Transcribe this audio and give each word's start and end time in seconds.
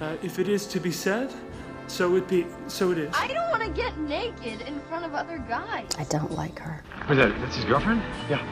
Uh, 0.00 0.16
if 0.22 0.38
it 0.38 0.48
is 0.48 0.66
to 0.66 0.78
be 0.78 0.92
said, 0.92 1.32
so 1.86 2.16
it 2.16 2.28
be. 2.28 2.46
So 2.68 2.90
it 2.90 2.98
is. 2.98 3.14
I 3.16 3.28
don't 3.28 3.50
want 3.50 3.62
to 3.62 3.70
get 3.70 3.96
naked 3.98 4.60
in 4.66 4.78
front 4.88 5.04
of 5.04 5.14
other 5.14 5.38
guys. 5.48 5.88
I 5.98 6.04
don't 6.04 6.32
like 6.32 6.58
her. 6.58 6.82
Was 7.08 7.16
that, 7.18 7.30
that's 7.40 7.56
his 7.56 7.64
girlfriend? 7.64 8.02
Yeah. 8.28 8.44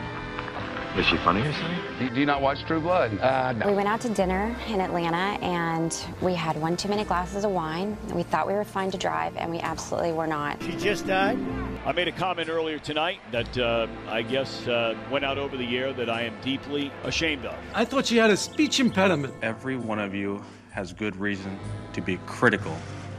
Is 0.98 1.04
she 1.06 1.16
funny 1.18 1.40
or 1.40 1.52
something? 1.52 1.78
Do, 1.98 2.14
do 2.14 2.20
you 2.20 2.26
not 2.26 2.40
watch 2.40 2.64
True 2.64 2.80
Blood? 2.80 3.18
Uh, 3.18 3.52
no. 3.52 3.66
We 3.66 3.74
went 3.74 3.88
out 3.88 4.00
to 4.02 4.08
dinner 4.08 4.56
in 4.68 4.80
Atlanta 4.80 5.44
and 5.44 6.06
we 6.22 6.34
had 6.34 6.56
one 6.56 6.76
too 6.76 6.88
many 6.88 7.02
glasses 7.02 7.44
of 7.44 7.50
wine. 7.50 7.98
We 8.14 8.22
thought 8.22 8.46
we 8.46 8.52
were 8.52 8.64
fine 8.64 8.92
to 8.92 8.96
drive 8.96 9.36
and 9.36 9.50
we 9.50 9.58
absolutely 9.58 10.12
were 10.12 10.28
not. 10.28 10.62
She 10.62 10.76
just 10.76 11.04
died. 11.06 11.36
I 11.84 11.90
made 11.92 12.06
a 12.06 12.12
comment 12.12 12.48
earlier 12.48 12.78
tonight 12.78 13.18
that 13.32 13.58
uh, 13.58 13.88
I 14.06 14.22
guess 14.22 14.68
uh, 14.68 14.94
went 15.10 15.24
out 15.24 15.36
over 15.36 15.56
the 15.56 15.76
air 15.76 15.92
that 15.92 16.08
I 16.08 16.22
am 16.22 16.40
deeply 16.42 16.92
ashamed 17.02 17.44
of. 17.44 17.56
I 17.74 17.84
thought 17.84 18.06
she 18.06 18.16
had 18.16 18.30
a 18.30 18.36
speech 18.36 18.78
impediment. 18.78 19.34
Every 19.42 19.76
one 19.76 19.98
of 19.98 20.14
you 20.14 20.44
has 20.74 20.92
good 20.92 21.14
reason 21.14 21.56
to 21.92 22.00
be 22.00 22.18
critical 22.26 22.76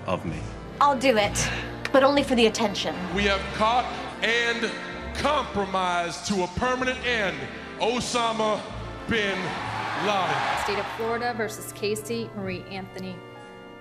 of 0.08 0.26
me. 0.26 0.38
I'll 0.82 1.00
do 1.00 1.16
it, 1.16 1.50
but 1.94 2.04
only 2.04 2.22
for 2.22 2.36
the 2.36 2.48
attention. 2.48 2.94
We 3.16 3.24
have 3.24 3.40
caught 3.54 3.86
and 4.22 4.70
compromised 5.14 6.28
to 6.28 6.44
a 6.44 6.48
permanent 6.48 7.00
end 7.06 7.38
Osama 7.80 8.60
bin 9.08 9.40
Laden. 10.06 10.64
State 10.66 10.80
of 10.80 10.86
Florida 10.98 11.34
versus 11.38 11.72
Casey 11.72 12.30
Marie 12.36 12.66
Anthony. 12.70 13.16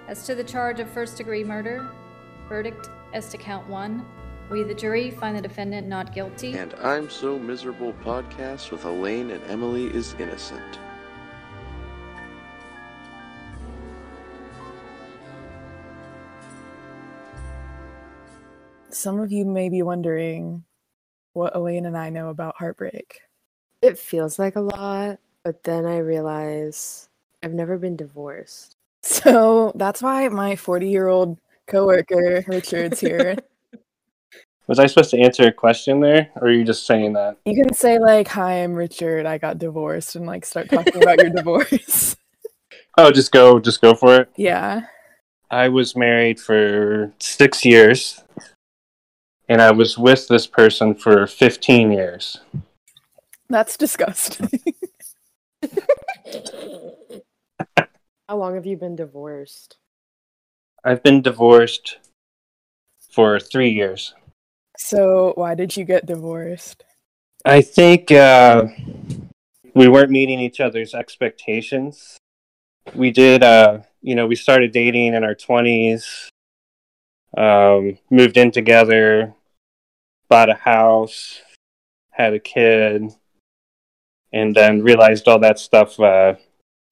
As 0.06 0.24
to 0.27 0.37
the 0.37 0.45
charge 0.45 0.79
of 0.79 0.88
first 0.88 1.16
degree 1.16 1.43
murder, 1.43 1.91
verdict 2.48 2.91
as 3.12 3.29
to 3.30 3.37
count 3.37 3.66
one. 3.66 4.06
We, 4.51 4.62
the 4.62 4.74
jury, 4.74 5.10
find 5.10 5.37
the 5.37 5.43
defendant 5.43 5.88
not 5.88 6.15
guilty. 6.15 6.56
And 6.56 6.74
I'm 6.74 7.10
So 7.10 7.41
Miserable 7.41 7.93
podcast 8.04 8.70
with 8.70 8.84
Elaine 8.84 9.32
and 9.32 9.43
Emily 9.51 9.87
is 9.87 10.15
innocent. 10.20 10.79
Some 18.95 19.18
of 19.18 19.32
you 19.32 19.45
may 19.45 19.68
be 19.68 19.82
wondering 19.82 20.64
what 21.32 21.56
Elaine 21.56 21.84
and 21.84 21.98
I 21.98 22.10
know 22.10 22.28
about 22.28 22.54
heartbreak. 22.56 23.23
It 23.82 23.98
feels 23.98 24.38
like 24.38 24.54
a 24.54 24.60
lot, 24.60 25.18
but 25.42 25.64
then 25.64 25.84
I 25.84 25.98
realize 25.98 27.09
I've 27.42 27.52
never 27.52 27.76
been 27.78 27.96
divorced. 27.96 28.76
So 29.06 29.70
that's 29.74 30.01
why 30.01 30.26
my 30.28 30.56
40 30.56 30.88
year 30.88 31.09
old 31.09 31.36
coworker 31.66 32.42
Richard's 32.48 33.01
here. 33.01 33.36
Was 34.66 34.78
I 34.78 34.86
supposed 34.86 35.10
to 35.10 35.20
answer 35.20 35.46
a 35.46 35.52
question 35.52 36.01
there, 36.01 36.30
or 36.36 36.48
are 36.48 36.51
you 36.51 36.64
just 36.64 36.86
saying 36.86 37.12
that? 37.12 37.36
You 37.45 37.54
can 37.54 37.74
say 37.74 37.98
like, 37.98 38.29
"Hi, 38.29 38.62
I'm 38.62 38.73
Richard. 38.73 39.26
I 39.26 39.36
got 39.36 39.58
divorced," 39.58 40.16
and 40.16 40.24
like 40.24 40.46
start 40.46 40.70
talking 40.70 41.02
about 41.02 41.20
your 41.20 41.30
divorce. 41.30 42.16
Oh, 42.96 43.10
just 43.10 43.32
go, 43.32 43.58
just 43.58 43.80
go 43.80 43.96
for 43.96 44.20
it. 44.20 44.30
Yeah. 44.36 44.82
I 45.51 45.68
was 45.68 45.96
married 45.96 46.38
for 46.38 47.12
six 47.18 47.64
years, 47.64 48.23
and 49.48 49.60
I 49.60 49.70
was 49.70 49.98
with 49.98 50.28
this 50.28 50.46
person 50.46 50.95
for 50.95 51.26
15 51.26 51.92
years. 51.92 52.40
That's 53.48 53.76
disgusting. 53.76 54.48
How 58.28 58.36
long 58.36 58.54
have 58.54 58.66
you 58.66 58.76
been 58.76 58.96
divorced? 58.96 59.76
I've 60.82 61.02
been 61.02 61.23
divorced 61.23 61.98
for 63.10 63.38
three 63.38 63.70
years. 63.70 64.14
so 64.76 65.32
why 65.36 65.54
did 65.54 65.76
you 65.76 65.84
get 65.84 66.06
divorced? 66.06 66.84
I 67.44 67.60
think 67.60 68.10
uh, 68.10 68.64
we 69.75 69.88
weren't 69.88 70.10
meeting 70.10 70.41
each 70.41 70.60
other's 70.60 70.94
expectations. 70.94 72.16
We 72.94 73.10
did, 73.10 73.42
uh, 73.42 73.81
you 74.03 74.14
know, 74.14 74.26
we 74.26 74.36
started 74.36 74.72
dating 74.72 75.14
in 75.14 75.25
our 75.25 75.34
20s, 75.34 76.28
um, 77.37 77.99
moved 78.10 78.37
in 78.37 78.50
together, 78.50 79.34
bought 80.28 80.50
a 80.50 80.54
house, 80.54 81.41
had 82.10 82.34
a 82.34 82.38
kid, 82.38 83.10
and 84.32 84.54
then 84.54 84.82
realized 84.82 85.28
all 85.28 85.38
that 85.41 85.58
stuff 85.58 85.98
uh, 86.00 86.34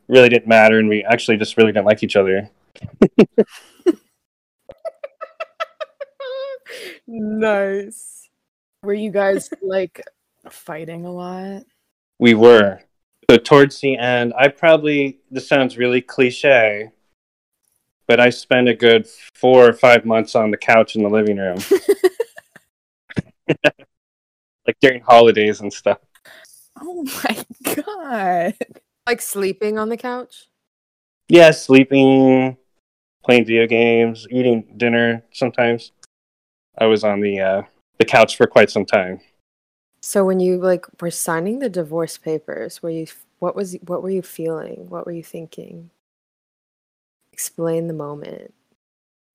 really 0.09 0.29
didn't 0.29 0.49
matter, 0.49 0.79
and 0.79 0.89
we 0.89 1.05
actually 1.05 1.37
just 1.37 1.57
really 1.57 1.73
didn't 1.73 1.87
like 1.87 2.03
each 2.03 2.17
other. 2.17 2.51
nice. 7.07 8.29
Were 8.83 8.95
you 8.95 9.11
guys 9.11 9.49
like 9.63 10.03
fighting 10.51 11.05
a 11.05 11.13
lot? 11.13 11.65
We 12.19 12.35
were. 12.35 12.81
So 13.31 13.37
towards 13.37 13.81
the 13.81 13.97
end, 13.97 14.35
I 14.37 14.49
probably, 14.49 15.21
this 15.31 15.49
sounds 15.49 15.79
really 15.79 16.01
cliche, 16.01 16.91
but 18.13 18.21
I 18.21 18.29
spent 18.29 18.69
a 18.69 18.75
good 18.75 19.09
four 19.33 19.67
or 19.67 19.73
five 19.73 20.05
months 20.05 20.35
on 20.35 20.51
the 20.51 20.59
couch 20.59 20.97
in 20.97 21.03
the 21.03 21.09
living 21.09 21.39
room. 21.39 21.57
like 24.67 24.77
during 24.83 25.01
holidays 25.01 25.63
and 25.63 25.73
stuff. 25.73 25.97
Oh 26.79 27.05
my 27.05 27.43
god. 27.75 28.55
Like 29.07 29.23
sleeping 29.23 29.79
on 29.79 29.89
the 29.89 29.97
couch? 29.97 30.49
Yeah, 31.31 31.53
sleeping, 31.53 32.59
playing 33.25 33.47
video 33.47 33.67
games, 33.67 34.27
eating 34.31 34.75
dinner 34.77 35.25
sometimes. 35.33 35.93
I 36.77 36.85
was 36.85 37.05
on 37.05 37.23
the 37.23 37.41
uh, 37.41 37.63
the 37.99 38.05
couch 38.05 38.37
for 38.37 38.47
quite 38.47 38.69
some 38.69 38.85
time. 38.85 39.21
So 40.03 40.27
when 40.27 40.39
you 40.39 40.59
like 40.59 40.85
were 41.01 41.11
signing 41.11 41.61
the 41.61 41.71
divorce 41.71 42.19
papers, 42.19 42.83
were 42.83 42.91
you 42.91 43.07
what 43.39 43.57
was 43.57 43.75
what 43.87 44.03
were 44.03 44.11
you 44.11 44.21
feeling? 44.21 44.91
What 44.91 45.07
were 45.07 45.13
you 45.13 45.25
thinking? 45.25 45.89
Explain 47.33 47.87
the 47.87 47.95
moment. 47.95 48.53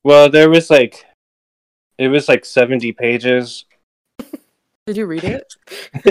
Well, 0.03 0.29
there 0.29 0.49
was 0.49 0.69
like 0.69 1.05
it 1.97 2.07
was 2.09 2.29
like 2.29 2.45
70 2.45 2.91
pages. 2.93 3.65
Did 4.85 4.97
you 4.97 5.05
read 5.05 5.23
it? 5.23 5.53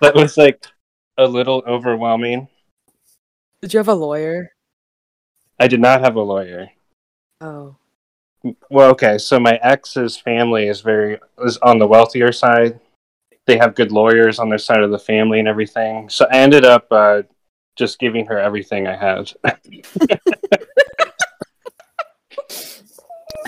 that 0.00 0.12
was 0.14 0.36
like 0.36 0.64
a 1.18 1.26
little 1.26 1.62
overwhelming. 1.66 2.48
Did 3.62 3.72
you 3.74 3.78
have 3.78 3.88
a 3.88 3.94
lawyer? 3.94 4.52
I 5.58 5.68
did 5.68 5.80
not 5.80 6.00
have 6.00 6.16
a 6.16 6.22
lawyer. 6.22 6.70
Oh. 7.42 7.76
Well, 8.70 8.90
okay, 8.92 9.18
so 9.18 9.38
my 9.38 9.58
ex's 9.62 10.16
family 10.16 10.68
is 10.68 10.80
very 10.80 11.18
is 11.44 11.58
on 11.58 11.78
the 11.78 11.86
wealthier 11.86 12.32
side. 12.32 12.80
They 13.46 13.58
have 13.58 13.74
good 13.74 13.92
lawyers 13.92 14.38
on 14.38 14.48
their 14.48 14.58
side 14.58 14.80
of 14.80 14.90
the 14.90 14.98
family 14.98 15.38
and 15.38 15.48
everything. 15.48 16.08
So 16.08 16.26
I 16.30 16.38
ended 16.38 16.64
up 16.64 16.86
uh, 16.90 17.22
just 17.80 17.98
giving 17.98 18.26
her 18.26 18.38
everything 18.38 18.86
I 18.86 18.96
had. 18.96 19.32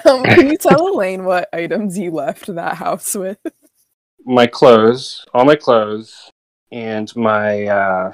Um, 0.05 0.25
can 0.25 0.51
you 0.51 0.57
tell 0.57 0.89
Elaine 0.89 1.25
what 1.25 1.49
items 1.53 1.97
you 1.97 2.11
left 2.11 2.53
that 2.53 2.75
house 2.75 3.15
with? 3.15 3.39
my 4.25 4.47
clothes, 4.47 5.25
all 5.35 5.45
my 5.45 5.57
clothes, 5.57 6.31
and 6.71 7.15
my 7.17 7.67
uh, 7.67 8.13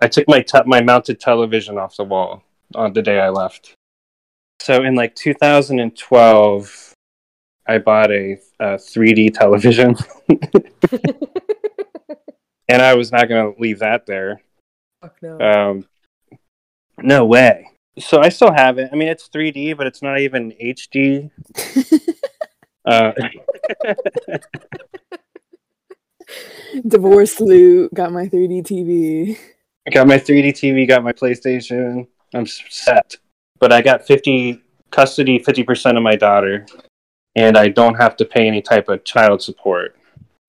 I 0.00 0.08
took 0.08 0.26
my 0.28 0.40
te- 0.40 0.64
my 0.66 0.82
mounted 0.82 1.20
television 1.20 1.78
off 1.78 1.96
the 1.96 2.04
wall 2.04 2.42
on 2.74 2.92
the 2.92 3.02
day 3.02 3.20
I 3.20 3.28
left. 3.28 3.74
So 4.60 4.82
in 4.82 4.94
like 4.94 5.14
2012, 5.14 6.94
I 7.66 7.78
bought 7.78 8.10
a, 8.10 8.38
a 8.60 8.76
3D 8.76 9.34
television, 9.34 9.96
and 12.68 12.82
I 12.82 12.94
was 12.94 13.12
not 13.12 13.28
going 13.28 13.54
to 13.54 13.60
leave 13.60 13.80
that 13.80 14.06
there. 14.06 14.40
Fuck 15.04 15.22
no. 15.22 15.38
Um, 15.38 15.86
no 17.02 17.26
way. 17.26 17.68
So 17.98 18.20
I 18.22 18.30
still 18.30 18.52
have 18.52 18.78
it. 18.78 18.88
I 18.90 18.96
mean, 18.96 19.08
it's 19.08 19.28
3D, 19.28 19.76
but 19.76 19.86
it's 19.86 20.00
not 20.00 20.18
even 20.18 20.52
HD. 20.52 21.30
uh, 22.86 23.12
Divorce 26.88 27.38
loot, 27.38 27.92
got 27.92 28.12
my 28.12 28.28
3D 28.28 28.62
TV. 28.62 29.38
I 29.86 29.90
got 29.90 30.06
my 30.06 30.16
3D 30.16 30.52
TV, 30.52 30.88
got 30.88 31.04
my 31.04 31.12
PlayStation. 31.12 32.06
I'm 32.32 32.46
set. 32.46 33.16
But 33.60 33.72
I 33.72 33.82
got 33.82 34.06
50 34.06 34.62
custody, 34.90 35.38
50% 35.38 35.98
of 35.98 36.02
my 36.02 36.16
daughter, 36.16 36.64
and 37.36 37.58
I 37.58 37.68
don't 37.68 37.96
have 37.96 38.16
to 38.16 38.24
pay 38.24 38.48
any 38.48 38.62
type 38.62 38.88
of 38.88 39.04
child 39.04 39.42
support. 39.42 39.96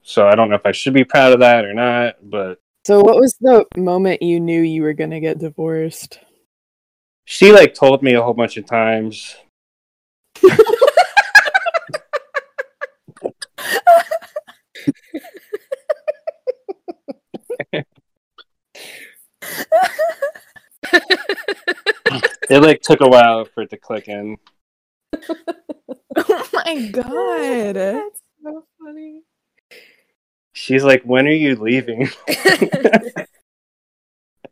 So 0.02 0.30
I 0.30 0.36
don't 0.36 0.50
know 0.50 0.56
if 0.56 0.66
I 0.66 0.72
should 0.72 0.94
be 0.94 1.04
proud 1.04 1.34
of 1.34 1.42
that 1.42 1.66
or 1.66 1.74
not, 1.74 2.16
but 2.24 2.60
So 2.86 3.00
what 3.00 3.20
was 3.20 3.36
the 3.42 3.66
moment 3.76 4.22
you 4.22 4.40
knew 4.40 4.62
you 4.62 4.84
were 4.84 4.94
gonna 4.94 5.20
get 5.20 5.40
divorced? 5.40 6.20
she 7.26 7.52
like 7.52 7.74
told 7.74 8.04
me 8.04 8.14
a 8.14 8.22
whole 8.22 8.36
bunch 8.36 8.58
of 8.58 8.66
times. 8.66 9.36
It 22.48 22.62
like 22.62 22.82
took 22.82 23.02
a 23.02 23.08
while 23.08 23.46
for 23.46 23.64
it 23.64 23.72
to 23.72 23.78
click 23.78 24.08
in. 24.08 24.38
oh 26.16 26.50
my 26.54 26.90
god. 26.92 27.04
That's 27.76 28.22
so 28.44 28.66
funny. 28.80 29.24
She's 30.56 30.86
like, 30.86 31.04
"When 31.04 31.28
are 31.28 31.32
you 31.32 31.58
leaving?" 31.58 32.08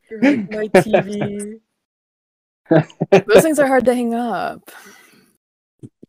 You're 0.09 0.21
like 0.21 0.51
my 0.51 0.67
TV. 0.67 1.61
Those 2.69 3.41
things 3.41 3.57
are 3.57 3.67
hard 3.67 3.85
to 3.85 3.95
hang 3.95 4.13
up. 4.13 4.69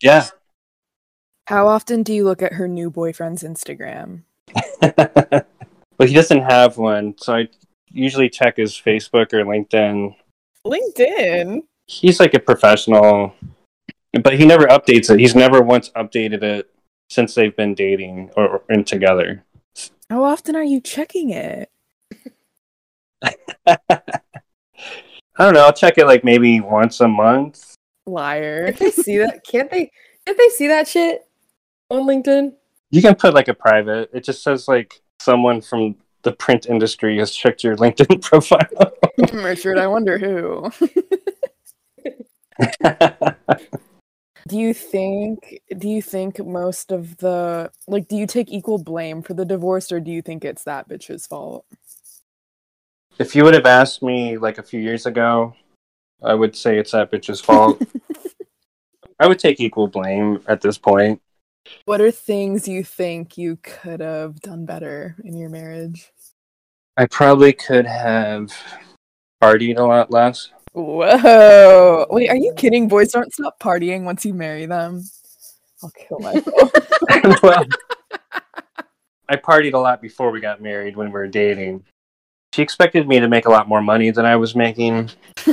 Yeah. 0.02 0.26
How 1.46 1.68
often 1.68 2.02
do 2.02 2.12
you 2.12 2.24
look 2.24 2.42
at 2.42 2.54
her 2.54 2.66
new 2.66 2.90
boyfriend's 2.90 3.44
Instagram? 3.44 4.22
well, 4.82 5.44
he 6.00 6.12
doesn't 6.14 6.42
have 6.42 6.76
one, 6.76 7.14
so 7.18 7.34
I 7.36 7.48
usually 7.90 8.28
check 8.28 8.56
his 8.56 8.72
Facebook 8.74 9.32
or 9.32 9.44
LinkedIn. 9.44 10.16
LinkedIn. 10.66 11.60
He's 11.86 12.18
like 12.18 12.34
a 12.34 12.40
professional, 12.40 13.32
but 14.22 14.34
he 14.34 14.44
never 14.44 14.66
updates 14.66 15.08
it. 15.08 15.20
He's 15.20 15.36
never 15.36 15.62
once 15.62 15.90
updated 15.90 16.42
it 16.42 16.68
since 17.10 17.34
they've 17.34 17.54
been 17.54 17.74
dating 17.74 18.30
or, 18.36 18.48
or 18.48 18.62
and 18.68 18.84
together. 18.84 19.43
How 20.14 20.22
often 20.22 20.54
are 20.54 20.62
you 20.62 20.80
checking 20.80 21.30
it? 21.30 21.72
I 23.66 23.76
don't 25.36 25.54
know. 25.54 25.64
I'll 25.64 25.72
check 25.72 25.98
it 25.98 26.06
like 26.06 26.22
maybe 26.22 26.60
once 26.60 27.00
a 27.00 27.08
month. 27.08 27.74
Liar. 28.06 28.66
Can't 28.66 28.78
they 28.78 28.90
see 28.92 29.18
that? 29.18 29.44
Can't 29.44 29.68
they? 29.72 29.90
Can't 30.24 30.38
they 30.38 30.48
see 30.50 30.68
that 30.68 30.86
shit 30.86 31.22
on 31.90 32.06
LinkedIn? 32.06 32.52
You 32.92 33.02
can 33.02 33.16
put 33.16 33.34
like 33.34 33.48
a 33.48 33.54
private. 33.54 34.10
It 34.14 34.22
just 34.22 34.44
says 34.44 34.68
like 34.68 35.02
someone 35.18 35.60
from 35.60 35.96
the 36.22 36.30
print 36.30 36.66
industry 36.66 37.18
has 37.18 37.34
checked 37.34 37.64
your 37.64 37.74
LinkedIn 37.74 38.22
profile. 38.22 38.92
Richard, 39.32 39.78
I 39.78 39.88
wonder 39.88 40.16
who. 40.16 40.70
do 44.48 44.58
you 44.58 44.74
think 44.74 45.60
do 45.78 45.88
you 45.88 46.02
think 46.02 46.44
most 46.44 46.92
of 46.92 47.16
the 47.18 47.70
like 47.86 48.08
do 48.08 48.16
you 48.16 48.26
take 48.26 48.50
equal 48.50 48.78
blame 48.78 49.22
for 49.22 49.34
the 49.34 49.44
divorce 49.44 49.90
or 49.90 50.00
do 50.00 50.10
you 50.10 50.22
think 50.22 50.44
it's 50.44 50.64
that 50.64 50.88
bitch's 50.88 51.26
fault? 51.26 51.64
if 53.18 53.36
you 53.36 53.44
would 53.44 53.54
have 53.54 53.66
asked 53.66 54.02
me 54.02 54.38
like 54.38 54.58
a 54.58 54.62
few 54.62 54.80
years 54.80 55.06
ago, 55.06 55.54
I 56.22 56.34
would 56.34 56.56
say 56.56 56.78
it's 56.78 56.92
that 56.92 57.10
bitch's 57.10 57.40
fault. 57.40 57.80
I 59.20 59.28
would 59.28 59.38
take 59.38 59.60
equal 59.60 59.86
blame 59.86 60.42
at 60.48 60.60
this 60.60 60.78
point. 60.78 61.20
What 61.84 62.00
are 62.00 62.10
things 62.10 62.68
you 62.68 62.84
think 62.84 63.38
you 63.38 63.56
could 63.62 64.00
have 64.00 64.40
done 64.40 64.66
better 64.66 65.16
in 65.24 65.36
your 65.36 65.48
marriage? 65.48 66.10
I 66.96 67.06
probably 67.06 67.52
could 67.52 67.86
have 67.86 68.52
partied 69.42 69.78
a 69.78 69.82
lot 69.82 70.10
less. 70.10 70.50
Whoa. 70.74 72.06
Wait, 72.10 72.28
are 72.28 72.36
you 72.36 72.52
kidding? 72.56 72.88
Boys 72.88 73.12
don't 73.12 73.32
stop 73.32 73.60
partying 73.60 74.02
once 74.02 74.24
you 74.24 74.34
marry 74.34 74.66
them. 74.66 75.04
I'll 75.82 75.90
kill 75.90 76.18
myself. 76.18 76.72
well, 77.42 77.64
I 79.28 79.36
partied 79.36 79.74
a 79.74 79.78
lot 79.78 80.02
before 80.02 80.32
we 80.32 80.40
got 80.40 80.60
married 80.60 80.96
when 80.96 81.08
we 81.08 81.12
were 81.12 81.28
dating. 81.28 81.84
She 82.52 82.62
expected 82.62 83.06
me 83.06 83.20
to 83.20 83.28
make 83.28 83.46
a 83.46 83.50
lot 83.50 83.68
more 83.68 83.82
money 83.82 84.10
than 84.10 84.24
I 84.26 84.36
was 84.36 84.56
making. 84.56 85.10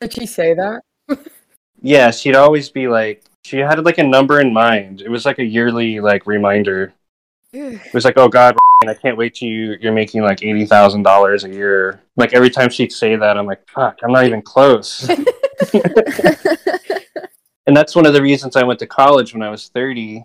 Did 0.00 0.12
she 0.12 0.26
say 0.26 0.54
that? 0.54 0.82
Yeah, 1.82 2.10
she'd 2.10 2.36
always 2.36 2.68
be 2.68 2.86
like, 2.86 3.24
she 3.44 3.58
had 3.58 3.82
like 3.84 3.98
a 3.98 4.02
number 4.02 4.40
in 4.40 4.52
mind. 4.52 5.00
It 5.00 5.08
was 5.08 5.24
like 5.24 5.38
a 5.38 5.44
yearly 5.44 6.00
like 6.00 6.26
reminder. 6.26 6.92
It 7.52 7.94
was 7.94 8.04
like, 8.04 8.18
oh 8.18 8.28
God, 8.28 8.56
I 8.88 8.94
can't 8.94 9.18
wait 9.18 9.34
till 9.34 9.48
you 9.48 9.76
you're 9.80 9.92
making 9.92 10.22
like 10.22 10.42
eighty 10.42 10.64
thousand 10.64 11.02
dollars 11.02 11.44
a 11.44 11.50
year. 11.50 12.00
Like 12.16 12.32
every 12.32 12.48
time 12.48 12.70
she'd 12.70 12.92
say 12.92 13.14
that, 13.14 13.36
I'm 13.36 13.44
like, 13.44 13.60
fuck, 13.68 13.98
I'm 14.02 14.12
not 14.12 14.24
even 14.24 14.40
close. 14.40 15.06
and 17.66 17.76
that's 17.76 17.94
one 17.94 18.06
of 18.06 18.14
the 18.14 18.22
reasons 18.22 18.56
I 18.56 18.64
went 18.64 18.78
to 18.78 18.86
college 18.86 19.34
when 19.34 19.42
I 19.42 19.50
was 19.50 19.68
thirty, 19.68 20.24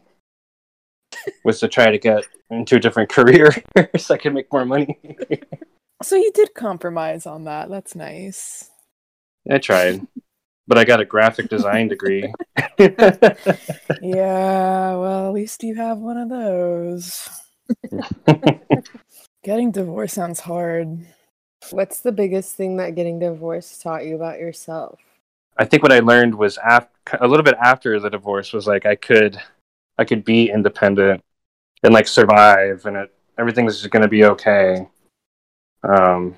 was 1.44 1.60
to 1.60 1.68
try 1.68 1.92
to 1.92 1.98
get 1.98 2.24
into 2.50 2.78
a 2.78 2.80
different 2.80 3.10
career 3.10 3.52
so 3.98 4.13
I 4.13 4.18
could 4.18 4.34
make 4.34 4.52
more 4.54 4.66
money. 4.66 4.98
so 6.02 6.16
you 6.16 6.31
did 6.34 6.54
compromise 6.54 7.25
on 7.25 7.44
that. 7.44 7.69
That's 7.69 7.94
nice. 7.94 8.69
I 9.52 9.57
tried, 9.57 10.07
but 10.66 10.78
I 10.78 10.86
got 10.86 11.02
a 11.02 11.06
graphic 11.06 11.50
design 11.50 11.90
degree. 11.90 12.34
Yeah, 12.80 12.96
well, 14.96 15.28
at 15.28 15.34
least 15.34 15.62
you 15.62 15.75
have 15.75 15.98
one 15.98 16.18
of 16.18 16.30
those. 16.30 17.30
Getting 19.44 19.72
divorced 19.72 20.16
sounds 20.16 20.40
hard. 20.40 21.06
What's 21.72 22.02
the 22.02 22.12
biggest 22.12 22.56
thing 22.56 22.78
that 22.78 22.96
getting 22.96 23.20
divorced 23.20 23.82
taught 23.82 24.06
you 24.06 24.16
about 24.16 24.40
yourself? 24.40 25.00
I 25.58 25.66
think 25.66 25.84
what 25.84 25.92
I 25.92 26.00
learned 26.00 26.36
was 26.36 26.58
af- 26.64 26.90
a 27.20 27.28
little 27.28 27.44
bit 27.44 27.56
after 27.62 28.00
the 28.00 28.10
divorce 28.10 28.54
was 28.54 28.68
like 28.68 28.86
I 28.86 28.96
could 28.96 29.40
I 29.98 30.04
could 30.06 30.26
be 30.26 30.50
independent 30.52 31.24
and 31.84 31.94
like 31.94 32.08
survive 32.08 32.86
and 32.86 32.98
it 32.98 33.14
everything's 33.38 33.80
just 33.80 33.92
going 33.92 34.02
to 34.04 34.08
be 34.10 34.26
okay. 34.26 34.88
Um 35.84 36.36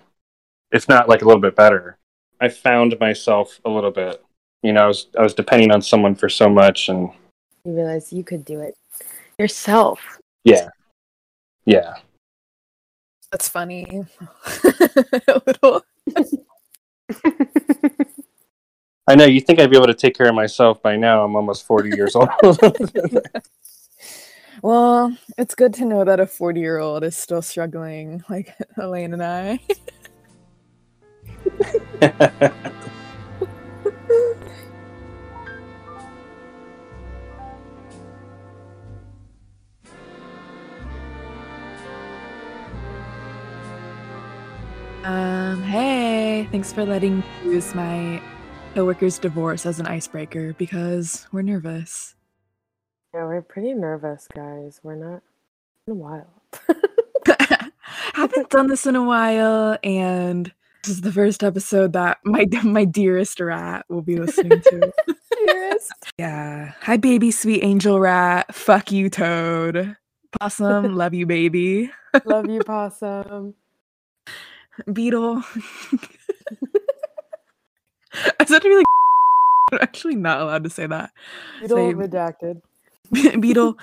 if 0.71 0.87
not 0.89 1.07
like 1.09 1.21
a 1.21 1.25
little 1.25 1.41
bit 1.41 1.55
better. 1.55 1.97
I 2.39 2.49
found 2.49 2.95
myself 2.99 3.59
a 3.65 3.69
little 3.69 3.91
bit. 3.91 4.23
You 4.63 4.73
know, 4.73 4.83
I 4.83 4.87
was 4.87 5.07
I 5.17 5.23
was 5.23 5.33
depending 5.33 5.71
on 5.71 5.81
someone 5.81 6.15
for 6.15 6.29
so 6.29 6.49
much 6.49 6.89
and 6.89 7.09
You 7.65 7.73
realize 7.73 8.11
you 8.13 8.23
could 8.23 8.45
do 8.45 8.59
it 8.61 8.75
yourself. 9.39 10.19
yeah. 10.43 10.69
Yeah. 11.67 11.95
That's 13.31 13.49
funny. 13.49 14.05
I 19.09 19.15
know 19.15 19.25
you 19.25 19.41
think 19.41 19.59
I'd 19.59 19.69
be 19.69 19.75
able 19.75 19.87
to 19.87 19.93
take 19.93 20.17
care 20.17 20.29
of 20.29 20.35
myself 20.35 20.81
by 20.81 20.95
now. 20.95 21.25
I'm 21.25 21.35
almost 21.35 21.65
40 21.65 21.95
years 21.95 22.15
old. 22.15 22.29
Well, 24.63 25.15
it's 25.37 25.53
good 25.53 25.71
to 25.75 25.85
know 25.85 26.03
that 26.03 26.19
a 26.19 26.25
40 26.25 26.59
year 26.59 26.79
old 26.79 27.03
is 27.03 27.15
still 27.15 27.43
struggling, 27.43 28.23
like 28.27 28.55
Elaine 28.75 29.13
and 29.13 29.23
I. 29.23 29.59
Um, 45.07 45.63
hey, 45.63 46.49
thanks 46.51 46.73
for 46.73 46.83
letting 46.83 47.19
me 47.19 47.23
use 47.45 47.73
my 47.73 48.21
coworker's 48.75 49.17
divorce 49.17 49.65
as 49.65 49.79
an 49.79 49.87
icebreaker 49.87 50.51
because 50.57 51.25
we're 51.31 51.43
nervous. 51.43 52.13
Yeah, 53.13 53.23
we're 53.23 53.41
pretty 53.41 53.73
nervous, 53.73 54.27
guys. 54.35 54.81
We're 54.83 54.95
not 54.95 55.23
in 55.87 55.93
a 55.93 55.95
while. 55.95 56.27
Haven't 58.15 58.49
done 58.49 58.67
this 58.67 58.85
in 58.85 58.97
a 58.97 59.03
while, 59.05 59.77
and 59.81 60.51
this 60.83 60.95
is 60.95 60.99
the 60.99 61.13
first 61.13 61.41
episode 61.41 61.93
that 61.93 62.17
my 62.25 62.45
my 62.63 62.83
dearest 62.83 63.39
rat 63.39 63.85
will 63.87 64.01
be 64.01 64.17
listening 64.17 64.59
to. 64.59 64.91
dearest. 65.45 65.93
Yeah. 66.19 66.73
Hi, 66.81 66.97
baby, 66.97 67.31
sweet 67.31 67.63
angel 67.63 68.01
rat. 68.01 68.53
Fuck 68.53 68.91
you, 68.91 69.09
toad. 69.09 69.95
Possum, 70.37 70.95
love 70.95 71.13
you, 71.13 71.25
baby. 71.25 71.91
Love 72.25 72.49
you, 72.49 72.59
possum. 72.59 73.53
Beetle. 74.91 75.43
I 78.39 78.45
said 78.45 78.59
to 78.61 78.69
be 78.69 78.75
like, 78.77 78.85
I'm 79.71 79.79
actually 79.81 80.15
not 80.15 80.41
allowed 80.41 80.63
to 80.63 80.69
say 80.69 80.87
that. 80.87 81.11
Beetle 81.61 81.77
Say- 81.77 81.93
redacted. 81.93 82.61
Beetle. 83.41 83.77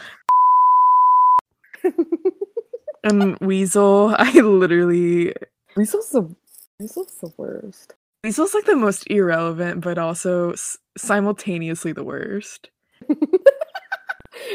and 3.05 3.39
Weasel, 3.41 4.15
I 4.19 4.33
literally. 4.41 5.35
Weasel's 5.77 6.11
the 6.11 6.35
Weasel's 6.81 7.17
the 7.21 7.33
worst. 7.37 7.95
Weasel's 8.23 8.55
like 8.55 8.65
the 8.65 8.77
most 8.77 9.05
irrelevant, 9.11 9.83
but 9.83 9.99
also 9.99 10.53
s- 10.53 10.79
simultaneously 10.97 11.93
the 11.93 12.05
worst. 12.05 12.71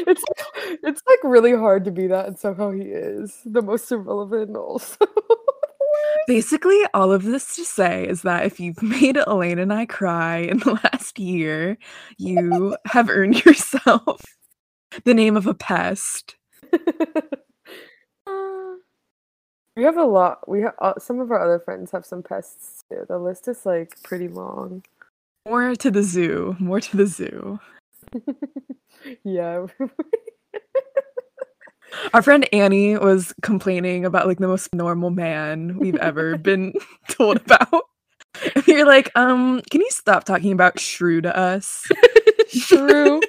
It's 0.06 0.22
it's 0.82 1.02
like 1.08 1.18
really 1.24 1.52
hard 1.52 1.84
to 1.84 1.90
be 1.90 2.06
that, 2.08 2.26
and 2.26 2.38
somehow 2.38 2.70
he 2.70 2.82
is 2.82 3.40
the 3.44 3.62
most 3.62 3.90
irrelevant 3.90 4.56
also. 4.56 4.96
Basically, 6.26 6.78
all 6.94 7.12
of 7.12 7.24
this 7.24 7.56
to 7.56 7.64
say 7.64 8.06
is 8.06 8.22
that 8.22 8.46
if 8.46 8.60
you've 8.60 8.82
made 8.84 9.16
Elaine 9.16 9.58
and 9.58 9.72
I 9.72 9.86
cry 9.86 10.38
in 10.38 10.58
the 10.58 10.74
last 10.84 11.18
year, 11.18 11.78
you 12.18 12.76
have 12.86 13.10
earned 13.10 13.44
yourself 13.44 14.22
the 15.04 15.14
name 15.14 15.36
of 15.36 15.46
a 15.46 15.54
pest. 15.54 16.36
we 19.76 19.82
have 19.82 19.96
a 19.96 20.04
lot. 20.04 20.48
We 20.48 20.62
have 20.62 20.74
uh, 20.80 20.94
some 20.98 21.20
of 21.20 21.30
our 21.30 21.42
other 21.42 21.58
friends 21.58 21.90
have 21.92 22.04
some 22.06 22.22
pests 22.22 22.84
too. 22.90 23.04
The 23.08 23.18
list 23.18 23.48
is 23.48 23.64
like 23.66 24.02
pretty 24.02 24.28
long. 24.28 24.84
More 25.48 25.74
to 25.74 25.90
the 25.90 26.02
zoo. 26.02 26.56
More 26.58 26.80
to 26.80 26.96
the 26.96 27.06
zoo. 27.06 27.58
yeah. 29.24 29.66
Our 32.14 32.22
friend 32.22 32.48
Annie 32.52 32.96
was 32.96 33.34
complaining 33.42 34.04
about 34.04 34.26
like 34.26 34.38
the 34.38 34.48
most 34.48 34.74
normal 34.74 35.10
man 35.10 35.78
we've 35.78 35.96
ever 35.96 36.36
been 36.38 36.72
told 37.08 37.38
about. 37.38 37.84
And 38.54 38.66
you're 38.66 38.86
like, 38.86 39.10
um, 39.16 39.60
can 39.70 39.80
you 39.80 39.90
stop 39.90 40.24
talking 40.24 40.52
about 40.52 40.78
Shrew 40.78 41.20
to 41.22 41.36
us? 41.36 41.84
Shrew. 42.48 43.20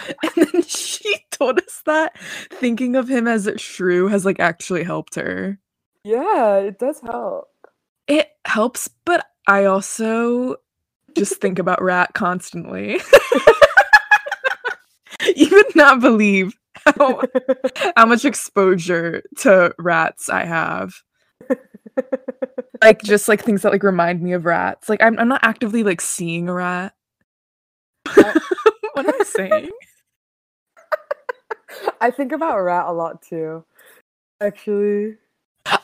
and 0.22 0.46
then 0.52 0.62
she 0.62 1.16
told 1.30 1.58
us 1.58 1.82
that 1.86 2.18
thinking 2.50 2.96
of 2.96 3.08
him 3.08 3.26
as 3.28 3.48
Shrew 3.56 4.08
has 4.08 4.24
like 4.24 4.40
actually 4.40 4.84
helped 4.84 5.14
her. 5.16 5.58
yeah, 6.04 6.56
it 6.56 6.78
does 6.78 7.00
help. 7.00 7.48
It 8.06 8.28
helps, 8.46 8.88
but 9.04 9.26
I 9.46 9.66
also 9.66 10.56
just 11.16 11.40
think 11.40 11.58
about 11.58 11.82
rat 11.82 12.14
constantly. 12.14 13.00
you 15.36 15.48
would 15.50 15.76
not 15.76 16.00
believe 16.00 16.54
how, 16.84 17.22
how 17.96 18.06
much 18.06 18.24
exposure 18.24 19.22
to 19.38 19.74
rats 19.78 20.28
I 20.28 20.44
have. 20.44 20.94
like 22.82 23.02
just 23.02 23.28
like 23.28 23.42
things 23.42 23.62
that 23.62 23.72
like 23.72 23.82
remind 23.82 24.22
me 24.22 24.32
of 24.32 24.44
rats. 24.44 24.88
Like 24.88 25.02
I'm 25.02 25.18
I'm 25.18 25.28
not 25.28 25.42
actively 25.42 25.82
like 25.82 26.00
seeing 26.00 26.48
a 26.48 26.54
rat. 26.54 26.94
what 28.14 28.36
am 28.96 29.08
I 29.08 29.24
saying? 29.24 29.70
I 32.00 32.10
think 32.10 32.32
about 32.32 32.60
rat 32.60 32.86
a 32.86 32.92
lot 32.92 33.22
too. 33.22 33.64
Actually. 34.40 35.16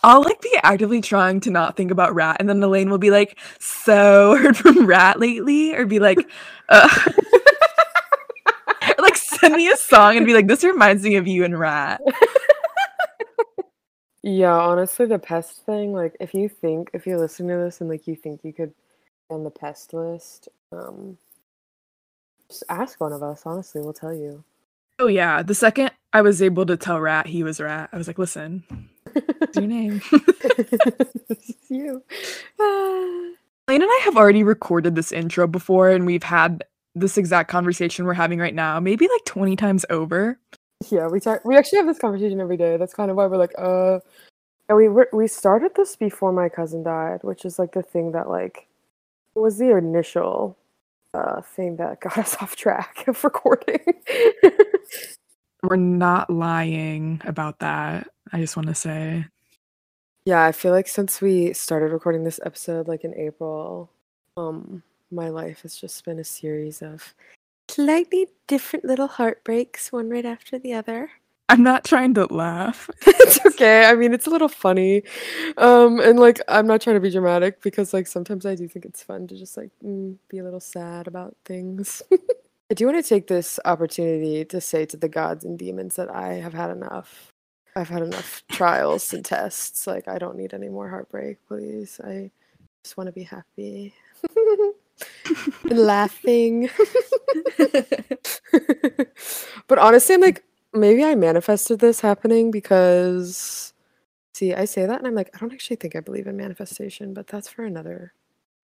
I'll 0.02 0.22
like 0.22 0.40
be 0.40 0.58
actively 0.62 1.02
trying 1.02 1.40
to 1.40 1.50
not 1.50 1.76
think 1.76 1.90
about 1.90 2.14
rat, 2.14 2.38
and 2.40 2.48
then 2.48 2.62
Elaine 2.62 2.88
will 2.88 2.96
be 2.96 3.10
like, 3.10 3.38
"So 3.60 4.34
heard 4.36 4.56
from 4.56 4.86
rat 4.86 5.20
lately," 5.20 5.74
or 5.74 5.84
be 5.84 5.98
like, 5.98 6.26
uh, 6.70 6.88
like 7.32 7.43
send 9.44 9.56
me 9.56 9.68
a 9.68 9.76
song 9.76 10.16
and 10.16 10.26
be 10.26 10.34
like, 10.34 10.46
"This 10.46 10.64
reminds 10.64 11.02
me 11.02 11.16
of 11.16 11.26
you 11.26 11.44
and 11.44 11.58
rat." 11.58 12.00
Yeah, 14.26 14.54
honestly, 14.54 15.04
the 15.04 15.18
pest 15.18 15.66
thing, 15.66 15.92
like 15.92 16.16
if 16.18 16.32
you 16.32 16.48
think 16.48 16.88
if 16.94 17.06
you're 17.06 17.18
listening 17.18 17.50
to 17.50 17.62
this 17.62 17.82
and 17.82 17.90
like 17.90 18.06
you 18.06 18.16
think 18.16 18.40
you 18.42 18.54
could 18.54 18.70
be 18.70 19.34
on 19.34 19.44
the 19.44 19.50
pest 19.50 19.92
list, 19.92 20.48
um 20.72 21.18
just 22.48 22.64
ask 22.70 22.98
one 23.02 23.12
of 23.12 23.22
us, 23.22 23.42
honestly, 23.44 23.82
we'll 23.82 23.92
tell 23.92 24.14
you. 24.14 24.42
Oh 24.98 25.08
yeah, 25.08 25.42
the 25.42 25.54
second 25.54 25.90
I 26.14 26.22
was 26.22 26.40
able 26.40 26.64
to 26.64 26.76
tell 26.78 26.98
rat 27.02 27.26
he 27.26 27.42
was 27.42 27.60
rat, 27.60 27.90
I 27.92 27.98
was 27.98 28.06
like, 28.06 28.18
"Listen, 28.18 28.64
what's 29.12 29.58
your 29.58 29.66
name?" 29.66 30.00
this 30.10 31.48
is 31.50 31.56
you. 31.68 32.02
Elaine 32.58 33.82
and 33.82 33.90
I 33.90 34.00
have 34.04 34.16
already 34.16 34.42
recorded 34.42 34.94
this 34.94 35.12
intro 35.12 35.46
before, 35.46 35.90
and 35.90 36.06
we've 36.06 36.22
had 36.22 36.64
this 36.94 37.18
exact 37.18 37.50
conversation 37.50 38.04
we're 38.04 38.14
having 38.14 38.38
right 38.38 38.54
now, 38.54 38.80
maybe 38.80 39.08
like 39.08 39.24
twenty 39.24 39.56
times 39.56 39.84
over. 39.90 40.38
Yeah, 40.90 41.08
we 41.08 41.20
talk 41.20 41.44
we 41.44 41.56
actually 41.56 41.78
have 41.78 41.86
this 41.86 41.98
conversation 41.98 42.40
every 42.40 42.56
day. 42.56 42.76
That's 42.76 42.94
kind 42.94 43.10
of 43.10 43.16
why 43.16 43.26
we're 43.26 43.36
like, 43.36 43.54
uh 43.58 44.00
and 44.68 44.78
we 44.78 44.88
were, 44.88 45.08
we 45.12 45.26
started 45.26 45.72
this 45.74 45.94
before 45.94 46.32
my 46.32 46.48
cousin 46.48 46.82
died, 46.82 47.20
which 47.22 47.44
is 47.44 47.58
like 47.58 47.72
the 47.72 47.82
thing 47.82 48.12
that 48.12 48.28
like 48.28 48.66
was 49.34 49.58
the 49.58 49.76
initial 49.76 50.56
uh 51.12 51.40
thing 51.40 51.76
that 51.76 52.00
got 52.00 52.18
us 52.18 52.36
off 52.40 52.56
track 52.56 53.04
of 53.06 53.22
recording. 53.24 53.80
We're 55.62 55.76
not 55.76 56.28
lying 56.28 57.22
about 57.24 57.60
that. 57.60 58.08
I 58.32 58.40
just 58.40 58.56
want 58.56 58.68
to 58.68 58.74
say. 58.74 59.26
Yeah, 60.26 60.42
I 60.44 60.52
feel 60.52 60.72
like 60.72 60.88
since 60.88 61.20
we 61.20 61.52
started 61.52 61.92
recording 61.92 62.24
this 62.24 62.40
episode 62.44 62.88
like 62.88 63.04
in 63.04 63.14
April, 63.14 63.90
um 64.36 64.82
my 65.11 65.28
life 65.28 65.62
has 65.62 65.76
just 65.76 66.04
been 66.04 66.18
a 66.18 66.25
series 66.25 66.82
of 66.82 67.14
slightly 67.68 68.28
different 68.46 68.84
little 68.84 69.08
heartbreaks, 69.08 69.92
one 69.92 70.11
right 70.11 70.26
after 70.26 70.58
the 70.58 70.75
other. 70.75 71.11
I'm 71.49 71.62
not 71.62 71.84
trying 71.84 72.14
to 72.14 72.32
laugh. 72.32 72.88
it's 73.06 73.44
okay. 73.46 73.84
I 73.84 73.94
mean, 73.94 74.14
it's 74.14 74.26
a 74.26 74.30
little 74.30 74.49
funny. 74.49 75.02
Um 75.58 76.00
and 76.00 76.18
like 76.18 76.40
I'm 76.49 76.66
not 76.66 76.80
trying 76.80 76.96
to 76.96 77.00
be 77.00 77.11
dramatic 77.11 77.61
because 77.61 77.92
like 77.92 78.06
sometimes 78.06 78.46
I 78.46 78.54
do 78.54 78.66
think 78.66 78.84
it's 78.84 79.02
fun 79.02 79.26
to 79.28 79.37
just 79.37 79.56
like 79.56 79.70
mm, 79.84 80.16
be 80.28 80.38
a 80.38 80.44
little 80.44 80.61
sad 80.61 81.06
about 81.06 81.37
things. 81.44 82.02
I 82.70 82.75
do 82.75 82.87
want 82.87 83.02
to 83.02 83.08
take 83.08 83.26
this 83.26 83.61
opportunity 83.66 84.44
to 84.46 84.61
say 84.61 84.87
to 84.87 84.96
the 84.96 85.08
gods 85.08 85.44
and 85.44 85.58
demons 85.58 85.96
that 85.96 86.11
I 86.11 86.34
have 86.34 86.54
had 86.54 86.70
enough. 86.70 87.30
I've 87.76 87.90
had 87.90 88.02
enough 88.02 88.42
trials 88.49 89.12
and 89.12 89.25
tests. 89.25 89.87
Like 89.87 90.08
I 90.08 90.18
don't 90.18 90.38
need 90.38 90.54
any 90.54 90.70
more 90.70 90.88
heartbreak, 90.88 91.38
please. 91.46 92.00
I 92.02 92.30
just 92.82 92.96
want 92.96 93.08
to 93.08 93.12
be 93.12 93.25
happy. 93.25 93.94
and 95.68 95.78
laughing. 95.78 96.70
but 99.66 99.78
honestly, 99.78 100.14
I'm 100.14 100.20
like, 100.20 100.44
maybe 100.72 101.04
I 101.04 101.14
manifested 101.14 101.80
this 101.80 102.00
happening 102.00 102.50
because, 102.50 103.72
see, 104.34 104.54
I 104.54 104.64
say 104.64 104.86
that 104.86 104.98
and 104.98 105.06
I'm 105.06 105.14
like, 105.14 105.30
I 105.34 105.38
don't 105.38 105.52
actually 105.52 105.76
think 105.76 105.96
I 105.96 106.00
believe 106.00 106.26
in 106.26 106.36
manifestation, 106.36 107.14
but 107.14 107.26
that's 107.26 107.48
for 107.48 107.64
another 107.64 108.12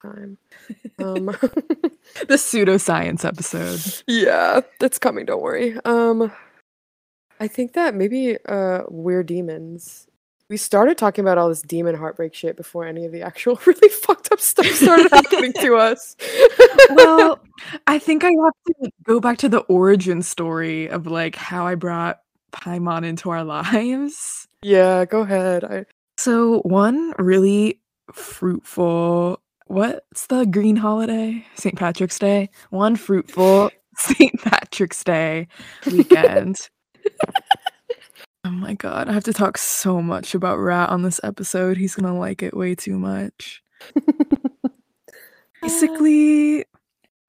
time. 0.02 0.38
Um, 0.98 1.26
the 2.26 2.36
pseudoscience 2.36 3.24
episode. 3.24 4.02
yeah, 4.06 4.60
that's 4.78 4.98
coming. 4.98 5.26
Don't 5.26 5.42
worry. 5.42 5.78
Um, 5.84 6.32
I 7.38 7.48
think 7.48 7.72
that 7.72 7.94
maybe 7.94 8.36
uh, 8.46 8.82
we're 8.88 9.22
demons. 9.22 10.06
We 10.50 10.56
started 10.56 10.98
talking 10.98 11.24
about 11.24 11.38
all 11.38 11.48
this 11.48 11.62
demon 11.62 11.94
heartbreak 11.94 12.34
shit 12.34 12.56
before 12.56 12.84
any 12.84 13.06
of 13.06 13.12
the 13.12 13.22
actual 13.22 13.58
really 13.66 13.88
fucked 13.88 14.32
up 14.32 14.40
stuff 14.40 14.66
started 14.66 15.08
happening 15.12 15.52
to 15.60 15.76
us. 15.76 16.16
well, 16.90 17.38
I 17.86 18.00
think 18.00 18.24
I 18.24 18.30
have 18.30 18.82
to 18.82 18.90
go 19.04 19.20
back 19.20 19.38
to 19.38 19.48
the 19.48 19.60
origin 19.60 20.22
story 20.22 20.88
of 20.90 21.06
like 21.06 21.36
how 21.36 21.68
I 21.68 21.76
brought 21.76 22.20
Paimon 22.52 23.06
into 23.06 23.30
our 23.30 23.44
lives. 23.44 24.48
Yeah, 24.62 25.04
go 25.04 25.20
ahead. 25.20 25.62
I 25.62 25.86
So 26.18 26.62
one 26.62 27.14
really 27.16 27.80
fruitful 28.12 29.40
what's 29.68 30.26
the 30.26 30.46
green 30.46 30.74
holiday? 30.74 31.46
St. 31.54 31.76
Patrick's 31.76 32.18
Day. 32.18 32.50
One 32.70 32.96
fruitful 32.96 33.70
St. 33.96 34.42
Patrick's 34.42 35.04
Day 35.04 35.46
weekend. 35.86 36.56
Oh 38.44 38.50
my 38.50 38.74
god, 38.74 39.08
I 39.08 39.12
have 39.12 39.24
to 39.24 39.32
talk 39.32 39.58
so 39.58 40.00
much 40.02 40.34
about 40.34 40.58
Rat 40.58 40.90
on 40.90 41.02
this 41.02 41.20
episode. 41.22 41.76
He's 41.76 41.94
gonna 41.94 42.18
like 42.18 42.42
it 42.42 42.56
way 42.56 42.74
too 42.74 42.98
much. 42.98 43.62
Basically, 45.62 46.64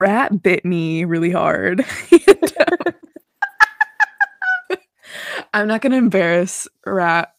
Rat 0.00 0.42
bit 0.42 0.64
me 0.64 1.04
really 1.04 1.30
hard. 1.30 1.84
I'm 5.54 5.68
not 5.68 5.82
gonna 5.82 5.96
embarrass 5.96 6.66
Rat. 6.86 7.34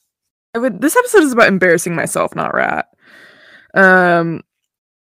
I 0.56 0.60
would. 0.60 0.82
This 0.82 0.96
episode 0.96 1.24
is 1.24 1.34
about 1.34 1.48
embarrassing 1.48 1.96
myself, 1.96 2.36
not 2.36 2.54
Rat. 2.54 2.88
Um, 3.74 4.42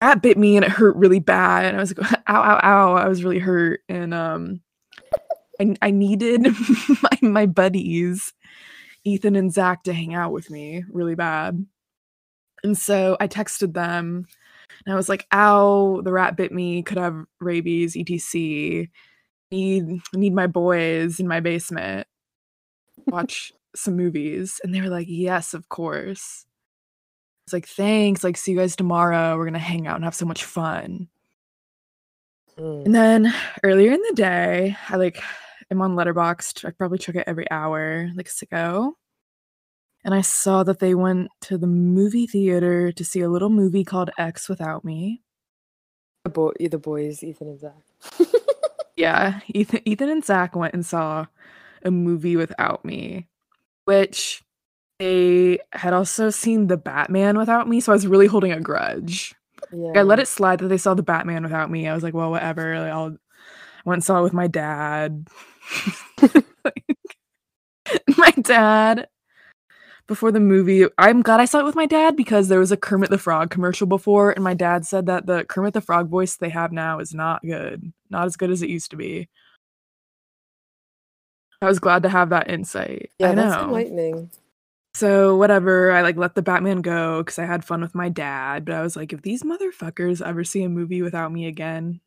Rat 0.02 0.22
bit 0.22 0.38
me 0.38 0.56
and 0.56 0.64
it 0.64 0.70
hurt 0.70 0.96
really 0.96 1.20
bad, 1.20 1.66
and 1.66 1.76
I 1.76 1.80
was 1.80 1.96
like, 1.96 2.12
"Ow, 2.28 2.42
ow, 2.42 2.60
ow!" 2.62 2.94
I 2.94 3.06
was 3.06 3.22
really 3.22 3.38
hurt, 3.38 3.80
and 3.88 4.14
um, 4.14 4.60
I 5.60 5.76
I 5.82 5.90
needed 5.90 6.46
my 7.02 7.18
my 7.20 7.46
buddies, 7.46 8.32
Ethan 9.04 9.36
and 9.36 9.52
Zach, 9.52 9.84
to 9.84 9.92
hang 9.92 10.14
out 10.14 10.32
with 10.32 10.50
me 10.50 10.84
really 10.90 11.14
bad, 11.14 11.64
and 12.62 12.76
so 12.78 13.16
I 13.20 13.28
texted 13.28 13.74
them, 13.74 14.26
and 14.84 14.92
I 14.92 14.96
was 14.96 15.08
like, 15.08 15.26
"Ow, 15.32 16.00
the 16.02 16.12
rat 16.12 16.36
bit 16.36 16.52
me. 16.52 16.82
Could 16.82 16.98
have 16.98 17.24
rabies, 17.40 17.96
etc. 17.96 18.86
Need 19.50 20.00
need 20.14 20.34
my 20.34 20.46
boys 20.46 21.20
in 21.20 21.28
my 21.28 21.40
basement. 21.40 22.06
Watch 23.06 23.52
some 23.74 23.96
movies." 23.96 24.60
And 24.64 24.74
they 24.74 24.80
were 24.80 24.88
like, 24.88 25.06
"Yes, 25.08 25.54
of 25.54 25.68
course." 25.68 26.46
It's 27.46 27.52
like, 27.52 27.66
"Thanks. 27.66 28.22
Like, 28.24 28.36
see 28.36 28.52
you 28.52 28.58
guys 28.58 28.76
tomorrow. 28.76 29.36
We're 29.36 29.46
gonna 29.46 29.58
hang 29.58 29.86
out 29.86 29.96
and 29.96 30.04
have 30.04 30.14
so 30.14 30.26
much 30.26 30.44
fun." 30.44 31.08
Mm. 32.58 32.86
And 32.86 32.94
then 32.94 33.34
earlier 33.62 33.92
in 33.92 34.02
the 34.02 34.14
day, 34.14 34.76
I 34.88 34.96
like 34.96 35.22
am 35.72 35.82
on 35.82 35.96
Letterboxd. 35.96 36.64
I 36.64 36.70
probably 36.70 36.98
check 36.98 37.16
it 37.16 37.24
every 37.26 37.50
hour, 37.50 38.10
like 38.14 38.28
a 38.28 38.30
sicko. 38.30 38.92
And 40.04 40.14
I 40.14 40.20
saw 40.20 40.62
that 40.62 40.78
they 40.78 40.94
went 40.94 41.28
to 41.42 41.58
the 41.58 41.66
movie 41.66 42.26
theater 42.26 42.92
to 42.92 43.04
see 43.04 43.20
a 43.20 43.28
little 43.28 43.50
movie 43.50 43.84
called 43.84 44.10
X 44.16 44.48
Without 44.48 44.84
Me. 44.84 45.22
the 46.24 46.30
boy, 46.30 46.52
the 46.58 46.78
boys, 46.78 47.22
Ethan 47.22 47.48
and 47.48 47.60
Zach. 47.60 48.28
Yeah, 48.96 49.40
Ethan, 49.48 49.80
Ethan 49.84 50.10
and 50.10 50.24
Zach 50.24 50.54
went 50.54 50.74
and 50.74 50.84
saw 50.84 51.26
a 51.82 51.90
movie 51.90 52.36
without 52.36 52.84
me, 52.84 53.26
which 53.86 54.44
they 54.98 55.58
had 55.72 55.94
also 55.94 56.30
seen 56.30 56.66
the 56.66 56.76
Batman 56.76 57.38
without 57.38 57.68
me. 57.68 57.80
So 57.80 57.92
I 57.92 57.94
was 57.96 58.06
really 58.06 58.26
holding 58.26 58.52
a 58.52 58.60
grudge. 58.60 59.34
Like, 59.72 59.96
I 59.96 60.02
let 60.02 60.18
it 60.18 60.28
slide 60.28 60.58
that 60.58 60.68
they 60.68 60.76
saw 60.76 60.92
the 60.94 61.02
Batman 61.02 61.42
without 61.42 61.70
me. 61.70 61.88
I 61.88 61.94
was 61.94 62.02
like, 62.02 62.14
well, 62.14 62.30
whatever. 62.30 62.78
Like, 62.78 62.92
I'll 62.92 63.16
I 63.84 63.88
went 63.88 63.96
and 63.96 64.04
saw 64.04 64.20
it 64.20 64.22
with 64.22 64.32
my 64.32 64.46
dad. 64.46 65.26
My 68.16 68.30
dad 68.30 69.08
before 70.06 70.32
the 70.32 70.40
movie. 70.40 70.86
I'm 70.98 71.22
glad 71.22 71.40
I 71.40 71.44
saw 71.44 71.60
it 71.60 71.64
with 71.64 71.74
my 71.74 71.86
dad 71.86 72.16
because 72.16 72.48
there 72.48 72.58
was 72.58 72.72
a 72.72 72.76
Kermit 72.76 73.10
the 73.10 73.18
Frog 73.18 73.50
commercial 73.50 73.86
before, 73.86 74.30
and 74.30 74.44
my 74.44 74.54
dad 74.54 74.84
said 74.84 75.06
that 75.06 75.26
the 75.26 75.44
Kermit 75.44 75.74
the 75.74 75.80
Frog 75.80 76.08
voice 76.08 76.36
they 76.36 76.50
have 76.50 76.72
now 76.72 76.98
is 76.98 77.14
not 77.14 77.42
good, 77.42 77.92
not 78.10 78.26
as 78.26 78.36
good 78.36 78.50
as 78.50 78.62
it 78.62 78.68
used 78.68 78.90
to 78.90 78.96
be. 78.96 79.28
I 81.60 81.66
was 81.66 81.78
glad 81.78 82.02
to 82.02 82.08
have 82.08 82.30
that 82.30 82.50
insight. 82.50 83.10
Yeah, 83.18 83.30
I 83.30 83.34
that's 83.34 83.56
know. 83.56 83.64
enlightening. 83.64 84.30
So 84.94 85.36
whatever, 85.36 85.92
I 85.92 86.02
like 86.02 86.16
let 86.16 86.34
the 86.34 86.42
Batman 86.42 86.82
go 86.82 87.22
because 87.22 87.38
I 87.38 87.46
had 87.46 87.64
fun 87.64 87.80
with 87.80 87.94
my 87.94 88.08
dad. 88.08 88.66
But 88.66 88.74
I 88.74 88.82
was 88.82 88.96
like, 88.96 89.12
if 89.12 89.22
these 89.22 89.42
motherfuckers 89.42 90.20
ever 90.20 90.44
see 90.44 90.64
a 90.64 90.68
movie 90.68 91.02
without 91.02 91.32
me 91.32 91.46
again, 91.46 92.00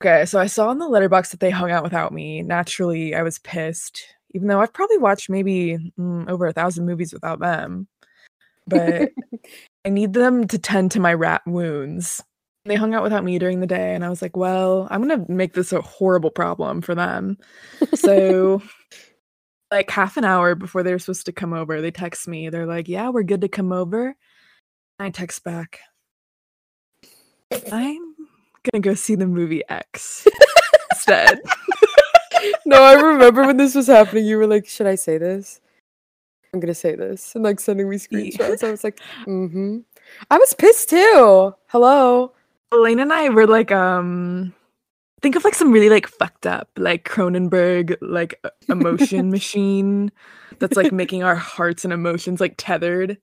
okay. 0.00 0.24
So 0.26 0.38
I 0.38 0.46
saw 0.46 0.70
in 0.70 0.78
the 0.78 0.88
letterbox 0.88 1.30
that 1.30 1.40
they 1.40 1.50
hung 1.50 1.70
out 1.70 1.82
without 1.82 2.12
me. 2.12 2.42
Naturally, 2.42 3.14
I 3.14 3.22
was 3.22 3.38
pissed, 3.40 4.02
even 4.34 4.48
though 4.48 4.60
I've 4.60 4.72
probably 4.72 4.98
watched 4.98 5.30
maybe 5.30 5.92
mm, 5.98 6.28
over 6.28 6.46
a 6.46 6.52
thousand 6.52 6.86
movies 6.86 7.12
without 7.12 7.40
them. 7.40 7.88
But 8.66 9.10
I 9.84 9.88
need 9.88 10.12
them 10.12 10.48
to 10.48 10.58
tend 10.58 10.90
to 10.92 11.00
my 11.00 11.14
rat 11.14 11.42
wounds. 11.46 12.22
They 12.64 12.74
hung 12.74 12.94
out 12.94 13.04
without 13.04 13.22
me 13.22 13.38
during 13.38 13.60
the 13.60 13.66
day, 13.66 13.94
and 13.94 14.04
I 14.04 14.08
was 14.08 14.20
like, 14.20 14.36
well, 14.36 14.88
I'm 14.90 15.00
gonna 15.06 15.24
make 15.28 15.54
this 15.54 15.72
a 15.72 15.80
horrible 15.80 16.32
problem 16.32 16.82
for 16.82 16.96
them. 16.96 17.38
So, 17.94 18.60
like 19.70 19.88
half 19.88 20.16
an 20.16 20.24
hour 20.24 20.56
before 20.56 20.82
they're 20.82 20.98
supposed 20.98 21.26
to 21.26 21.32
come 21.32 21.52
over, 21.52 21.80
they 21.80 21.92
text 21.92 22.26
me. 22.26 22.48
They're 22.48 22.66
like, 22.66 22.88
yeah, 22.88 23.10
we're 23.10 23.22
good 23.22 23.42
to 23.42 23.48
come 23.48 23.72
over. 23.72 24.16
I 24.98 25.10
text 25.10 25.44
back, 25.44 25.78
I'm 27.72 28.14
gonna 28.72 28.80
go 28.80 28.94
see 28.94 29.14
the 29.14 29.26
movie 29.26 29.62
X 29.68 30.26
instead. 30.92 31.40
no, 32.64 32.82
I 32.82 32.94
remember 32.94 33.46
when 33.46 33.56
this 33.56 33.74
was 33.74 33.86
happening. 33.86 34.26
You 34.26 34.38
were 34.38 34.46
like, 34.46 34.66
"Should 34.66 34.86
I 34.86 34.94
say 34.96 35.18
this?" 35.18 35.60
I'm 36.52 36.60
gonna 36.60 36.74
say 36.74 36.94
this, 36.96 37.34
and 37.34 37.44
like 37.44 37.60
sending 37.60 37.88
me 37.88 37.96
screenshots. 37.98 38.64
I 38.64 38.70
was 38.70 38.84
like, 38.84 38.98
"Mm-hmm." 39.26 39.78
I 40.30 40.38
was 40.38 40.54
pissed 40.54 40.90
too. 40.90 41.54
Hello, 41.68 42.32
Elaine 42.72 43.00
and 43.00 43.12
I 43.12 43.28
were 43.28 43.46
like, 43.46 43.72
um, 43.72 44.54
think 45.22 45.36
of 45.36 45.44
like 45.44 45.54
some 45.54 45.72
really 45.72 45.90
like 45.90 46.06
fucked 46.06 46.46
up, 46.46 46.68
like 46.76 47.04
Cronenberg, 47.08 47.96
like 48.00 48.42
emotion 48.68 49.30
machine 49.32 50.12
that's 50.58 50.76
like 50.76 50.92
making 50.92 51.22
our 51.22 51.34
hearts 51.34 51.84
and 51.84 51.92
emotions 51.92 52.40
like 52.40 52.54
tethered. 52.56 53.18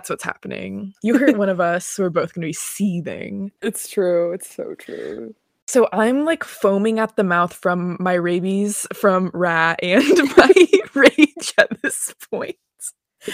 That's 0.00 0.08
what's 0.08 0.24
happening. 0.24 0.94
You 1.02 1.18
hurt 1.18 1.36
one 1.36 1.48
of 1.50 1.60
us, 1.60 1.98
we're 1.98 2.08
both 2.08 2.32
gonna 2.32 2.46
be 2.46 2.54
seething. 2.54 3.52
It's 3.60 3.86
true. 3.86 4.32
It's 4.32 4.48
so 4.48 4.74
true. 4.74 5.34
So 5.66 5.90
I'm 5.92 6.24
like 6.24 6.42
foaming 6.42 6.98
at 6.98 7.16
the 7.16 7.22
mouth 7.22 7.52
from 7.52 7.98
my 8.00 8.14
rabies 8.14 8.86
from 8.94 9.30
rat 9.34 9.78
and 9.82 10.02
my 10.38 10.52
rage 10.94 11.52
at 11.58 11.82
this 11.82 12.14
point. 12.30 12.56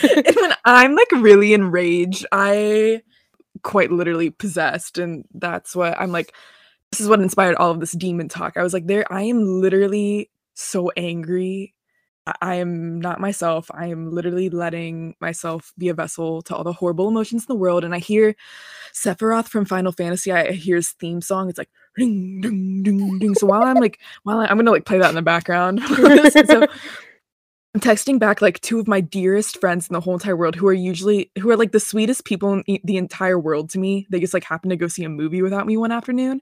and 0.03 0.27
when 0.35 0.55
I'm 0.65 0.97
like 0.97 1.13
really 1.13 1.55
enraged, 1.55 2.27
I 2.33 3.03
quite 3.63 3.93
literally 3.93 4.31
possessed, 4.31 4.99
and 4.99 5.25
that's 5.35 5.77
what 5.77 5.97
I'm 6.01 6.11
like. 6.11 6.35
This 6.91 7.01
is 7.01 7.09
what 7.09 7.21
inspired 7.21 7.55
all 7.57 7.71
of 7.71 7.79
this 7.79 7.93
demon 7.93 8.29
talk. 8.29 8.57
I 8.57 8.65
was 8.65 8.73
like, 8.73 8.89
there, 8.89 9.05
I 9.13 9.23
am 9.23 9.61
literally 9.61 10.31
so 10.55 10.91
angry. 10.97 11.75
I- 12.43 12.57
am 12.57 13.01
not 13.01 13.21
myself. 13.21 13.71
I 13.73 13.87
am 13.87 14.11
literally 14.11 14.51
letting 14.51 15.15
myself 15.21 15.73
be 15.79 15.89
a 15.89 15.95
vessel 15.95 16.43
to 16.43 16.57
all 16.57 16.65
the 16.65 16.73
horrible 16.73 17.09
emotions 17.09 17.45
in 17.45 17.47
the 17.49 17.59
world. 17.59 17.85
And 17.85 17.95
I 17.95 17.99
hear 17.99 18.35
Sephiroth 18.93 19.49
from 19.49 19.65
Final 19.65 19.93
Fantasy. 19.93 20.33
I 20.33 20.53
hear 20.53 20.77
his 20.77 20.91
theme 20.91 21.21
song. 21.21 21.49
It's 21.49 21.59
like 21.59 21.71
ding, 21.97 22.41
ding, 22.41 22.83
ding, 22.83 23.19
ding. 23.19 23.35
So 23.35 23.47
while 23.47 23.63
I'm 23.63 23.77
like, 23.77 24.01
while 24.25 24.39
I, 24.39 24.47
I'm 24.47 24.57
gonna 24.57 24.71
like 24.71 24.87
play 24.87 24.99
that 24.99 25.09
in 25.09 25.15
the 25.15 25.23
background. 25.23 25.81
so 26.47 26.67
I'm 27.77 27.81
texting 27.81 28.19
back 28.19 28.41
like 28.41 28.59
two 28.63 28.79
of 28.81 28.89
my 28.89 29.03
dearest 29.03 29.61
friends 29.61 29.87
in 29.87 29.93
the 29.93 30.01
whole 30.01 30.15
entire 30.15 30.35
world 30.35 30.55
who 30.55 30.67
are 30.67 30.73
usually 30.73 31.31
who 31.39 31.51
are 31.51 31.59
like 31.59 31.73
the 31.73 31.81
sweetest 31.81 32.25
people 32.25 32.55
in 32.55 32.65
e- 32.67 32.81
the 32.85 32.97
entire 32.97 33.39
world 33.39 33.69
to 33.71 33.79
me. 33.79 34.07
They 34.09 34.19
just 34.19 34.33
like 34.33 34.45
happen 34.45 34.71
to 34.71 34.77
go 34.77 34.89
see 34.89 35.05
a 35.05 35.11
movie 35.11 35.43
without 35.43 35.67
me 35.67 35.77
one 35.77 35.93
afternoon. 35.93 36.41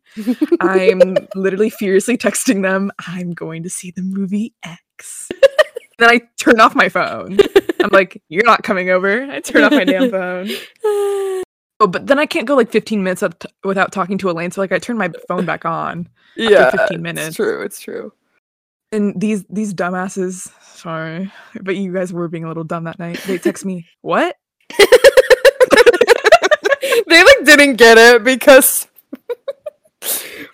I'm 0.60 1.16
literally 1.34 1.70
furiously 1.70 2.16
texting 2.16 2.62
them, 2.62 2.92
I'm 3.08 3.32
going 3.32 3.64
to 3.64 3.68
see 3.68 3.90
the 3.90 4.02
movie 4.02 4.54
X. 4.62 5.28
then 5.98 6.10
I 6.10 6.20
turn 6.38 6.60
off 6.60 6.74
my 6.74 6.88
phone. 6.88 7.38
I'm 7.82 7.90
like, 7.90 8.22
you're 8.28 8.44
not 8.44 8.62
coming 8.62 8.90
over. 8.90 9.22
I 9.24 9.40
turn 9.40 9.62
off 9.64 9.72
my 9.72 9.84
damn 9.84 10.10
phone. 10.10 10.50
Oh, 11.80 11.88
but 11.88 12.06
then 12.06 12.20
I 12.20 12.26
can't 12.26 12.46
go 12.46 12.54
like 12.54 12.70
15 12.70 13.02
minutes 13.02 13.22
up 13.22 13.36
t- 13.40 13.48
without 13.64 13.90
talking 13.90 14.16
to 14.18 14.30
Elaine. 14.30 14.52
So 14.52 14.60
like 14.60 14.70
I 14.70 14.78
turn 14.78 14.96
my 14.96 15.10
phone 15.26 15.44
back 15.44 15.64
on 15.64 16.08
Yeah, 16.36 16.66
after 16.66 16.78
15 16.78 17.02
minutes. 17.02 17.26
It's 17.26 17.36
true. 17.36 17.62
It's 17.62 17.80
true. 17.80 18.12
And 18.92 19.20
these 19.20 19.44
these 19.50 19.74
dumbasses, 19.74 20.52
sorry, 20.62 21.32
but 21.62 21.74
you 21.74 21.92
guys 21.92 22.12
were 22.12 22.28
being 22.28 22.44
a 22.44 22.48
little 22.48 22.62
dumb 22.62 22.84
that 22.84 23.00
night. 23.00 23.18
They 23.26 23.38
text 23.38 23.64
me, 23.64 23.88
"What?" 24.02 24.36
they 24.78 24.86
like 27.25 27.45
didn't 27.45 27.75
get 27.75 27.99
it 27.99 28.23
because 28.23 28.86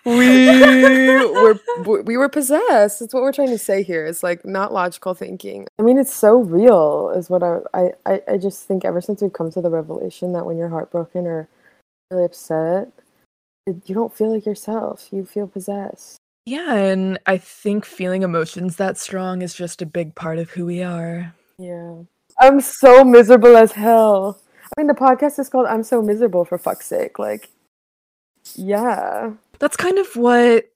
we 0.04 0.48
were 1.86 2.02
we 2.02 2.16
were 2.16 2.28
possessed. 2.28 3.00
That's 3.00 3.12
what 3.14 3.22
we're 3.22 3.32
trying 3.32 3.48
to 3.48 3.58
say 3.58 3.82
here. 3.82 4.06
It's 4.06 4.22
like 4.22 4.44
not 4.44 4.72
logical 4.72 5.14
thinking. 5.14 5.66
I 5.78 5.82
mean, 5.82 5.98
it's 5.98 6.14
so 6.14 6.38
real. 6.38 7.10
Is 7.16 7.28
what 7.30 7.42
I 7.42 7.58
I 7.74 7.90
I- 8.06 8.22
I 8.32 8.36
just 8.38 8.64
think 8.64 8.84
ever 8.84 9.00
since 9.00 9.22
we've 9.22 9.32
come 9.32 9.50
to 9.52 9.60
the 9.60 9.70
revelation 9.70 10.32
that 10.32 10.46
when 10.46 10.56
you're 10.56 10.68
heartbroken 10.68 11.26
or 11.26 11.48
really 12.10 12.24
upset, 12.24 12.88
it, 13.66 13.76
you 13.86 13.94
don't 13.94 14.14
feel 14.14 14.32
like 14.32 14.46
yourself. 14.46 15.08
You 15.12 15.24
feel 15.24 15.46
possessed. 15.46 16.16
Yeah, 16.46 16.74
and 16.74 17.18
I 17.26 17.36
think 17.38 17.84
feeling 17.84 18.22
emotions 18.22 18.76
that 18.76 18.96
strong 18.96 19.42
is 19.42 19.54
just 19.54 19.82
a 19.82 19.86
big 19.86 20.14
part 20.14 20.38
of 20.38 20.50
who 20.50 20.66
we 20.66 20.82
are. 20.82 21.34
Yeah. 21.58 21.96
I'm 22.40 22.60
so 22.62 23.04
miserable 23.04 23.56
as 23.56 23.72
hell. 23.72 24.40
I 24.64 24.80
mean, 24.80 24.86
the 24.86 24.94
podcast 24.94 25.38
is 25.38 25.48
called 25.50 25.66
"I'm 25.66 25.82
So 25.82 26.00
Miserable" 26.00 26.44
for 26.46 26.56
fuck's 26.56 26.86
sake. 26.86 27.18
Like, 27.18 27.50
yeah. 28.56 29.32
That's 29.58 29.76
kind 29.76 29.98
of 29.98 30.16
what 30.16 30.66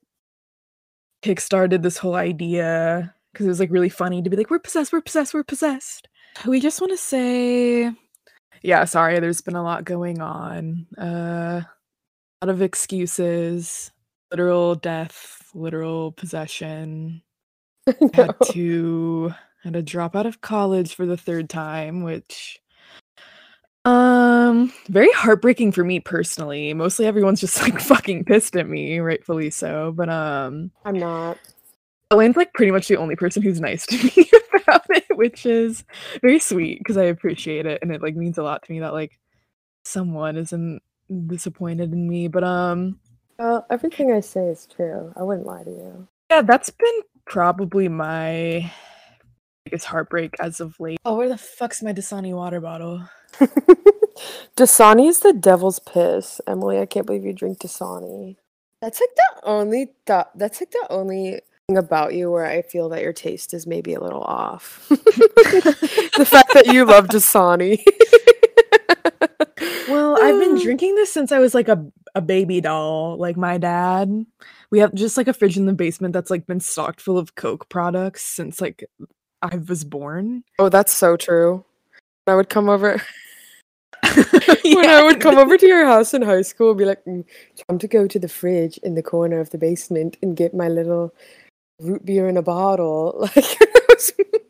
kickstarted 1.25 1.83
this 1.83 1.99
whole 1.99 2.15
idea 2.15 3.15
because 3.33 3.47
it 3.47 3.49
was 3.49 3.61
like 3.61 3.71
really 3.71 3.89
funny 3.89 4.23
to 4.23 4.31
be 4.31 4.37
like, 4.37 4.51
"We're 4.51 4.59
possessed, 4.59 4.93
we're 4.93 5.01
possessed, 5.01 5.35
we're 5.35 5.43
possessed." 5.43 6.09
We 6.47 6.61
just 6.61 6.81
want 6.81 6.93
to 6.93 6.97
say, 6.97 7.93
yeah, 8.63 8.85
sorry, 8.85 9.21
there's 9.21 9.41
been 9.41 9.57
a 9.57 9.63
lot 9.63 9.85
going 9.85 10.21
on. 10.21 10.87
Uh, 10.99 11.63
a 11.63 12.47
lot 12.47 12.55
of 12.55 12.63
excuses, 12.63 13.91
literal 14.31 14.75
death, 14.75 15.51
literal 15.55 16.13
possession. 16.13 17.23
had 18.15 18.35
to 18.53 19.35
had 19.63 19.75
to 19.75 19.83
drop 19.83 20.17
out 20.17 20.27
of 20.27 20.41
college 20.41 20.95
for 20.95 21.07
the 21.07 21.17
third 21.17 21.51
time, 21.51 22.03
which 22.03 22.61
um 23.85 24.34
very 24.89 25.11
heartbreaking 25.13 25.73
for 25.73 25.85
me 25.85 26.01
personally. 26.01 26.73
Mostly 26.75 27.07
everyone's 27.07 27.41
just 27.41 27.61
like 27.63 27.81
fucking 27.91 28.25
pissed 28.25 28.57
at 28.57 28.69
me, 28.69 28.99
rightfully 28.99 29.51
so. 29.51 29.93
But 29.95 30.09
um 30.09 30.71
I'm 30.85 30.99
not. 30.99 31.39
Elaine's 32.11 32.37
like 32.37 32.53
pretty 32.55 32.71
much 32.73 32.87
the 32.89 32.97
only 32.97 33.17
person 33.17 33.43
who's 33.43 33.61
nice 33.61 33.87
to 33.87 33.97
me 34.17 34.31
about 34.63 34.85
it, 34.91 35.05
which 35.17 35.47
is 35.47 35.85
very 36.23 36.39
sweet 36.39 36.79
because 36.79 36.97
I 36.97 37.05
appreciate 37.05 37.67
it 37.67 37.81
and 37.83 37.91
it 37.93 38.03
like 38.03 38.15
means 38.17 38.39
a 38.39 38.43
lot 38.43 38.63
to 38.63 38.73
me 38.73 38.81
that 38.81 38.93
like 38.93 39.19
someone 39.85 40.37
isn't 40.37 40.81
disappointed 41.27 41.93
in 41.93 42.09
me. 42.09 42.29
But 42.29 42.45
um 42.45 42.99
Well, 43.39 43.67
everything 43.71 44.13
I 44.13 44.21
say 44.21 44.47
is 44.49 44.67
true. 44.67 45.13
I 45.17 45.23
wouldn't 45.23 45.47
lie 45.47 45.65
to 45.65 45.71
you. 45.71 46.09
yeah, 46.31 46.43
that's 46.43 46.71
been 46.71 47.01
probably 47.27 47.89
my 47.89 48.71
biggest 49.65 49.87
heartbreak 49.87 50.35
as 50.41 50.61
of 50.61 50.79
late. 50.79 50.99
Oh, 51.07 51.17
where 51.17 51.29
the 51.29 51.39
fuck's 51.39 51.83
my 51.83 51.93
Dasani 51.95 52.35
water 52.35 52.61
bottle? 52.61 53.03
Dasani 54.57 55.09
is 55.09 55.21
the 55.21 55.33
devil's 55.33 55.79
piss. 55.79 56.41
Emily, 56.47 56.79
I 56.79 56.87
can't 56.87 57.07
believe 57.07 57.25
you 57.25 57.33
drink 57.33 57.59
Dasani. 57.59 58.37
That's 58.81 59.01
like 59.01 59.15
the 59.15 59.47
only 59.47 59.93
th- 60.07 60.27
that's 60.35 60.61
like 60.61 60.71
the 60.71 60.87
only 60.91 61.41
thing 61.69 61.79
about 61.79 62.15
you 62.15 62.31
where 62.31 62.45
I 62.45 62.63
feel 62.63 62.89
that 62.91 63.03
your 63.03 63.13
taste 63.13 63.55
is 63.55 63.67
maybe 63.67 63.95
a 63.95 64.01
little 64.01 64.23
off. 64.23 64.87
the 64.89 66.27
fact 66.29 66.53
that 66.55 66.67
you 66.67 66.85
love 66.85 67.07
Dasani. 67.07 67.83
Well, 69.89 70.19
I've 70.21 70.41
been 70.41 70.59
drinking 70.63 70.95
this 70.95 71.13
since 71.13 71.33
I 71.33 71.39
was 71.39 71.55
like 71.55 71.69
a 71.69 71.85
a 72.15 72.21
baby 72.21 72.61
doll. 72.61 73.17
Like 73.17 73.37
my 73.37 73.59
dad, 73.59 74.27
we 74.71 74.79
have 74.79 74.95
just 74.95 75.17
like 75.17 75.29
a 75.29 75.33
fridge 75.33 75.57
in 75.57 75.67
the 75.67 75.73
basement 75.73 76.13
that's 76.15 76.31
like 76.31 76.47
been 76.47 76.61
stocked 76.61 77.01
full 77.01 77.19
of 77.19 77.35
Coke 77.35 77.69
products 77.69 78.23
since 78.23 78.61
like 78.61 78.85
I 79.43 79.57
was 79.57 79.85
born. 79.85 80.45
Oh, 80.59 80.69
that's 80.69 80.93
so 80.93 81.17
true. 81.17 81.65
I 82.27 82.35
would 82.35 82.49
come 82.49 82.69
over 82.69 83.03
when 84.65 84.89
I 84.89 85.03
would 85.03 85.21
come 85.21 85.39
over 85.39 85.57
to 85.57 85.67
your 85.67 85.87
house 85.87 86.15
in 86.15 86.23
high 86.23 86.43
school 86.43 86.71
and 86.71 86.79
be 86.79 86.85
like, 86.85 87.05
mm, 87.05 87.25
time 87.69 87.79
to 87.79 87.89
go 87.89 88.07
to 88.07 88.19
the 88.19 88.29
fridge 88.29 88.79
in 88.79 88.95
the 88.95 89.03
corner 89.03 89.41
of 89.41 89.51
the 89.51 89.59
basement 89.59 90.17
and 90.23 90.37
get 90.37 90.55
my 90.55 90.69
little 90.69 91.15
root 91.81 92.05
beer 92.05 92.29
in 92.29 92.37
a 92.37 92.43
bottle. 92.43 93.29
Like 93.45 93.59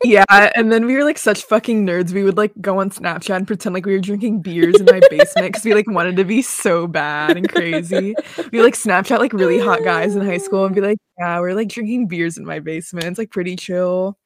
yeah, 0.03 0.51
and 0.55 0.71
then 0.71 0.85
we 0.85 0.95
were 0.95 1.03
like 1.03 1.17
such 1.17 1.43
fucking 1.43 1.85
nerds. 1.85 2.11
We 2.11 2.23
would 2.23 2.37
like 2.37 2.51
go 2.61 2.79
on 2.79 2.89
Snapchat 2.89 3.35
and 3.35 3.47
pretend 3.47 3.73
like 3.73 3.85
we 3.85 3.93
were 3.93 3.99
drinking 3.99 4.41
beers 4.41 4.79
in 4.79 4.85
my 4.85 5.01
basement 5.09 5.47
because 5.47 5.63
we 5.63 5.73
like 5.73 5.87
wanted 5.87 6.15
to 6.17 6.23
be 6.23 6.41
so 6.41 6.87
bad 6.87 7.37
and 7.37 7.49
crazy. 7.49 8.15
We 8.51 8.61
like 8.61 8.75
Snapchat 8.75 9.19
like 9.19 9.33
really 9.33 9.59
hot 9.59 9.83
guys 9.83 10.15
in 10.15 10.25
high 10.25 10.37
school 10.37 10.65
and 10.65 10.75
be 10.75 10.81
like, 10.81 10.97
yeah, 11.19 11.39
we're 11.39 11.53
like 11.53 11.69
drinking 11.69 12.07
beers 12.07 12.37
in 12.37 12.45
my 12.45 12.59
basement. 12.59 13.05
It's 13.05 13.17
like 13.17 13.31
pretty 13.31 13.55
chill. 13.55 14.17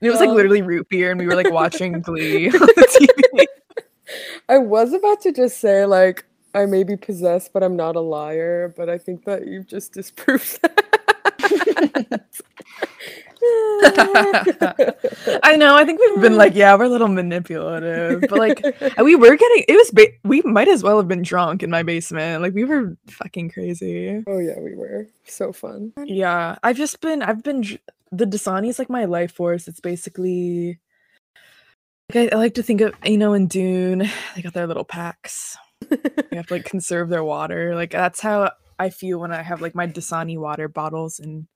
And 0.00 0.08
it 0.08 0.10
was 0.10 0.20
like 0.20 0.30
literally 0.30 0.62
root 0.62 0.88
beer, 0.88 1.10
and 1.10 1.18
we 1.18 1.26
were 1.26 1.34
like 1.34 1.50
watching 1.50 2.00
Glee 2.00 2.46
on 2.50 2.60
the 2.60 3.08
TV. 3.34 3.46
I 4.48 4.58
was 4.58 4.92
about 4.92 5.20
to 5.22 5.32
just 5.32 5.58
say 5.58 5.84
like 5.86 6.24
I 6.54 6.66
may 6.66 6.84
be 6.84 6.96
possessed, 6.96 7.52
but 7.52 7.62
I'm 7.62 7.76
not 7.76 7.96
a 7.96 8.00
liar. 8.00 8.72
But 8.76 8.88
I 8.88 8.98
think 8.98 9.24
that 9.24 9.46
you've 9.46 9.66
just 9.66 9.92
disproved 9.92 10.60
that. 11.82 12.22
I 15.42 15.56
know. 15.56 15.76
I 15.76 15.84
think 15.84 16.00
we've 16.00 16.20
been 16.20 16.36
like, 16.36 16.54
yeah, 16.54 16.74
we're 16.74 16.84
a 16.84 16.88
little 16.88 17.08
manipulative, 17.08 18.22
but 18.22 18.38
like, 18.38 18.62
we 19.02 19.14
were 19.14 19.36
getting. 19.36 19.64
It 19.68 19.74
was. 19.74 19.90
Ba- 19.90 20.12
we 20.24 20.42
might 20.42 20.68
as 20.68 20.82
well 20.82 20.96
have 20.96 21.08
been 21.08 21.22
drunk 21.22 21.62
in 21.62 21.70
my 21.70 21.82
basement. 21.82 22.42
Like, 22.42 22.54
we 22.54 22.64
were 22.64 22.96
fucking 23.08 23.50
crazy. 23.50 24.22
oh 24.26 24.38
yeah, 24.38 24.58
we 24.58 24.74
were 24.74 25.06
so 25.24 25.52
fun. 25.52 25.92
Yeah, 26.04 26.56
I've 26.62 26.76
just 26.76 27.00
been. 27.00 27.22
I've 27.22 27.42
been. 27.42 27.62
the 28.10 28.24
Dasani 28.24 28.68
is 28.68 28.78
like 28.78 28.90
my 28.90 29.04
life 29.04 29.32
force. 29.32 29.68
It's 29.68 29.80
basically 29.80 30.78
like 32.14 32.32
I, 32.32 32.36
I 32.36 32.38
like 32.38 32.54
to 32.54 32.62
think 32.62 32.80
of 32.80 32.94
you 33.04 33.18
know 33.18 33.32
in 33.32 33.46
Dune, 33.46 34.08
they 34.34 34.42
got 34.42 34.54
their 34.54 34.66
little 34.66 34.84
packs. 34.84 35.56
you 35.90 35.98
have 36.32 36.46
to 36.46 36.54
like 36.54 36.64
conserve 36.64 37.08
their 37.08 37.24
water. 37.24 37.74
Like 37.74 37.90
that's 37.90 38.20
how 38.20 38.50
I 38.78 38.90
feel 38.90 39.18
when 39.18 39.32
I 39.32 39.42
have 39.42 39.60
like 39.60 39.74
my 39.74 39.86
Dasani 39.86 40.38
water 40.38 40.68
bottles 40.68 41.18
in 41.18 41.48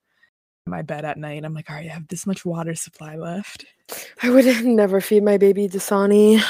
my 0.65 0.81
bed 0.81 1.05
at 1.05 1.17
night. 1.17 1.43
I'm 1.43 1.53
like, 1.53 1.69
all 1.69 1.75
right, 1.75 1.89
I 1.89 1.93
have 1.93 2.07
this 2.07 2.27
much 2.27 2.45
water 2.45 2.75
supply 2.75 3.15
left. 3.15 3.65
I 4.21 4.29
would 4.29 4.45
never 4.65 5.01
feed 5.01 5.23
my 5.23 5.37
baby 5.37 5.67
Dasani. 5.67 6.41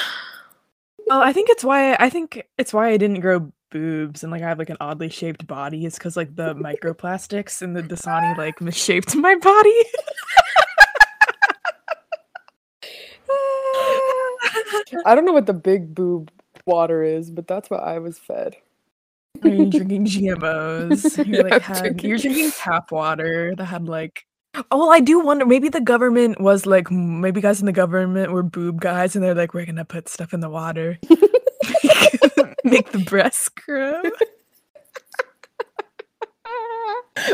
Well, 1.06 1.20
I 1.20 1.32
think 1.32 1.50
it's 1.50 1.64
why 1.64 1.94
I 1.94 2.10
think 2.10 2.46
it's 2.58 2.72
why 2.72 2.88
I 2.88 2.96
didn't 2.96 3.20
grow 3.20 3.52
boobs 3.70 4.22
and 4.22 4.30
like 4.30 4.42
I 4.42 4.48
have 4.48 4.58
like 4.58 4.70
an 4.70 4.76
oddly 4.80 5.08
shaped 5.08 5.46
body. 5.46 5.84
It's 5.84 5.98
because 5.98 6.16
like 6.16 6.36
the 6.36 6.54
microplastics 6.54 7.62
and 7.62 7.74
the 7.74 7.82
Dasani 7.82 8.36
like 8.36 8.60
misshaped 8.60 9.14
my 9.16 9.34
body. 9.34 9.82
I 15.06 15.14
don't 15.14 15.24
know 15.24 15.32
what 15.32 15.46
the 15.46 15.54
big 15.54 15.94
boob 15.94 16.30
water 16.66 17.02
is, 17.02 17.30
but 17.30 17.46
that's 17.46 17.70
what 17.70 17.82
I 17.82 17.98
was 17.98 18.18
fed. 18.18 18.56
Are 19.42 19.48
you 19.48 19.70
drinking 19.70 20.06
GMOs? 20.06 21.26
You're 21.26 21.48
like 21.48 21.62
had, 21.62 21.78
drinking- 21.80 22.10
you're 22.10 22.18
drinking 22.18 22.52
tap 22.52 22.92
water 22.92 23.54
that 23.56 23.64
had 23.64 23.88
like 23.88 24.26
Oh, 24.70 24.78
well, 24.78 24.92
I 24.92 25.00
do 25.00 25.18
wonder. 25.18 25.46
Maybe 25.46 25.70
the 25.70 25.80
government 25.80 26.38
was 26.38 26.66
like, 26.66 26.88
"Mm, 26.88 27.20
maybe 27.20 27.40
guys 27.40 27.60
in 27.60 27.66
the 27.66 27.72
government 27.72 28.32
were 28.32 28.42
boob 28.42 28.82
guys, 28.82 29.16
and 29.16 29.24
they're 29.24 29.34
like, 29.34 29.54
we're 29.54 29.64
gonna 29.64 29.84
put 29.84 30.10
stuff 30.10 30.34
in 30.34 30.40
the 30.40 30.50
water, 30.50 30.98
make 32.64 32.92
the 32.92 33.02
breasts 33.06 33.48
grow. 33.48 34.02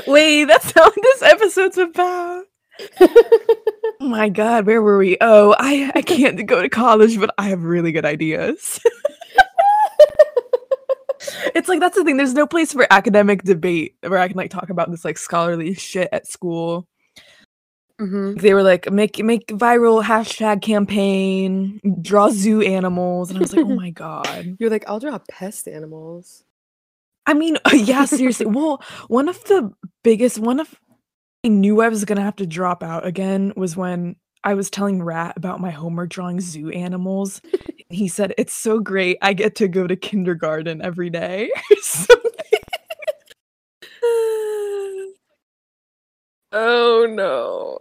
Wait, 0.07 0.45
that's 0.45 0.75
not 0.77 0.95
what 0.95 1.03
this 1.03 1.23
episode's 1.23 1.79
about. 1.79 2.45
Oh 3.01 3.95
my 4.01 4.29
god, 4.29 4.67
where 4.67 4.83
were 4.83 4.99
we? 4.99 5.17
Oh, 5.21 5.55
I 5.59 5.91
I 5.95 6.03
can't 6.03 6.47
go 6.47 6.63
to 6.63 6.69
college, 6.69 7.19
but 7.19 7.35
I 7.39 7.49
have 7.49 7.63
really 7.63 7.93
good 7.93 8.05
ideas. 8.05 8.81
it's 11.55 11.69
like 11.69 11.81
that's 11.81 11.97
the 11.97 12.05
thing. 12.05 12.17
There's 12.17 12.35
no 12.35 12.47
place 12.47 12.73
for 12.73 12.87
academic 12.91 13.43
debate 13.43 13.97
where 14.01 14.19
I 14.19 14.29
can 14.29 14.37
like 14.37 14.51
talk 14.51 14.71
about 14.71 14.91
this 14.91 15.05
like 15.05 15.19
scholarly 15.19 15.75
shit 15.75 16.09
at 16.13 16.27
school. 16.27 16.87
Mm-hmm. 18.01 18.35
They 18.35 18.55
were 18.55 18.63
like, 18.63 18.91
make 18.93 19.23
make 19.25 19.49
viral 19.49 20.05
hashtag 20.05 20.63
campaign, 20.63 21.81
draw 22.01 22.31
zoo 22.31 22.63
animals, 22.63 23.31
and 23.31 23.39
I 23.39 23.43
was 23.43 23.53
like, 23.53 23.67
oh 23.67 23.75
my 23.75 23.91
god. 24.05 24.57
You're 24.61 24.71
like, 24.71 24.89
I'll 24.89 25.01
draw 25.01 25.19
pest 25.29 25.67
animals. 25.67 26.45
I 27.27 27.35
mean, 27.35 27.59
yeah, 27.73 28.05
seriously. 28.05 28.47
Well, 28.47 28.83
one 29.09 29.29
of 29.29 29.43
the 29.45 29.73
biggest, 30.03 30.39
one 30.39 30.61
of 30.61 30.75
I 31.45 31.49
knew 31.49 31.81
I 31.81 31.89
was 31.89 32.05
gonna 32.05 32.23
have 32.23 32.37
to 32.37 32.47
drop 32.47 32.83
out 32.83 33.07
again 33.07 33.53
was 33.57 33.77
when 33.77 34.17
I 34.45 34.55
was 34.55 34.71
telling 34.71 35.03
Rat 35.03 35.35
about 35.37 35.61
my 35.61 35.71
homework 35.71 36.11
drawing 36.11 36.41
zoo 36.41 36.71
animals. 36.71 37.41
he 37.91 38.09
said, 38.09 38.35
It's 38.39 38.53
so 38.55 38.81
great. 38.81 39.19
I 39.23 39.33
get 39.35 39.55
to 39.57 39.69
go 39.69 39.87
to 39.87 39.97
kindergarten 39.97 40.83
every 40.83 41.11
day. 41.11 41.51
Oh 46.53 47.07
no. 47.09 47.79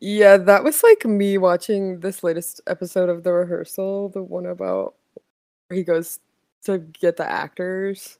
Yeah, 0.00 0.36
that 0.38 0.64
was 0.64 0.82
like 0.82 1.04
me 1.04 1.38
watching 1.38 2.00
this 2.00 2.24
latest 2.24 2.60
episode 2.66 3.08
of 3.08 3.22
the 3.22 3.32
rehearsal, 3.32 4.08
the 4.08 4.22
one 4.22 4.46
about 4.46 4.94
where 5.68 5.76
he 5.78 5.84
goes 5.84 6.20
to 6.64 6.78
get 6.78 7.16
the 7.18 7.28
actors. 7.30 8.18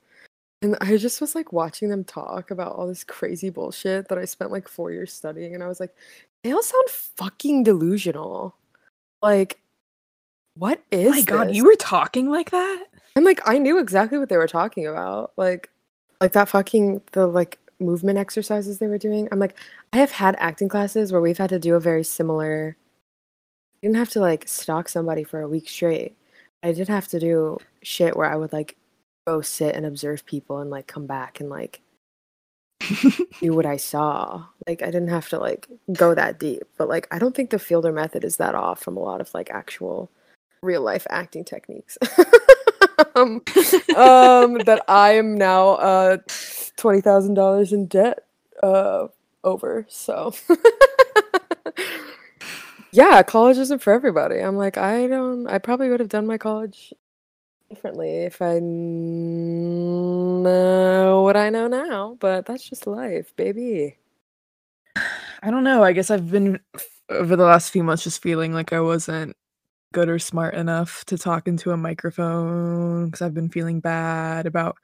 And 0.61 0.77
I 0.81 0.97
just 0.97 1.21
was 1.21 1.35
like 1.35 1.53
watching 1.53 1.89
them 1.89 2.05
talk 2.05 2.51
about 2.51 2.73
all 2.73 2.89
this 2.89 3.05
crazy 3.05 3.49
bullshit 3.49 4.09
that 4.09 4.19
I 4.19 4.25
spent 4.25 4.51
like 4.51 4.69
four 4.69 4.91
years 4.91 5.13
studying, 5.13 5.55
and 5.55 5.63
I 5.63 5.69
was 5.69 5.79
like, 5.79 5.95
they 6.43 6.53
all 6.53 6.63
sound 6.63 6.89
fucking 6.89 7.63
delusional. 7.63 8.57
Like, 9.23 9.61
what 10.55 10.83
is 10.91 11.09
oh 11.09 11.11
my 11.11 11.23
god, 11.23 11.49
this? 11.49 11.57
you 11.57 11.65
were 11.65 11.77
talking 11.77 12.29
like 12.29 12.51
that? 12.51 12.87
And 13.15 13.25
like 13.25 13.41
I 13.47 13.59
knew 13.59 13.79
exactly 13.79 14.19
what 14.19 14.29
they 14.29 14.37
were 14.37 14.49
talking 14.49 14.87
about. 14.87 15.33
Like 15.37 15.71
like 16.21 16.33
that 16.33 16.49
fucking 16.49 17.03
the 17.13 17.27
like 17.27 17.59
movement 17.81 18.19
exercises 18.19 18.79
they 18.79 18.89
were 18.89 18.99
doing. 18.99 19.29
I'm 19.31 19.39
like, 19.39 19.57
I 19.93 19.99
have 19.99 20.11
had 20.11 20.35
acting 20.39 20.69
classes 20.69 21.13
where 21.13 21.21
we've 21.21 21.39
had 21.39 21.51
to 21.51 21.59
do 21.61 21.77
a 21.77 21.81
very 21.81 22.03
similar 22.03 22.77
I 23.79 23.87
didn't 23.87 23.97
have 23.97 24.11
to 24.11 24.21
like 24.21 24.49
stalk 24.49 24.89
somebody 24.89 25.23
for 25.23 25.41
a 25.41 25.49
week 25.49 25.69
straight. 25.69 26.17
I 26.65 26.73
did 26.73 26.89
have 26.89 27.07
to 27.09 27.21
do 27.21 27.59
shit 27.83 28.17
where 28.17 28.31
I 28.31 28.35
would 28.35 28.53
like 28.53 28.77
go 29.29 29.43
sit 29.43 29.75
and 29.75 29.85
observe 29.85 30.25
people 30.25 30.59
and 30.59 30.71
like 30.71 30.87
come 30.87 31.07
back 31.07 31.39
and 31.39 31.51
like 31.51 31.83
do 33.43 33.53
what 33.53 33.67
I 33.67 33.77
saw. 33.77 34.47
Like 34.67 34.81
I 34.81 34.87
didn't 34.87 35.09
have 35.09 35.29
to 35.29 35.39
like 35.39 35.69
go 35.93 36.15
that 36.15 36.39
deep. 36.39 36.63
But 36.79 36.89
like 36.89 37.07
I 37.11 37.19
don't 37.19 37.35
think 37.35 37.51
the 37.51 37.59
Fielder 37.59 37.93
method 37.93 38.25
is 38.25 38.39
that 38.39 38.55
off 38.55 38.81
from 38.81 38.97
a 38.97 39.01
lot 39.01 39.21
of 39.21 39.33
like 39.35 39.51
actual 39.51 40.11
real 40.63 40.81
life 40.81 41.07
acting 41.11 41.45
techniques. 41.45 41.99
um, 43.15 43.43
um, 43.97 44.59
that 44.65 44.83
I 44.89 45.11
am 45.13 45.37
now 45.37 45.73
uh 45.73 46.17
twenty 46.79 47.03
thousand 47.03 47.35
dollars 47.35 47.75
in 47.75 47.87
debt 47.87 48.21
uh 48.63 49.09
over. 49.45 49.85
So 49.91 50.33
yeah, 52.93 53.23
college 53.23 53.59
isn't 53.59 53.83
for 53.83 53.93
everybody. 53.93 54.39
I'm 54.39 54.57
like, 54.57 54.79
I 54.79 55.07
don't. 55.07 55.47
I 55.49 55.59
probably 55.59 55.91
would 55.91 56.01
have 56.01 56.09
done 56.09 56.27
my 56.27 56.39
college 56.39 56.95
differently 57.69 58.25
if 58.25 58.41
I 58.41 58.59
know 58.61 60.47
uh, 61.19 61.23
what 61.23 61.37
I 61.37 61.51
know 61.51 61.69
now. 61.69 62.17
But 62.21 62.47
that's 62.47 62.69
just 62.69 62.87
life, 62.87 63.35
baby. 63.37 63.99
I 65.43 65.51
don't 65.51 65.65
know. 65.65 65.83
I 65.83 65.93
guess 65.93 66.11
I've 66.11 66.31
been 66.31 66.61
over 67.11 67.37
the 67.37 67.45
last 67.45 67.71
few 67.71 67.85
months 67.85 68.05
just 68.05 68.23
feeling 68.23 68.53
like 68.53 68.73
I 68.73 68.81
wasn't 68.81 69.37
good 69.93 70.09
or 70.09 70.19
smart 70.19 70.55
enough 70.55 71.05
to 71.07 71.17
talk 71.17 71.49
into 71.49 71.71
a 71.71 71.77
microphone 71.77 73.07
because 73.07 73.23
I've 73.23 73.35
been 73.35 73.49
feeling 73.49 73.81
bad 73.81 74.47
about 74.47 74.77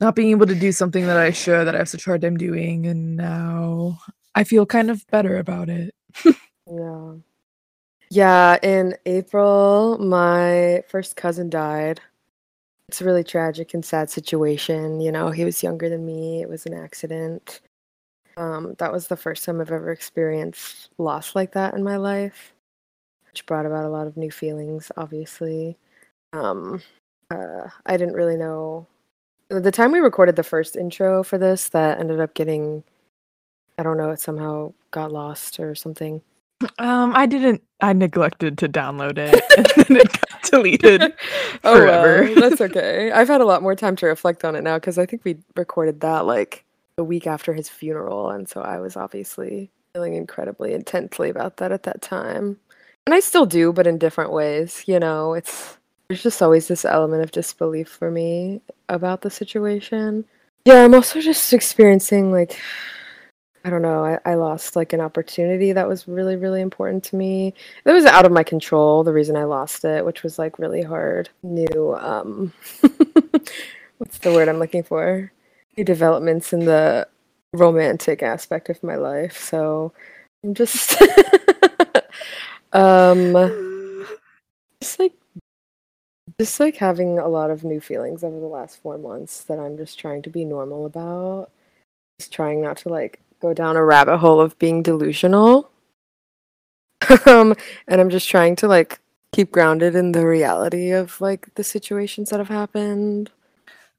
not 0.00 0.14
being 0.14 0.30
able 0.30 0.46
to 0.46 0.54
do 0.54 0.72
something 0.72 1.06
that 1.06 1.16
I 1.16 1.30
should 1.30 1.66
that 1.66 1.74
I 1.74 1.78
have 1.78 1.88
such 1.88 2.06
a 2.06 2.10
hard 2.10 2.22
time 2.22 2.36
doing, 2.36 2.86
and 2.86 3.16
now 3.16 3.98
I 4.34 4.44
feel 4.44 4.66
kind 4.66 4.90
of 4.90 5.06
better 5.08 5.38
about 5.38 5.68
it. 5.68 5.94
Yeah. 6.70 7.14
Yeah, 8.10 8.58
in 8.62 8.96
April, 9.06 9.98
my 9.98 10.82
first 10.88 11.16
cousin 11.16 11.50
died. 11.50 12.00
It's 12.88 13.00
a 13.00 13.04
really 13.04 13.24
tragic 13.24 13.74
and 13.74 13.84
sad 13.84 14.10
situation. 14.10 15.00
You 15.00 15.10
know, 15.10 15.30
he 15.30 15.44
was 15.44 15.62
younger 15.62 15.88
than 15.88 16.06
me. 16.06 16.40
It 16.40 16.48
was 16.48 16.66
an 16.66 16.74
accident. 16.74 17.60
Um, 18.36 18.74
that 18.78 18.92
was 18.92 19.08
the 19.08 19.16
first 19.16 19.44
time 19.44 19.60
I've 19.60 19.72
ever 19.72 19.90
experienced 19.90 20.90
loss 20.98 21.34
like 21.34 21.52
that 21.52 21.74
in 21.74 21.82
my 21.82 21.96
life, 21.96 22.52
which 23.28 23.46
brought 23.46 23.66
about 23.66 23.84
a 23.84 23.88
lot 23.88 24.06
of 24.06 24.16
new 24.16 24.30
feelings, 24.30 24.92
obviously. 24.96 25.76
Um, 26.32 26.82
uh, 27.30 27.68
I 27.86 27.96
didn't 27.96 28.14
really 28.14 28.36
know. 28.36 28.86
The 29.48 29.72
time 29.72 29.90
we 29.90 30.00
recorded 30.00 30.36
the 30.36 30.42
first 30.42 30.76
intro 30.76 31.22
for 31.22 31.38
this, 31.38 31.68
that 31.70 31.98
ended 31.98 32.20
up 32.20 32.34
getting, 32.34 32.84
I 33.78 33.82
don't 33.82 33.96
know, 33.96 34.10
it 34.10 34.20
somehow 34.20 34.74
got 34.90 35.12
lost 35.12 35.58
or 35.58 35.74
something. 35.74 36.20
Um, 36.78 37.12
I 37.14 37.26
didn't. 37.26 37.62
I 37.80 37.92
neglected 37.92 38.56
to 38.58 38.68
download 38.68 39.18
it, 39.18 39.34
and 39.76 39.86
then 39.86 39.96
it 39.98 40.08
got 40.12 40.42
deleted 40.42 41.02
Oh 41.64 41.76
forever. 41.76 42.22
well, 42.22 42.48
that's 42.48 42.60
okay. 42.72 43.12
I've 43.12 43.28
had 43.28 43.40
a 43.40 43.44
lot 43.44 43.62
more 43.62 43.74
time 43.74 43.96
to 43.96 44.06
reflect 44.06 44.44
on 44.44 44.56
it 44.56 44.62
now 44.62 44.76
because 44.78 44.96
I 44.98 45.04
think 45.06 45.24
we 45.24 45.36
recorded 45.56 46.00
that 46.00 46.24
like 46.24 46.64
a 46.98 47.04
week 47.04 47.26
after 47.26 47.52
his 47.52 47.68
funeral, 47.68 48.30
and 48.30 48.48
so 48.48 48.62
I 48.62 48.78
was 48.78 48.96
obviously 48.96 49.70
feeling 49.92 50.14
incredibly 50.14 50.72
intensely 50.72 51.28
about 51.28 51.58
that 51.58 51.72
at 51.72 51.82
that 51.82 52.00
time, 52.00 52.58
and 53.04 53.14
I 53.14 53.20
still 53.20 53.46
do, 53.46 53.72
but 53.72 53.86
in 53.86 53.98
different 53.98 54.32
ways. 54.32 54.82
You 54.86 54.98
know, 54.98 55.34
it's 55.34 55.76
there's 56.08 56.22
just 56.22 56.40
always 56.40 56.68
this 56.68 56.86
element 56.86 57.22
of 57.22 57.32
disbelief 57.32 57.88
for 57.88 58.10
me 58.10 58.62
about 58.88 59.20
the 59.20 59.30
situation. 59.30 60.24
Yeah, 60.64 60.84
I'm 60.84 60.94
also 60.94 61.20
just 61.20 61.52
experiencing 61.52 62.32
like 62.32 62.58
I 63.66 63.70
don't 63.70 63.82
know. 63.82 64.04
I, 64.04 64.20
I 64.24 64.34
lost 64.34 64.76
like 64.76 64.92
an 64.92 65.00
opportunity 65.00 65.72
that 65.72 65.88
was 65.88 66.06
really, 66.06 66.36
really 66.36 66.60
important 66.60 67.02
to 67.04 67.16
me. 67.16 67.52
It 67.84 67.90
was 67.90 68.04
out 68.04 68.24
of 68.24 68.30
my 68.30 68.44
control, 68.44 69.02
the 69.02 69.12
reason 69.12 69.34
I 69.34 69.42
lost 69.42 69.84
it, 69.84 70.04
which 70.04 70.22
was 70.22 70.38
like 70.38 70.60
really 70.60 70.82
hard. 70.82 71.30
New, 71.42 71.96
um, 71.98 72.52
what's 73.98 74.18
the 74.18 74.32
word 74.32 74.48
I'm 74.48 74.60
looking 74.60 74.84
for? 74.84 75.32
New 75.76 75.82
developments 75.82 76.52
in 76.52 76.60
the 76.60 77.08
romantic 77.52 78.22
aspect 78.22 78.68
of 78.68 78.80
my 78.84 78.94
life. 78.94 79.36
So 79.36 79.92
I'm 80.44 80.54
just, 80.54 81.02
um, 82.72 84.06
just 84.80 85.00
like, 85.00 85.14
just 86.38 86.60
like 86.60 86.76
having 86.76 87.18
a 87.18 87.26
lot 87.26 87.50
of 87.50 87.64
new 87.64 87.80
feelings 87.80 88.22
over 88.22 88.38
the 88.38 88.46
last 88.46 88.80
four 88.80 88.96
months 88.96 89.42
that 89.42 89.58
I'm 89.58 89.76
just 89.76 89.98
trying 89.98 90.22
to 90.22 90.30
be 90.30 90.44
normal 90.44 90.86
about. 90.86 91.50
Just 92.20 92.32
trying 92.32 92.62
not 92.62 92.76
to 92.78 92.90
like 92.90 93.20
go 93.40 93.54
down 93.54 93.76
a 93.76 93.84
rabbit 93.84 94.18
hole 94.18 94.40
of 94.40 94.58
being 94.58 94.82
delusional. 94.82 95.70
um, 97.26 97.54
and 97.88 98.00
I'm 98.00 98.10
just 98.10 98.28
trying 98.28 98.56
to 98.56 98.68
like 98.68 99.00
keep 99.32 99.52
grounded 99.52 99.94
in 99.94 100.12
the 100.12 100.26
reality 100.26 100.92
of 100.92 101.20
like 101.20 101.54
the 101.54 101.64
situations 101.64 102.30
that 102.30 102.40
have 102.40 102.48
happened. 102.48 103.30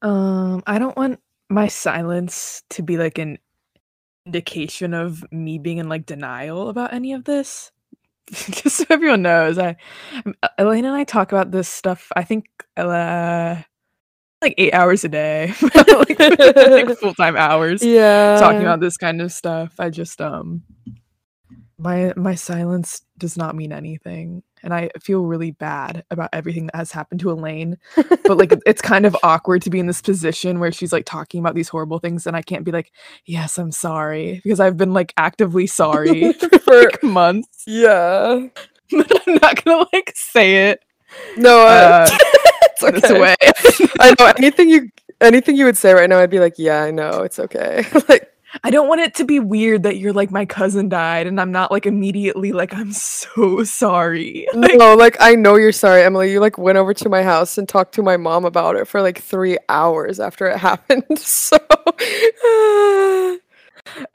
Um, 0.01 0.63
I 0.65 0.79
don't 0.79 0.97
want 0.97 1.19
my 1.49 1.67
silence 1.67 2.63
to 2.71 2.81
be 2.81 2.97
like 2.97 3.17
an 3.17 3.37
indication 4.25 4.93
of 4.93 5.23
me 5.31 5.57
being 5.57 5.77
in 5.77 5.89
like 5.89 6.05
denial 6.05 6.69
about 6.69 6.93
any 6.93 7.13
of 7.13 7.23
this. 7.25 7.71
Just 8.31 8.77
so 8.77 8.85
everyone 8.89 9.21
knows, 9.21 9.57
I 9.57 9.77
Elaine 10.57 10.85
and 10.85 10.95
I 10.95 11.05
talk 11.05 11.31
about 11.31 11.51
this 11.51 11.69
stuff. 11.69 12.11
I 12.15 12.23
think 12.23 12.47
uh, 12.75 13.61
like 14.41 14.53
eight 14.57 14.73
hours 14.73 15.03
a 15.03 15.09
day, 15.09 15.53
like, 15.61 16.19
like 16.19 16.97
full 16.97 17.13
time 17.13 17.35
hours. 17.35 17.83
Yeah. 17.83 18.37
talking 18.39 18.61
about 18.61 18.79
this 18.79 18.97
kind 18.97 19.21
of 19.21 19.31
stuff. 19.31 19.73
I 19.79 19.89
just 19.89 20.21
um, 20.21 20.63
my 21.77 22.13
my 22.15 22.35
silence 22.35 23.01
does 23.17 23.37
not 23.37 23.55
mean 23.55 23.71
anything, 23.71 24.43
and 24.63 24.73
I 24.73 24.89
feel 25.01 25.25
really 25.25 25.51
bad 25.51 26.03
about 26.11 26.29
everything 26.33 26.67
that 26.67 26.75
has 26.75 26.91
happened 26.91 27.19
to 27.21 27.31
Elaine. 27.31 27.77
but 27.95 28.37
like, 28.37 28.53
it's 28.65 28.81
kind 28.81 29.05
of 29.05 29.15
awkward 29.23 29.61
to 29.63 29.69
be 29.69 29.79
in 29.79 29.87
this 29.87 30.01
position 30.01 30.59
where 30.59 30.71
she's 30.71 30.93
like 30.93 31.05
talking 31.05 31.39
about 31.39 31.55
these 31.55 31.69
horrible 31.69 31.99
things, 31.99 32.27
and 32.27 32.35
I 32.35 32.41
can't 32.41 32.63
be 32.63 32.71
like, 32.71 32.91
"Yes, 33.25 33.57
I'm 33.57 33.71
sorry," 33.71 34.41
because 34.43 34.59
I've 34.59 34.77
been 34.77 34.93
like 34.93 35.13
actively 35.17 35.67
sorry 35.67 36.33
for 36.33 36.49
like, 36.83 37.03
months. 37.03 37.63
Yeah. 37.65 38.47
but 38.91 39.27
I'm 39.27 39.35
not 39.35 39.63
gonna 39.63 39.85
like 39.93 40.13
say 40.15 40.69
it. 40.69 40.79
No, 41.37 41.61
uh, 41.65 42.07
Uh, 42.09 42.17
it's 42.83 43.01
this 43.01 43.11
okay. 43.11 43.19
way. 43.19 43.35
I 43.99 44.15
know 44.19 44.33
anything 44.37 44.69
you 44.69 44.91
anything 45.21 45.55
you 45.55 45.65
would 45.65 45.77
say 45.77 45.93
right 45.93 46.09
now, 46.09 46.19
I'd 46.19 46.29
be 46.29 46.39
like, 46.39 46.55
yeah, 46.57 46.83
I 46.83 46.91
know, 46.91 47.23
it's 47.23 47.39
okay. 47.39 47.85
like, 48.09 48.31
I 48.63 48.71
don't 48.71 48.87
want 48.87 49.01
it 49.01 49.15
to 49.15 49.25
be 49.25 49.39
weird 49.39 49.83
that 49.83 49.97
you're 49.97 50.13
like 50.13 50.31
my 50.31 50.45
cousin 50.45 50.89
died, 50.89 51.27
and 51.27 51.39
I'm 51.39 51.51
not 51.51 51.71
like 51.71 51.85
immediately 51.85 52.53
like 52.53 52.73
I'm 52.73 52.91
so 52.91 53.63
sorry. 53.63 54.47
no, 54.53 54.95
like 54.95 55.17
I 55.19 55.35
know 55.35 55.55
you're 55.55 55.71
sorry, 55.71 56.03
Emily. 56.03 56.31
You 56.31 56.39
like 56.39 56.57
went 56.57 56.77
over 56.77 56.93
to 56.93 57.09
my 57.09 57.23
house 57.23 57.57
and 57.57 57.67
talked 57.67 57.93
to 57.95 58.03
my 58.03 58.17
mom 58.17 58.45
about 58.45 58.75
it 58.75 58.87
for 58.87 59.01
like 59.01 59.21
three 59.21 59.57
hours 59.69 60.19
after 60.19 60.47
it 60.47 60.57
happened. 60.57 61.03
So 61.19 61.57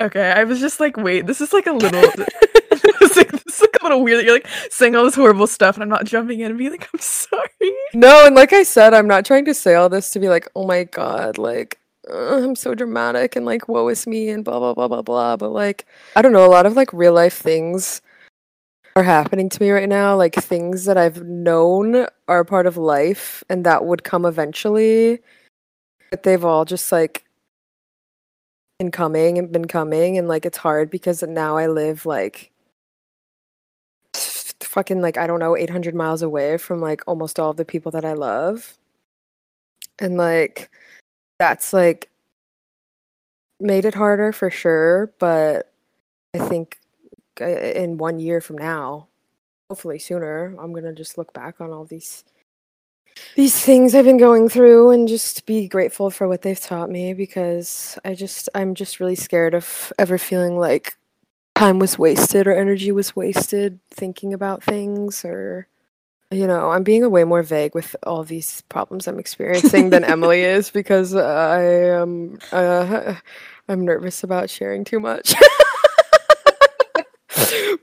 Okay, 0.01 0.31
I 0.33 0.45
was 0.45 0.61
just 0.61 0.81
like, 0.81 0.97
wait, 0.97 1.27
this 1.27 1.41
is 1.41 1.53
like 1.53 1.67
a 1.67 1.73
little. 1.73 2.03
it's 2.03 3.17
like, 3.17 3.31
this 3.31 3.43
is 3.47 3.61
like 3.61 3.77
a 3.81 3.85
little 3.85 4.03
weird 4.03 4.19
that 4.19 4.25
you're 4.25 4.35
like 4.35 4.49
saying 4.71 4.97
all 4.97 5.05
this 5.05 5.15
horrible 5.15 5.47
stuff, 5.47 5.77
and 5.77 5.83
I'm 5.83 5.89
not 5.89 6.05
jumping 6.05 6.41
in 6.41 6.51
and 6.51 6.59
being 6.59 6.71
like, 6.71 6.89
I'm 6.93 7.01
sorry. 7.01 7.49
No, 7.95 8.27
and 8.27 8.35
like 8.35 8.53
I 8.53 8.63
said, 8.63 8.95
I'm 8.95 9.07
not 9.07 9.25
trying 9.25 9.45
to 9.47 9.55
say 9.55 9.75
all 9.75 9.89
this 9.89 10.11
to 10.11 10.21
be 10.21 10.29
like, 10.29 10.49
oh 10.57 10.67
my 10.67 10.85
god, 10.85 11.39
like 11.39 11.79
uh, 12.11 12.43
I'm 12.43 12.57
so 12.57 12.75
dramatic 12.75 13.37
and 13.37 13.47
like 13.47 13.69
woe 13.69 13.89
is 13.89 14.07
me 14.07 14.29
and 14.29 14.45
blah 14.45 14.59
blah 14.59 14.75
blah 14.75 14.89
blah 14.89 15.03
blah. 15.03 15.37
But 15.37 15.51
like 15.51 15.87
I 16.17 16.23
don't 16.23 16.33
know, 16.33 16.47
a 16.47 16.49
lot 16.49 16.67
of 16.67 16.75
like 16.75 16.93
real 16.93 17.13
life 17.13 17.39
things 17.39 18.01
are 18.97 19.03
happening 19.03 19.49
to 19.49 19.63
me 19.63 19.71
right 19.71 19.89
now, 19.89 20.17
like 20.17 20.35
things 20.35 20.85
that 20.85 20.99
I've 20.99 21.23
known 21.23 22.07
are 22.29 22.45
part 22.45 22.67
of 22.67 22.77
life 22.77 23.43
and 23.49 23.65
that 23.65 23.85
would 23.85 24.05
come 24.05 24.25
eventually, 24.25 25.21
but 26.11 26.25
they've 26.25 26.45
all 26.45 26.65
just 26.65 26.93
like 26.93 27.25
been 28.83 28.91
coming 28.91 29.39
and 29.39 29.53
been 29.53 29.67
coming, 29.67 30.19
and 30.19 30.27
like 30.29 30.45
it's 30.45 30.59
hard 30.59 30.91
because 30.91 31.23
now 31.23 31.57
I 31.57 31.69
live 31.69 32.05
like 32.05 32.51
fucking 34.61 35.01
like 35.01 35.17
I 35.17 35.27
don't 35.27 35.39
know 35.41 35.57
800 35.57 35.95
miles 35.95 36.23
away 36.23 36.57
from 36.59 36.81
like 36.81 37.03
almost 37.07 37.39
all 37.39 37.51
of 37.51 37.57
the 37.57 37.65
people 37.65 37.93
that 37.93 38.05
I 38.05 38.15
love. 38.15 38.77
And 39.99 40.17
like 40.17 40.71
that's 41.39 41.73
like 41.73 42.11
made 43.61 43.85
it 43.85 43.95
harder 43.95 44.33
for 44.33 44.51
sure, 44.51 45.13
but 45.21 45.73
I 46.35 46.39
think 46.39 46.79
uh, 47.41 47.45
in 47.47 47.99
1 47.99 48.19
year 48.21 48.41
from 48.41 48.59
now, 48.59 49.09
hopefully 49.71 49.99
sooner, 49.99 50.57
I'm 50.61 50.73
going 50.73 50.85
to 50.85 50.93
just 50.93 51.19
look 51.19 51.33
back 51.33 51.61
on 51.61 51.71
all 51.71 51.85
these 51.85 52.25
these 53.37 53.59
things 53.59 53.95
I've 53.95 54.05
been 54.05 54.19
going 54.19 54.49
through 54.49 54.91
and 54.91 55.09
just 55.09 55.47
be 55.47 55.69
grateful 55.69 56.11
for 56.11 56.29
what 56.29 56.43
they've 56.43 56.61
taught 56.61 56.91
me 56.91 57.15
because 57.15 57.99
I 58.05 58.15
just 58.15 58.49
I'm 58.55 58.75
just 58.75 59.01
really 59.01 59.15
scared 59.15 59.55
of 59.55 59.93
ever 59.99 60.19
feeling 60.19 60.59
like 60.59 60.97
time 61.55 61.79
was 61.79 61.99
wasted 61.99 62.47
or 62.47 62.53
energy 62.53 62.93
was 62.93 63.15
wasted 63.15 63.79
thinking 63.91 64.33
about 64.35 64.63
things 64.63 65.25
or 65.25 65.69
you 66.31 66.47
know 66.47 66.71
i'm 66.71 66.83
being 66.83 67.09
way 67.11 67.25
more 67.25 67.43
vague 67.43 67.75
with 67.75 67.95
all 68.05 68.25
these 68.25 68.63
problems 68.63 69.07
i'm 69.07 69.19
experiencing 69.19 69.91
than 69.91 70.03
emily 70.17 70.43
is 70.43 70.71
because 70.71 71.15
i 71.15 71.63
am 71.63 72.39
uh, 72.53 73.15
i'm 73.69 73.85
nervous 73.85 74.25
about 74.25 74.51
sharing 74.51 74.83
too 74.83 74.99
much. 74.99 75.35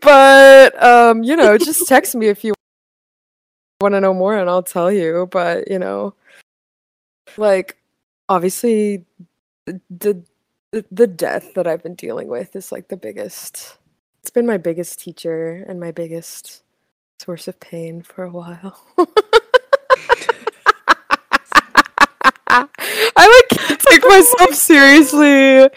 But 0.01 0.81
um 0.81 1.23
you 1.23 1.35
know 1.35 1.57
just 1.57 1.87
text 1.87 2.15
me 2.15 2.27
if 2.27 2.43
you 2.43 2.53
want 3.81 3.93
to 3.93 4.01
know 4.01 4.13
more 4.13 4.37
and 4.37 4.49
i'll 4.49 4.63
tell 4.63 4.91
you 4.91 5.27
but 5.31 5.69
you 5.69 5.79
know 5.79 6.13
like 7.37 7.77
obviously 8.27 9.05
the, 9.65 9.79
the 9.89 10.23
the 10.91 11.07
death 11.07 11.53
that 11.55 11.67
I've 11.67 11.83
been 11.83 11.95
dealing 11.95 12.27
with 12.27 12.55
is 12.55 12.71
like 12.71 12.87
the 12.89 12.97
biggest. 12.97 13.77
It's 14.21 14.29
been 14.29 14.45
my 14.45 14.57
biggest 14.57 14.99
teacher 14.99 15.65
and 15.67 15.79
my 15.79 15.91
biggest 15.91 16.61
source 17.19 17.47
of 17.47 17.59
pain 17.59 18.01
for 18.01 18.23
a 18.23 18.29
while. 18.31 18.79
I 22.47 23.43
like 23.49 23.68
take 23.89 24.07
myself 24.07 24.53
seriously. 24.53 25.69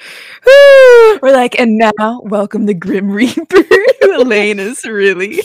We're 1.22 1.32
like, 1.32 1.58
and 1.58 1.78
now 1.78 2.20
welcome 2.24 2.66
the 2.66 2.74
Grim 2.74 3.10
Reaper. 3.10 3.64
Elaine 4.02 4.58
is 4.58 4.84
really 4.84 5.40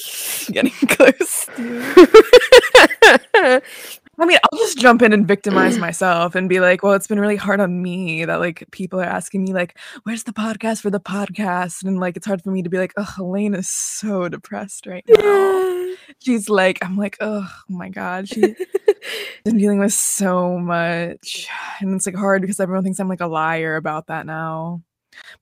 getting 0.52 0.74
close. 0.88 1.48
I 4.20 4.26
mean, 4.26 4.40
I'll 4.44 4.58
just 4.58 4.80
jump 4.80 5.04
in 5.04 5.14
and 5.14 5.28
victimize 5.28 5.78
myself 5.78 6.34
and 6.34 6.50
be 6.50 6.60
like, 6.60 6.82
well, 6.82 6.94
it's 6.94 7.06
been 7.06 7.20
really 7.20 7.36
hard 7.36 7.60
on 7.60 7.84
me 7.84 8.26
that 8.26 8.40
like 8.40 8.66
people 8.72 9.00
are 9.00 9.06
asking 9.06 9.44
me 9.44 9.54
like, 9.54 9.78
where's 10.04 10.24
the 10.24 10.34
podcast 10.34 10.82
for 10.82 10.90
the 10.90 11.00
podcast? 11.00 11.84
And 11.84 12.00
like 12.00 12.18
it's 12.18 12.26
hard 12.26 12.42
for 12.42 12.50
me 12.50 12.64
to 12.64 12.70
be 12.70 12.80
like, 12.80 12.94
oh, 12.98 13.14
Elaine 13.20 13.54
is 13.54 13.70
so 13.70 14.28
depressed 14.28 14.88
right 14.88 15.06
now. 15.08 15.94
She's 16.20 16.50
like, 16.50 16.80
I'm 16.84 16.98
like, 16.98 17.18
oh 17.20 17.48
my 17.70 17.90
god, 17.90 18.28
she's 18.28 18.56
been 19.44 19.58
dealing 19.58 19.80
with 19.80 19.94
so 19.94 20.58
much. 20.58 21.48
And 21.80 21.94
it's 21.94 22.08
like 22.08 22.16
hard 22.16 22.42
because 22.42 22.60
everyone 22.60 22.84
thinks 22.84 23.00
I'm 23.00 23.10
like 23.10 23.22
a 23.22 23.28
liar 23.28 23.76
about 23.76 24.08
that 24.08 24.26
now. 24.26 24.82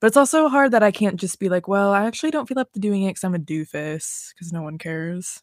But 0.00 0.08
it's 0.08 0.16
also 0.18 0.48
hard 0.48 0.72
that 0.72 0.82
I 0.82 0.90
can't 0.90 1.16
just 1.16 1.38
be 1.38 1.48
like, 1.48 1.66
well, 1.66 1.92
I 1.92 2.06
actually 2.06 2.30
don't 2.30 2.46
feel 2.46 2.58
up 2.58 2.72
to 2.72 2.80
doing 2.80 3.04
it 3.04 3.10
because 3.10 3.24
I'm 3.24 3.34
a 3.34 3.38
doofus 3.38 4.34
because 4.34 4.52
no 4.52 4.62
one 4.62 4.76
cares. 4.76 5.42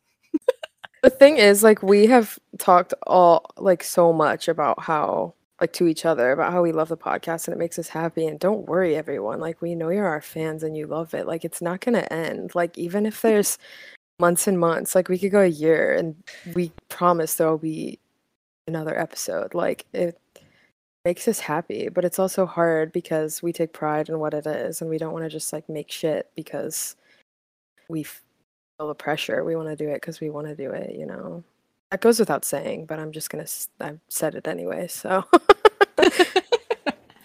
The 1.04 1.10
thing 1.10 1.36
is, 1.36 1.64
like, 1.64 1.84
we 1.84 2.06
have 2.08 2.40
talked 2.60 2.94
all 3.06 3.52
like 3.58 3.84
so 3.84 4.14
much 4.14 4.48
about 4.48 4.82
how, 4.82 5.34
like, 5.60 5.74
to 5.74 5.88
each 5.88 6.06
other 6.06 6.32
about 6.32 6.54
how 6.54 6.62
we 6.62 6.72
love 6.72 6.88
the 6.88 6.96
podcast 6.96 7.46
and 7.46 7.54
it 7.54 7.60
makes 7.60 7.78
us 7.78 7.90
happy. 7.90 8.26
And 8.26 8.40
don't 8.40 8.70
worry, 8.70 8.96
everyone. 8.96 9.42
Like, 9.42 9.62
we 9.62 9.76
know 9.76 9.90
you're 9.90 10.08
our 10.08 10.22
fans 10.22 10.64
and 10.64 10.78
you 10.78 10.88
love 10.88 11.14
it. 11.14 11.28
Like, 11.28 11.44
it's 11.44 11.62
not 11.62 11.82
gonna 11.82 12.08
end. 12.10 12.56
Like, 12.56 12.78
even 12.78 13.06
if 13.06 13.22
there's 13.22 13.58
months 14.18 14.48
and 14.48 14.58
months, 14.58 14.96
like, 14.96 15.10
we 15.10 15.20
could 15.20 15.34
go 15.34 15.42
a 15.42 15.48
year 15.48 15.94
and 15.94 16.16
we 16.56 16.72
promise 16.88 17.36
there 17.36 17.50
will 17.50 17.58
be 17.58 18.00
another 18.68 18.98
episode. 18.98 19.54
Like, 19.54 19.86
it 19.92 20.18
makes 21.04 21.28
us 21.28 21.40
happy, 21.40 21.90
but 21.90 22.06
it's 22.06 22.20
also 22.20 22.46
hard 22.46 22.94
because 22.94 23.44
we 23.44 23.52
take 23.52 23.74
pride 23.74 24.08
in 24.08 24.20
what 24.20 24.34
it 24.34 24.48
is 24.48 24.80
and 24.80 24.90
we 24.90 24.98
don't 24.98 25.12
want 25.12 25.26
to 25.26 25.30
just 25.30 25.52
like 25.52 25.68
make 25.68 25.92
shit 25.92 26.30
because 26.36 26.96
we 27.90 28.06
feel 28.84 28.88
the 28.90 28.96
pressure. 28.96 29.44
We 29.44 29.56
want 29.56 29.70
to 29.70 29.76
do 29.76 29.90
it 29.90 29.96
because 29.96 30.20
we 30.20 30.30
want 30.30 30.48
to 30.48 30.56
do 30.56 30.72
it, 30.72 30.96
you 30.96 31.06
know. 31.06 31.44
That 31.92 32.02
goes 32.02 32.20
without 32.20 32.44
saying, 32.44 32.86
but 32.86 33.00
I'm 33.00 33.12
just 33.12 33.30
gonna. 33.30 33.46
I've 33.80 34.00
said 34.10 34.36
it 34.36 34.48
anyway, 34.48 34.88
so. 34.88 35.26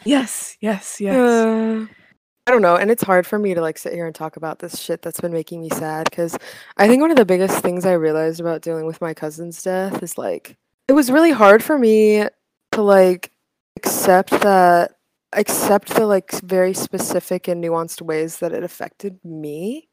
Yes, 0.04 0.56
yes, 0.60 1.02
yes. 1.02 1.14
Uh, 1.14 1.86
I 2.46 2.50
don't 2.50 2.62
know, 2.62 2.76
and 2.76 2.90
it's 2.90 3.02
hard 3.02 3.26
for 3.26 3.38
me 3.38 3.52
to 3.52 3.60
like 3.60 3.76
sit 3.76 3.92
here 3.92 4.06
and 4.06 4.14
talk 4.14 4.36
about 4.36 4.58
this 4.58 4.80
shit 4.80 5.02
that's 5.02 5.20
been 5.20 5.34
making 5.34 5.60
me 5.60 5.68
sad 5.68 6.08
because 6.08 6.38
I 6.78 6.88
think 6.88 7.02
one 7.02 7.10
of 7.10 7.18
the 7.18 7.26
biggest 7.26 7.58
things 7.58 7.84
I 7.84 7.92
realized 7.92 8.40
about 8.40 8.62
dealing 8.62 8.86
with 8.86 9.02
my 9.02 9.12
cousin's 9.12 9.62
death 9.62 10.02
is 10.02 10.16
like 10.16 10.56
it 10.88 10.94
was 10.94 11.10
really 11.10 11.32
hard 11.32 11.62
for 11.62 11.78
me 11.78 12.24
to 12.72 12.82
like 12.82 13.32
accept 13.76 14.30
that 14.30 14.92
accept 15.34 15.88
the 15.88 16.06
like 16.06 16.32
very 16.40 16.72
specific 16.72 17.48
and 17.48 17.62
nuanced 17.62 18.00
ways 18.00 18.38
that 18.38 18.52
it 18.52 18.64
affected 18.64 19.18
me 19.22 19.88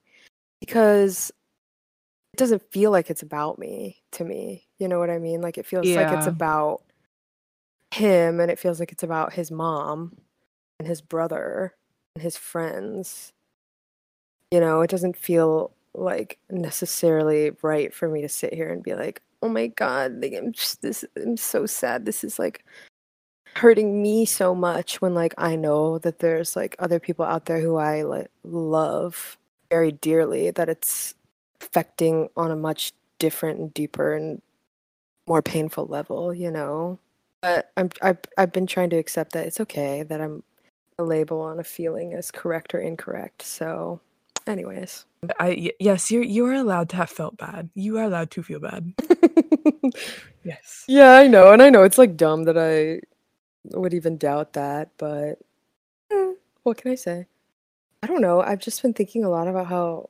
because 0.62 1.32
it 2.36 2.38
doesn't 2.38 2.70
feel 2.70 2.92
like 2.92 3.10
it's 3.10 3.22
about 3.22 3.58
me 3.58 4.04
to 4.12 4.26
me. 4.26 4.68
You 4.78 4.90
know 4.90 5.00
what 5.00 5.10
I 5.10 5.20
mean? 5.20 5.40
Like 5.40 5.58
it 5.58 5.66
feels 5.66 5.88
like 5.88 6.12
it's 6.12 6.28
about 6.28 6.82
him 7.92 8.42
and 8.42 8.52
it 8.52 8.60
feels 8.60 8.78
like 8.78 8.92
it's 8.92 9.04
about 9.04 9.32
his 9.32 9.52
mom 9.52 10.18
and 10.78 10.86
his 10.86 11.00
brother 11.00 11.74
and 12.14 12.22
his 12.22 12.36
friends. 12.36 13.32
You 14.52 14.60
know, 14.60 14.82
it 14.82 14.90
doesn't 14.90 15.16
feel 15.16 15.72
like 15.94 16.38
necessarily 16.50 17.52
right 17.62 17.94
for 17.94 18.10
me 18.10 18.22
to 18.22 18.28
sit 18.28 18.54
here 18.54 18.70
and 18.70 18.84
be 18.84 18.96
like, 18.96 19.22
"Oh 19.42 19.48
my 19.48 19.68
god, 19.68 20.22
like, 20.22 20.34
I'm 20.34 20.52
just 20.52 20.82
this 20.82 21.06
I'm 21.16 21.38
so 21.38 21.66
sad. 21.66 22.06
This 22.06 22.26
is 22.26 22.38
like 22.38 22.66
hurting 23.56 24.02
me 24.02 24.26
so 24.26 24.54
much 24.54 25.02
when 25.02 25.14
like 25.14 25.34
I 25.38 25.56
know 25.56 26.00
that 26.00 26.20
there's 26.20 26.54
like 26.54 26.76
other 26.80 27.00
people 27.00 27.24
out 27.24 27.46
there 27.46 27.62
who 27.62 27.78
I 27.78 28.02
like 28.02 28.30
love 28.44 29.38
very 29.72 29.94
dearly 29.94 30.52
that 30.52 30.68
it's 30.68 31.16
affecting 31.62 32.30
on 32.36 32.52
a 32.52 32.56
much 32.56 32.94
different 33.20 33.60
and 33.60 33.74
deeper 33.74 34.14
and 34.14 34.42
more 35.28 35.42
painful 35.42 35.86
level, 35.88 36.34
you 36.34 36.52
know. 36.52 37.00
But 37.42 37.72
I'm 37.78 37.90
I've 38.02 38.20
I've 38.38 38.52
been 38.52 38.68
trying 38.68 38.90
to 38.92 38.98
accept 38.98 39.34
that 39.34 39.46
it's 39.46 39.60
okay 39.62 40.04
that 40.04 40.22
I'm 40.22 40.44
a 40.98 41.04
label 41.04 41.42
on 41.42 41.60
a 41.60 41.64
feeling 41.64 42.14
as 42.14 42.32
correct 42.32 42.74
or 42.74 42.80
incorrect. 42.80 43.42
So, 43.42 44.00
anyways, 44.48 45.06
I 45.40 45.74
yes, 45.80 46.12
you're 46.12 46.24
you 46.24 46.46
are 46.46 46.54
allowed 46.54 46.90
to 46.90 46.96
have 46.98 47.10
felt 47.10 47.38
bad. 47.38 47.70
You 47.76 47.98
are 47.98 48.04
allowed 48.04 48.32
to 48.32 48.44
feel 48.44 48.60
bad. 48.60 48.94
yes. 50.44 50.86
yeah, 50.88 51.14
I 51.14 51.28
know, 51.28 51.52
and 51.52 51.62
I 51.62 51.70
know 51.70 51.84
it's 51.84 51.98
like 51.98 52.18
dumb 52.18 52.44
that 52.46 52.58
I 52.58 53.02
would 53.76 53.94
even 53.94 54.18
doubt 54.18 54.54
that, 54.54 54.90
but 54.98 55.40
eh, 56.12 56.34
what 56.64 56.78
can 56.78 56.92
I 56.92 56.96
say? 56.96 57.28
I 58.04 58.08
don't 58.08 58.22
know. 58.22 58.42
I've 58.42 58.60
just 58.60 58.82
been 58.82 58.94
thinking 58.94 59.24
a 59.24 59.30
lot 59.30 59.48
about 59.48 59.68
how 59.68 60.10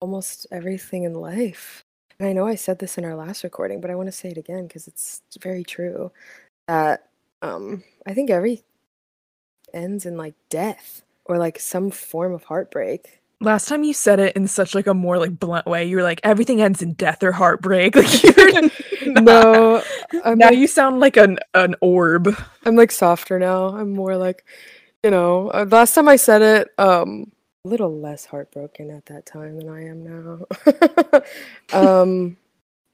almost 0.00 0.46
everything 0.50 1.04
in 1.04 1.14
life, 1.14 1.84
and 2.18 2.28
I 2.28 2.32
know 2.32 2.46
I 2.46 2.54
said 2.54 2.78
this 2.78 2.98
in 2.98 3.04
our 3.04 3.14
last 3.14 3.44
recording, 3.44 3.80
but 3.80 3.90
I 3.90 3.94
want 3.94 4.08
to 4.08 4.12
say 4.12 4.30
it 4.30 4.38
again 4.38 4.66
because 4.66 4.86
it's 4.86 5.22
very 5.40 5.64
true. 5.64 6.12
That 6.68 7.08
um, 7.42 7.82
I 8.06 8.14
think 8.14 8.30
every 8.30 8.62
ends 9.72 10.06
in 10.06 10.16
like 10.16 10.34
death 10.48 11.02
or 11.24 11.38
like 11.38 11.58
some 11.58 11.90
form 11.90 12.34
of 12.34 12.44
heartbreak. 12.44 13.20
Last 13.40 13.68
time 13.68 13.84
you 13.84 13.94
said 13.94 14.20
it 14.20 14.36
in 14.36 14.48
such 14.48 14.74
like 14.74 14.86
a 14.86 14.92
more 14.92 15.18
like 15.18 15.38
blunt 15.38 15.66
way, 15.66 15.84
you 15.86 15.96
were 15.96 16.02
like 16.02 16.20
everything 16.22 16.60
ends 16.60 16.82
in 16.82 16.92
death 16.92 17.22
or 17.22 17.32
heartbreak. 17.32 17.96
Like 17.96 18.22
you're 18.22 18.70
No, 19.06 19.82
I'm 20.24 20.38
now 20.38 20.48
like, 20.48 20.58
you 20.58 20.66
sound 20.66 21.00
like 21.00 21.16
an 21.16 21.38
an 21.54 21.74
orb. 21.80 22.36
I'm 22.64 22.76
like 22.76 22.90
softer 22.90 23.38
now. 23.38 23.68
I'm 23.68 23.92
more 23.92 24.16
like, 24.16 24.44
you 25.02 25.10
know, 25.10 25.48
uh, 25.50 25.66
last 25.70 25.94
time 25.94 26.08
I 26.08 26.16
said 26.16 26.42
it, 26.42 26.68
um, 26.78 27.32
a 27.64 27.68
little 27.68 27.98
less 27.98 28.24
heartbroken 28.24 28.90
at 28.90 29.06
that 29.06 29.26
time 29.26 29.58
than 29.58 29.68
I 29.68 29.86
am 29.86 30.02
now. 30.02 31.22
um, 31.72 32.36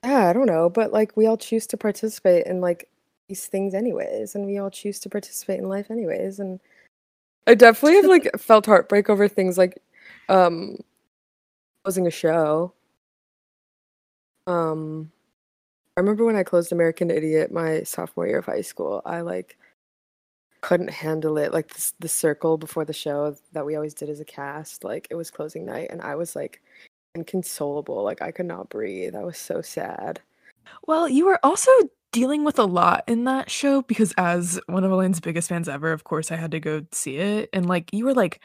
yeah, 0.05 0.29
I 0.29 0.33
don't 0.33 0.47
know, 0.47 0.69
but 0.69 0.93
like 0.93 1.17
we 1.17 1.27
all 1.27 1.37
choose 1.37 1.67
to 1.69 1.77
participate 1.77 2.47
in 2.47 2.61
like 2.61 2.89
these 3.29 3.47
things 3.47 3.75
anyways, 3.75 4.35
and 4.35 4.47
we 4.47 4.59
all 4.59 4.71
choose 4.71 4.99
to 5.01 5.09
participate 5.09 5.59
in 5.59 5.69
life 5.69 5.91
anyways, 5.91 6.41
and 6.41 6.61
I 7.47 7.55
definitely 7.55 7.97
have 7.97 8.07
like 8.07 8.31
felt 8.39 8.67
heartbreak 8.67 9.09
over 9.09 9.29
things 9.29 9.57
like, 9.57 9.81
um, 10.29 10.79
closing 11.85 12.07
a 12.07 12.11
show. 12.11 12.73
Um, 14.49 15.11
I 15.97 16.01
remember 16.01 16.25
when 16.25 16.37
I 16.37 16.43
closed 16.43 16.73
American 16.73 17.11
Idiot 17.11 17.53
my 17.53 17.83
sophomore 17.83 18.27
year 18.27 18.39
of 18.39 18.47
high 18.47 18.61
school. 18.61 19.03
I 19.05 19.21
like 19.23 19.57
couldn't 20.61 20.91
handle 20.91 21.39
it. 21.39 21.53
Like 21.53 21.69
this, 21.69 21.95
the 21.99 22.09
circle 22.09 22.59
before 22.59 22.85
the 22.85 22.93
show 22.93 23.37
that 23.53 23.67
we 23.67 23.77
always 23.77 23.95
did 23.95 24.09
as 24.09 24.21
a 24.21 24.25
cast. 24.25 24.85
Like 24.85 25.07
it 25.11 25.15
was 25.15 25.31
closing 25.31 25.65
night, 25.65 25.89
and 25.91 26.03
I 26.03 26.15
was 26.15 26.37
like 26.37 26.63
inconsolable. 27.15 28.03
Like 28.03 28.23
I 28.23 28.31
could 28.31 28.47
not 28.47 28.69
breathe. 28.69 29.15
I 29.15 29.25
was 29.25 29.39
so 29.39 29.63
sad. 29.63 30.21
Well, 30.87 31.09
you 31.09 31.27
were 31.27 31.41
also 31.43 31.71
dealing 32.13 32.45
with 32.45 32.59
a 32.59 32.65
lot 32.65 33.05
in 33.07 33.25
that 33.25 33.51
show 33.51 33.83
because 33.83 34.15
as 34.17 34.61
one 34.67 34.85
of 34.85 34.93
Elaine's 34.93 35.21
biggest 35.21 35.49
fans 35.49 35.69
ever, 35.69 35.93
of 35.93 36.05
course 36.05 36.33
I 36.33 36.37
had 36.37 36.51
to 36.53 36.61
go 36.61 36.85
see 36.93 37.19
it. 37.19 37.51
And 37.53 37.67
like 37.69 37.93
you 37.93 38.05
were 38.05 38.15
like 38.15 38.41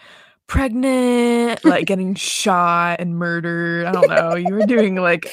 pregnant, 0.47 1.63
like 1.63 1.85
getting 1.87 2.15
shot 2.15 2.99
and 2.99 3.17
murdered. 3.17 3.85
I 3.85 3.91
don't 3.91 4.09
know. 4.09 4.35
You 4.35 4.53
were 4.53 4.65
doing 4.65 4.95
like 4.95 5.25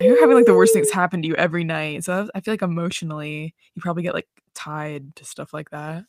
you 0.00 0.12
were 0.12 0.20
having 0.20 0.36
like 0.36 0.46
the 0.46 0.54
worst 0.54 0.72
things 0.72 0.90
happen 0.90 1.22
to 1.22 1.28
you 1.28 1.34
every 1.34 1.64
night. 1.64 2.04
So 2.04 2.28
I 2.34 2.40
feel 2.40 2.52
like 2.54 2.62
emotionally 2.62 3.54
you 3.74 3.82
probably 3.82 4.02
get 4.02 4.14
like 4.14 4.28
tied 4.54 5.16
to 5.16 5.24
stuff 5.24 5.52
like 5.52 5.70
that. 5.70 6.04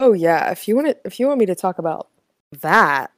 Oh 0.00 0.14
yeah, 0.14 0.50
if 0.50 0.66
you 0.66 0.74
want 0.74 0.88
to, 0.88 0.96
if 1.04 1.20
you 1.20 1.26
want 1.26 1.38
me 1.38 1.46
to 1.46 1.54
talk 1.54 1.78
about 1.78 2.08
that, 2.62 3.10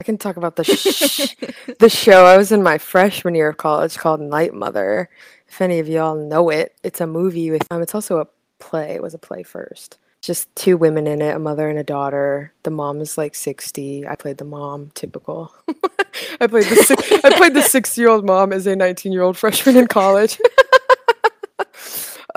I 0.00 0.04
can 0.04 0.18
talk 0.18 0.36
about 0.36 0.56
the 0.56 0.64
sh- 0.64 1.36
the 1.78 1.88
show. 1.88 2.26
I 2.26 2.36
was 2.36 2.50
in 2.50 2.60
my 2.62 2.76
freshman 2.76 3.36
year 3.36 3.50
of 3.50 3.56
college 3.56 3.96
called 3.96 4.20
Night 4.20 4.52
Mother. 4.52 5.08
If 5.46 5.60
any 5.60 5.78
of 5.78 5.88
y'all 5.88 6.16
know 6.16 6.50
it, 6.50 6.74
it's 6.82 7.00
a 7.00 7.06
movie 7.06 7.52
with 7.52 7.62
um, 7.70 7.82
it's 7.82 7.94
also 7.94 8.18
a 8.18 8.26
play. 8.58 8.96
It 8.96 9.02
was 9.02 9.14
a 9.14 9.18
play 9.18 9.44
first. 9.44 9.98
Just 10.20 10.52
two 10.56 10.76
women 10.76 11.06
in 11.06 11.22
it, 11.22 11.36
a 11.36 11.38
mother 11.38 11.68
and 11.68 11.78
a 11.78 11.84
daughter. 11.84 12.52
The 12.64 12.72
mom 12.72 13.00
is 13.00 13.16
like 13.16 13.36
sixty. 13.36 14.04
I 14.04 14.16
played 14.16 14.38
the 14.38 14.44
mom, 14.44 14.90
typical. 14.94 15.54
I 16.40 16.48
played 16.48 16.64
the 16.64 16.82
six, 16.84 17.12
I 17.24 17.36
played 17.36 17.54
the 17.54 17.62
six 17.76 17.96
year 17.96 18.08
old 18.08 18.26
mom 18.26 18.52
as 18.52 18.66
a 18.66 18.74
nineteen 18.74 19.12
year 19.12 19.22
old 19.22 19.36
freshman 19.36 19.76
in 19.76 19.86
college. 19.86 20.40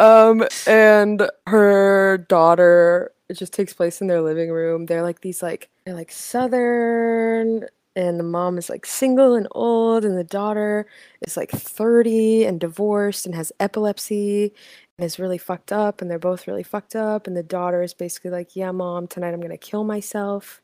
Um, 0.02 0.48
and 0.68 1.30
her 1.48 2.26
daughter 2.28 3.12
it 3.30 3.38
just 3.38 3.54
takes 3.54 3.74
place 3.74 4.02
in 4.02 4.08
their 4.08 4.22
living 4.22 4.52
room. 4.52 4.86
They're 4.86 5.04
like 5.04 5.22
these 5.22 5.42
like 5.42 5.70
they're 5.86 5.96
like 5.96 6.12
southern 6.12 7.66
and 7.96 8.20
the 8.20 8.24
mom 8.24 8.58
is 8.58 8.70
like 8.70 8.86
single 8.86 9.36
and 9.36 9.48
old 9.52 10.04
and 10.04 10.18
the 10.18 10.24
daughter 10.24 10.86
is 11.26 11.38
like 11.38 11.52
30 11.52 12.46
and 12.46 12.60
divorced 12.60 13.26
and 13.26 13.36
has 13.36 13.52
epilepsy 13.60 14.54
and 14.98 15.06
is 15.06 15.20
really 15.20 15.38
fucked 15.38 15.72
up 15.72 16.02
and 16.02 16.12
they're 16.12 16.20
both 16.20 16.48
really 16.48 16.64
fucked 16.64 16.96
up 16.96 17.28
and 17.28 17.38
the 17.38 17.44
daughter 17.44 17.82
is 17.82 17.94
basically 17.94 18.32
like, 18.32 18.56
"Yeah, 18.56 18.72
mom, 18.72 19.08
tonight 19.08 19.34
I'm 19.34 19.42
to 19.42 19.58
kill 19.58 19.84
myself. 19.86 20.62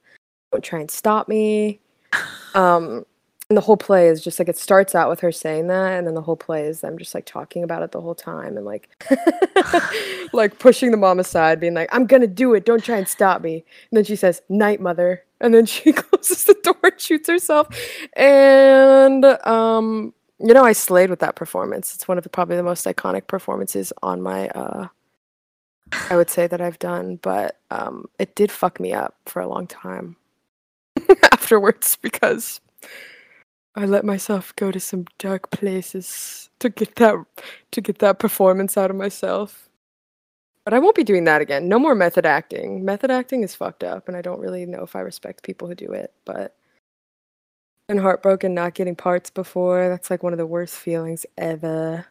Don't 0.52 0.63
try 0.63 0.80
and 0.80 0.91
stop 0.91 1.28
me." 1.28 1.80
Um 2.56 3.06
and 3.49 3.55
the 3.55 3.62
whole 3.62 3.77
play 3.77 4.10
is 4.10 4.21
just 4.21 4.39
like 4.39 4.49
it 4.49 4.57
starts 4.57 4.93
out 4.93 5.10
with 5.10 5.21
her 5.21 5.31
saying 5.31 5.67
that 5.67 5.97
and 5.97 6.05
then 6.05 6.15
the 6.15 6.21
whole 6.21 6.36
play 6.36 6.63
is 6.63 6.81
them 6.81 6.97
just 6.97 7.15
like 7.15 7.25
talking 7.25 7.63
about 7.63 7.81
it 7.81 7.91
the 7.91 8.01
whole 8.01 8.15
time 8.15 8.57
and 8.57 8.65
like 8.65 8.89
like 10.33 10.60
pushing 10.60 10.91
the 10.91 10.97
mom 10.97 11.17
aside 11.19 11.60
being 11.60 11.73
like 11.73 11.89
i'm 11.93 12.05
gonna 12.05 12.27
do 12.27 12.53
it. 12.53 12.65
Don't 12.65 12.83
try 12.83 12.97
and 12.97 13.07
stop 13.07 13.41
me. 13.41 13.63
And 13.89 13.97
then 13.97 14.03
she 14.03 14.15
says 14.15 14.41
night 14.49 14.81
mother. 14.81 15.23
And 15.39 15.53
then 15.53 15.65
she 15.67 15.93
closes 15.93 16.43
the 16.43 16.55
door 16.63 16.75
and 16.83 16.99
shoots 16.99 17.29
herself. 17.29 17.67
And 18.13 19.23
um 19.45 20.13
you 20.39 20.53
know 20.53 20.63
i 20.63 20.73
slayed 20.73 21.10
with 21.10 21.19
that 21.19 21.36
performance. 21.36 21.95
It's 21.95 22.07
one 22.07 22.17
of 22.17 22.23
the 22.23 22.29
probably 22.29 22.57
the 22.57 22.63
most 22.63 22.86
iconic 22.86 23.27
performances 23.27 23.93
on 24.03 24.21
my 24.21 24.49
uh 24.49 24.88
i 26.10 26.17
would 26.17 26.29
say 26.29 26.47
that 26.47 26.60
i've 26.60 26.77
done 26.79 27.17
but 27.21 27.60
um 27.71 28.05
it 28.19 28.36
did 28.36 28.51
fuck 28.51 28.77
me 28.77 28.91
up 28.91 29.15
for 29.25 29.41
a 29.41 29.47
long 29.47 29.65
time 29.65 30.17
afterwards 31.31 31.97
because 32.01 32.60
I 33.77 33.85
let 33.85 34.03
myself 34.03 34.55
go 34.55 34.71
to 34.71 34.79
some 34.79 35.05
dark 35.19 35.51
places 35.51 36.49
to 36.57 36.69
get 36.69 36.95
that 36.95 37.23
to 37.69 37.79
get 37.79 37.99
that 37.99 38.17
performance 38.17 38.75
out 38.75 38.89
of 38.89 38.95
myself. 38.95 39.69
But 40.65 40.73
I 40.73 40.79
won't 40.79 40.95
be 40.95 41.03
doing 41.03 41.25
that 41.25 41.41
again. 41.41 41.69
No 41.69 41.77
more 41.77 41.93
method 41.93 42.25
acting. 42.25 42.83
Method 42.83 43.11
acting 43.11 43.43
is 43.43 43.53
fucked 43.53 43.83
up 43.83 44.07
and 44.07 44.17
I 44.17 44.23
don't 44.23 44.39
really 44.39 44.65
know 44.65 44.81
if 44.81 44.95
I 44.95 45.01
respect 45.01 45.43
people 45.43 45.67
who 45.67 45.75
do 45.75 45.91
it, 45.91 46.11
but 46.25 46.55
been 47.87 47.99
heartbroken 47.99 48.55
not 48.55 48.73
getting 48.73 48.95
parts 48.95 49.29
before. 49.29 49.89
That's 49.89 50.09
like 50.09 50.23
one 50.23 50.33
of 50.33 50.39
the 50.39 50.47
worst 50.47 50.75
feelings 50.75 51.27
ever. 51.37 52.07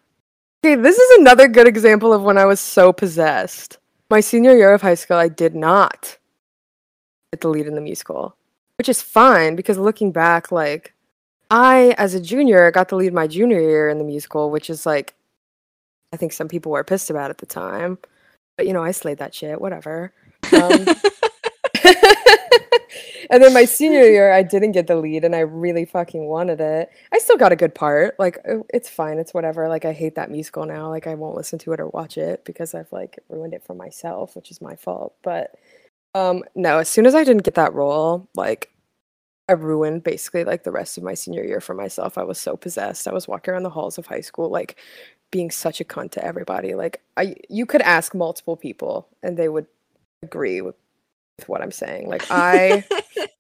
Okay, 0.65 0.77
this 0.77 0.97
is 0.97 1.19
another 1.19 1.49
good 1.49 1.67
example 1.67 2.13
of 2.13 2.23
when 2.23 2.39
I 2.39 2.47
was 2.47 2.61
so 2.61 2.93
possessed. 2.93 3.79
My 4.09 4.21
senior 4.21 4.57
year 4.57 4.73
of 4.73 4.83
high 4.83 4.95
school, 4.95 5.17
I 5.17 5.29
did 5.29 5.57
not 5.57 6.17
get 7.33 7.41
the 7.41 7.49
lead 7.49 7.67
in 7.67 7.75
the 7.75 7.81
musical, 7.81 8.37
which 8.79 8.89
is 8.89 9.03
fine 9.03 9.57
because 9.57 9.79
looking 9.79 10.13
back, 10.13 10.53
like 10.53 10.95
I, 11.51 11.95
as 11.99 12.15
a 12.15 12.21
junior, 12.21 12.71
got 12.71 12.89
to 12.91 12.97
lead 12.97 13.13
my 13.13 13.27
junior 13.27 13.61
year 13.61 13.89
in 13.89 13.99
the 13.99 14.05
musical, 14.05 14.51
which 14.51 14.69
is 14.69 14.87
like, 14.87 15.15
I 16.13 16.17
think 16.17 16.33
some 16.33 16.49
people 16.49 16.73
were 16.73 16.85
pissed 16.85 17.11
about 17.11 17.31
at 17.31 17.39
the 17.39 17.47
time. 17.47 17.99
But, 18.57 18.67
you 18.67 18.73
know, 18.73 18.83
I 18.83 18.91
slayed 18.93 19.19
that 19.19 19.35
shit, 19.35 19.61
whatever. 19.61 20.13
Um, 20.53 20.87
and 23.31 23.43
then 23.43 23.53
my 23.53 23.65
senior 23.65 24.05
year, 24.05 24.33
I 24.33 24.43
didn't 24.43 24.73
get 24.73 24.87
the 24.87 24.97
lead 24.97 25.25
and 25.25 25.37
I 25.37 25.41
really 25.41 25.85
fucking 25.85 26.27
wanted 26.27 26.61
it. 26.61 26.89
I 27.13 27.19
still 27.19 27.37
got 27.37 27.53
a 27.53 27.57
good 27.57 27.75
part. 27.75 28.19
Like, 28.19 28.39
uh, 28.49 28.59
it's 28.73 28.89
fine. 28.89 29.19
It's 29.19 29.35
whatever. 29.35 29.69
Like, 29.69 29.85
I 29.85 29.93
hate 29.93 30.15
that 30.15 30.31
musical 30.31 30.65
now. 30.65 30.89
Like, 30.89 31.07
I 31.07 31.15
won't 31.15 31.37
listen 31.37 31.59
to 31.61 31.73
it 31.73 31.81
or 31.81 31.89
watch 31.89 32.17
it 32.17 32.45
because 32.45 32.75
I've, 32.75 32.91
like, 32.93 33.19
ruined 33.29 33.55
it 33.55 33.63
for 33.63 33.75
myself, 33.75 34.35
which 34.37 34.51
is 34.51 34.61
my 34.61 34.75
fault. 34.75 35.15
But, 35.23 35.55
um, 36.15 36.45
no, 36.55 36.79
as 36.79 36.89
soon 36.89 37.07
as 37.07 37.15
I 37.15 37.25
didn't 37.25 37.45
get 37.45 37.55
that 37.55 37.75
role, 37.75 38.27
like, 38.35 38.71
I 39.49 39.53
ruined 39.53 40.03
basically 40.03 40.45
like 40.45 40.65
the 40.65 40.73
rest 40.73 40.99
of 40.99 41.05
my 41.05 41.15
senior 41.15 41.45
year 41.45 41.61
for 41.61 41.75
myself. 41.75 42.19
I 42.19 42.25
was 42.25 42.39
so 42.39 42.57
possessed. 42.57 43.07
I 43.07 43.13
was 43.13 43.29
walking 43.29 43.53
around 43.53 43.63
the 43.63 43.71
halls 43.71 43.99
of 43.99 44.07
high 44.07 44.21
school 44.21 44.51
like 44.51 44.77
being 45.31 45.51
such 45.51 45.81
a 45.81 45.85
cunt 45.85 46.11
to 46.13 46.25
everybody. 46.25 46.75
Like 46.75 47.01
I 47.17 47.37
you 47.49 47.67
could 47.67 47.83
ask 47.83 48.15
multiple 48.15 48.57
people 48.57 49.09
and 49.23 49.37
they 49.37 49.49
would 49.49 49.67
agree 50.23 50.61
with, 50.61 50.75
with 51.39 51.49
what 51.49 51.63
I'm 51.63 51.71
saying. 51.71 52.09
Like 52.09 52.27
I 52.31 52.85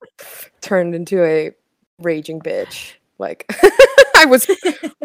turned 0.60 0.94
into 0.94 1.24
a 1.24 1.52
raging 2.00 2.40
bitch. 2.40 2.94
Like 3.18 3.46
I 4.16 4.26
was 4.26 4.46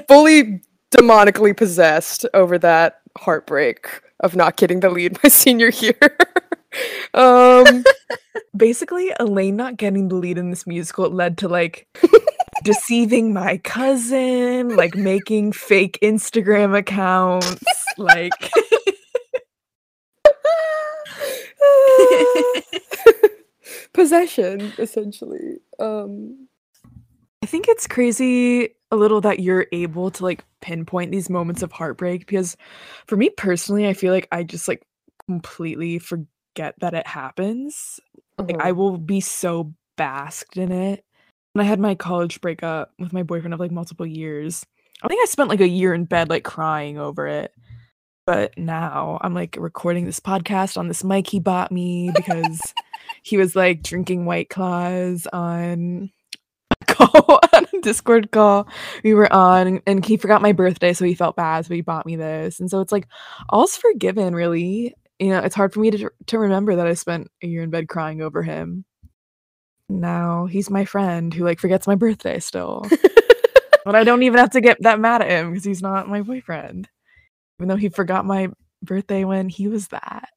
fully 0.08 0.62
demonically 0.92 1.56
possessed 1.56 2.26
over 2.34 2.60
that 2.60 3.02
heartbreak 3.18 3.88
of 4.20 4.36
not 4.36 4.56
getting 4.56 4.80
the 4.82 4.90
lead 4.90 5.18
my 5.24 5.30
senior 5.30 5.70
year. 5.80 6.18
Um 7.14 7.84
Basically, 8.56 9.12
Elaine 9.20 9.56
not 9.56 9.78
getting 9.78 10.10
the 10.10 10.16
lead 10.16 10.38
in 10.38 10.50
this 10.50 10.68
musical 10.68 11.10
led 11.10 11.38
to 11.40 11.48
like 11.48 11.88
deceiving 12.64 13.34
my 13.34 13.58
cousin, 13.58 14.76
like 14.76 14.96
making 14.96 15.54
fake 15.54 15.98
Instagram 16.02 16.78
accounts, 16.78 17.64
like 17.98 18.32
possession 23.94 24.74
essentially. 24.78 25.60
Um 25.80 26.48
I 27.44 27.48
think 27.48 27.68
it's 27.68 27.88
crazy 27.88 28.76
a 28.92 28.96
little 28.96 29.22
that 29.22 29.40
you're 29.40 29.68
able 29.72 30.12
to 30.12 30.24
like 30.24 30.44
pinpoint 30.62 31.12
these 31.12 31.30
moments 31.30 31.64
of 31.64 31.72
heartbreak 31.72 32.28
because 32.28 32.58
for 33.08 33.16
me 33.16 33.30
personally, 33.30 33.88
I 33.88 33.94
feel 33.94 34.14
like 34.14 34.28
I 34.32 34.44
just 34.44 34.68
like 34.68 34.86
completely 35.26 35.98
forget 36.00 36.28
that 36.56 36.94
it 36.94 37.08
happens. 37.08 38.00
Like, 38.38 38.58
I 38.60 38.70
mm-hmm. 38.70 38.78
will 38.78 38.98
be 38.98 39.22
so 39.22 39.74
basked 39.98 40.58
in 40.58 40.72
it. 40.72 41.04
When 41.54 41.66
I 41.66 41.70
had 41.70 41.80
my 41.80 41.96
college 41.96 42.40
breakup 42.42 42.92
with 42.98 43.14
my 43.14 43.24
boyfriend 43.24 43.54
of 43.54 43.60
like 43.60 43.72
multiple 43.72 44.06
years, 44.06 44.66
I 45.04 45.08
think 45.08 45.22
I 45.22 45.26
spent 45.26 45.50
like 45.50 45.62
a 45.62 45.68
year 45.68 45.94
in 45.94 46.06
bed 46.06 46.30
like 46.30 46.44
crying 46.44 46.98
over 46.98 47.28
it. 47.28 47.54
But 48.26 48.58
now 48.58 49.18
I'm 49.22 49.34
like 49.34 49.58
recording 49.60 50.06
this 50.06 50.20
podcast 50.20 50.78
on 50.78 50.88
this 50.88 51.04
mic 51.04 51.28
he 51.28 51.40
bought 51.40 51.72
me 51.72 52.12
because 52.16 52.62
he 53.24 53.36
was 53.36 53.56
like 53.56 53.82
drinking 53.82 54.26
white 54.26 54.50
claws 54.50 55.28
on 55.34 56.12
a 56.70 56.86
call 56.94 57.40
on 57.54 57.66
a 57.74 57.82
Discord 57.82 58.32
call 58.32 58.68
we 59.04 59.14
were 59.14 59.32
on 59.34 59.82
and 59.88 60.06
he 60.06 60.18
forgot 60.18 60.42
my 60.42 60.52
birthday 60.52 60.94
so 60.94 61.04
he 61.04 61.16
felt 61.16 61.36
bad 61.36 61.66
so 61.66 61.74
he 61.74 61.82
bought 61.82 62.06
me 62.06 62.16
this. 62.16 62.60
And 62.60 62.70
so 62.70 62.80
it's 62.80 62.92
like 62.92 63.08
all's 63.50 63.76
forgiven 63.76 64.36
really. 64.36 64.96
You 65.22 65.30
know, 65.30 65.40
it's 65.40 65.54
hard 65.54 65.72
for 65.72 65.82
me 65.82 65.92
to 65.92 66.10
to 66.26 66.40
remember 66.40 66.76
that 66.76 66.88
I 66.88 66.96
spent 66.96 67.30
a 67.44 67.48
year 67.48 67.62
in 67.62 67.70
bed 67.70 67.88
crying 67.88 68.24
over 68.24 68.42
him. 68.42 68.86
Now 69.88 70.48
he's 70.48 70.72
my 70.72 70.84
friend 70.84 71.32
who 71.32 71.44
like 71.44 71.60
forgets 71.60 71.86
my 71.86 71.94
birthday 71.94 72.40
still. 72.40 72.88
but 73.86 73.96
I 73.96 74.04
don't 74.04 74.24
even 74.24 74.40
have 74.40 74.50
to 74.52 74.62
get 74.62 74.82
that 74.82 75.00
mad 75.00 75.22
at 75.22 75.30
him 75.30 75.52
because 75.52 75.64
he's 75.64 75.84
not 75.84 76.10
my 76.10 76.24
boyfriend. 76.24 76.90
Even 77.60 77.68
though 77.68 77.76
he 77.76 77.90
forgot 77.90 78.26
my 78.26 78.50
birthday 78.82 79.24
when 79.24 79.48
he 79.48 79.68
was 79.68 79.90
that. 79.90 80.30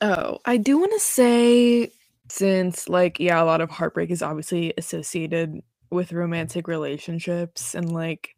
Oh, 0.00 0.38
I 0.44 0.56
do 0.56 0.78
want 0.78 0.92
to 0.92 1.00
say 1.00 1.90
since 2.28 2.88
like 2.88 3.18
yeah, 3.18 3.42
a 3.42 3.44
lot 3.44 3.60
of 3.60 3.70
heartbreak 3.70 4.12
is 4.12 4.22
obviously 4.22 4.72
associated 4.78 5.62
with 5.90 6.12
romantic 6.12 6.68
relationships 6.68 7.74
and 7.74 7.92
like 7.92 8.36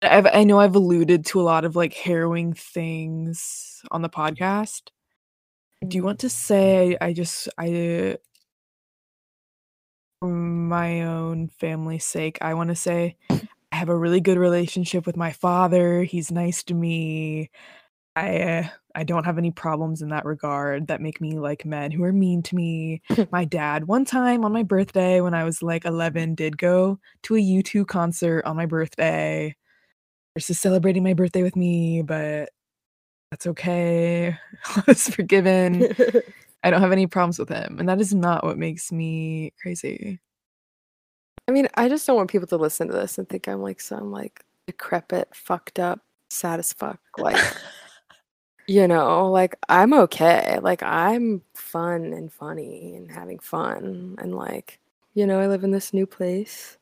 I've, 0.00 0.26
I 0.26 0.44
know 0.44 0.60
I've 0.60 0.76
alluded 0.76 1.26
to 1.26 1.40
a 1.40 1.42
lot 1.42 1.64
of 1.64 1.74
like 1.74 1.92
harrowing 1.92 2.52
things 2.52 3.82
on 3.90 4.02
the 4.02 4.08
podcast. 4.08 4.90
Do 5.88 6.02
want 6.02 6.20
to 6.20 6.28
say 6.28 6.96
I 7.00 7.12
just 7.12 7.48
I 7.58 8.18
for 10.20 10.28
my 10.28 11.02
own 11.02 11.48
family's 11.48 12.04
sake, 12.04 12.38
I 12.40 12.54
want 12.54 12.68
to 12.70 12.74
say 12.74 13.16
I 13.30 13.76
have 13.76 13.88
a 13.88 13.96
really 13.96 14.20
good 14.20 14.38
relationship 14.38 15.04
with 15.06 15.16
my 15.16 15.32
father. 15.32 16.02
He's 16.02 16.30
nice 16.30 16.62
to 16.64 16.74
me. 16.74 17.50
I 18.16 18.40
uh, 18.40 18.68
I 18.94 19.04
don't 19.04 19.26
have 19.26 19.38
any 19.38 19.50
problems 19.50 20.00
in 20.00 20.10
that 20.10 20.24
regard 20.24 20.86
that 20.86 21.00
make 21.00 21.20
me 21.20 21.38
like 21.38 21.64
men 21.64 21.90
who 21.90 22.04
are 22.04 22.12
mean 22.12 22.42
to 22.44 22.54
me. 22.54 23.02
my 23.32 23.44
dad, 23.44 23.86
one 23.86 24.04
time 24.04 24.44
on 24.44 24.52
my 24.52 24.62
birthday 24.62 25.20
when 25.20 25.34
I 25.34 25.44
was 25.44 25.62
like 25.62 25.84
11, 25.84 26.36
did 26.36 26.56
go 26.56 26.98
to 27.24 27.36
a 27.36 27.40
U2 27.40 27.86
concert 27.86 28.44
on 28.44 28.56
my 28.56 28.66
birthday. 28.66 29.54
Versus 30.36 30.58
celebrating 30.58 31.04
my 31.04 31.14
birthday 31.14 31.44
with 31.44 31.54
me, 31.54 32.02
but 32.02 32.50
that's 33.34 33.48
okay. 33.48 34.38
I 34.76 34.82
was 34.86 35.08
forgiven. 35.08 35.92
I 36.62 36.70
don't 36.70 36.80
have 36.80 36.92
any 36.92 37.08
problems 37.08 37.36
with 37.36 37.48
him, 37.48 37.80
and 37.80 37.88
that 37.88 38.00
is 38.00 38.14
not 38.14 38.44
what 38.44 38.58
makes 38.58 38.92
me 38.92 39.52
crazy. 39.60 40.20
I 41.48 41.52
mean, 41.52 41.66
I 41.74 41.88
just 41.88 42.06
don't 42.06 42.14
want 42.14 42.30
people 42.30 42.46
to 42.46 42.56
listen 42.56 42.86
to 42.86 42.94
this 42.94 43.18
and 43.18 43.28
think 43.28 43.48
I'm 43.48 43.60
like 43.60 43.80
some 43.80 44.12
like 44.12 44.44
decrepit, 44.68 45.34
fucked 45.34 45.80
up, 45.80 45.98
sad 46.30 46.60
as 46.60 46.72
fuck. 46.72 47.00
Like, 47.18 47.42
you 48.68 48.86
know, 48.86 49.28
like 49.32 49.56
I'm 49.68 49.92
okay. 49.94 50.60
Like 50.62 50.84
I'm 50.84 51.42
fun 51.54 52.12
and 52.12 52.32
funny 52.32 52.94
and 52.94 53.10
having 53.10 53.40
fun. 53.40 54.14
And 54.18 54.32
like, 54.36 54.78
you 55.14 55.26
know, 55.26 55.40
I 55.40 55.48
live 55.48 55.64
in 55.64 55.72
this 55.72 55.92
new 55.92 56.06
place. 56.06 56.78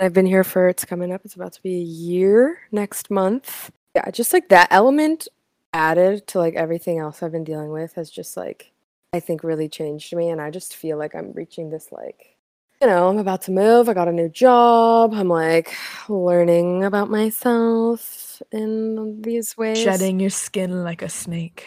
I've 0.00 0.12
been 0.12 0.26
here 0.26 0.44
for 0.44 0.68
it's 0.68 0.84
coming 0.84 1.12
up, 1.12 1.22
it's 1.24 1.34
about 1.34 1.54
to 1.54 1.62
be 1.62 1.76
a 1.76 1.82
year 1.82 2.58
next 2.72 3.10
month. 3.10 3.70
Yeah, 3.96 4.10
just 4.10 4.34
like 4.34 4.50
that 4.50 4.68
element 4.70 5.28
added 5.74 6.26
to 6.28 6.38
like 6.38 6.54
everything 6.54 6.98
else 6.98 7.22
I've 7.22 7.32
been 7.32 7.44
dealing 7.44 7.70
with 7.70 7.94
has 7.94 8.10
just 8.10 8.36
like 8.36 8.72
I 9.12 9.20
think 9.20 9.44
really 9.44 9.68
changed 9.68 10.14
me 10.16 10.30
and 10.30 10.40
I 10.40 10.50
just 10.50 10.74
feel 10.74 10.96
like 10.96 11.14
I'm 11.14 11.32
reaching 11.32 11.68
this 11.68 11.92
like 11.92 12.34
you 12.80 12.88
know, 12.88 13.08
I'm 13.08 13.18
about 13.18 13.42
to 13.42 13.52
move. 13.52 13.88
I 13.88 13.94
got 13.94 14.08
a 14.08 14.12
new 14.12 14.28
job. 14.28 15.14
I'm 15.14 15.28
like 15.28 15.74
learning 16.08 16.84
about 16.84 17.08
myself 17.08 18.42
in 18.52 19.22
these 19.22 19.56
ways. 19.56 19.78
Shedding 19.78 20.20
your 20.20 20.30
skin 20.30 20.82
like 20.84 21.00
a 21.00 21.08
snake. 21.08 21.66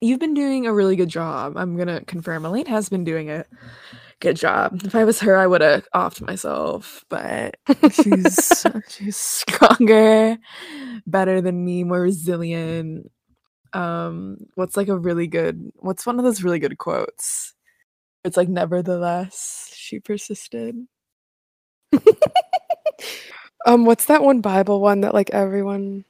You've 0.00 0.20
been 0.20 0.34
doing 0.34 0.66
a 0.66 0.72
really 0.72 0.96
good 0.96 1.08
job. 1.08 1.56
I'm 1.56 1.76
gonna 1.76 2.02
confirm. 2.04 2.44
Elaine 2.44 2.66
has 2.66 2.88
been 2.88 3.04
doing 3.04 3.30
a 3.30 3.44
good 4.20 4.36
job. 4.36 4.82
If 4.84 4.94
I 4.94 5.04
was 5.04 5.20
her, 5.20 5.36
I 5.36 5.46
would 5.46 5.60
have 5.60 5.88
offed 5.94 6.20
myself, 6.20 7.04
but 7.08 7.56
she's 7.92 8.66
she's 8.88 9.16
stronger, 9.16 10.36
better 11.06 11.40
than 11.40 11.64
me, 11.64 11.84
more 11.84 12.00
resilient. 12.00 13.10
Um, 13.72 14.46
what's 14.54 14.76
like 14.76 14.88
a 14.88 14.98
really 14.98 15.26
good 15.26 15.72
what's 15.76 16.04
one 16.06 16.18
of 16.18 16.24
those 16.24 16.42
really 16.42 16.58
good 16.58 16.76
quotes? 16.78 17.54
It's 18.24 18.36
like 18.36 18.48
nevertheless, 18.48 19.70
she 19.74 20.00
persisted. 20.00 20.76
um, 23.66 23.84
what's 23.84 24.06
that 24.06 24.22
one 24.22 24.40
Bible 24.40 24.80
one 24.80 25.00
that 25.02 25.14
like 25.14 25.30
everyone 25.30 26.04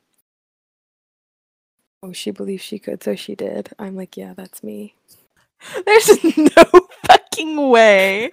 Oh, 2.02 2.12
she 2.12 2.30
believed 2.30 2.62
she 2.62 2.78
could, 2.78 3.02
so 3.02 3.14
she 3.14 3.34
did. 3.34 3.68
I'm 3.78 3.94
like, 3.94 4.16
yeah, 4.16 4.32
that's 4.34 4.62
me. 4.62 4.94
There's 5.84 6.24
no 6.24 6.64
fucking 7.06 7.68
way. 7.68 8.30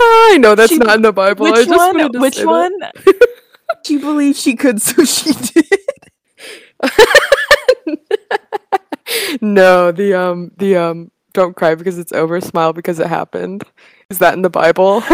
I 0.00 0.38
know 0.40 0.54
that's 0.54 0.72
She- 0.72 0.78
not 0.78 0.96
in 0.96 1.02
the 1.02 1.12
Bible. 1.12 1.46
I 1.46 1.50
Which 1.50 1.68
one? 1.68 2.20
Which 2.20 2.38
one? 2.44 2.72
she 3.84 3.98
believed 3.98 4.38
she 4.38 4.56
could, 4.56 4.80
so 4.80 5.04
she 5.04 5.32
did. 5.32 5.66
no, 9.40 9.92
the 9.92 10.14
um 10.14 10.50
the 10.56 10.76
um 10.76 11.10
don't 11.32 11.56
cry 11.56 11.74
because 11.74 11.98
it's 11.98 12.12
over, 12.12 12.40
smile 12.40 12.72
because 12.72 12.98
it 13.00 13.06
happened. 13.08 13.64
Is 14.10 14.18
that 14.18 14.34
in 14.34 14.42
the 14.42 14.50
Bible? 14.50 15.02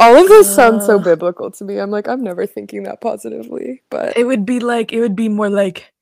All 0.00 0.16
of 0.20 0.28
this 0.28 0.54
sounds 0.54 0.84
so 0.84 0.98
biblical 0.98 1.50
to 1.52 1.64
me. 1.64 1.78
I'm 1.78 1.90
like, 1.90 2.08
I'm 2.08 2.22
never 2.22 2.44
thinking 2.46 2.82
that 2.82 3.00
positively, 3.00 3.82
but 3.90 4.16
It 4.18 4.24
would 4.24 4.44
be 4.44 4.60
like 4.60 4.92
it 4.92 5.00
would 5.00 5.16
be 5.16 5.28
more 5.28 5.48
like 5.48 5.92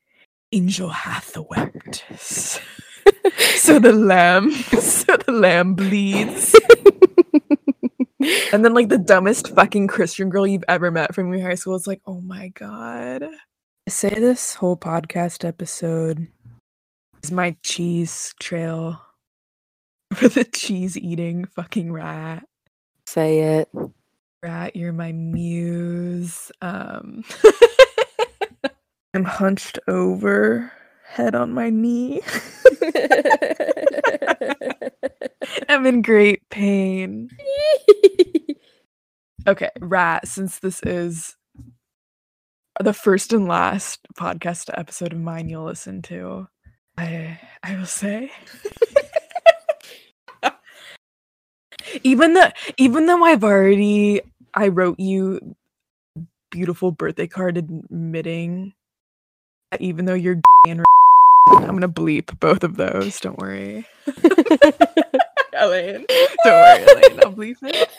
Angel 0.51 0.89
hath 0.89 1.37
wept. 1.51 2.05
so 3.55 3.79
the 3.79 3.93
lamb 3.93 4.51
so 4.51 5.17
the 5.17 5.33
lamb 5.33 5.75
bleeds. 5.75 6.55
And 8.53 8.65
then 8.65 8.75
like 8.75 8.89
the 8.89 8.99
dumbest 8.99 9.49
fucking 9.55 9.89
Christian 9.89 10.29
girl 10.29 10.47
you've 10.47 10.65
ever 10.69 10.91
met 10.91 11.15
from 11.15 11.33
your 11.33 11.49
high 11.49 11.55
school 11.55 11.75
is 11.75 11.87
like, 11.87 12.03
oh 12.07 12.21
my 12.21 12.49
god. 12.49 13.25
I 13.25 13.91
say 13.91 14.11
this 14.11 14.55
whole 14.55 14.77
podcast 14.77 15.45
episode 15.45 16.29
is 17.23 17.33
my 17.33 17.57
cheese 17.63 18.35
trail 18.39 19.01
for 20.15 20.29
the 20.29 20.45
cheese 20.45 20.97
eating 20.99 21.47
fucking 21.47 21.93
rat. 21.93 22.45
say 23.07 23.41
it. 23.59 23.69
Rat, 24.43 24.77
you're 24.77 24.93
my 24.93 25.13
muse. 25.13 26.53
Um 26.61 27.25
I'm 29.15 29.25
hunched 29.25 29.79
over, 29.89 30.73
head 31.07 31.35
on 31.35 31.53
my 31.53 31.71
knee. 31.71 32.23
I'm 35.73 35.87
in 35.87 36.03
great 36.03 36.49
pain. 36.51 37.31
Okay, 39.45 39.71
Rat, 39.81 40.29
since 40.29 40.61
this 40.61 40.81
is 40.85 41.35
the 42.79 42.93
first 42.93 43.33
and 43.33 43.49
last 43.49 43.99
podcast 44.17 44.71
episode 44.79 45.13
of 45.13 45.19
mine 45.19 45.49
you'll 45.49 45.65
listen 45.65 46.01
to, 46.03 46.47
I 46.97 47.41
I 47.65 47.75
will 47.77 47.87
say 47.87 48.31
even 52.05 52.35
though 52.35 52.51
even 52.77 53.07
though 53.07 53.25
I've 53.25 53.43
already 53.43 54.21
I 54.55 54.69
wrote 54.69 55.01
you 55.01 55.57
a 56.17 56.21
beautiful 56.53 56.93
birthday 56.93 57.27
card 57.27 57.57
admitting 57.57 58.75
that 59.73 59.81
even 59.81 60.05
though 60.05 60.15
you're 60.15 60.41
and 60.69 60.85
I'm 61.49 61.67
gonna 61.67 61.89
bleep 61.89 62.39
both 62.39 62.63
of 62.63 62.77
those. 62.77 63.19
Don't 63.19 63.39
worry, 63.39 63.87
Elaine. 65.55 66.07
Don't 66.45 66.53
worry, 66.53 66.83
Elaine. 66.83 67.21
I'll 67.25 67.33
bleep 67.33 67.57
it. 67.63 67.91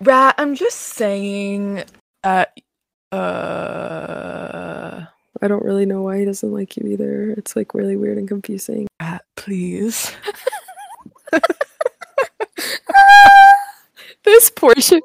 Rat, 0.00 0.34
I'm 0.38 0.54
just 0.54 0.78
saying. 0.78 1.84
Uh, 2.24 2.44
uh, 3.12 5.04
I 5.40 5.48
don't 5.48 5.64
really 5.64 5.86
know 5.86 6.02
why 6.02 6.18
he 6.18 6.24
doesn't 6.24 6.52
like 6.52 6.76
you 6.76 6.88
either. 6.88 7.30
It's 7.30 7.54
like 7.54 7.72
really 7.72 7.96
weird 7.96 8.18
and 8.18 8.26
confusing. 8.26 8.88
Rat, 9.00 9.24
please. 9.36 10.12
This 14.26 14.50
portion. 14.50 15.00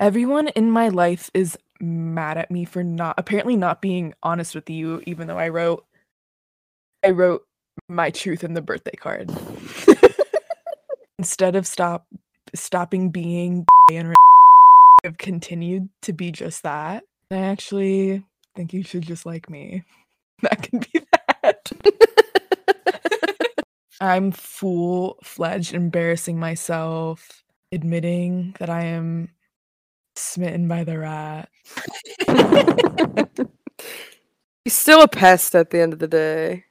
Everyone 0.00 0.48
in 0.48 0.70
my 0.70 0.88
life 0.88 1.30
is 1.34 1.58
mad 1.80 2.38
at 2.38 2.50
me 2.50 2.64
for 2.64 2.82
not 2.82 3.14
apparently 3.18 3.56
not 3.56 3.82
being 3.82 4.14
honest 4.22 4.54
with 4.54 4.70
you, 4.70 5.02
even 5.06 5.28
though 5.28 5.38
I 5.38 5.50
wrote 5.50 5.84
I 7.04 7.10
wrote 7.10 7.46
my 7.88 8.10
truth 8.10 8.44
in 8.44 8.54
the 8.54 8.62
birthday 8.62 8.96
card. 8.96 9.30
Instead 11.18 11.56
of 11.56 11.66
stop 11.66 12.06
stopping 12.54 13.10
being 13.10 13.66
and 13.90 14.14
I've 15.04 15.18
continued 15.18 15.88
to 16.02 16.12
be 16.12 16.30
just 16.30 16.62
that. 16.62 17.04
I 17.30 17.36
actually 17.36 18.24
think 18.54 18.72
you 18.72 18.82
should 18.82 19.02
just 19.02 19.26
like 19.26 19.50
me. 19.50 19.84
that 20.42 20.62
can 20.62 20.80
be 20.80 21.00
that. 21.42 21.72
I'm 24.00 24.32
full 24.32 25.18
fledged 25.22 25.74
embarrassing 25.74 26.38
myself, 26.38 27.42
admitting 27.70 28.54
that 28.58 28.68
I 28.68 28.84
am 28.84 29.28
smitten 30.16 30.66
by 30.68 30.84
the 30.84 30.98
rat. 30.98 31.48
He's 34.64 34.74
still 34.76 35.02
a 35.02 35.08
pest 35.08 35.54
at 35.54 35.70
the 35.70 35.80
end 35.80 35.92
of 35.92 35.98
the 36.00 36.08
day. 36.08 36.64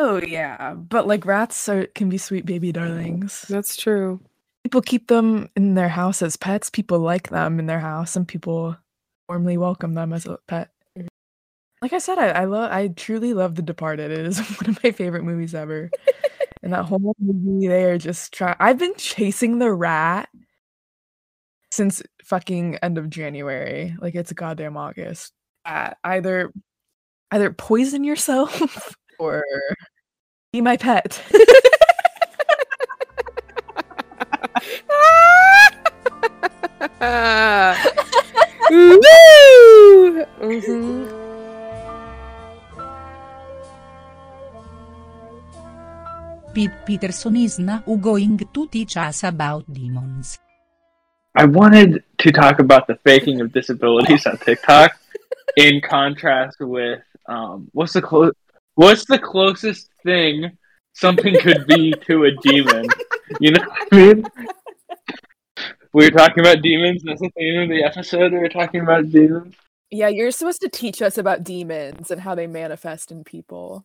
Oh 0.00 0.20
yeah, 0.24 0.74
but 0.74 1.08
like 1.08 1.26
rats 1.26 1.68
are 1.68 1.86
can 1.88 2.08
be 2.08 2.18
sweet 2.18 2.46
baby 2.46 2.70
darlings. 2.70 3.44
That's 3.48 3.74
true. 3.74 4.20
People 4.62 4.80
keep 4.80 5.08
them 5.08 5.48
in 5.56 5.74
their 5.74 5.88
house 5.88 6.22
as 6.22 6.36
pets. 6.36 6.70
People 6.70 7.00
like 7.00 7.30
them 7.30 7.58
in 7.58 7.66
their 7.66 7.80
house, 7.80 8.14
and 8.14 8.26
people 8.26 8.76
warmly 9.28 9.58
welcome 9.58 9.94
them 9.94 10.12
as 10.12 10.24
a 10.24 10.38
pet. 10.46 10.70
Like 11.82 11.92
I 11.92 11.98
said, 11.98 12.16
I, 12.16 12.28
I 12.28 12.44
love, 12.44 12.70
I 12.70 12.88
truly 12.88 13.34
love 13.34 13.56
The 13.56 13.62
Departed. 13.62 14.12
It 14.12 14.24
is 14.24 14.38
one 14.60 14.70
of 14.70 14.84
my 14.84 14.92
favorite 14.92 15.24
movies 15.24 15.52
ever. 15.52 15.90
and 16.62 16.72
that 16.72 16.84
whole 16.84 17.14
movie, 17.18 17.66
they 17.66 17.82
are 17.84 17.98
just 17.98 18.32
trying. 18.32 18.56
I've 18.60 18.78
been 18.78 18.94
chasing 18.96 19.58
the 19.58 19.72
rat 19.72 20.28
since 21.72 22.04
fucking 22.24 22.76
end 22.82 22.98
of 22.98 23.10
January. 23.10 23.96
Like 24.00 24.14
it's 24.14 24.32
goddamn 24.32 24.76
August. 24.76 25.32
Uh, 25.64 25.90
either, 26.04 26.52
either 27.32 27.52
poison 27.52 28.04
yourself 28.04 28.94
or 29.18 29.44
be 30.52 30.60
my 30.60 30.76
pet. 30.76 31.22
Woo! 38.70 40.24
Mhm. 40.40 41.18
Pete 46.54 46.70
Peterson 46.86 47.36
is 47.36 47.58
now 47.58 47.82
going 48.00 48.38
to 48.38 48.66
teach 48.66 48.96
us 48.96 49.22
about 49.22 49.62
demons. 49.72 50.38
I 51.34 51.44
wanted 51.44 52.02
to 52.18 52.32
talk 52.32 52.58
about 52.58 52.86
the 52.88 52.96
faking 53.04 53.40
of 53.40 53.52
disabilities 53.52 54.26
on 54.26 54.38
TikTok 54.38 54.90
in 55.56 55.80
contrast 55.80 56.58
with 56.58 57.02
um, 57.28 57.68
what's 57.72 57.92
the 57.92 58.02
close 58.02 58.32
what's 58.78 59.04
the 59.06 59.18
closest 59.18 59.90
thing 60.04 60.56
something 60.92 61.34
could 61.40 61.66
be 61.66 61.92
to 62.06 62.24
a 62.24 62.30
demon? 62.42 62.86
You 63.40 63.50
know 63.50 63.64
what 63.66 63.88
I 63.92 63.96
mean? 63.96 64.24
We 65.92 66.04
were 66.04 66.10
talking 66.10 66.40
about 66.40 66.62
demons. 66.62 67.02
That's 67.02 67.20
the 67.20 67.30
theme 67.30 67.60
of 67.60 67.68
the 67.68 67.82
episode. 67.82 68.32
We 68.32 68.38
were 68.38 68.48
talking 68.48 68.80
about 68.82 69.10
demons. 69.10 69.54
yeah, 69.90 70.08
you're 70.08 70.30
supposed 70.30 70.60
to 70.60 70.68
teach 70.68 71.02
us 71.02 71.18
about 71.18 71.42
demons 71.42 72.10
and 72.12 72.20
how 72.20 72.34
they 72.36 72.46
manifest 72.46 73.10
in 73.12 73.24
people. 73.24 73.84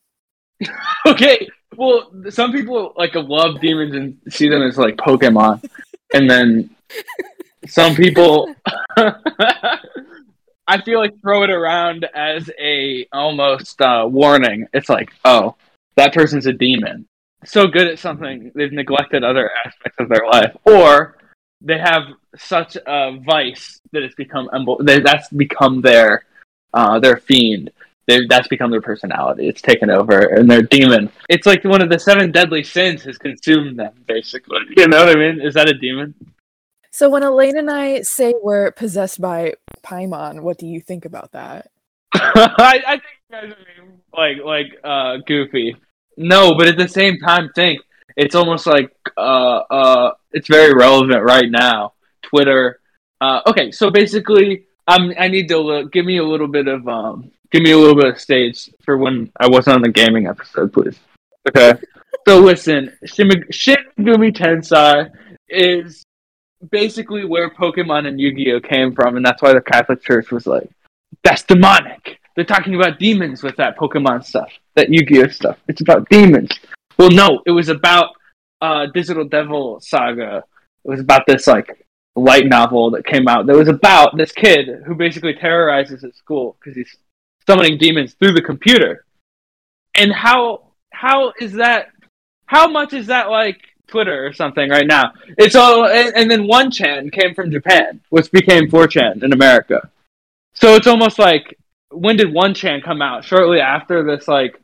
Okay, 1.06 1.50
well, 1.76 2.10
some 2.30 2.54
people 2.54 2.94
like 2.96 3.14
love 3.16 3.60
demons 3.60 3.94
and 3.94 4.18
see 4.30 4.48
them 4.48 4.62
as 4.62 4.78
like 4.78 4.96
Pokemon, 4.96 5.62
and 6.14 6.30
then 6.30 6.70
some 7.68 7.94
people, 7.94 8.56
I 10.68 10.82
feel 10.82 11.00
like 11.00 11.20
throw 11.22 11.44
it 11.44 11.50
around 11.50 12.08
as 12.16 12.50
a 12.60 13.08
almost 13.12 13.82
uh, 13.82 14.08
warning. 14.10 14.68
It's 14.74 14.90
like, 14.90 15.10
oh, 15.26 15.56
that 15.96 16.14
person's 16.14 16.46
a 16.46 16.54
demon. 16.54 17.06
So 17.46 17.68
good 17.68 17.88
at 17.88 18.00
something 18.00 18.52
they've 18.56 18.72
neglected 18.72 19.24
other 19.24 19.52
aspects 19.66 19.98
of 20.00 20.08
their 20.08 20.26
life, 20.26 20.56
or 20.66 21.18
they 21.62 21.78
have 21.78 22.04
such 22.38 22.78
a 22.78 23.18
vice 23.20 23.82
that 23.92 24.04
it's 24.04 24.16
become 24.16 24.50
that's 24.80 25.30
become 25.30 25.82
their 25.82 26.26
uh, 26.74 27.00
their 27.00 27.18
fiend. 27.18 27.72
They, 28.08 28.26
that's 28.28 28.50
become 28.50 28.70
their 28.72 28.82
personality. 28.82 29.48
It's 29.48 29.62
taken 29.62 29.90
over, 29.90 30.20
and 30.20 30.50
their 30.50 30.62
demon. 30.62 31.10
It's 31.30 31.46
like 31.46 31.64
one 31.64 31.82
of 31.82 31.90
the 31.90 32.00
seven 32.00 32.32
deadly 32.32 32.64
sins 32.64 33.04
has 33.04 33.18
consumed 33.18 33.80
them, 33.80 33.94
basically. 34.08 34.60
You 34.76 34.88
know 34.88 35.06
what 35.06 35.18
I 35.18 35.20
mean? 35.20 35.42
Is 35.42 35.54
that 35.54 35.70
a 35.70 35.74
demon? 35.74 36.14
So 36.94 37.10
when 37.10 37.24
Elaine 37.24 37.58
and 37.58 37.72
I 37.72 38.02
say 38.04 38.36
we're 38.40 38.72
possessed 38.72 39.20
by 39.20 39.56
Paimon, 39.84 40.42
what 40.42 40.60
do 40.60 40.68
you 40.68 40.80
think 40.80 41.06
about 41.06 41.32
that? 41.32 41.72
I, 42.14 42.82
I 42.86 42.92
think 42.92 43.04
you 43.30 43.36
guys 43.36 43.46
are 43.46 43.58
being 43.66 44.00
like 44.14 44.46
like 44.46 44.80
uh 44.84 45.18
goofy. 45.26 45.76
No, 46.18 46.54
but 46.56 46.68
at 46.68 46.78
the 46.78 46.88
same 46.88 47.18
time, 47.18 47.50
think 47.56 47.82
it's 48.16 48.36
almost 48.36 48.68
like 48.68 48.96
uh 49.18 49.62
uh 49.72 50.12
it's 50.34 50.48
very 50.48 50.76
relevant 50.76 51.24
right 51.24 51.50
now. 51.50 51.94
Twitter. 52.22 52.80
Uh, 53.20 53.42
okay, 53.48 53.72
so 53.72 53.90
basically, 53.90 54.66
um, 54.88 55.14
I 55.18 55.30
need 55.30 55.48
to 55.48 55.58
look, 55.58 55.92
give 55.92 56.06
me 56.06 56.18
a 56.18 56.24
little 56.24 56.48
bit 56.48 56.68
of 56.68 56.88
um, 56.88 57.32
give 57.52 57.64
me 57.64 57.72
a 57.72 57.78
little 57.78 57.96
bit 57.96 58.06
of 58.06 58.20
stage 58.20 58.70
for 58.86 58.98
when 59.00 59.32
I 59.40 59.48
wasn't 59.48 59.78
on 59.78 59.82
the 59.82 59.90
gaming 59.90 60.28
episode, 60.28 60.72
please. 60.72 61.00
Okay. 61.50 61.74
so 62.28 62.40
listen, 62.40 62.96
Shin 63.04 63.40
Megami 63.98 64.32
Tensei 64.32 65.10
is 65.50 66.04
basically 66.72 67.26
where 67.26 67.50
Pokemon 67.50 68.08
and 68.08 68.20
Yu-Gi-Oh 68.20 68.62
came 68.62 68.94
from, 68.94 69.18
and 69.18 69.26
that's 69.26 69.42
why 69.42 69.54
the 69.54 69.62
Catholic 69.62 70.02
Church 70.04 70.32
was 70.32 70.48
like, 70.48 70.70
"That's 71.24 71.44
demonic." 71.44 72.20
They're 72.36 72.46
talking 72.46 72.76
about 72.76 73.00
demons 73.00 73.44
with 73.44 73.56
that 73.58 73.78
Pokemon 73.78 74.26
stuff, 74.26 74.52
that 74.76 74.90
Yu-Gi-Oh 74.90 75.28
stuff. 75.28 75.58
It's 75.68 75.82
about 75.82 76.10
demons. 76.10 76.52
Well, 76.98 77.12
no, 77.12 77.42
it 77.46 77.52
was 77.52 77.70
about 77.70 78.16
uh, 78.62 78.88
Digital 78.88 79.26
Devil 79.26 79.80
Saga. 79.82 80.44
It 80.86 80.90
was 80.90 81.00
about 81.00 81.26
this 81.28 81.48
like 81.48 81.86
light 82.16 82.46
novel 82.46 82.92
that 82.92 83.06
came 83.06 83.28
out 83.28 83.48
that 83.48 83.56
was 83.56 83.68
about 83.68 84.16
this 84.16 84.32
kid 84.32 84.84
who 84.86 84.94
basically 84.94 85.34
terrorizes 85.34 86.02
his 86.02 86.16
school 86.16 86.56
because 86.60 86.76
he's 86.76 86.96
summoning 87.48 87.78
demons 87.78 88.14
through 88.14 88.34
the 88.34 88.42
computer. 88.42 89.06
And 89.96 90.12
how 90.12 90.72
how 90.92 91.34
is 91.40 91.54
that? 91.54 91.90
How 92.46 92.68
much 92.68 92.94
is 92.94 93.08
that 93.08 93.30
like 93.30 93.62
Twitter 93.88 94.26
or 94.26 94.34
something 94.34 94.70
right 94.70 94.88
now? 94.88 95.14
It's 95.38 95.56
all 95.56 95.86
and, 95.86 96.16
and 96.16 96.32
then 96.32 96.48
one 96.48 96.72
chan 96.72 97.12
came 97.12 97.34
from 97.34 97.52
Japan, 97.52 98.02
which 98.10 98.32
became 98.32 98.70
4chan 98.70 99.24
in 99.24 99.34
America. 99.34 99.90
So 100.54 100.76
it's 100.76 100.88
almost 100.88 101.20
like 101.20 101.58
when 101.90 102.18
did 102.18 102.34
one 102.34 102.54
chan 102.54 102.82
come 102.82 103.02
out? 103.02 103.24
Shortly 103.24 103.60
after 103.60 104.04
this 104.04 104.28
like 104.28 104.60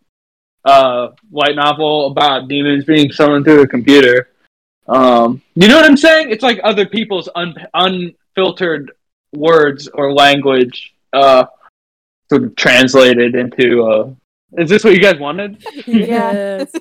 uh 0.65 1.09
light 1.32 1.55
novel 1.55 2.07
about 2.07 2.47
demons 2.47 2.86
being 2.86 3.11
summoned 3.11 3.45
through 3.45 3.61
a 3.61 3.67
computer. 3.67 4.30
Um, 4.88 5.41
you 5.55 5.67
know 5.67 5.76
what 5.76 5.86
I'm 5.86 5.97
saying? 5.97 6.32
It's 6.32 6.43
like 6.43 6.59
other 6.63 6.86
people's 6.86 7.30
un- 7.36 7.67
unfiltered 7.74 8.91
words 9.34 9.88
or 9.93 10.11
language 10.13 10.93
uh 11.13 11.45
sort 12.30 12.43
of 12.43 12.55
translated 12.55 13.36
into 13.36 13.84
uh 13.84 14.09
is 14.57 14.70
this 14.70 14.84
what 14.84 14.93
you 14.93 14.99
guys 14.99 15.20
wanted? 15.20 15.63
Yes. 15.86 16.72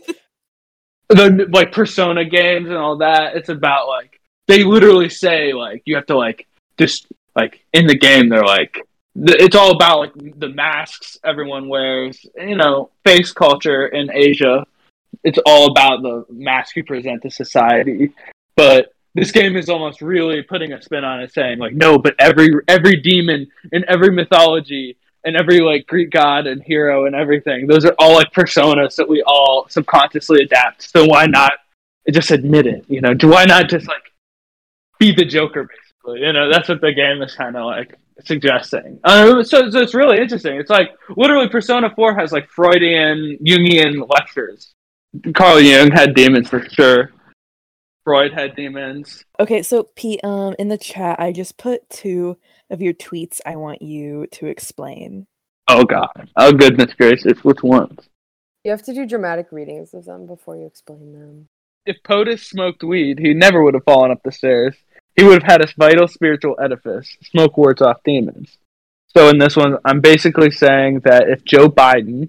The 1.09 1.49
like 1.51 1.73
persona 1.73 2.25
games 2.25 2.69
and 2.69 2.77
all 2.77 2.99
that 2.99 3.35
it's 3.35 3.49
about 3.49 3.89
like 3.89 4.21
they 4.47 4.63
literally 4.63 5.09
say 5.09 5.53
like 5.53 5.83
you 5.85 5.95
have 5.95 6.07
to 6.07 6.17
like 6.17 6.47
just 6.77 7.07
like 7.35 7.65
in 7.73 7.87
the 7.87 7.97
game 7.97 8.29
they're 8.29 8.45
like 8.45 8.87
it's 9.17 9.57
all 9.57 9.73
about 9.73 9.99
like 9.99 10.39
the 10.39 10.49
masks 10.49 11.19
everyone 11.25 11.69
wears 11.69 12.25
you 12.37 12.57
know 12.57 12.91
face 13.05 13.33
culture 13.33 13.87
in 13.87 14.11
asia. 14.13 14.65
It's 15.25 15.39
all 15.47 15.71
about 15.71 16.03
the 16.03 16.25
mask 16.31 16.77
you 16.77 16.85
present 16.85 17.23
to 17.23 17.31
society. 17.31 18.13
But 18.55 18.93
this 19.15 19.33
game 19.33 19.57
is 19.57 19.69
almost 19.69 20.01
really 20.01 20.43
putting 20.43 20.73
a 20.73 20.81
spin 20.81 21.03
on 21.05 21.21
it 21.21 21.33
saying 21.33 21.59
like 21.59 21.75
no 21.75 21.99
but 21.99 22.15
every 22.19 22.51
every 22.69 22.97
demon 22.97 23.49
in 23.73 23.85
every 23.89 24.13
mythology 24.13 24.97
and 25.25 25.37
every 25.37 25.61
like 25.61 25.87
Greek 25.87 26.11
god 26.11 26.47
and 26.47 26.63
hero 26.63 27.07
and 27.07 27.15
everything. 27.15 27.67
Those 27.67 27.85
are 27.85 27.95
all 27.99 28.15
like 28.15 28.33
personas 28.33 28.97
that 28.97 29.09
we 29.09 29.23
all 29.27 29.67
subconsciously 29.69 30.43
adapt. 30.43 30.91
So 30.91 31.05
why 31.07 31.27
not 31.27 31.53
just 32.11 32.31
admit 32.31 32.67
it? 32.67 32.85
You 32.89 33.01
know, 33.01 33.15
do 33.15 33.29
why 33.29 33.45
not 33.45 33.69
just 33.69 33.87
like 33.87 34.03
be 34.99 35.13
the 35.13 35.25
Joker 35.25 35.65
basically? 35.65 36.27
You 36.27 36.33
know, 36.33 36.51
that's 36.51 36.69
what 36.69 36.81
the 36.81 36.93
game 36.93 37.23
is 37.23 37.35
kind 37.35 37.57
of 37.57 37.65
like 37.67 37.99
suggesting. 38.25 38.99
Uh, 39.05 39.43
so, 39.43 39.71
so 39.71 39.81
it's 39.81 39.95
really 39.95 40.19
interesting. 40.19 40.57
It's 40.57 40.71
like 40.71 40.91
literally 41.17 41.49
Persona 41.49 41.93
Four 41.95 42.15
has 42.15 42.33
like 42.33 42.49
Freudian 42.49 43.39
Jungian 43.45 44.09
lectures. 44.09 44.75
Carl 45.35 45.61
Jung 45.61 45.91
had 45.91 46.15
demons 46.15 46.49
for 46.49 46.69
sure. 46.69 47.13
Freud 48.09 48.33
had 48.33 48.57
demons. 48.57 49.23
Okay, 49.39 49.63
so 49.63 49.91
Pete, 49.95 50.25
um, 50.25 50.55
in 50.59 50.69
the 50.69 50.79
chat, 50.79 51.21
I 51.21 51.31
just 51.31 51.59
put 51.59 51.91
two 51.91 52.39
of 52.71 52.81
your 52.83 52.95
tweets. 52.95 53.41
I 53.47 53.57
want 53.57 53.83
you 53.83 54.27
to 54.33 54.47
explain. 54.47 55.27
Oh 55.69 55.85
god. 55.85 56.31
Oh 56.37 56.53
goodness 56.53 56.95
gracious. 56.95 57.43
Which 57.45 57.63
ones? 57.63 57.99
You 58.65 58.71
have 58.73 58.83
to 58.83 58.95
do 58.95 59.07
dramatic 59.07 59.53
readings 59.53 59.95
of 59.95 60.05
them 60.05 60.27
before 60.27 60.57
you 60.57 60.67
explain 60.67 61.13
them. 61.13 61.47
if 61.87 61.97
POTUS 62.03 62.41
smoked 62.45 62.83
weed, 62.83 63.19
he 63.19 63.33
never 63.33 63.63
would 63.63 63.75
have 63.75 63.85
fallen 63.85 64.11
up 64.11 64.23
the 64.23 64.33
stairs. 64.33 64.77
He 65.17 65.25
would 65.25 65.43
have 65.43 65.51
had 65.51 65.65
a 65.65 65.73
vital 65.77 66.07
spiritual 66.07 66.57
edifice. 66.63 67.17
Smoke 67.23 67.57
wards 67.57 67.81
off 67.83 68.03
demons. 68.05 68.59
So 69.17 69.29
in 69.29 69.39
this 69.39 69.57
one, 69.57 69.79
I'm 69.85 70.01
basically 70.01 70.51
saying 70.51 71.01
that 71.05 71.29
if 71.29 71.45
Joe 71.45 71.69
Biden 71.69 72.29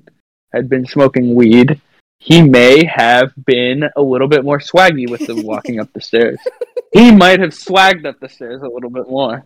had 0.54 0.70
been 0.70 0.86
smoking 0.86 1.36
weed, 1.36 1.82
he 2.20 2.42
may 2.42 2.86
have 2.86 3.32
been 3.46 3.84
a 3.96 4.02
little 4.02 4.28
bit 4.28 4.44
more 4.44 4.60
swaggy 4.60 5.10
with 5.10 5.28
the 5.28 5.42
walking 5.44 5.80
up 5.80 5.92
the 5.94 6.02
stairs. 6.02 6.40
He 6.92 7.12
might 7.12 7.40
have 7.40 7.52
swagged 7.52 8.08
up 8.08 8.20
the 8.20 8.28
stairs 8.28 8.64
a 8.64 8.68
little 8.68 8.90
bit 8.90 9.08
more. 9.08 9.44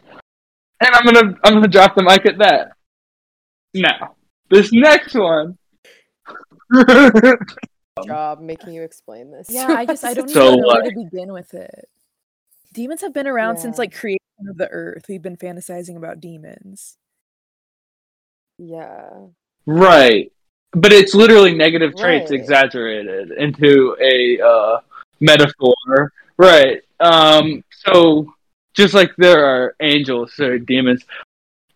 And 0.85 0.93
I'm 0.95 1.05
gonna 1.05 1.37
I'm 1.43 1.53
gonna 1.53 1.67
drop 1.67 1.95
the 1.95 2.03
mic 2.03 2.25
at 2.25 2.37
that. 2.39 2.73
Now, 3.73 4.15
this 4.49 4.71
next 4.73 5.13
one 5.15 5.57
job 8.05 8.41
making 8.41 8.73
you 8.73 8.83
explain 8.83 9.31
this. 9.31 9.47
Yeah, 9.49 9.67
I 9.69 9.85
just 9.85 10.03
I 10.03 10.13
don't 10.13 10.29
So 10.29 10.47
even 10.47 10.59
know 10.61 10.67
where 10.67 10.83
to 10.83 10.91
begin 11.09 11.31
with 11.31 11.53
it. 11.53 11.87
Demons 12.73 13.01
have 13.01 13.13
been 13.13 13.27
around 13.27 13.57
since 13.57 13.77
like 13.77 13.95
creation 13.95 14.19
of 14.49 14.57
the 14.57 14.67
earth. 14.69 15.05
We've 15.07 15.21
been 15.21 15.37
fantasizing 15.37 15.95
about 15.95 16.19
demons. 16.19 16.97
Yeah. 18.57 19.09
Right. 19.65 20.31
But 20.71 20.91
it's 20.91 21.13
literally 21.13 21.53
negative 21.53 21.95
traits 21.95 22.31
Right. 22.31 22.39
exaggerated 22.39 23.31
into 23.31 23.95
a 24.01 24.41
uh, 24.43 24.79
metaphor. 25.19 26.11
Right. 26.37 26.81
Um, 26.99 27.63
so 27.85 28.33
just 28.73 28.93
like 28.93 29.11
there 29.17 29.45
are 29.45 29.75
angels, 29.81 30.33
there 30.37 30.53
are 30.53 30.59
demons. 30.59 31.03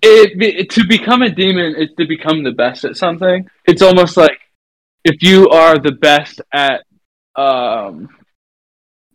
It, 0.02 0.38
be- 0.38 0.66
to 0.66 0.88
become 0.88 1.22
a 1.22 1.30
demon 1.30 1.76
is 1.76 1.90
to 1.98 2.06
become 2.06 2.44
the 2.44 2.52
best 2.52 2.86
at 2.86 2.98
something. 2.98 3.50
It's 3.66 3.82
almost 3.82 4.18
like 4.18 4.40
if 5.04 5.22
you 5.22 5.50
are 5.50 5.80
the 5.80 5.92
best 5.92 6.42
at, 6.54 6.84
um, 7.36 8.10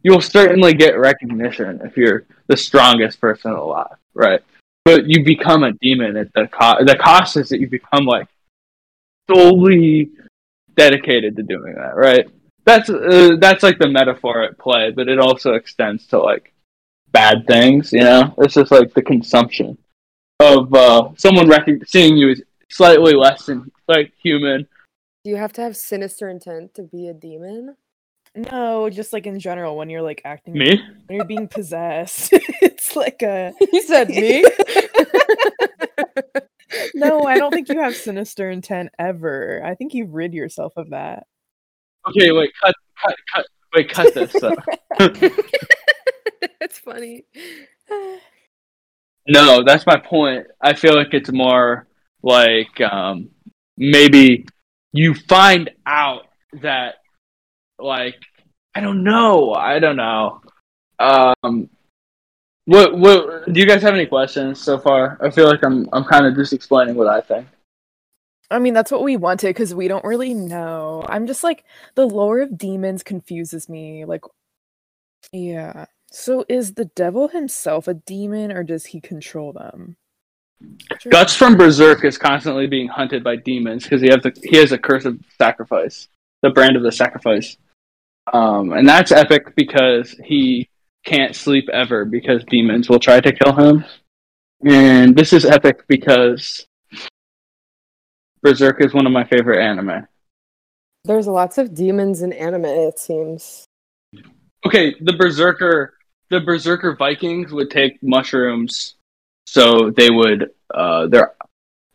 you'll 0.03 0.20
certainly 0.20 0.74
get 0.74 0.99
recognition 0.99 1.80
if 1.85 1.97
you're 1.97 2.24
the 2.49 2.57
strongest 2.57 3.20
person 3.20 3.53
alive, 3.53 3.97
right? 4.14 4.41
But 4.85 5.07
you 5.07 5.24
become 5.24 5.62
a 5.62 5.72
demon 5.72 6.16
at 6.16 6.33
the 6.33 6.49
cost. 6.49 6.87
The 6.87 6.97
cost 6.97 7.37
is 7.37 7.49
that 7.51 7.61
you 7.61 7.68
become 7.68 8.05
like 8.05 8.26
solely 9.30 10.11
dedicated 10.76 11.37
to 11.37 11.43
doing 11.43 11.74
that, 11.74 11.97
right? 11.97 12.28
That's 12.64 12.91
uh, 12.91 13.37
that's 13.39 13.62
like 13.62 13.78
the 13.78 13.89
metaphor 13.89 14.43
at 14.43 14.59
play, 14.59 14.91
but 14.91 15.09
it 15.09 15.18
also 15.18 15.55
extends 15.55 16.07
to 16.09 16.18
like 16.18 16.51
bad 17.12 17.46
things. 17.46 17.92
You 17.92 18.00
know, 18.00 18.34
it's 18.38 18.54
just 18.54 18.70
like 18.70 18.92
the 18.94 19.02
consumption 19.02 19.78
of 20.40 20.74
uh, 20.74 21.10
someone 21.16 21.48
rec- 21.48 21.68
seeing 21.86 22.16
you 22.16 22.30
as 22.30 22.42
slightly 22.68 23.14
less 23.14 23.46
than 23.46 23.70
like 23.88 24.12
human. 24.22 24.66
Do 25.24 25.30
you 25.30 25.36
have 25.36 25.52
to 25.54 25.62
have 25.62 25.76
sinister 25.76 26.28
intent 26.28 26.74
to 26.74 26.82
be 26.82 27.08
a 27.08 27.14
demon? 27.14 27.76
No, 28.34 28.88
just 28.88 29.12
like 29.12 29.26
in 29.26 29.38
general, 29.38 29.76
when 29.76 29.90
you're 29.90 30.02
like 30.02 30.22
acting 30.24 30.54
Me? 30.54 30.82
when 31.06 31.16
you're 31.16 31.24
being 31.24 31.48
possessed, 31.48 32.30
it's 32.32 32.96
like 32.96 33.22
a 33.22 33.52
You 33.72 33.82
said 33.82 34.08
me? 34.08 34.44
No, 36.94 37.24
I 37.24 37.36
don't 37.36 37.52
think 37.52 37.68
you 37.68 37.80
have 37.80 37.94
sinister 37.94 38.50
intent 38.50 38.90
ever. 38.98 39.62
I 39.62 39.74
think 39.74 39.92
you've 39.92 40.14
rid 40.14 40.32
yourself 40.32 40.72
of 40.78 40.88
that. 40.90 41.26
Okay, 42.08 42.32
wait, 42.32 42.50
cut, 42.62 42.74
cut, 43.00 43.14
cut. 43.34 43.46
Wait, 43.74 43.90
cut 43.90 44.14
this. 44.14 44.32
Though. 46.62 46.64
It's 46.64 46.78
funny. 46.78 47.24
No, 49.28 49.62
that's 49.64 49.86
my 49.86 49.98
point. 49.98 50.46
I 50.60 50.74
feel 50.74 50.94
like 50.94 51.14
it's 51.14 51.32
more 51.32 51.86
like 52.22 52.80
um, 52.80 53.30
maybe 53.76 54.46
you 54.92 55.14
find 55.14 55.70
out 55.86 56.26
that, 56.60 56.96
like, 57.78 58.16
I 58.74 58.80
don't 58.80 59.04
know. 59.04 59.52
I 59.52 59.78
don't 59.78 59.96
know. 59.96 60.40
Um, 60.98 61.68
what 62.64 62.96
what 62.96 63.52
do 63.52 63.60
you 63.60 63.66
guys 63.66 63.82
have 63.82 63.94
any 63.94 64.06
questions 64.06 64.60
so 64.60 64.78
far? 64.78 65.18
I 65.20 65.30
feel 65.30 65.46
like 65.46 65.64
I'm 65.64 65.88
I'm 65.92 66.04
kind 66.04 66.26
of 66.26 66.36
just 66.36 66.52
explaining 66.52 66.94
what 66.94 67.08
I 67.08 67.20
think. 67.20 67.46
I 68.50 68.58
mean, 68.58 68.74
that's 68.74 68.90
what 68.90 69.02
we 69.02 69.16
wanted 69.16 69.48
because 69.48 69.74
we 69.74 69.88
don't 69.88 70.04
really 70.04 70.34
know. 70.34 71.04
I'm 71.08 71.26
just 71.26 71.42
like 71.42 71.64
the 71.94 72.06
lore 72.06 72.40
of 72.40 72.58
demons 72.58 73.02
confuses 73.02 73.68
me. 73.68 74.04
Like, 74.04 74.22
yeah. 75.32 75.86
So 76.12 76.44
is 76.46 76.74
the 76.74 76.84
devil 76.84 77.28
himself 77.28 77.88
a 77.88 77.94
demon 77.94 78.52
or 78.52 78.62
does 78.62 78.86
he 78.86 79.00
control 79.00 79.52
them? 79.54 79.96
Guts 81.10 81.34
from 81.34 81.56
Berserk 81.56 82.04
is 82.04 82.18
constantly 82.18 82.66
being 82.66 82.86
hunted 82.86 83.24
by 83.24 83.36
demons 83.36 83.84
because 83.84 84.02
he 84.02 84.08
has 84.08 84.22
the 84.22 84.32
he 84.44 84.58
has 84.58 84.72
a 84.72 84.78
curse 84.78 85.06
of 85.06 85.18
sacrifice, 85.38 86.08
the 86.42 86.50
brand 86.50 86.76
of 86.76 86.82
the 86.82 86.92
sacrifice, 86.92 87.56
um, 88.32 88.72
and 88.72 88.88
that's 88.88 89.10
epic 89.10 89.56
because 89.56 90.14
he 90.24 90.68
can't 91.04 91.34
sleep 91.34 91.68
ever 91.72 92.04
because 92.04 92.44
demons 92.44 92.88
will 92.88 93.00
try 93.00 93.20
to 93.20 93.32
kill 93.32 93.54
him, 93.54 93.84
and 94.64 95.16
this 95.16 95.32
is 95.32 95.44
epic 95.44 95.82
because 95.88 96.66
Berserk 98.42 98.84
is 98.84 98.94
one 98.94 99.06
of 99.06 99.12
my 99.12 99.24
favorite 99.24 99.64
anime. 99.64 100.06
There's 101.04 101.26
lots 101.26 101.58
of 101.58 101.74
demons 101.74 102.22
in 102.22 102.32
anime, 102.32 102.66
it 102.66 102.98
seems. 102.98 103.64
Okay, 104.64 104.94
the 105.00 105.14
Berserker, 105.14 105.94
the 106.33 106.41
Berserker 106.41 106.97
Vikings 106.97 107.53
would 107.53 107.70
take 107.70 108.03
mushrooms, 108.03 108.97
so 109.47 109.91
they 109.91 110.11
would 110.11 110.51
uh, 110.74 111.07
their 111.07 111.35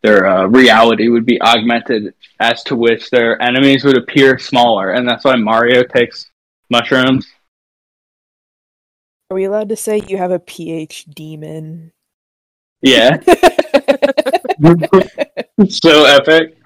their 0.04 0.28
uh, 0.28 0.46
reality 0.46 1.10
would 1.10 1.26
be 1.26 1.42
augmented, 1.42 2.14
as 2.40 2.64
to 2.66 2.76
which 2.76 3.10
their 3.10 3.42
enemies 3.42 3.84
would 3.84 3.98
appear 3.98 4.38
smaller, 4.38 4.92
and 4.92 5.10
that's 5.10 5.26
why 5.26 5.36
Mario 5.36 5.84
takes 5.84 6.30
mushrooms. 6.70 7.28
Are 9.32 9.36
we 9.36 9.46
allowed 9.46 9.70
to 9.70 9.76
say 9.76 10.04
you 10.08 10.18
have 10.18 10.32
a 10.32 10.40
PhDemon? 10.40 11.92
Yeah, 12.82 13.18
so 15.68 16.06
epic. 16.06 16.60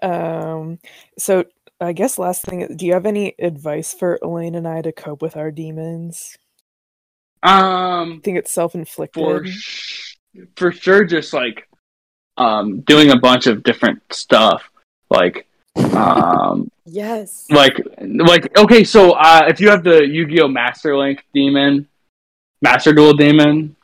Um, 0.00 0.78
so 1.18 1.44
I 1.80 1.92
guess 1.92 2.16
last 2.16 2.44
thing, 2.44 2.76
do 2.76 2.86
you 2.86 2.92
have 2.92 3.06
any 3.06 3.34
advice 3.40 3.92
for 3.92 4.20
Elaine 4.22 4.54
and 4.54 4.68
I 4.68 4.82
to 4.82 4.92
cope 4.92 5.20
with 5.20 5.36
our 5.36 5.50
demons? 5.50 6.36
Um, 7.42 8.14
I 8.14 8.20
think 8.24 8.38
it's 8.38 8.52
self-inflicted. 8.52 9.22
for 9.22 9.44
sh- 9.46 10.16
for 10.56 10.72
sure, 10.72 11.04
just 11.04 11.32
like 11.32 11.68
um, 12.36 12.80
doing 12.80 13.10
a 13.10 13.18
bunch 13.18 13.46
of 13.46 13.62
different 13.62 14.02
stuff, 14.12 14.68
like 15.10 15.46
um, 15.94 16.70
Yes. 16.88 17.46
like 17.50 17.80
like 18.00 18.56
okay 18.56 18.84
so 18.84 19.10
uh 19.12 19.42
if 19.48 19.60
you 19.60 19.68
have 19.70 19.82
the 19.82 20.06
yu-gi-oh 20.06 20.46
master 20.46 20.96
link 20.96 21.24
demon 21.34 21.88
master 22.62 22.92
duel 22.92 23.12
demon 23.12 23.74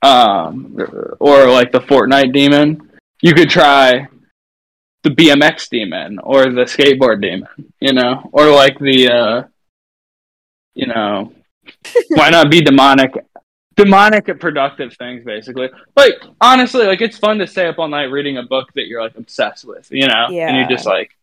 um 0.00 0.74
or 1.20 1.46
like 1.50 1.70
the 1.70 1.80
fortnite 1.80 2.32
demon 2.32 2.90
you 3.20 3.34
could 3.34 3.50
try 3.50 4.08
the 5.02 5.10
bmx 5.10 5.68
demon 5.68 6.18
or 6.20 6.44
the 6.46 6.62
skateboard 6.64 7.20
demon 7.20 7.72
you 7.80 7.92
know 7.92 8.28
or 8.32 8.48
like 8.50 8.78
the 8.78 9.08
uh 9.08 9.42
you 10.74 10.86
know 10.86 11.32
why 12.08 12.30
not 12.30 12.50
be 12.50 12.60
demonic 12.60 13.12
demonic 13.74 14.38
productive 14.38 14.94
things 14.96 15.24
basically 15.24 15.68
like 15.96 16.14
honestly 16.42 16.86
like 16.86 17.00
it's 17.00 17.16
fun 17.16 17.38
to 17.38 17.46
stay 17.46 17.66
up 17.66 17.78
all 17.78 17.88
night 17.88 18.04
reading 18.04 18.36
a 18.36 18.42
book 18.42 18.70
that 18.74 18.86
you're 18.86 19.02
like 19.02 19.16
obsessed 19.16 19.64
with 19.64 19.90
you 19.90 20.06
know 20.06 20.26
yeah. 20.28 20.48
and 20.48 20.56
you're 20.56 20.68
just 20.68 20.86
like 20.86 21.16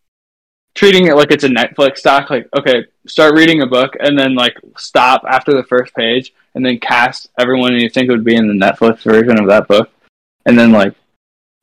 treating 0.80 1.08
it 1.08 1.16
like 1.16 1.32
it's 1.32 1.44
a 1.44 1.50
Netflix 1.50 1.98
stock. 1.98 2.30
Like, 2.30 2.48
okay, 2.58 2.86
start 3.06 3.36
reading 3.36 3.62
a 3.62 3.68
book 3.68 3.96
and 4.00 4.18
then 4.18 4.34
like 4.34 4.56
stop 4.78 5.24
after 5.28 5.54
the 5.54 5.64
first 5.64 5.94
page 5.94 6.34
and 6.56 6.66
then 6.66 6.80
cast 6.80 7.30
everyone 7.38 7.74
you 7.74 7.90
think 7.90 8.10
would 8.10 8.24
be 8.24 8.36
in 8.36 8.48
the 8.48 8.54
Netflix 8.54 9.04
version 9.04 9.40
of 9.40 9.48
that 9.48 9.68
book. 9.68 9.90
And 10.46 10.58
then 10.58 10.72
like, 10.72 10.94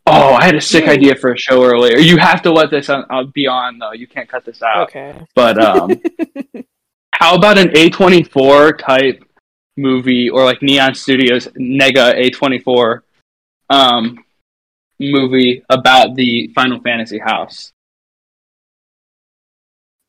oh, 0.07 0.35
I 0.35 0.45
had 0.45 0.55
a 0.55 0.61
sick 0.61 0.87
idea 0.87 1.15
for 1.17 1.33
a 1.33 1.39
show 1.39 1.65
earlier. 1.65 1.97
You 1.97 2.19
have 2.19 2.43
to 2.43 2.53
let 2.53 2.71
this 2.71 2.91
on, 2.91 3.07
uh, 3.09 3.25
be 3.25 3.47
on 3.47 3.79
though. 3.79 3.93
You 3.93 4.07
can't 4.07 4.29
cut 4.29 4.45
this 4.45 4.63
out. 4.63 4.89
Okay. 4.89 5.15
But 5.35 5.59
um, 5.59 5.91
how 7.19 7.35
about 7.35 7.57
an 7.57 7.69
A24 7.69 8.79
type 8.79 9.25
movie 9.79 10.29
or 10.29 10.45
like 10.45 10.61
Neon 10.61 10.95
Studios 10.95 11.47
Nega 11.59 12.15
A24 12.31 13.01
um, 13.71 14.23
movie 15.01 15.65
about 15.71 16.15
the 16.15 16.49
Final 16.55 16.79
Fantasy 16.81 17.19
house? 17.19 17.73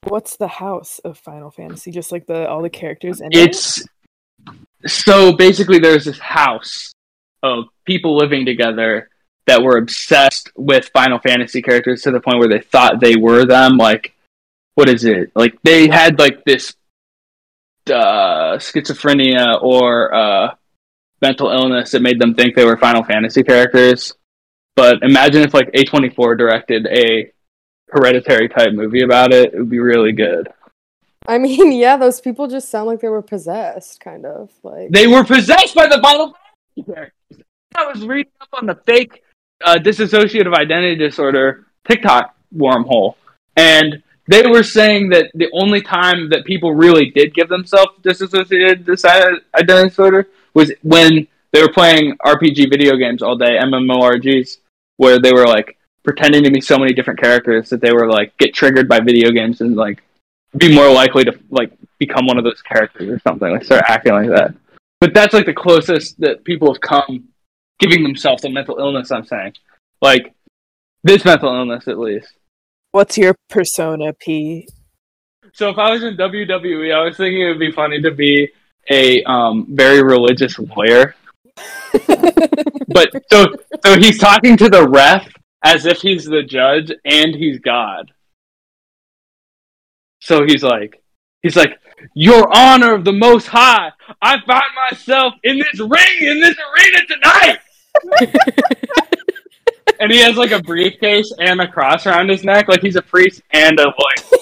What's 0.03 0.35
the 0.35 0.49
house 0.49 0.99
of 0.99 1.17
Final 1.17 1.49
Fantasy? 1.49 1.91
Just 1.91 2.11
like 2.11 2.27
the 2.27 2.47
all 2.49 2.61
the 2.61 2.69
characters 2.69 3.21
in 3.21 3.29
It's 3.31 3.85
so 4.85 5.33
basically 5.33 5.79
there's 5.79 6.03
this 6.03 6.19
house 6.19 6.91
of 7.41 7.65
people 7.85 8.17
living 8.17 8.45
together 8.45 9.09
that 9.45 9.63
were 9.63 9.77
obsessed 9.77 10.51
with 10.57 10.89
Final 10.89 11.19
Fantasy 11.19 11.61
characters 11.61 12.01
to 12.01 12.11
the 12.11 12.19
point 12.19 12.39
where 12.39 12.49
they 12.49 12.59
thought 12.59 12.99
they 12.99 13.15
were 13.15 13.45
them. 13.45 13.77
Like, 13.77 14.13
what 14.75 14.89
is 14.89 15.05
it? 15.05 15.31
Like 15.35 15.57
they 15.63 15.87
had 15.87 16.19
like 16.19 16.43
this 16.43 16.75
uh, 17.91 18.57
schizophrenia 18.57 19.61
or 19.61 20.13
uh, 20.13 20.55
mental 21.21 21.49
illness 21.49 21.91
that 21.91 22.01
made 22.01 22.19
them 22.19 22.33
think 22.33 22.55
they 22.55 22.65
were 22.65 22.77
Final 22.77 23.03
Fantasy 23.03 23.43
characters. 23.43 24.13
But 24.75 25.01
imagine 25.01 25.41
if 25.41 25.53
like 25.53 25.71
A24 25.71 26.37
directed 26.37 26.87
a 26.87 27.31
hereditary 27.89 28.49
type 28.49 28.73
movie 28.73 29.01
about 29.01 29.33
it, 29.33 29.53
it 29.53 29.57
would 29.57 29.69
be 29.69 29.79
really 29.79 30.11
good. 30.11 30.49
I 31.27 31.37
mean, 31.37 31.71
yeah, 31.79 31.97
those 31.97 32.21
people 32.21 32.47
just 32.47 32.69
sound 32.69 32.87
like 32.87 33.01
they 33.01 33.09
were 33.09 33.21
possessed, 33.21 33.99
kind 33.99 34.25
of. 34.25 34.51
Like 34.63 34.91
They 34.91 35.07
were 35.07 35.23
possessed 35.23 35.75
by 35.75 35.87
the 35.87 35.99
Final 36.01 36.35
Fantasy 36.75 36.93
characters. 36.93 37.45
I 37.75 37.85
was 37.91 38.05
reading 38.05 38.31
up 38.41 38.49
on 38.53 38.65
the 38.65 38.75
fake 38.85 39.23
uh, 39.63 39.75
dissociative 39.75 40.55
identity 40.55 40.95
disorder 40.95 41.67
TikTok 41.87 42.35
wormhole, 42.55 43.15
and 43.55 44.01
they 44.27 44.45
were 44.45 44.63
saying 44.63 45.09
that 45.09 45.31
the 45.33 45.49
only 45.53 45.81
time 45.81 46.29
that 46.29 46.45
people 46.45 46.73
really 46.73 47.11
did 47.11 47.33
give 47.33 47.49
themselves 47.49 47.91
dissociative 48.01 48.85
dis- 48.85 49.05
identity 49.05 49.89
disorder 49.89 50.27
was 50.53 50.71
when 50.83 51.27
they 51.53 51.61
were 51.61 51.71
playing 51.71 52.17
RPG 52.25 52.69
video 52.69 52.97
games 52.97 53.21
all 53.21 53.37
day, 53.37 53.57
MMORGs, 53.57 54.57
where 54.97 55.19
they 55.19 55.31
were 55.31 55.47
like 55.47 55.77
pretending 56.03 56.43
to 56.43 56.51
be 56.51 56.61
so 56.61 56.77
many 56.77 56.93
different 56.93 57.19
characters 57.19 57.69
that 57.69 57.81
they 57.81 57.91
were 57.91 58.09
like 58.09 58.37
get 58.37 58.53
triggered 58.53 58.87
by 58.87 58.99
video 58.99 59.31
games 59.31 59.61
and 59.61 59.75
like 59.75 60.03
be 60.57 60.73
more 60.73 60.91
likely 60.91 61.23
to 61.23 61.37
like 61.49 61.71
become 61.97 62.25
one 62.25 62.37
of 62.37 62.43
those 62.43 62.61
characters 62.61 63.09
or 63.09 63.19
something, 63.19 63.51
like 63.51 63.63
start 63.63 63.83
acting 63.87 64.13
like 64.13 64.29
that. 64.29 64.53
But 64.99 65.13
that's 65.13 65.33
like 65.33 65.45
the 65.45 65.53
closest 65.53 66.19
that 66.19 66.43
people 66.43 66.73
have 66.73 66.81
come 66.81 67.29
giving 67.79 68.03
themselves 68.03 68.43
a 68.45 68.49
mental 68.49 68.77
illness. 68.77 69.11
I'm 69.11 69.25
saying, 69.25 69.53
like 70.01 70.33
this 71.03 71.23
mental 71.23 71.53
illness 71.53 71.87
at 71.87 71.99
least. 71.99 72.33
What's 72.91 73.17
your 73.17 73.35
persona, 73.49 74.13
P? 74.13 74.67
So 75.53 75.69
if 75.69 75.77
I 75.77 75.91
was 75.91 76.03
in 76.03 76.15
WWE, 76.17 76.93
I 76.93 77.03
was 77.03 77.17
thinking 77.17 77.41
it 77.41 77.49
would 77.49 77.59
be 77.59 77.71
funny 77.71 78.01
to 78.01 78.11
be 78.11 78.49
a 78.89 79.23
um, 79.23 79.67
very 79.69 80.01
religious 80.03 80.57
lawyer. 80.59 81.15
but 82.87 83.09
so 83.31 83.47
so 83.83 83.97
he's 83.97 84.19
talking 84.19 84.55
to 84.57 84.69
the 84.69 84.87
ref 84.87 85.27
as 85.63 85.85
if 85.85 85.99
he's 86.01 86.25
the 86.25 86.43
judge 86.43 86.91
and 87.03 87.33
he's 87.33 87.59
God. 87.59 88.11
So 90.21 90.45
he's 90.45 90.63
like 90.63 91.01
he's 91.41 91.55
like, 91.55 91.79
Your 92.13 92.47
honor 92.55 92.93
of 92.93 93.05
the 93.05 93.13
most 93.13 93.47
high, 93.47 93.91
I 94.21 94.37
find 94.45 94.63
myself 94.91 95.33
in 95.43 95.57
this 95.57 95.79
ring 95.79 96.17
in 96.21 96.39
this 96.39 96.55
arena 96.57 97.05
tonight. 97.07 97.59
and 99.99 100.11
he 100.11 100.19
has 100.19 100.35
like 100.37 100.51
a 100.51 100.61
briefcase 100.61 101.31
and 101.39 101.61
a 101.61 101.67
cross 101.67 102.05
around 102.05 102.29
his 102.29 102.43
neck, 102.43 102.67
like 102.67 102.81
he's 102.81 102.95
a 102.95 103.01
priest 103.01 103.41
and 103.51 103.79
a 103.79 103.85
lawyer. 103.85 104.41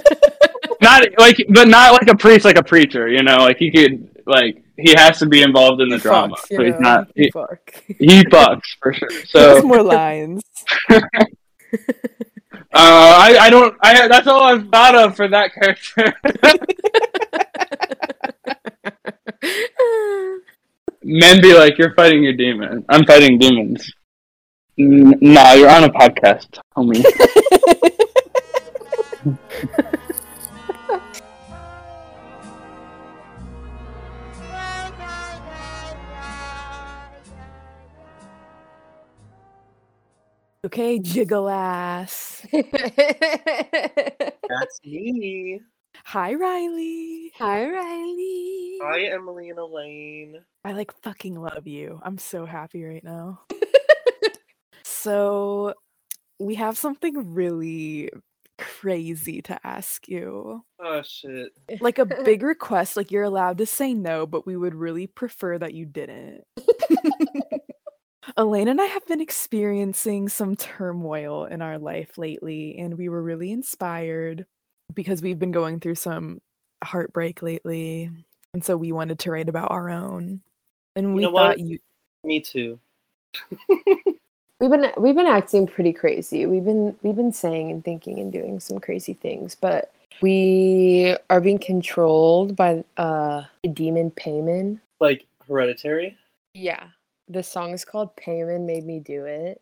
not 0.80 1.06
like, 1.18 1.36
but 1.48 1.68
not 1.68 1.92
like 1.92 2.08
a 2.08 2.16
priest, 2.16 2.44
like 2.44 2.58
a 2.58 2.62
preacher. 2.62 3.08
You 3.08 3.22
know, 3.22 3.36
like 3.36 3.56
he 3.56 3.70
could, 3.70 4.08
like 4.26 4.64
he 4.76 4.94
has 4.96 5.18
to 5.18 5.26
be 5.26 5.42
involved 5.42 5.80
in 5.80 5.88
the 5.88 5.98
drama. 5.98 6.36
fucks, 6.36 6.56
so 6.56 6.64
he's 6.64 6.74
know, 6.74 6.80
not. 6.80 7.08
he 7.14 7.24
He, 7.24 7.30
fuck. 7.30 7.74
he 7.86 8.24
fucks 8.24 8.76
for 8.80 8.92
sure. 8.92 9.10
So 9.26 9.38
There's 9.38 9.64
more 9.64 9.82
lines. 9.82 10.42
uh, 10.90 10.98
I, 12.72 13.36
I 13.40 13.50
don't. 13.50 13.76
I 13.82 14.08
that's 14.08 14.26
all 14.26 14.42
I've 14.42 14.68
thought 14.68 14.94
of 14.94 15.16
for 15.16 15.28
that 15.28 15.52
character. 15.54 16.14
Men 21.02 21.42
be 21.42 21.52
like, 21.52 21.76
"You're 21.76 21.94
fighting 21.94 22.22
your 22.22 22.32
demon. 22.32 22.84
I'm 22.88 23.04
fighting 23.04 23.38
demons." 23.38 23.92
N- 24.78 25.18
nah, 25.20 25.52
you're 25.52 25.70
on 25.70 25.84
a 25.84 25.88
podcast, 25.88 26.58
homie. 26.76 27.04
Okay, 40.64 40.98
jiggle 40.98 41.50
ass. 41.50 42.46
That's 42.52 42.64
me. 44.82 45.60
Hi, 46.06 46.32
Riley. 46.32 47.32
Hi, 47.36 47.68
Riley. 47.68 48.78
Hi, 48.82 49.02
Emily 49.12 49.50
and 49.50 49.58
Elaine. 49.58 50.38
I 50.64 50.72
like 50.72 50.94
fucking 51.02 51.38
love 51.38 51.66
you. 51.66 52.00
I'm 52.02 52.16
so 52.16 52.46
happy 52.46 52.82
right 52.82 53.04
now. 53.04 53.42
So, 55.04 55.74
we 56.38 56.54
have 56.56 56.76
something 56.78 57.34
really 57.34 58.10
crazy 58.58 59.42
to 59.42 59.58
ask 59.66 60.08
you. 60.08 60.64
Oh 60.80 61.02
shit. 61.02 61.52
Eh. 61.68 61.76
Like 61.80 61.98
a 61.98 62.06
big 62.24 62.42
request, 62.42 62.96
like 62.96 63.10
you're 63.10 63.24
allowed 63.24 63.58
to 63.58 63.66
say 63.66 63.94
no, 63.94 64.26
but 64.26 64.46
we 64.46 64.56
would 64.56 64.74
really 64.74 65.06
prefer 65.06 65.58
that 65.58 65.74
you 65.74 65.84
didn't. 65.86 66.44
Elaine 68.36 68.68
and 68.68 68.80
I 68.80 68.86
have 68.86 69.06
been 69.06 69.20
experiencing 69.20 70.28
some 70.28 70.56
turmoil 70.56 71.44
in 71.44 71.60
our 71.60 71.78
life 71.78 72.16
lately, 72.16 72.78
and 72.78 72.96
we 72.96 73.08
were 73.08 73.22
really 73.22 73.52
inspired 73.52 74.46
because 74.94 75.20
we've 75.22 75.38
been 75.38 75.52
going 75.52 75.78
through 75.78 75.96
some 75.96 76.40
heartbreak 76.82 77.42
lately. 77.42 78.10
And 78.54 78.64
so 78.64 78.76
we 78.76 78.92
wanted 78.92 79.18
to 79.20 79.30
write 79.30 79.48
about 79.48 79.70
our 79.70 79.90
own. 79.90 80.40
And 80.96 81.08
You 81.08 81.14
we 81.14 81.22
know 81.22 81.32
thought 81.32 81.58
what? 81.58 81.58
you 81.58 81.78
Me 82.22 82.40
too. 82.40 82.78
We've 84.64 84.70
been 84.70 84.92
we've 84.96 85.14
been 85.14 85.26
acting 85.26 85.66
pretty 85.66 85.92
crazy. 85.92 86.46
We've 86.46 86.64
been 86.64 86.96
we've 87.02 87.14
been 87.14 87.34
saying 87.34 87.70
and 87.70 87.84
thinking 87.84 88.18
and 88.18 88.32
doing 88.32 88.60
some 88.60 88.78
crazy 88.78 89.12
things, 89.12 89.54
but 89.54 89.92
we 90.22 91.14
are 91.28 91.42
being 91.42 91.58
controlled 91.58 92.56
by 92.56 92.82
uh 92.96 93.42
a 93.62 93.68
demon 93.68 94.10
Paimon. 94.12 94.80
Like 95.00 95.26
hereditary. 95.46 96.16
Yeah. 96.54 96.86
The 97.28 97.42
song 97.42 97.72
is 97.72 97.84
called 97.84 98.16
Paimon 98.16 98.64
Made 98.64 98.86
Me 98.86 99.00
Do 99.00 99.26
It. 99.26 99.60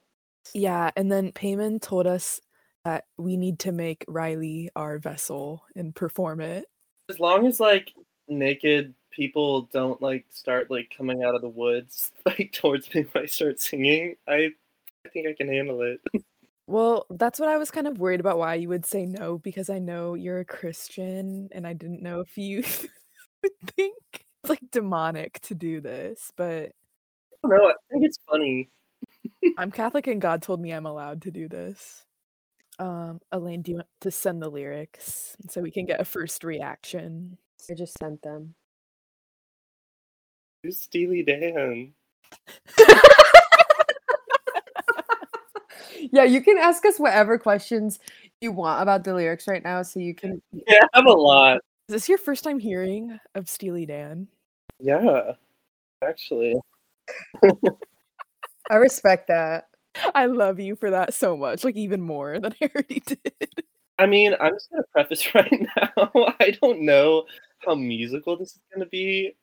Yeah, 0.54 0.92
and 0.94 1.10
then 1.10 1.32
Paimon 1.32 1.82
told 1.82 2.06
us 2.06 2.40
that 2.84 3.06
we 3.18 3.36
need 3.36 3.58
to 3.60 3.72
make 3.72 4.04
Riley 4.06 4.70
our 4.76 5.00
vessel 5.00 5.64
and 5.74 5.92
perform 5.92 6.40
it. 6.40 6.66
As 7.08 7.18
long 7.18 7.48
as 7.48 7.58
like 7.58 7.92
naked 8.28 8.94
people 9.10 9.62
don't 9.72 10.00
like 10.00 10.26
start 10.30 10.70
like 10.70 10.94
coming 10.96 11.24
out 11.24 11.34
of 11.34 11.42
the 11.42 11.48
woods 11.48 12.12
like 12.24 12.52
towards 12.52 12.94
me 12.94 13.04
when 13.10 13.24
I 13.24 13.26
start 13.26 13.60
singing, 13.60 14.14
I 14.28 14.52
I 15.04 15.08
think 15.08 15.26
I 15.26 15.34
can 15.36 15.48
handle 15.48 15.82
it. 15.82 16.24
Well, 16.66 17.06
that's 17.10 17.40
what 17.40 17.48
I 17.48 17.58
was 17.58 17.70
kind 17.70 17.86
of 17.86 17.98
worried 17.98 18.20
about 18.20 18.38
why 18.38 18.54
you 18.54 18.68
would 18.68 18.86
say 18.86 19.04
no 19.04 19.38
because 19.38 19.68
I 19.68 19.78
know 19.78 20.14
you're 20.14 20.40
a 20.40 20.44
Christian 20.44 21.48
and 21.52 21.66
I 21.66 21.72
didn't 21.72 22.02
know 22.02 22.20
if 22.20 22.38
you 22.38 22.58
would 23.42 23.52
think 23.76 23.96
it's 24.12 24.48
like 24.48 24.70
demonic 24.70 25.40
to 25.40 25.54
do 25.54 25.80
this, 25.80 26.30
but 26.36 26.72
I 27.44 27.48
don't 27.48 27.58
know. 27.58 27.68
I 27.68 27.74
think 27.90 28.04
it's 28.04 28.18
funny. 28.30 28.70
I'm 29.58 29.72
Catholic 29.72 30.06
and 30.06 30.20
God 30.20 30.42
told 30.42 30.60
me 30.60 30.72
I'm 30.72 30.86
allowed 30.86 31.22
to 31.22 31.30
do 31.30 31.48
this. 31.48 32.04
Um, 32.78 33.20
Elaine, 33.30 33.62
do 33.62 33.72
you 33.72 33.76
want 33.78 33.88
to 34.00 34.10
send 34.10 34.40
the 34.40 34.48
lyrics 34.48 35.36
so 35.50 35.60
we 35.60 35.70
can 35.70 35.84
get 35.84 36.00
a 36.00 36.04
first 36.04 36.42
reaction? 36.42 37.38
I 37.70 37.74
just 37.74 37.98
sent 37.98 38.22
them. 38.22 38.54
Who's 40.62 40.78
Steely 40.78 41.22
Dan? 41.22 41.92
Yeah, 46.12 46.24
you 46.24 46.42
can 46.42 46.58
ask 46.58 46.84
us 46.84 46.98
whatever 46.98 47.38
questions 47.38 47.98
you 48.40 48.52
want 48.52 48.82
about 48.82 49.04
the 49.04 49.14
lyrics 49.14 49.46
right 49.46 49.62
now, 49.62 49.82
so 49.82 50.00
you 50.00 50.14
can 50.14 50.42
Yeah, 50.52 50.80
I 50.92 50.98
have 50.98 51.06
a 51.06 51.12
lot. 51.12 51.58
Is 51.88 51.94
this 51.94 52.08
your 52.08 52.18
first 52.18 52.44
time 52.44 52.58
hearing 52.58 53.18
of 53.34 53.48
Steely 53.48 53.86
Dan? 53.86 54.28
Yeah, 54.80 55.32
actually. 56.02 56.54
I 58.70 58.76
respect 58.76 59.28
that. 59.28 59.68
I 60.14 60.26
love 60.26 60.58
you 60.58 60.76
for 60.76 60.90
that 60.90 61.14
so 61.14 61.36
much, 61.36 61.64
like 61.64 61.76
even 61.76 62.00
more 62.00 62.40
than 62.40 62.54
I 62.62 62.70
already 62.74 63.00
did. 63.00 63.64
I 63.98 64.06
mean, 64.06 64.34
I'm 64.40 64.54
just 64.54 64.70
gonna 64.70 64.84
preface 64.92 65.34
right 65.34 65.68
now. 65.76 66.10
I 66.40 66.56
don't 66.62 66.80
know 66.80 67.24
how 67.58 67.74
musical 67.74 68.36
this 68.36 68.52
is 68.52 68.60
gonna 68.72 68.86
be. 68.86 69.36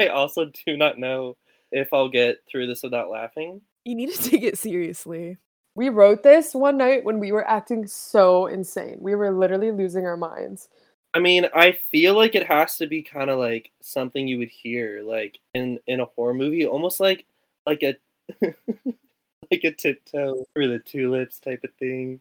I 0.00 0.08
also 0.08 0.50
do 0.66 0.76
not 0.76 0.98
know 0.98 1.36
if 1.72 1.92
I'll 1.92 2.08
get 2.08 2.38
through 2.50 2.66
this 2.66 2.82
without 2.82 3.10
laughing. 3.10 3.60
You 3.84 3.94
need 3.94 4.12
to 4.12 4.30
take 4.30 4.42
it 4.42 4.58
seriously. 4.58 5.38
We 5.76 5.90
wrote 5.90 6.22
this 6.22 6.54
one 6.54 6.78
night 6.78 7.04
when 7.04 7.20
we 7.20 7.32
were 7.32 7.46
acting 7.46 7.86
so 7.86 8.46
insane. 8.46 8.96
We 8.98 9.14
were 9.14 9.30
literally 9.30 9.70
losing 9.72 10.06
our 10.06 10.16
minds. 10.16 10.68
I 11.12 11.20
mean, 11.20 11.46
I 11.54 11.72
feel 11.72 12.14
like 12.14 12.34
it 12.34 12.46
has 12.46 12.78
to 12.78 12.86
be 12.86 13.02
kind 13.02 13.28
of 13.28 13.38
like 13.38 13.70
something 13.82 14.26
you 14.26 14.38
would 14.38 14.48
hear 14.48 15.02
like 15.02 15.38
in 15.52 15.78
in 15.86 16.00
a 16.00 16.06
horror 16.06 16.32
movie, 16.32 16.66
almost 16.66 16.98
like 16.98 17.26
like 17.66 17.82
a 17.82 17.94
like 18.42 19.64
a 19.64 19.70
tiptoe 19.70 20.46
through 20.54 20.68
the 20.68 20.78
tulips 20.78 21.38
type 21.40 21.62
of 21.62 21.70
thing. 21.78 22.20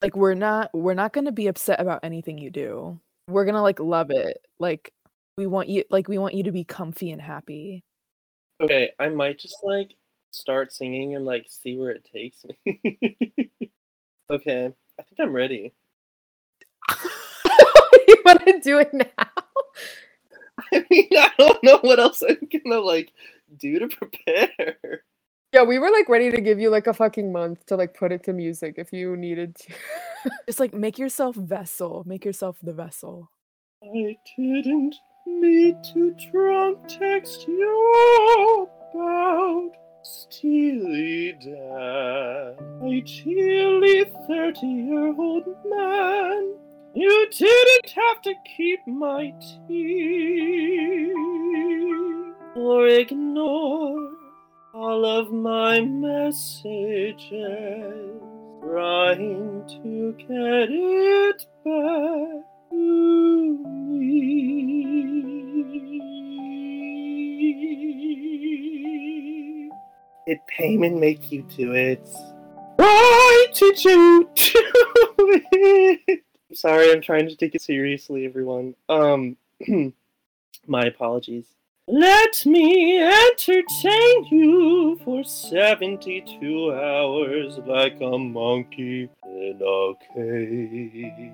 Like 0.00 0.14
we're 0.14 0.34
not 0.34 0.70
we're 0.72 0.94
not 0.94 1.12
going 1.12 1.24
to 1.24 1.32
be 1.32 1.48
upset 1.48 1.80
about 1.80 2.00
anything 2.04 2.38
you 2.38 2.50
do. 2.50 3.00
We're 3.28 3.44
going 3.44 3.56
to 3.56 3.62
like 3.62 3.80
love 3.80 4.10
it. 4.10 4.46
Like 4.60 4.92
we 5.36 5.48
want 5.48 5.68
you 5.68 5.82
like 5.90 6.06
we 6.06 6.18
want 6.18 6.34
you 6.34 6.44
to 6.44 6.52
be 6.52 6.62
comfy 6.62 7.10
and 7.10 7.20
happy. 7.20 7.82
Okay, 8.60 8.92
I 9.00 9.08
might 9.08 9.40
just 9.40 9.56
like 9.64 9.96
start 10.34 10.72
singing 10.72 11.14
and 11.14 11.24
like 11.24 11.46
see 11.48 11.76
where 11.76 11.90
it 11.90 12.08
takes 12.12 12.44
me. 12.44 13.16
okay, 14.30 14.72
I 14.98 15.02
think 15.02 15.20
I'm 15.20 15.32
ready. 15.32 15.72
you 18.08 18.16
want 18.24 18.44
to 18.44 18.60
do 18.60 18.78
it 18.78 18.92
now? 18.92 19.06
I 20.72 20.84
mean, 20.90 21.08
I 21.16 21.30
don't 21.38 21.62
know 21.62 21.78
what 21.82 21.98
else 21.98 22.22
I'm 22.22 22.48
gonna 22.52 22.80
like 22.80 23.12
do 23.56 23.78
to 23.78 23.88
prepare. 23.88 25.02
Yeah, 25.52 25.62
we 25.62 25.78
were 25.78 25.90
like 25.90 26.08
ready 26.08 26.30
to 26.32 26.40
give 26.40 26.58
you 26.58 26.68
like 26.68 26.88
a 26.88 26.94
fucking 26.94 27.30
month 27.32 27.64
to 27.66 27.76
like 27.76 27.94
put 27.94 28.10
it 28.10 28.24
to 28.24 28.32
music 28.32 28.74
if 28.76 28.92
you 28.92 29.16
needed 29.16 29.54
to. 29.56 29.74
Just 30.46 30.58
like 30.58 30.74
make 30.74 30.98
yourself 30.98 31.36
vessel, 31.36 32.02
make 32.06 32.24
yourself 32.24 32.56
the 32.62 32.72
vessel. 32.72 33.30
I 33.82 34.16
didn't 34.36 34.96
mean 35.26 35.80
to 35.92 36.16
drunk 36.32 36.78
text 36.88 37.46
you 37.46 38.68
about 38.92 39.83
Steely 40.04 41.32
Dan. 41.40 42.56
Ideally 42.82 44.04
30 44.28 44.66
year 44.66 45.14
old 45.18 45.46
man. 45.64 46.54
You 46.94 47.26
didn't 47.30 47.90
have 47.90 48.20
to 48.20 48.34
keep 48.56 48.80
my 48.86 49.32
tea 49.66 51.10
or 52.54 52.86
ignore 52.86 54.10
all 54.74 55.06
of 55.06 55.32
my 55.32 55.80
messages, 55.80 57.32
trying 58.60 59.64
to 59.68 60.12
get 60.18 60.68
it 60.70 61.46
back 61.64 62.43
Did 70.26 70.38
Paimon 70.58 70.98
make 70.98 71.30
you 71.30 71.42
do 71.42 71.72
it? 71.72 72.08
Why 72.76 73.46
did 73.54 73.84
you 73.84 74.30
do 74.34 75.42
it? 75.52 76.20
Sorry, 76.54 76.90
I'm 76.90 77.02
trying 77.02 77.28
to 77.28 77.36
take 77.36 77.54
it 77.54 77.60
seriously, 77.60 78.24
everyone. 78.24 78.74
Um, 78.88 79.36
my 80.66 80.86
apologies. 80.86 81.44
Let 81.86 82.46
me 82.46 82.98
entertain 83.02 84.24
you 84.30 84.98
for 85.04 85.22
72 85.24 86.72
hours 86.72 87.58
like 87.66 88.00
a 88.00 88.18
monkey 88.18 89.10
in 89.26 89.60
a 89.62 89.92
cage. 90.14 91.32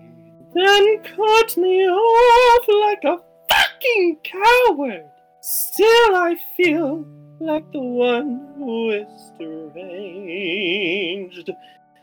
Then 0.52 1.02
cut 1.04 1.56
me 1.56 1.88
off 1.88 2.66
like 2.68 3.04
a 3.04 3.18
fucking 3.48 4.18
coward. 4.24 5.04
Still, 5.42 6.16
I 6.16 6.36
feel 6.56 7.06
like 7.40 7.70
the 7.72 7.80
one 7.80 8.46
who 8.56 8.90
is 8.90 9.32
deranged. 9.38 10.80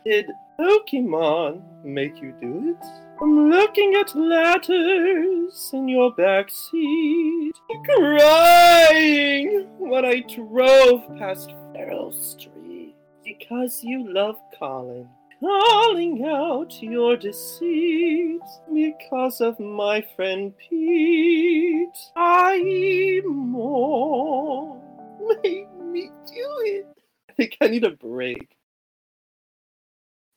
Did 0.04 0.26
Pokemon 0.58 1.62
make 1.84 2.20
you 2.20 2.34
do 2.40 2.74
it? 2.76 2.84
I'm 3.20 3.48
looking 3.50 3.94
at 3.94 4.14
letters 4.16 5.70
in 5.72 5.88
your 5.88 6.14
backseat, 6.14 7.52
crying 7.84 9.68
when 9.78 10.04
I 10.04 10.20
drove 10.20 11.02
past 11.18 11.54
Farrell 11.72 12.12
Street 12.12 12.94
because 13.24 13.82
you 13.84 14.12
love 14.12 14.36
Colin. 14.58 15.08
Calling 15.40 16.24
out 16.24 16.82
your 16.82 17.16
deceit 17.16 18.40
because 18.74 19.40
of 19.40 19.60
my 19.60 20.04
friend 20.16 20.52
Pete. 20.58 22.10
I 22.16 23.20
more 23.24 24.87
made 25.42 25.68
me 25.80 26.10
do 26.26 26.48
it. 26.60 26.86
I 27.28 27.32
think 27.32 27.56
I 27.60 27.68
need 27.68 27.84
a 27.84 27.90
break. 27.90 28.56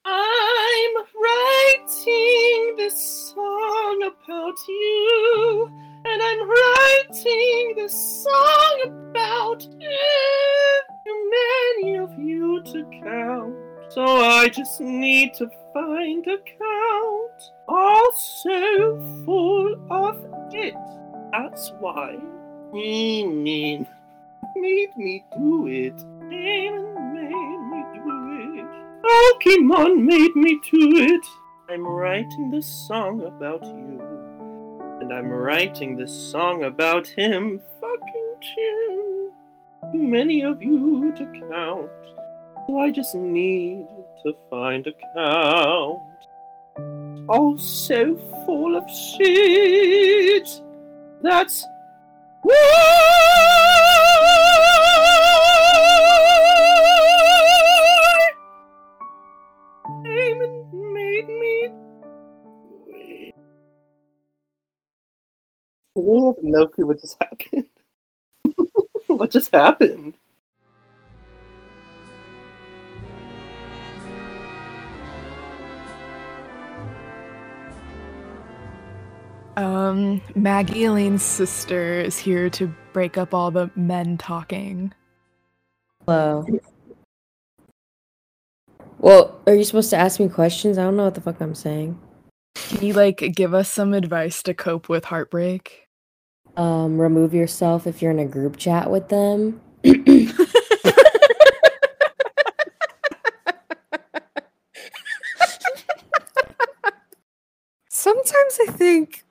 I'm 0.04 0.96
writing 1.22 2.76
this 2.76 3.34
song 3.34 4.04
about 4.04 4.58
you, 4.68 5.70
and 6.06 6.22
I'm 6.22 6.50
writing 6.50 7.74
this 7.76 8.24
song 8.24 9.12
about 9.12 9.64
you. 9.80 9.98
Many 11.78 11.98
of 11.98 12.18
you 12.18 12.64
to 12.64 12.84
count, 13.04 13.56
so 13.90 14.04
I 14.04 14.50
just 14.50 14.82
need 14.82 15.34
to 15.36 15.50
find 15.74 16.26
a 16.28 16.38
count. 16.38 17.52
Also 17.68 19.24
full 19.26 19.76
of 19.92 20.26
it. 20.52 20.76
That's 21.32 21.72
why 21.80 22.18
he 22.74 23.26
mean 23.26 23.88
made 24.56 24.96
me 24.98 25.24
do 25.38 25.68
it. 25.68 25.98
Demon 26.30 27.14
made 27.14 27.62
me 27.72 27.84
do 27.96 28.60
it. 28.60 28.68
Pokemon 29.04 30.04
made 30.04 30.36
me 30.36 30.60
do 30.72 30.98
it. 30.98 31.26
I'm 31.70 31.86
writing 31.86 32.52
this 32.52 32.68
song 32.88 33.22
about 33.24 33.64
you. 33.64 34.02
And 35.02 35.14
I'm 35.14 35.30
writing 35.30 35.96
this 35.96 36.14
song 36.14 36.64
about 36.64 37.08
him 37.08 37.62
fucking 37.80 38.36
too. 38.56 39.32
Too 39.92 40.04
many 40.04 40.44
of 40.44 40.62
you 40.62 41.12
to 41.16 41.26
count. 41.50 41.90
So 42.68 42.80
I 42.80 42.92
just 42.92 43.16
need 43.16 43.88
to 44.24 44.34
find 44.50 44.86
a 44.86 44.94
count. 45.16 46.02
Oh, 47.30 47.58
so 47.58 48.16
full 48.46 48.76
of 48.76 48.90
shit. 48.90 50.48
That's 51.22 51.66
why 52.42 53.11
I 66.02 66.04
really 66.04 66.34
have 66.36 66.44
no 66.44 66.68
clue 66.68 66.88
what 66.88 67.00
just 67.00 67.18
happened. 67.22 67.66
what 69.08 69.30
just 69.30 69.54
happened? 69.54 70.16
Um, 79.58 80.22
Maggie 80.34 80.86
Elaine's 80.86 81.22
sister 81.22 82.02
is 82.02 82.18
here 82.18 82.50
to 82.52 82.74
break 82.94 83.18
up 83.18 83.34
all 83.34 83.52
the 83.52 83.70
men 83.76 84.18
talking. 84.18 84.94
Hello. 86.08 86.48
Well, 88.98 89.40
are 89.46 89.54
you 89.54 89.64
supposed 89.66 89.92
to 89.92 89.98
ask 89.98 90.20
me 90.20 90.30
questions? 90.30 90.80
I 90.80 90.84
don't 90.84 90.98
know 90.98 91.04
what 91.04 91.16
the 91.16 91.22
fuck 91.22 91.40
I'm 91.42 91.54
saying. 91.54 92.00
Can 92.56 92.86
you 92.86 92.94
like 92.94 93.18
give 93.36 93.54
us 93.54 93.70
some 93.70 93.94
advice 93.94 94.42
to 94.44 94.56
cope 94.56 94.90
with 94.90 95.06
heartbreak? 95.06 95.90
Um, 96.58 97.00
remove 97.00 97.34
yourself 97.34 97.88
if 97.88 98.02
you're 98.02 98.12
in 98.12 98.20
a 98.20 98.26
group 98.26 98.58
chat 98.58 98.92
with 98.92 99.10
them. 99.10 99.62
Sometimes 107.90 108.60
I 108.68 108.72
think 108.72 109.24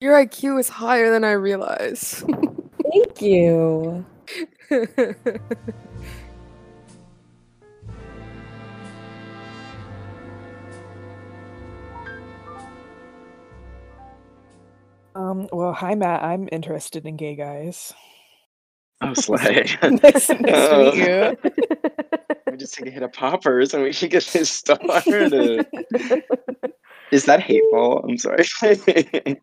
your 0.00 0.14
IQ 0.14 0.60
is 0.60 0.68
higher 0.68 1.10
than 1.10 1.24
I 1.24 1.32
realize. 1.32 2.24
Thank 2.92 3.20
you. 3.20 4.04
Um, 15.14 15.48
well, 15.52 15.72
hi 15.72 15.94
Matt. 15.94 16.22
I'm 16.22 16.48
interested 16.52 17.06
in 17.06 17.16
gay 17.16 17.34
guys. 17.34 17.92
Oh, 19.00 19.14
slay. 19.14 19.66
nice, 19.82 20.02
nice 20.02 20.26
to 20.26 20.34
meet 20.38 20.94
you. 20.94 21.36
we 22.50 22.56
just 22.56 22.74
take 22.74 22.88
a 22.88 22.90
hit 22.90 23.02
of 23.02 23.12
poppers 23.12 23.74
and 23.74 23.82
we 23.82 23.92
can 23.92 24.08
get 24.08 24.24
this 24.24 24.50
started. 24.50 25.66
Is 27.10 27.24
that 27.24 27.40
hateful? 27.40 28.04
I'm 28.08 28.18
sorry. 28.18 28.44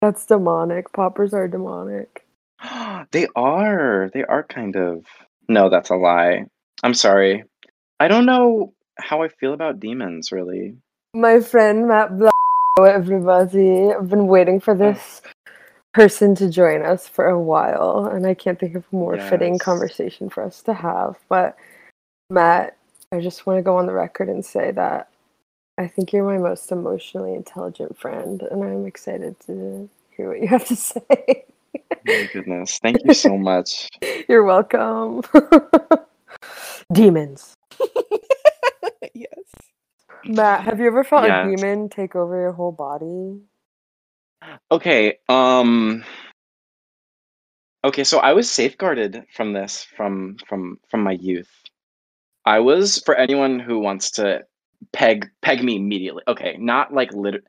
That's 0.00 0.26
demonic. 0.26 0.92
Poppers 0.92 1.32
are 1.32 1.48
demonic. 1.48 2.26
they 3.12 3.28
are. 3.36 4.10
They 4.12 4.24
are 4.24 4.42
kind 4.42 4.76
of. 4.76 5.04
No, 5.48 5.68
that's 5.68 5.90
a 5.90 5.96
lie. 5.96 6.46
I'm 6.82 6.94
sorry. 6.94 7.44
I 8.00 8.08
don't 8.08 8.24
know 8.24 8.72
how 8.98 9.22
I 9.22 9.28
feel 9.28 9.52
about 9.52 9.78
demons, 9.78 10.32
really. 10.32 10.76
My 11.14 11.40
friend 11.40 11.86
Matt 11.86 12.16
Blanco, 12.16 12.33
everybody. 12.82 13.92
I've 13.92 14.08
been 14.08 14.26
waiting 14.26 14.58
for 14.58 14.74
this 14.74 15.22
person 15.92 16.34
to 16.34 16.50
join 16.50 16.82
us 16.82 17.06
for 17.06 17.28
a 17.28 17.38
while, 17.38 18.10
and 18.12 18.26
I 18.26 18.34
can't 18.34 18.58
think 18.58 18.74
of 18.74 18.84
a 18.92 18.96
more 18.96 19.18
fitting 19.18 19.60
conversation 19.60 20.28
for 20.28 20.42
us 20.42 20.60
to 20.62 20.74
have. 20.74 21.16
But 21.28 21.56
Matt, 22.30 22.76
I 23.12 23.20
just 23.20 23.46
want 23.46 23.58
to 23.58 23.62
go 23.62 23.78
on 23.78 23.86
the 23.86 23.92
record 23.92 24.28
and 24.28 24.44
say 24.44 24.72
that 24.72 25.08
I 25.78 25.86
think 25.86 26.12
you're 26.12 26.24
my 26.24 26.38
most 26.38 26.72
emotionally 26.72 27.34
intelligent 27.34 27.96
friend, 27.96 28.42
and 28.42 28.64
I'm 28.64 28.86
excited 28.86 29.38
to 29.46 29.88
hear 30.16 30.28
what 30.28 30.40
you 30.40 30.48
have 30.48 30.66
to 30.66 30.76
say. 30.76 31.44
My 32.04 32.28
goodness. 32.32 32.78
Thank 32.78 32.98
you 33.04 33.14
so 33.14 33.38
much. 33.38 33.88
You're 34.28 34.44
welcome. 34.44 35.22
Demons. 36.92 37.54
Matt, 40.26 40.64
have 40.64 40.80
you 40.80 40.86
ever 40.86 41.04
felt 41.04 41.24
Yes. 41.24 41.46
a 41.46 41.50
demon 41.50 41.88
take 41.88 42.16
over 42.16 42.40
your 42.40 42.52
whole 42.52 42.72
body? 42.72 43.40
Okay, 44.70 45.18
um 45.28 46.04
Okay, 47.84 48.04
so 48.04 48.18
I 48.18 48.32
was 48.32 48.50
safeguarded 48.50 49.24
from 49.34 49.52
this 49.52 49.84
from 49.84 50.36
from 50.48 50.80
from 50.88 51.02
my 51.02 51.12
youth. 51.12 51.50
I 52.46 52.60
was 52.60 53.02
for 53.04 53.14
anyone 53.14 53.58
who 53.58 53.78
wants 53.78 54.10
to 54.12 54.44
peg 54.92 55.30
peg 55.42 55.62
me 55.62 55.76
immediately. 55.76 56.22
Okay, 56.26 56.56
not 56.58 56.94
like 56.94 57.12
lit 57.12 57.44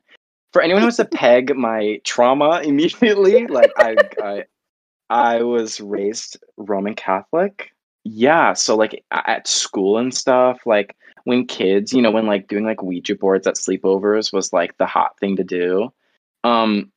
for 0.52 0.62
anyone 0.62 0.82
who 0.82 0.86
wants 0.86 0.98
to 0.98 1.06
peg 1.06 1.54
my 1.56 2.00
trauma 2.04 2.60
immediately, 2.64 3.46
like 3.46 3.72
I 3.78 3.96
I 4.22 4.44
I 5.08 5.42
was 5.42 5.80
raised 5.80 6.38
Roman 6.56 6.94
Catholic. 6.94 7.70
Yeah, 8.04 8.52
so 8.52 8.76
like 8.76 9.04
at 9.10 9.48
school 9.48 9.98
and 9.98 10.14
stuff, 10.14 10.60
like 10.66 10.96
when 11.26 11.44
kids, 11.44 11.92
you 11.92 12.00
know, 12.00 12.12
when 12.12 12.26
like 12.26 12.46
doing 12.46 12.64
like 12.64 12.82
Ouija 12.82 13.16
boards 13.16 13.48
at 13.48 13.56
sleepovers 13.56 14.32
was 14.32 14.52
like 14.52 14.78
the 14.78 14.86
hot 14.86 15.18
thing 15.18 15.36
to 15.36 15.44
do. 15.44 15.92
Um 16.44 16.92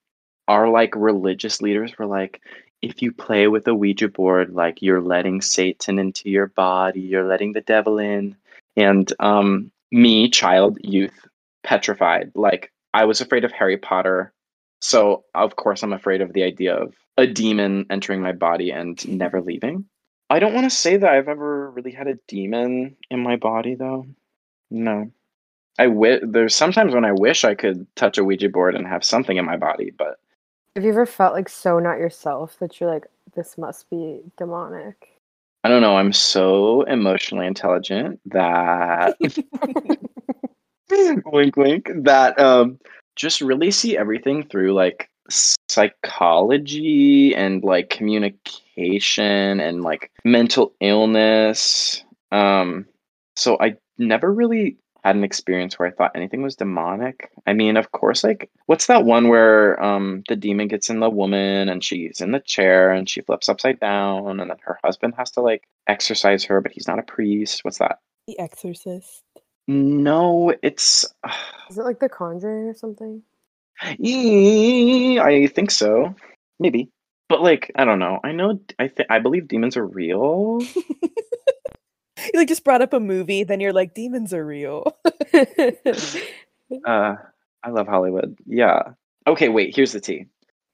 our 0.48 0.70
like 0.70 0.96
religious 0.96 1.62
leaders 1.62 1.98
were 1.98 2.06
like, 2.06 2.42
if 2.82 3.02
you 3.02 3.12
play 3.12 3.48
with 3.48 3.68
a 3.68 3.74
Ouija 3.74 4.08
board, 4.08 4.54
like 4.54 4.82
you're 4.82 5.02
letting 5.02 5.42
Satan 5.42 6.00
into 6.00 6.30
your 6.30 6.48
body, 6.48 7.02
you're 7.02 7.28
letting 7.28 7.54
the 7.54 7.62
devil 7.62 7.98
in. 7.98 8.36
And 8.76 9.12
um, 9.20 9.72
me, 9.92 10.30
child, 10.30 10.78
youth, 10.82 11.28
petrified. 11.64 12.32
Like 12.36 12.72
I 12.94 13.06
was 13.06 13.22
afraid 13.22 13.46
of 13.46 13.52
Harry 13.52 13.78
Potter. 13.78 14.32
So 14.82 15.26
of 15.36 15.56
course 15.56 15.84
I'm 15.84 15.94
afraid 15.94 16.22
of 16.22 16.34
the 16.34 16.44
idea 16.44 16.76
of 16.76 16.94
a 17.18 17.28
demon 17.28 17.88
entering 17.90 18.22
my 18.22 18.32
body 18.32 18.72
and 18.72 19.08
never 19.08 19.42
leaving. 19.42 19.86
I 20.30 20.40
don't 20.40 20.54
want 20.54 20.70
to 20.70 20.76
say 20.76 20.98
that 20.98 21.12
I've 21.12 21.28
ever 21.28 21.72
really 21.72 21.92
had 21.92 22.08
a 22.08 22.20
demon 22.28 22.96
in 23.10 23.20
my 23.22 23.36
body 23.36 23.76
though. 23.76 24.06
No. 24.72 25.12
I 25.78 25.86
wi- 25.86 26.20
there's 26.22 26.56
sometimes 26.56 26.94
when 26.94 27.06
I 27.06 27.14
wish 27.14 27.44
I 27.44 27.56
could 27.56 27.88
touch 27.96 28.18
a 28.18 28.24
Ouija 28.24 28.50
board 28.50 28.76
and 28.76 28.86
have 28.86 29.04
something 29.04 29.38
in 29.38 29.46
my 29.46 29.58
body, 29.58 29.92
but 29.98 30.20
Have 30.76 30.84
you 30.84 30.90
ever 30.90 31.06
felt 31.06 31.34
like 31.34 31.50
so 31.50 31.80
not 31.80 32.00
yourself 32.00 32.58
that 32.60 32.80
you're 32.80 32.92
like, 32.92 33.08
this 33.36 33.58
must 33.58 33.90
be 33.90 34.22
demonic? 34.38 35.20
I 35.64 35.70
don't 35.70 35.82
know. 35.82 35.96
I'm 35.96 36.14
so 36.14 36.84
emotionally 36.84 37.48
intelligent 37.48 38.20
that 38.26 39.18
wink, 41.26 41.56
wink. 41.56 41.92
That 41.96 42.40
um, 42.40 42.80
just 43.16 43.42
really 43.42 43.72
see 43.72 43.98
everything 43.98 44.48
through 44.48 44.74
like 44.74 45.10
psychology 45.70 47.36
and 47.36 47.64
like 47.64 47.90
communication 47.90 49.60
and 49.60 49.84
like 49.84 50.12
mental 50.24 50.74
illness. 50.82 52.04
Um, 52.32 52.86
so 53.36 53.58
I 53.60 53.76
never 54.00 54.32
really 54.32 54.78
had 55.04 55.16
an 55.16 55.24
experience 55.24 55.80
where 55.80 55.88
I 55.88 55.92
thought 55.92 56.12
anything 56.16 56.42
was 56.42 56.56
demonic. 56.56 57.32
I 57.48 57.54
mean, 57.54 57.78
of 57.78 57.92
course, 57.92 58.24
like 58.24 58.50
what's 58.66 58.88
that 58.88 59.06
one 59.06 59.30
where 59.30 59.82
um 59.82 60.24
the 60.28 60.36
demon 60.36 60.68
gets 60.68 60.90
in 60.90 61.00
the 61.00 61.10
woman 61.10 61.70
and 61.70 61.84
she's 61.84 62.22
in 62.22 62.32
the 62.32 62.40
chair 62.40 62.92
and 62.92 63.10
she 63.10 63.22
flips 63.22 63.50
upside 63.50 63.80
down 63.80 64.40
and 64.40 64.50
then 64.50 64.58
her 64.64 64.80
husband 64.84 65.14
has 65.18 65.32
to 65.32 65.42
like 65.42 65.64
exorcise 65.88 66.44
her, 66.46 66.62
but 66.62 66.72
he's 66.72 66.88
not 66.88 67.00
a 67.00 67.04
priest. 67.04 67.64
What's 67.64 67.80
that? 67.80 68.00
The 68.28 68.40
Exorcist. 68.40 69.24
No, 69.68 70.54
it's 70.62 71.06
Is 71.70 71.78
it 71.78 71.84
like 71.84 72.00
The 72.00 72.10
Conjuring 72.10 72.68
or 72.68 72.74
something? 72.74 73.24
I 73.82 75.50
think 75.54 75.72
so. 75.72 76.16
Maybe. 76.60 76.90
But 77.30 77.42
like, 77.42 77.72
I 77.76 77.86
don't 77.86 78.00
know. 78.00 78.20
I 78.24 78.34
know 78.34 78.60
I 78.78 78.90
think 78.90 79.10
I 79.10 79.20
believe 79.20 79.48
demons 79.48 79.78
are 79.78 79.86
real. 79.86 80.60
You 82.34 82.40
like 82.40 82.48
just 82.48 82.64
brought 82.64 82.82
up 82.82 82.94
a 82.94 83.00
movie, 83.00 83.44
then 83.44 83.60
you're 83.60 83.74
like, 83.74 83.94
demons 83.94 84.34
are 84.34 84.46
real. 84.46 84.98
Uh 86.86 87.16
I 87.64 87.70
love 87.72 87.88
Hollywood. 87.88 88.38
Yeah. 88.46 88.94
Okay, 89.26 89.50
wait, 89.50 89.76
here's 89.76 89.92
the 89.92 90.00
tea. 90.00 90.28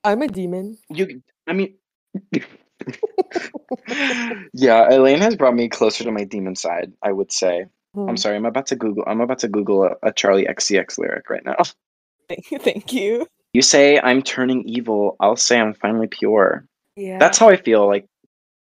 I'm 0.04 0.22
a 0.22 0.28
demon. 0.28 0.78
You 0.90 1.22
I 1.48 1.54
mean 1.54 1.76
Yeah, 4.54 4.90
Elaine 4.94 5.20
has 5.20 5.38
brought 5.38 5.56
me 5.56 5.70
closer 5.70 6.04
to 6.04 6.12
my 6.12 6.26
demon 6.26 6.58
side, 6.58 6.92
I 7.02 7.14
would 7.14 7.32
say. 7.32 7.68
Hmm. 7.94 8.10
I'm 8.10 8.18
sorry, 8.18 8.36
I'm 8.36 8.46
about 8.46 8.68
to 8.68 8.76
Google 8.76 9.06
I'm 9.08 9.22
about 9.22 9.40
to 9.40 9.48
Google 9.48 9.86
a, 9.86 9.92
a 10.04 10.12
Charli 10.12 10.50
XCX 10.50 10.98
lyric 10.98 11.30
right 11.30 11.46
now. 11.46 11.56
Thank 12.28 12.52
you. 12.52 12.60
Thank 12.60 12.92
you. 12.92 13.26
You 13.54 13.62
say 13.62 13.98
I'm 14.00 14.22
turning 14.22 14.68
evil, 14.68 15.16
I'll 15.22 15.38
say 15.38 15.58
I'm 15.60 15.74
finally 15.74 16.08
pure. 16.08 16.66
Yeah. 16.98 17.20
That's 17.20 17.38
how 17.38 17.48
I 17.48 17.56
feel. 17.56 17.88
Like 17.88 18.06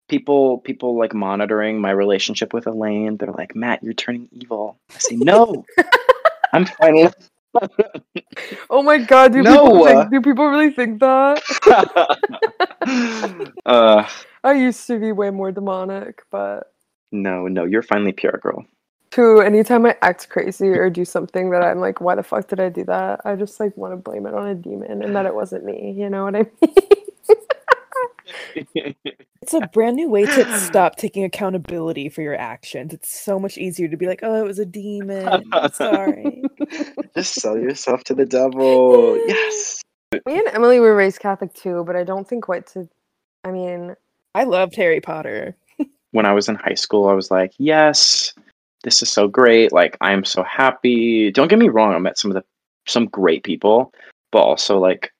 people 0.07 0.59
people 0.59 0.97
like 0.97 1.13
monitoring 1.13 1.79
my 1.81 1.91
relationship 1.91 2.53
with 2.53 2.67
Elaine. 2.67 3.17
They're 3.17 3.31
like, 3.31 3.55
Matt, 3.55 3.83
you're 3.83 3.93
turning 3.93 4.29
evil. 4.31 4.77
I 4.93 4.99
say, 4.99 5.15
No. 5.15 5.65
I'm 6.53 6.65
finally 6.65 7.09
Oh 8.69 8.83
my 8.83 8.97
god, 8.99 9.33
do 9.33 9.41
No. 9.43 9.55
people 9.55 9.85
think, 9.85 10.11
do 10.11 10.21
people 10.21 10.47
really 10.47 10.71
think 10.71 10.99
that? 10.99 11.41
uh 13.65 14.07
I 14.43 14.53
used 14.53 14.85
to 14.87 14.99
be 14.99 15.11
way 15.11 15.31
more 15.31 15.51
demonic, 15.51 16.21
but 16.29 16.71
no, 17.11 17.47
no, 17.47 17.63
you're 17.65 17.81
finally 17.81 18.11
pure 18.11 18.39
girl. 18.43 18.65
true, 19.11 19.41
anytime 19.41 19.85
I 19.85 19.95
act 20.01 20.29
crazy 20.29 20.67
or 20.69 20.89
do 20.89 21.05
something 21.05 21.49
that 21.51 21.63
I'm 21.63 21.79
like, 21.79 22.01
why 22.01 22.15
the 22.15 22.23
fuck 22.23 22.47
did 22.47 22.59
I 22.59 22.69
do 22.69 22.83
that? 22.85 23.21
I 23.25 23.35
just 23.35 23.59
like 23.59 23.75
want 23.77 23.93
to 23.93 23.97
blame 23.97 24.25
it 24.27 24.33
on 24.33 24.47
a 24.47 24.55
demon 24.55 25.01
and 25.01 25.15
that 25.15 25.25
it 25.25 25.33
wasn't 25.33 25.63
me, 25.65 25.95
you 25.97 26.09
know 26.09 26.25
what 26.25 26.35
I 26.35 26.39
mean? 26.61 26.75
It's 29.45 29.53
a 29.53 29.67
brand 29.67 29.95
new 29.95 30.09
way 30.09 30.25
to 30.25 30.57
stop 30.59 30.95
taking 30.95 31.23
accountability 31.23 32.09
for 32.09 32.23
your 32.23 32.35
actions. 32.35 32.95
It's 32.95 33.21
so 33.21 33.37
much 33.37 33.59
easier 33.59 33.87
to 33.87 33.95
be 33.95 34.07
like, 34.07 34.21
oh, 34.23 34.43
it 34.43 34.47
was 34.47 34.57
a 34.57 34.65
demon. 34.65 35.43
Sorry. 35.71 36.41
Just 37.15 37.35
sell 37.35 37.55
yourself 37.55 38.03
to 38.05 38.15
the 38.15 38.25
devil. 38.25 39.15
Yes. 39.27 39.83
Me 40.11 40.39
and 40.39 40.47
Emily 40.51 40.79
were 40.79 40.95
raised 40.95 41.19
Catholic 41.19 41.53
too, 41.53 41.83
but 41.85 41.95
I 41.95 42.03
don't 42.03 42.27
think 42.27 42.43
quite 42.43 42.65
to 42.67 42.89
I 43.43 43.51
mean 43.51 43.95
I 44.33 44.45
loved 44.45 44.75
Harry 44.77 44.99
Potter. 44.99 45.55
When 46.09 46.25
I 46.25 46.33
was 46.33 46.49
in 46.49 46.55
high 46.55 46.73
school, 46.73 47.07
I 47.07 47.13
was 47.13 47.29
like, 47.29 47.53
Yes, 47.59 48.33
this 48.83 49.03
is 49.03 49.11
so 49.11 49.27
great. 49.27 49.71
Like 49.71 49.95
I'm 50.01 50.25
so 50.25 50.41
happy. 50.41 51.29
Don't 51.29 51.49
get 51.49 51.59
me 51.59 51.69
wrong, 51.69 51.93
I 51.93 51.99
met 51.99 52.17
some 52.17 52.31
of 52.31 52.35
the 52.35 52.43
some 52.87 53.05
great 53.05 53.43
people, 53.43 53.93
but 54.31 54.39
also 54.39 54.79
like 54.79 55.11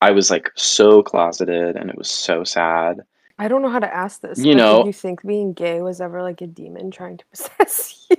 I 0.00 0.10
was 0.10 0.30
like 0.30 0.50
so 0.54 1.02
closeted 1.02 1.76
and 1.76 1.88
it 1.90 1.96
was 1.96 2.08
so 2.10 2.44
sad. 2.44 3.00
I 3.38 3.48
don't 3.48 3.62
know 3.62 3.70
how 3.70 3.80
to 3.80 3.92
ask 3.92 4.20
this. 4.20 4.38
You 4.38 4.54
know- 4.54 4.78
did 4.78 4.86
you 4.86 4.92
think 4.92 5.22
being 5.26 5.52
gay 5.54 5.82
was 5.82 6.00
ever 6.00 6.22
like 6.22 6.40
a 6.40 6.46
demon 6.46 6.90
trying 6.90 7.16
to 7.18 7.24
possess 7.30 8.06
you? 8.10 8.16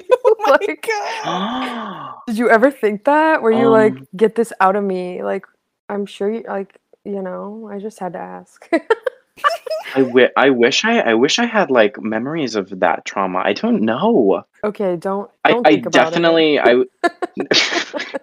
like, 0.48 0.88
did 2.28 2.38
you 2.38 2.50
ever 2.50 2.70
think 2.72 3.06
that? 3.06 3.42
Where 3.42 3.52
you 3.52 3.70
like 3.70 3.94
Um, 3.94 4.08
get 4.16 4.36
this 4.36 4.52
out 4.60 4.76
of 4.76 4.84
me? 4.84 5.24
Like, 5.24 5.46
I'm 5.90 6.06
sure 6.06 6.32
you 6.32 6.44
like, 6.48 6.80
you 7.04 7.22
know. 7.22 7.70
I 7.72 7.80
just 7.80 8.00
had 8.00 8.14
to 8.14 8.20
ask. 8.20 8.68
I 9.96 10.00
wi- 10.02 10.32
I 10.36 10.50
wish 10.50 10.84
I 10.84 11.00
I 11.00 11.14
wish 11.14 11.40
I 11.40 11.46
had 11.46 11.70
like 11.72 12.02
memories 12.02 12.56
of 12.56 12.80
that 12.80 13.06
trauma. 13.06 13.40
I 13.46 13.54
don't 13.54 13.82
know. 13.82 14.44
okay, 14.64 14.96
don't 14.98 15.30
I, 15.46 15.52
don't 15.52 15.68
I 15.68 15.72
think 15.72 15.86
about 15.88 16.12
definitely 16.12 16.60
I 16.60 16.66
w- 16.84 16.90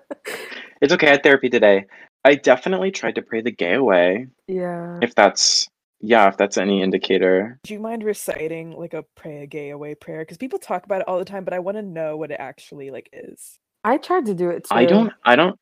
It's 0.81 0.93
okay, 0.93 1.07
I 1.07 1.11
had 1.13 1.23
therapy 1.23 1.49
today. 1.49 1.87
I 2.25 2.37
definitely 2.37 2.91
tried 2.91 3.17
to 3.17 3.23
pray 3.23 3.41
the 3.43 3.51
gay 3.51 3.75
away. 3.75 4.29
Yeah. 4.47 4.99
If 5.03 5.15
that's 5.15 5.69
yeah, 6.01 6.29
if 6.29 6.37
that's 6.37 6.59
any 6.59 6.83
indicator. 6.83 7.59
Do 7.65 7.75
you 7.75 7.81
mind 7.81 8.03
reciting 8.03 8.73
like 8.73 8.95
a 8.95 9.05
pray 9.17 9.43
a 9.43 9.47
gay 9.47 9.71
away 9.71 9.95
prayer? 9.95 10.21
Because 10.21 10.37
people 10.39 10.59
talk 10.59 10.85
about 10.85 11.01
it 11.01 11.09
all 11.09 11.19
the 11.19 11.25
time, 11.25 11.45
but 11.45 11.55
I 11.55 11.61
want 11.61 11.77
to 11.77 11.83
know 11.83 12.17
what 12.17 12.31
it 12.31 12.39
actually 12.41 12.91
like 12.91 13.09
is. 13.13 13.59
I 13.85 13.99
tried 13.99 14.27
to 14.27 14.35
do 14.35 14.51
it 14.51 14.65
too. 14.65 14.75
I 14.75 14.85
don't 14.85 15.13
I 15.25 15.37
don't 15.37 15.59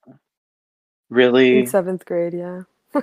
really 1.10 1.60
in 1.60 1.66
seventh 1.66 2.04
grade. 2.04 2.34
Yeah. 2.34 2.62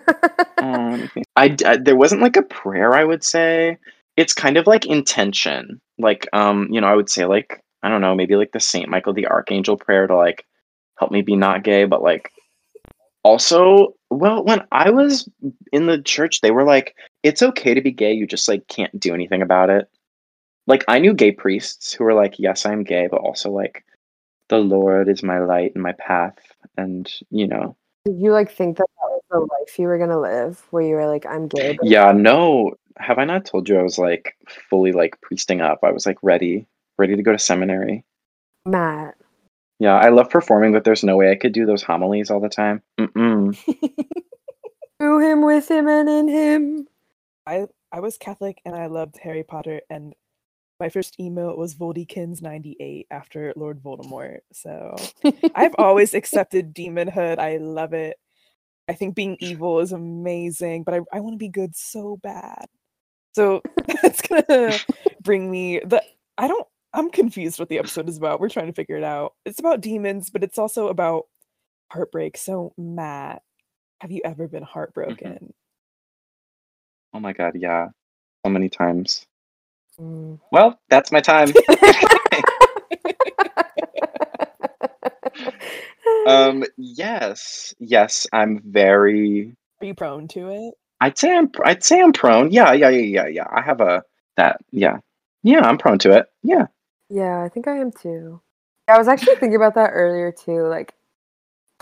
Um, 0.59 1.09
I, 1.35 1.49
d- 1.49 1.65
I- 1.65 1.77
there 1.77 1.95
wasn't 1.95 2.21
like 2.21 2.37
a 2.37 2.41
prayer 2.41 2.93
I 2.93 3.03
would 3.03 3.23
say. 3.23 3.77
It's 4.15 4.33
kind 4.33 4.57
of 4.57 4.65
like 4.67 4.85
intention. 4.87 5.79
Like 5.99 6.27
um, 6.33 6.67
you 6.71 6.81
know, 6.81 6.87
I 6.87 6.95
would 6.95 7.09
say 7.09 7.25
like 7.25 7.61
I 7.83 7.89
don't 7.89 8.01
know, 8.01 8.15
maybe 8.15 8.35
like 8.35 8.51
the 8.51 8.59
Saint 8.59 8.89
Michael 8.89 9.13
the 9.13 9.27
Archangel 9.27 9.77
prayer 9.77 10.07
to 10.07 10.15
like 10.15 10.45
help 10.97 11.11
me 11.11 11.21
be 11.21 11.35
not 11.35 11.63
gay, 11.63 11.85
but 11.85 12.01
like 12.01 12.31
also, 13.27 13.93
well, 14.09 14.41
when 14.45 14.65
I 14.71 14.89
was 14.89 15.27
in 15.73 15.87
the 15.87 16.01
church, 16.01 16.39
they 16.39 16.51
were 16.51 16.63
like, 16.63 16.95
it's 17.23 17.43
okay 17.43 17.73
to 17.73 17.81
be 17.81 17.91
gay, 17.91 18.13
you 18.13 18.25
just 18.25 18.47
like 18.47 18.65
can't 18.69 18.97
do 18.97 19.13
anything 19.13 19.41
about 19.41 19.69
it. 19.69 19.89
Like 20.65 20.85
I 20.87 20.99
knew 20.99 21.13
gay 21.13 21.33
priests 21.33 21.91
who 21.91 22.05
were 22.05 22.13
like, 22.13 22.39
yes, 22.39 22.65
I'm 22.65 22.83
gay, 22.85 23.07
but 23.11 23.19
also 23.19 23.51
like 23.51 23.83
the 24.47 24.59
Lord 24.59 25.09
is 25.09 25.23
my 25.23 25.39
light 25.39 25.73
and 25.73 25.83
my 25.83 25.91
path, 25.91 26.37
and 26.77 27.11
you 27.29 27.47
know, 27.47 27.75
Did 28.05 28.17
you 28.21 28.31
like 28.31 28.49
think 28.49 28.77
that 28.77 28.85
that 28.87 29.09
was 29.09 29.23
the 29.29 29.39
life 29.39 29.77
you 29.77 29.87
were 29.87 29.97
gonna 29.97 30.21
live, 30.21 30.65
where 30.69 30.83
you 30.83 30.95
were 30.95 31.05
like, 31.07 31.25
I'm 31.25 31.49
gay? 31.49 31.75
but- 31.77 31.85
Yeah, 31.85 32.13
no. 32.13 32.75
Have 32.97 33.19
I 33.19 33.25
not 33.25 33.45
told 33.45 33.67
you 33.67 33.77
I 33.77 33.83
was 33.83 33.99
like 33.99 34.37
fully 34.69 34.93
like 34.93 35.19
priesting 35.21 35.59
up? 35.59 35.79
I 35.83 35.91
was 35.91 36.05
like 36.05 36.17
ready, 36.23 36.65
ready 36.97 37.17
to 37.17 37.21
go 37.23 37.33
to 37.33 37.37
seminary. 37.37 38.05
Matt. 38.65 39.15
Yeah, 39.79 39.95
I 39.95 40.09
love 40.09 40.29
performing, 40.29 40.73
but 40.73 40.83
there's 40.83 41.03
no 41.03 41.15
way 41.17 41.31
I 41.31 41.35
could 41.35 41.53
do 41.53 41.65
those 41.65 41.83
homilies 41.83 42.31
all 42.31 42.39
the 42.39 42.49
time. 42.49 42.81
Mm-mm. 42.99 43.55
Through 44.99 45.31
him, 45.31 45.45
with 45.45 45.69
him, 45.69 45.87
and 45.87 46.09
in 46.09 46.27
him. 46.27 46.87
I 47.45 47.67
I 47.91 47.99
was 48.01 48.17
Catholic 48.17 48.61
and 48.65 48.75
I 48.75 48.87
loved 48.87 49.17
Harry 49.23 49.43
Potter 49.43 49.81
and 49.89 50.13
my 50.79 50.89
first 50.89 51.19
email 51.19 51.55
was 51.55 51.75
Voldykins98 51.75 53.07
after 53.09 53.53
Lord 53.55 53.81
Voldemort. 53.81 54.39
So 54.53 54.95
I've 55.55 55.73
always 55.77 56.13
accepted 56.13 56.73
demonhood. 56.73 57.39
I 57.39 57.57
love 57.57 57.93
it. 57.93 58.17
I 58.87 58.93
think 58.93 59.15
being 59.15 59.37
evil 59.39 59.79
is 59.79 59.91
amazing, 59.91 60.83
but 60.83 60.93
I, 60.93 60.99
I 61.11 61.19
want 61.19 61.33
to 61.33 61.37
be 61.37 61.49
good 61.49 61.75
so 61.75 62.19
bad. 62.21 62.65
So 63.35 63.61
that's 64.01 64.21
gonna 64.21 64.77
bring 65.21 65.49
me 65.49 65.79
the 65.79 66.03
I 66.37 66.47
don't 66.47 66.67
I'm 66.93 67.09
confused 67.11 67.59
what 67.59 67.69
the 67.69 67.79
episode 67.79 68.09
is 68.09 68.17
about. 68.17 68.39
We're 68.39 68.49
trying 68.49 68.67
to 68.67 68.73
figure 68.73 68.97
it 68.97 69.03
out. 69.03 69.33
It's 69.45 69.59
about 69.59 69.81
demons, 69.81 70.29
but 70.29 70.43
it's 70.43 70.57
also 70.57 70.87
about 70.87 71.25
heartbreak. 71.91 72.37
So 72.37 72.73
Matt, 72.77 73.41
have 74.01 74.11
you 74.11 74.21
ever 74.23 74.47
been 74.47 74.63
heartbroken? 74.63 75.53
Oh 77.13 77.19
my 77.19 77.33
god, 77.33 77.53
yeah. 77.55 77.87
So 78.45 78.51
many 78.51 78.69
times. 78.69 79.25
Mm. 79.99 80.39
Well, 80.51 80.79
that's 80.89 81.11
my 81.11 81.21
time. 81.21 81.51
um, 86.27 86.63
yes. 86.77 87.73
Yes, 87.79 88.27
I'm 88.31 88.61
very 88.63 89.55
Are 89.81 89.87
you 89.87 89.95
prone 89.95 90.27
to 90.29 90.49
it? 90.49 90.73
I'd 91.01 91.17
say 91.17 91.35
I'm 91.35 91.51
I'd 91.63 91.83
say 91.83 92.01
I'm 92.01 92.13
prone. 92.13 92.51
Yeah, 92.51 92.73
yeah, 92.73 92.89
yeah, 92.89 93.23
yeah, 93.23 93.27
yeah. 93.27 93.47
I 93.51 93.61
have 93.61 93.81
a 93.81 94.03
that. 94.35 94.59
Yeah, 94.71 94.97
yeah. 95.43 95.61
I'm 95.61 95.77
prone 95.77 95.99
to 95.99 96.11
it. 96.11 96.27
Yeah. 96.43 96.67
Yeah, 97.09 97.41
I 97.43 97.49
think 97.49 97.67
I 97.67 97.77
am 97.77 97.91
too. 97.91 98.41
I 98.87 98.97
was 98.97 99.07
actually 99.07 99.35
thinking 99.35 99.55
about 99.55 99.75
that 99.75 99.91
earlier 99.91 100.31
too. 100.31 100.63
Like, 100.67 100.93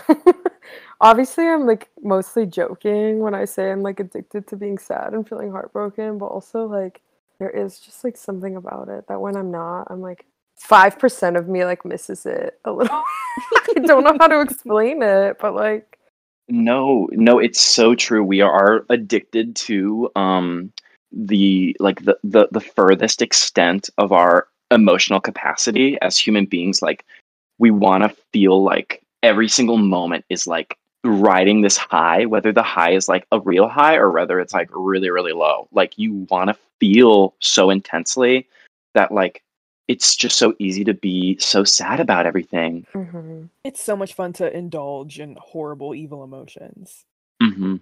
obviously, 1.00 1.48
I'm 1.48 1.66
like 1.66 1.88
mostly 2.02 2.46
joking 2.46 3.20
when 3.20 3.34
I 3.34 3.44
say 3.44 3.70
I'm 3.70 3.82
like 3.82 4.00
addicted 4.00 4.46
to 4.48 4.56
being 4.56 4.78
sad 4.78 5.14
and 5.14 5.28
feeling 5.28 5.50
heartbroken, 5.50 6.18
but 6.18 6.26
also 6.26 6.66
like 6.66 7.02
there 7.38 7.50
is 7.50 7.80
just 7.80 8.04
like 8.04 8.16
something 8.16 8.56
about 8.56 8.88
it 8.88 9.06
that 9.08 9.20
when 9.20 9.36
I'm 9.36 9.50
not, 9.50 9.88
I'm 9.90 10.00
like 10.00 10.26
five 10.56 10.98
percent 10.98 11.36
of 11.36 11.48
me 11.48 11.64
like 11.64 11.84
misses 11.84 12.26
it 12.26 12.60
a 12.64 12.72
little. 12.72 13.02
I 13.76 13.80
don't 13.84 14.04
know 14.04 14.16
how 14.20 14.28
to 14.28 14.40
explain 14.40 15.02
it, 15.02 15.38
but 15.40 15.54
like 15.54 15.98
No, 16.48 17.08
no, 17.12 17.38
it's 17.38 17.60
so 17.60 17.94
true. 17.94 18.22
We 18.22 18.40
are 18.40 18.84
addicted 18.88 19.56
to 19.56 20.10
um 20.16 20.72
the 21.12 21.76
like 21.80 22.04
the 22.04 22.18
the, 22.22 22.48
the 22.52 22.60
furthest 22.60 23.22
extent 23.22 23.90
of 23.98 24.12
our 24.12 24.48
emotional 24.70 25.20
capacity 25.20 25.98
as 26.02 26.18
human 26.18 26.46
beings. 26.46 26.82
Like 26.82 27.04
we 27.58 27.70
want 27.70 28.02
to 28.04 28.16
feel 28.32 28.62
like 28.62 29.02
every 29.22 29.48
single 29.48 29.78
moment 29.78 30.24
is 30.28 30.46
like 30.46 30.78
riding 31.04 31.60
this 31.60 31.76
high, 31.76 32.26
whether 32.26 32.52
the 32.52 32.62
high 32.62 32.92
is 32.92 33.08
like 33.08 33.26
a 33.32 33.40
real 33.40 33.68
high 33.68 33.96
or 33.96 34.10
whether 34.10 34.40
it's 34.40 34.54
like 34.54 34.68
really, 34.72 35.10
really 35.10 35.32
low. 35.32 35.68
Like 35.72 35.98
you 35.98 36.26
want 36.30 36.48
to 36.48 36.56
feel 36.80 37.34
so 37.40 37.70
intensely 37.70 38.48
that 38.94 39.12
like 39.12 39.42
it's 39.88 40.16
just 40.16 40.36
so 40.36 40.54
easy 40.58 40.82
to 40.84 40.94
be 40.94 41.38
so 41.38 41.62
sad 41.62 42.00
about 42.00 42.26
everything. 42.26 42.86
It's 43.64 43.82
so 43.82 43.96
much 43.96 44.14
fun 44.14 44.32
to 44.34 44.54
indulge 44.54 45.20
in 45.20 45.36
horrible, 45.40 45.94
evil 45.94 46.24
emotions. 46.24 47.04
hmm 47.40 47.76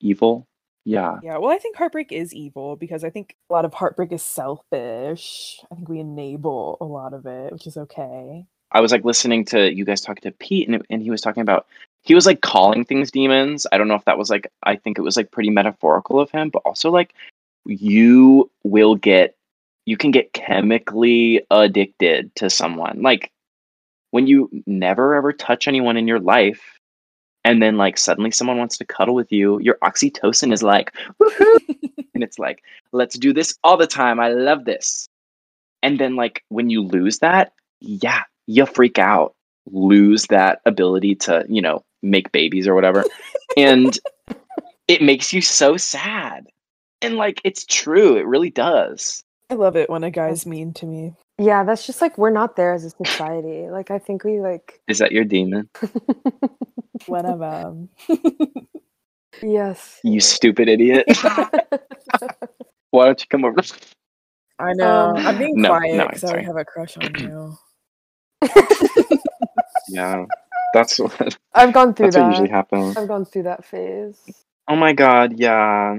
Evil. 0.00 0.46
Yeah. 0.84 1.18
Yeah, 1.22 1.38
well, 1.38 1.50
I 1.50 1.58
think 1.58 1.76
heartbreak 1.76 2.10
is 2.10 2.34
evil 2.34 2.76
because 2.76 3.04
I 3.04 3.10
think 3.10 3.36
a 3.48 3.52
lot 3.52 3.64
of 3.64 3.72
heartbreak 3.72 4.12
is 4.12 4.22
selfish. 4.22 5.60
I 5.70 5.76
think 5.76 5.88
we 5.88 6.00
enable 6.00 6.76
a 6.80 6.84
lot 6.84 7.14
of 7.14 7.26
it, 7.26 7.52
which 7.52 7.66
is 7.66 7.76
okay. 7.76 8.46
I 8.72 8.80
was 8.80 8.90
like 8.90 9.04
listening 9.04 9.44
to 9.46 9.72
you 9.72 9.84
guys 9.84 10.00
talking 10.00 10.22
to 10.22 10.36
Pete, 10.38 10.68
and, 10.68 10.84
and 10.90 11.02
he 11.02 11.10
was 11.10 11.20
talking 11.20 11.42
about 11.42 11.66
he 12.02 12.14
was 12.14 12.26
like 12.26 12.40
calling 12.40 12.84
things 12.84 13.10
demons. 13.10 13.66
I 13.70 13.78
don't 13.78 13.88
know 13.88 13.94
if 13.94 14.04
that 14.06 14.18
was 14.18 14.30
like 14.30 14.50
I 14.64 14.76
think 14.76 14.98
it 14.98 15.02
was 15.02 15.16
like 15.16 15.30
pretty 15.30 15.50
metaphorical 15.50 16.18
of 16.18 16.30
him, 16.30 16.50
but 16.50 16.62
also 16.64 16.90
like 16.90 17.14
you 17.64 18.50
will 18.64 18.96
get 18.96 19.36
you 19.84 19.96
can 19.96 20.10
get 20.10 20.32
chemically 20.32 21.44
addicted 21.50 22.34
to 22.36 22.50
someone. 22.50 23.02
Like 23.02 23.30
when 24.10 24.26
you 24.26 24.50
never 24.66 25.14
ever 25.14 25.32
touch 25.32 25.68
anyone 25.68 25.96
in 25.96 26.08
your 26.08 26.20
life, 26.20 26.71
and 27.44 27.62
then 27.62 27.76
like 27.76 27.98
suddenly 27.98 28.30
someone 28.30 28.58
wants 28.58 28.78
to 28.78 28.84
cuddle 28.84 29.14
with 29.14 29.32
you, 29.32 29.58
your 29.60 29.76
oxytocin 29.82 30.52
is 30.52 30.62
like, 30.62 30.92
woohoo! 31.20 31.58
and 32.14 32.22
it's 32.22 32.38
like, 32.38 32.62
let's 32.92 33.18
do 33.18 33.32
this 33.32 33.56
all 33.64 33.76
the 33.76 33.86
time. 33.86 34.20
I 34.20 34.28
love 34.28 34.64
this. 34.64 35.08
And 35.82 35.98
then 35.98 36.14
like 36.14 36.44
when 36.48 36.70
you 36.70 36.82
lose 36.82 37.18
that, 37.18 37.52
yeah, 37.80 38.22
you 38.46 38.66
freak 38.66 38.98
out, 38.98 39.34
lose 39.66 40.26
that 40.26 40.60
ability 40.66 41.16
to, 41.16 41.44
you 41.48 41.62
know, 41.62 41.84
make 42.02 42.30
babies 42.32 42.68
or 42.68 42.74
whatever. 42.74 43.04
and 43.56 43.98
it 44.86 45.02
makes 45.02 45.32
you 45.32 45.40
so 45.40 45.76
sad. 45.76 46.46
And 47.00 47.16
like 47.16 47.40
it's 47.44 47.64
true, 47.64 48.16
it 48.16 48.26
really 48.26 48.50
does. 48.50 49.24
I 49.50 49.54
love 49.54 49.76
it 49.76 49.90
when 49.90 50.04
a 50.04 50.10
guy's 50.10 50.46
mean 50.46 50.72
to 50.74 50.86
me. 50.86 51.14
Yeah, 51.42 51.64
that's 51.64 51.86
just 51.86 52.00
like 52.00 52.16
we're 52.16 52.30
not 52.30 52.56
there 52.56 52.72
as 52.72 52.84
a 52.84 52.90
society. 52.90 53.68
Like 53.68 53.90
I 53.90 53.98
think 53.98 54.24
we 54.24 54.40
like 54.40 54.80
Is 54.88 54.98
that 54.98 55.12
your 55.12 55.24
demon? 55.24 55.68
Whatever. 57.06 57.74
yes. 59.42 59.98
You 60.04 60.20
stupid 60.20 60.68
idiot. 60.68 61.04
Why 62.90 63.06
don't 63.06 63.20
you 63.20 63.26
come 63.28 63.44
over? 63.44 63.60
I 64.58 64.72
know. 64.74 65.10
Um, 65.10 65.16
I'm 65.16 65.38
being 65.38 65.60
no, 65.60 65.70
quiet 65.70 65.96
no, 65.96 66.06
because 66.06 66.24
I 66.24 66.28
sorry. 66.28 66.44
have 66.44 66.56
a 66.56 66.64
crush 66.64 66.96
on 66.96 67.14
you. 67.18 67.58
Yeah. 69.88 70.26
That's 70.74 70.98
what 70.98 71.36
I've 71.54 71.72
gone 71.72 71.92
through 71.92 72.06
That's 72.06 72.16
that. 72.16 72.22
what 72.22 72.30
usually 72.30 72.48
happens. 72.48 72.96
I've 72.96 73.08
gone 73.08 73.24
through 73.26 73.42
that 73.42 73.64
phase. 73.64 74.18
Oh 74.68 74.76
my 74.76 74.92
god, 74.94 75.38
yeah. 75.38 75.98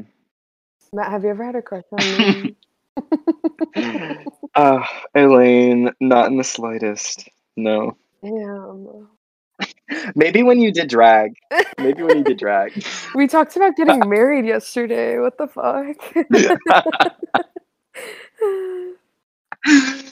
Matt, 0.93 1.11
have 1.11 1.23
you 1.23 1.29
ever 1.29 1.43
had 1.43 1.55
a 1.55 1.61
crush 1.61 1.83
on 1.91 1.99
me? 2.17 2.55
Uh 4.55 4.83
Elaine, 5.15 5.91
not 5.99 6.27
in 6.27 6.37
the 6.37 6.43
slightest. 6.43 7.27
No. 7.55 7.97
Damn. 8.23 9.07
Maybe 10.15 10.43
when 10.43 10.59
you 10.59 10.71
did 10.71 10.89
drag. 10.89 11.35
Maybe 11.77 12.03
when 12.03 12.19
you 12.19 12.23
did 12.23 12.37
drag. 12.37 12.85
We 13.15 13.27
talked 13.27 13.55
about 13.55 13.75
getting 13.75 14.09
married 14.09 14.45
yesterday. 14.45 15.19
What 15.19 15.37
the 15.37 15.47
fuck? 15.47 15.97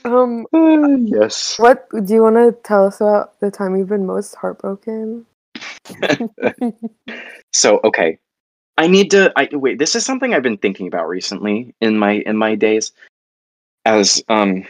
um 0.05 0.45
yes. 0.53 1.57
what 1.57 1.89
do 1.89 2.13
you 2.13 2.21
want 2.21 2.35
to 2.35 2.55
tell 2.63 2.85
us 2.85 3.01
about 3.01 3.39
the 3.39 3.51
time 3.51 3.75
you've 3.75 3.89
been 3.89 4.05
most 4.05 4.35
heartbroken? 4.35 5.25
So 7.51 7.79
okay. 7.83 8.19
I 8.77 8.87
need 8.87 9.11
to 9.11 9.31
I 9.35 9.49
wait, 9.51 9.79
this 9.79 9.95
is 9.95 10.05
something 10.05 10.33
I've 10.33 10.43
been 10.43 10.57
thinking 10.57 10.87
about 10.87 11.07
recently 11.07 11.75
in 11.81 11.97
my 11.97 12.13
in 12.25 12.37
my 12.37 12.55
days 12.55 12.91
as 13.85 14.23
um 14.29 14.65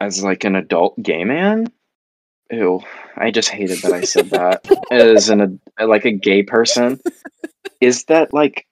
as 0.00 0.22
like 0.22 0.44
an 0.44 0.56
adult 0.56 1.00
gay 1.02 1.24
man. 1.24 1.66
Ew. 2.50 2.80
I 3.16 3.30
just 3.30 3.48
hated 3.48 3.78
that 3.82 3.92
I 3.92 4.02
said 4.02 4.30
that 4.30 4.66
as 4.90 5.28
an 5.28 5.60
a, 5.78 5.86
like 5.86 6.04
a 6.04 6.10
gay 6.10 6.42
person. 6.42 7.00
Is 7.80 8.04
that 8.04 8.32
like 8.32 8.66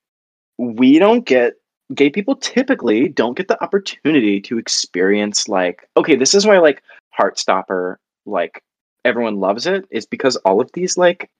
we 0.58 0.98
don't 0.98 1.24
get 1.24 1.54
gay 1.94 2.10
people 2.10 2.36
typically 2.36 3.08
don't 3.08 3.36
get 3.36 3.48
the 3.48 3.62
opportunity 3.62 4.40
to 4.42 4.58
experience 4.58 5.48
like 5.48 5.88
okay, 5.96 6.16
this 6.16 6.34
is 6.34 6.46
why 6.46 6.58
like 6.58 6.82
Heartstopper 7.18 7.96
like 8.26 8.62
everyone 9.04 9.40
loves 9.40 9.66
it 9.66 9.86
is 9.90 10.06
because 10.06 10.36
all 10.36 10.60
of 10.60 10.70
these 10.72 10.98
like 10.98 11.30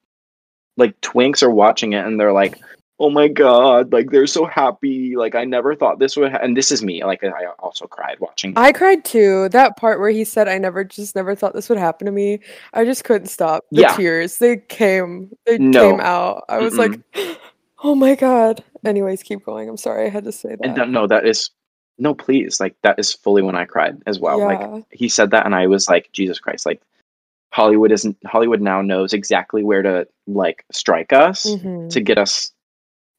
like 0.76 0.98
twinks 1.00 1.42
are 1.42 1.50
watching 1.50 1.92
it 1.92 2.06
and 2.06 2.18
they're 2.18 2.32
like 2.32 2.58
oh 3.00 3.10
my 3.10 3.28
god 3.28 3.92
like 3.92 4.10
they're 4.10 4.26
so 4.26 4.44
happy 4.44 5.14
like 5.16 5.34
i 5.34 5.44
never 5.44 5.74
thought 5.74 5.98
this 6.00 6.16
would 6.16 6.32
ha-. 6.32 6.38
and 6.42 6.56
this 6.56 6.72
is 6.72 6.82
me 6.82 7.04
like 7.04 7.22
i 7.22 7.46
also 7.60 7.86
cried 7.86 8.18
watching 8.20 8.52
I 8.56 8.72
cried 8.72 9.04
too. 9.04 9.48
That 9.50 9.76
part 9.76 10.00
where 10.00 10.10
he 10.10 10.24
said, 10.24 10.48
"I 10.48 10.58
never, 10.58 10.82
just 10.84 11.14
never 11.14 11.34
thought 11.34 11.52
this 11.54 11.68
would 11.68 11.78
happen 11.78 12.06
to 12.06 12.12
me." 12.12 12.40
I 12.74 12.84
just 12.84 13.04
couldn't 13.04 13.28
stop. 13.28 13.64
The 13.70 13.82
Yeah. 13.82 13.96
tears, 13.96 14.38
they 14.38 14.56
came, 14.56 15.30
they 15.46 15.58
No. 15.58 15.90
came 15.92 16.00
out. 16.00 16.44
I 16.48 16.58
was 16.58 16.76
like, 16.76 16.98
"Oh 17.84 17.94
my 17.94 18.14
god." 18.14 18.64
Anyways, 18.84 19.22
keep 19.22 19.44
going. 19.44 19.68
I'm 19.68 19.76
sorry, 19.76 20.06
I 20.06 20.08
had 20.08 20.24
to 20.24 20.32
say 20.32 20.50
that. 20.50 20.64
and 20.64 20.76
that, 20.76 20.88
no 20.88 21.06
that 21.06 21.26
is 21.26 21.50
no 21.98 22.14
please 22.14 22.58
like 22.60 22.74
that 22.82 22.98
is 22.98 23.12
fully 23.12 23.42
when 23.42 23.56
i 23.56 23.64
cried 23.64 24.00
as 24.06 24.20
well 24.20 24.38
Yeah. 24.38 24.46
like 24.46 24.84
he 24.92 25.08
said 25.08 25.30
that 25.32 25.44
and 25.46 25.54
i 25.54 25.66
was 25.66 25.88
like 25.88 26.08
jesus 26.12 26.38
christ 26.38 26.64
like 26.64 26.80
hollywood 27.52 27.90
isn't 27.90 28.16
hollywood 28.24 28.60
now 28.60 28.80
knows 28.82 29.12
exactly 29.12 29.64
where 29.64 29.82
to 29.82 30.06
like 30.28 30.64
strike 30.70 31.12
us 31.12 31.44
Mhm. 31.46 31.90
to 31.90 32.00
get 32.00 32.16
us 32.16 32.52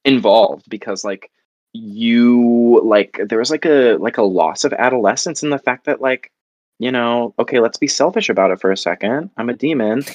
involved 0.04 0.68
because 0.68 1.04
like 1.04 1.30
you 1.72 2.80
like 2.84 3.20
there 3.28 3.38
was 3.38 3.50
like 3.50 3.64
a 3.64 3.96
like 4.00 4.18
a 4.18 4.22
loss 4.22 4.64
of 4.64 4.72
adolescence 4.72 5.42
in 5.42 5.50
the 5.50 5.58
fact 5.58 5.84
that 5.84 6.00
like 6.00 6.32
you 6.78 6.90
know 6.90 7.34
okay 7.38 7.60
let's 7.60 7.78
be 7.78 7.86
selfish 7.86 8.28
about 8.28 8.50
it 8.50 8.60
for 8.60 8.70
a 8.72 8.76
second. 8.76 9.30
I'm 9.36 9.50
a 9.50 9.54
demon. 9.54 10.04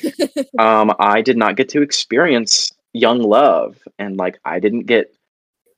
Um 0.60 0.94
i 1.00 1.22
did 1.22 1.38
not 1.38 1.58
get 1.58 1.70
to 1.70 1.82
experience 1.82 2.72
young 2.94 3.22
love 3.22 3.78
and 4.00 4.16
like 4.18 4.40
i 4.46 4.60
didn't 4.60 4.86
get 4.86 5.14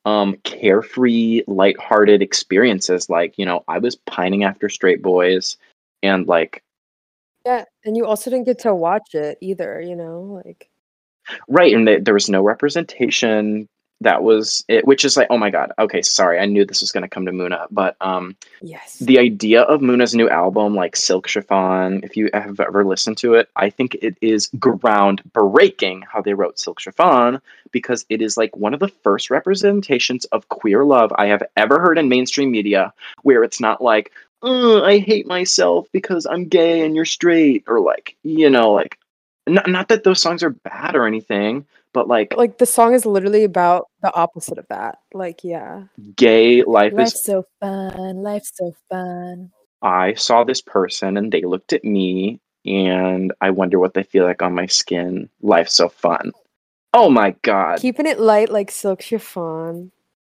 um 0.06 0.36
carefree 0.44 1.44
lighthearted 1.48 2.22
experiences. 2.22 3.10
Like 3.10 3.38
you 3.38 3.46
know 3.46 3.64
i 3.68 3.78
was 3.80 3.96
pining 3.96 4.44
after 4.44 4.70
straight 4.70 5.02
boys 5.02 5.58
and 6.04 6.28
like 6.28 6.64
Yeah, 7.46 7.66
and 7.86 7.98
you 7.98 8.06
also 8.06 8.30
didn't 8.30 8.46
get 8.46 8.60
to 8.60 8.74
watch 8.74 9.16
it 9.16 9.38
either. 9.42 9.82
You 9.82 9.96
know, 9.96 10.42
like 10.46 10.70
right 11.48 11.74
and 11.74 11.86
th- 11.88 12.04
there 12.04 12.14
was 12.14 12.30
no 12.30 12.42
representation 12.42 13.68
that 14.02 14.24
was 14.24 14.64
it 14.68 14.86
which 14.86 15.04
is 15.04 15.18
like 15.18 15.28
oh 15.30 15.38
my 15.38 15.50
god. 15.50 15.72
Okay 15.80 16.02
sorry 16.02 16.40
i 16.40 16.46
knew 16.46 16.66
this 16.66 16.82
was 16.82 16.92
going 16.92 17.02
to 17.04 17.08
come 17.08 17.26
to 17.26 17.32
muna 17.32 17.66
but 17.72 17.96
um 18.02 18.36
yes, 18.62 19.00
the 19.00 19.18
idea 19.20 19.62
of 19.64 19.82
muna's 19.82 20.14
new 20.14 20.30
album 20.30 20.76
like 20.76 20.96
silk 20.96 21.28
chiffon 21.28 22.02
if 22.04 22.16
you 22.16 22.30
have 22.34 22.60
ever 22.60 22.86
listened 22.86 23.18
to 23.18 23.34
it 23.34 23.50
i 23.56 23.70
think 23.70 23.96
it 24.02 24.16
is 24.22 24.50
groundbreaking 24.58 26.04
how 26.12 26.22
they 26.22 26.34
wrote 26.34 26.60
silk 26.60 26.80
chiffon 26.80 27.42
because 27.72 28.06
it 28.10 28.22
is 28.22 28.38
like 28.38 28.56
one 28.56 28.74
of 28.74 28.80
the 28.80 28.88
first 28.88 29.30
representations 29.30 30.26
of 30.26 30.48
queer 30.50 30.84
love 30.84 31.12
i 31.18 31.26
have 31.28 31.44
ever 31.56 31.80
heard 31.80 31.98
in 31.98 32.10
mainstream 32.10 32.52
media 32.52 32.94
where 33.24 33.44
it's 33.44 33.60
not 33.60 33.82
like 33.82 34.12
"Ugh, 34.44 34.84
i 34.84 35.00
hate 35.00 35.28
myself 35.28 35.88
because 35.92 36.28
i'm 36.28 36.48
gay 36.48 36.86
and 36.86 36.96
you're 36.96 37.06
straight 37.06 37.64
or 37.68 37.80
like 37.80 38.16
you 38.24 38.50
know 38.50 38.74
like 38.74 38.98
not, 39.48 39.68
not 39.70 39.88
that 39.88 40.04
those 40.04 40.22
songs 40.22 40.44
are 40.44 40.50
bad 40.50 40.96
or 40.96 41.08
anything 41.08 41.66
but 41.98 42.08
like 42.08 42.36
like 42.38 42.60
the 42.60 42.68
song 42.68 42.94
is 42.94 43.08
literally 43.08 43.44
about 43.44 43.88
the 44.04 44.14
opposite 44.14 44.60
of 44.60 44.68
that. 44.70 45.00
Like, 45.16 45.44
yeah, 45.44 45.86
gay 46.16 46.62
life 46.62 46.94
is 46.96 47.24
so 47.24 47.44
fun, 47.60 48.18
life's 48.22 48.52
so 48.54 48.72
fun. 48.88 49.50
I 49.82 50.14
saw 50.14 50.44
this 50.44 50.62
person 50.62 51.18
and 51.18 51.32
they 51.32 51.42
looked 51.42 51.74
at 51.74 51.84
me 51.84 52.40
and 52.68 53.34
I 53.42 53.50
wonder 53.50 53.80
what 53.80 53.96
they 53.96 54.04
feel 54.04 54.26
like 54.26 54.44
on 54.44 54.54
my 54.54 54.68
skin. 54.68 55.28
Life's 55.42 55.74
so 55.74 55.90
fun. 55.90 56.34
Oh 56.94 57.10
my 57.10 57.36
god. 57.42 57.80
Keeping 57.80 58.06
it 58.06 58.20
light 58.20 58.52
like 58.52 58.70
silk 58.70 59.02
chiffon. 59.02 59.92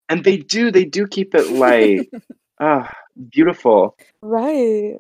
And 0.10 0.24
they 0.24 0.38
do, 0.38 0.72
they 0.72 0.86
do 0.86 1.06
keep 1.06 1.36
it 1.36 1.52
light. 1.52 2.10
Ah, 2.64 2.94
beautiful. 3.32 3.98
Right. 4.22 5.00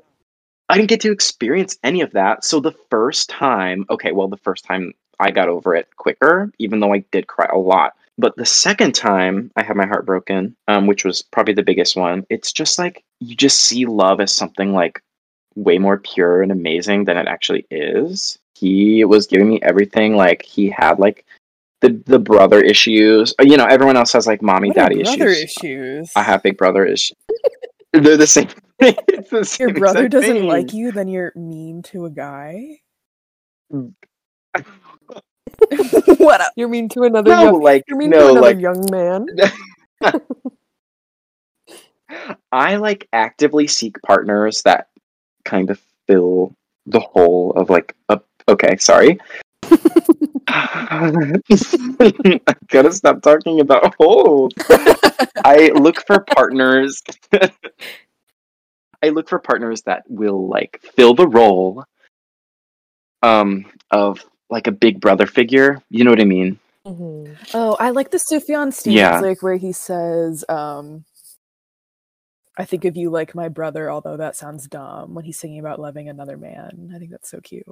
I 0.68 0.78
didn't 0.78 0.90
get 0.90 1.02
to 1.02 1.12
experience 1.12 1.78
any 1.84 2.02
of 2.02 2.14
that. 2.14 2.44
So 2.44 2.60
the 2.60 2.74
first 2.90 3.30
time, 3.30 3.86
okay, 3.92 4.14
well, 4.14 4.30
the 4.30 4.38
first 4.38 4.66
time 4.66 4.94
I 5.22 5.32
got 5.32 5.48
over 5.50 5.76
it 5.76 5.88
quicker, 5.98 6.52
even 6.60 6.80
though 6.80 6.94
I 6.94 7.06
did 7.12 7.28
cry 7.28 7.48
a 7.54 7.58
lot. 7.58 7.94
But 8.18 8.36
the 8.36 8.46
second 8.46 8.94
time 8.94 9.52
I 9.56 9.64
had 9.64 9.78
my 9.78 9.86
heart 9.88 10.06
broken, 10.06 10.56
um, 10.68 10.88
which 10.88 11.06
was 11.06 11.22
probably 11.22 11.54
the 11.54 11.64
biggest 11.64 11.96
one, 11.96 12.26
it's 12.30 12.52
just 12.52 12.78
like 12.80 13.04
you 13.20 13.36
just 13.36 13.62
see 13.62 13.86
love 13.86 14.20
as 14.20 14.34
something 14.34 14.74
like 14.74 15.02
way 15.56 15.78
more 15.78 15.98
pure 16.00 16.42
and 16.42 16.52
amazing 16.52 17.06
than 17.06 17.18
it 17.18 17.28
actually 17.28 17.66
is. 17.72 18.38
He 18.56 19.06
was 19.06 19.28
giving 19.28 19.50
me 19.50 19.60
everything. 19.62 20.16
Like 20.16 20.44
he 20.44 20.70
had 20.70 21.00
like 21.00 21.26
the 21.82 22.02
the 22.06 22.20
brother 22.20 22.60
issues. 22.62 23.34
You 23.42 23.58
know, 23.58 23.66
everyone 23.66 23.98
else 23.98 24.14
has 24.14 24.28
like 24.28 24.42
mommy 24.42 24.70
What 24.70 24.76
daddy 24.78 25.02
brother 25.04 25.30
issues. 25.30 25.58
issues? 25.58 26.12
I 26.16 26.22
have 26.24 26.44
big 26.44 26.58
brother 26.58 26.86
issues. 26.86 27.18
They're 27.94 28.18
the 28.18 28.28
same. 28.28 28.50
the 28.80 29.56
Your 29.60 29.74
brother 29.74 30.08
doesn't 30.08 30.34
thing. 30.36 30.48
like 30.48 30.74
you, 30.74 30.92
then 30.92 31.08
you're 31.08 31.34
mean 31.36 31.82
to 31.84 32.06
a 32.06 32.10
guy. 32.10 32.80
what? 36.18 36.42
A- 36.42 36.52
You're 36.56 36.68
mean 36.68 36.90
to 36.90 37.04
another 37.04 37.30
No, 37.32 37.44
young 37.44 37.62
like 37.62 37.84
you're 37.88 37.98
mean 37.98 38.12
to 38.12 38.18
no, 38.18 38.30
another 38.32 38.42
like 38.42 38.60
young 38.60 38.90
man. 38.92 39.28
I 42.52 42.76
like 42.76 43.08
actively 43.14 43.68
seek 43.68 44.02
partners 44.02 44.64
that 44.64 44.88
kind 45.46 45.70
of 45.70 45.80
fill 46.08 46.54
the 46.86 47.00
hole 47.00 47.54
of 47.56 47.70
like 47.70 47.96
a 48.10 48.20
okay, 48.50 48.76
sorry. 48.78 49.20
I 50.48 51.40
gotta 52.68 52.92
stop 52.92 53.22
talking 53.22 53.62
about 53.62 53.96
holes. 53.96 54.52
I 55.46 55.72
look 55.74 56.06
for 56.06 56.20
partners. 56.20 57.02
I 59.04 59.10
look 59.10 59.30
for 59.30 59.40
partners 59.40 59.84
that 59.84 60.04
will 60.10 60.48
like 60.48 60.82
fill 60.96 61.14
the 61.14 61.28
role 61.28 61.86
um 63.24 63.66
of 63.92 64.24
like 64.52 64.68
a 64.68 64.72
big 64.72 65.00
brother 65.00 65.26
figure. 65.26 65.82
You 65.90 66.04
know 66.04 66.12
what 66.12 66.22
I 66.22 66.26
mean? 66.26 66.60
Oh, 66.86 67.78
I 67.80 67.92
like 67.92 68.12
the 68.12 68.18
Sufjan 68.18 68.74
Stevens 68.74 68.86
Yeah. 68.86 69.20
lyric 69.20 69.42
where 69.42 69.56
he 69.56 69.72
says, 69.72 70.44
um, 70.50 71.06
I 72.58 72.66
think 72.66 72.86
of 72.86 72.98
you 72.98 73.10
like 73.10 73.34
my 73.34 73.48
brother, 73.50 73.90
although 73.90 74.18
that 74.18 74.36
sounds 74.36 74.68
dumb 74.68 75.14
when 75.14 75.26
he's 75.26 75.38
singing 75.38 75.60
about 75.60 75.80
loving 75.80 76.10
another 76.10 76.38
man. 76.38 76.92
I 76.94 77.00
think 77.00 77.12
that's 77.12 77.30
so 77.30 77.40
cute. 77.40 77.66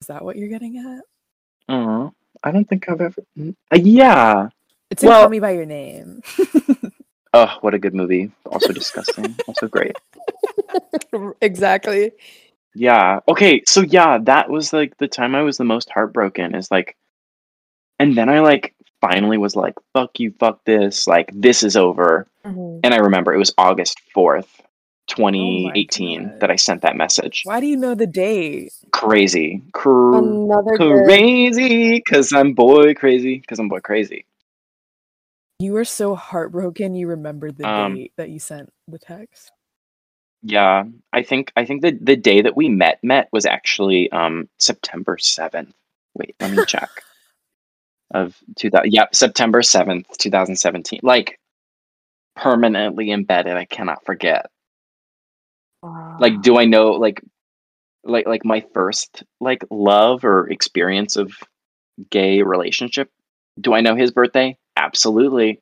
Is 0.00 0.06
that 0.08 0.24
what 0.24 0.36
you're 0.36 0.48
getting 0.48 0.78
at? 0.78 1.74
Uh, 1.74 2.10
I 2.42 2.52
don't 2.52 2.64
think 2.68 2.88
I've 2.88 3.00
ever. 3.00 3.22
Uh, 3.38 3.76
yeah. 3.76 4.48
It's 4.90 5.02
well, 5.02 5.22
Call 5.22 5.30
Me 5.30 5.40
By 5.40 5.50
Your 5.50 5.66
Name. 5.66 6.22
oh, 7.34 7.56
what 7.60 7.74
a 7.74 7.78
good 7.78 7.94
movie. 7.94 8.30
Also 8.46 8.72
disgusting. 8.72 9.36
also 9.48 9.66
great. 9.66 9.96
exactly. 11.40 12.12
Yeah. 12.76 13.20
Okay. 13.26 13.62
So 13.66 13.80
yeah, 13.80 14.18
that 14.24 14.50
was 14.50 14.72
like 14.72 14.96
the 14.98 15.08
time 15.08 15.34
I 15.34 15.42
was 15.42 15.56
the 15.56 15.64
most 15.64 15.88
heartbroken. 15.90 16.54
Is 16.54 16.70
like, 16.70 16.94
and 17.98 18.16
then 18.16 18.28
I 18.28 18.40
like 18.40 18.74
finally 19.00 19.38
was 19.38 19.56
like, 19.56 19.74
"Fuck 19.94 20.20
you, 20.20 20.32
fuck 20.38 20.62
this." 20.64 21.06
Like 21.06 21.30
this 21.32 21.62
is 21.62 21.76
over. 21.76 22.26
Mhm. 22.44 22.80
And 22.84 22.92
I 22.92 22.98
remember 22.98 23.32
it 23.32 23.38
was 23.38 23.54
August 23.56 23.98
fourth, 24.12 24.60
twenty 25.08 25.72
eighteen, 25.74 26.34
that 26.40 26.50
I 26.50 26.56
sent 26.56 26.82
that 26.82 26.96
message. 26.96 27.42
Why 27.44 27.60
do 27.60 27.66
you 27.66 27.78
know 27.78 27.94
the 27.94 28.06
date? 28.06 28.72
Crazy, 28.92 29.62
Cr- 29.72 30.16
Another 30.16 30.76
crazy, 30.76 31.94
because 31.94 32.32
I'm 32.34 32.52
boy 32.52 32.92
crazy, 32.92 33.38
because 33.38 33.58
I'm 33.58 33.68
boy 33.68 33.80
crazy. 33.80 34.26
You 35.58 35.72
were 35.72 35.86
so 35.86 36.14
heartbroken 36.14 36.94
you 36.94 37.08
remembered 37.08 37.56
the 37.56 37.66
Um, 37.66 37.94
date 37.94 38.12
that 38.18 38.28
you 38.28 38.38
sent 38.38 38.68
the 38.86 38.98
text. 38.98 39.50
Yeah, 40.42 40.84
I 41.12 41.22
think 41.22 41.52
I 41.56 41.64
think 41.64 41.82
the 41.82 41.98
the 42.00 42.16
day 42.16 42.42
that 42.42 42.56
we 42.56 42.68
met 42.68 43.02
met 43.02 43.28
was 43.32 43.46
actually 43.46 44.10
um 44.12 44.48
September 44.58 45.18
seventh. 45.18 45.74
Wait, 46.14 46.36
let 46.40 46.52
me 46.52 46.64
check. 46.66 46.90
Of 48.12 48.36
two 48.56 48.70
thousand, 48.70 48.92
yep, 48.92 49.16
September 49.16 49.62
seventh, 49.62 50.06
two 50.18 50.30
thousand 50.30 50.56
seventeen. 50.56 51.00
Like 51.02 51.40
permanently 52.36 53.10
embedded. 53.10 53.56
I 53.56 53.64
cannot 53.64 54.04
forget. 54.06 54.46
Like, 56.18 56.40
do 56.42 56.58
I 56.58 56.64
know 56.66 56.92
like 56.92 57.22
like 58.04 58.26
like 58.26 58.44
my 58.44 58.64
first 58.74 59.24
like 59.40 59.64
love 59.70 60.24
or 60.24 60.48
experience 60.50 61.16
of 61.16 61.32
gay 62.10 62.42
relationship? 62.42 63.10
Do 63.60 63.74
I 63.74 63.80
know 63.80 63.96
his 63.96 64.10
birthday? 64.12 64.58
Absolutely. 64.76 65.60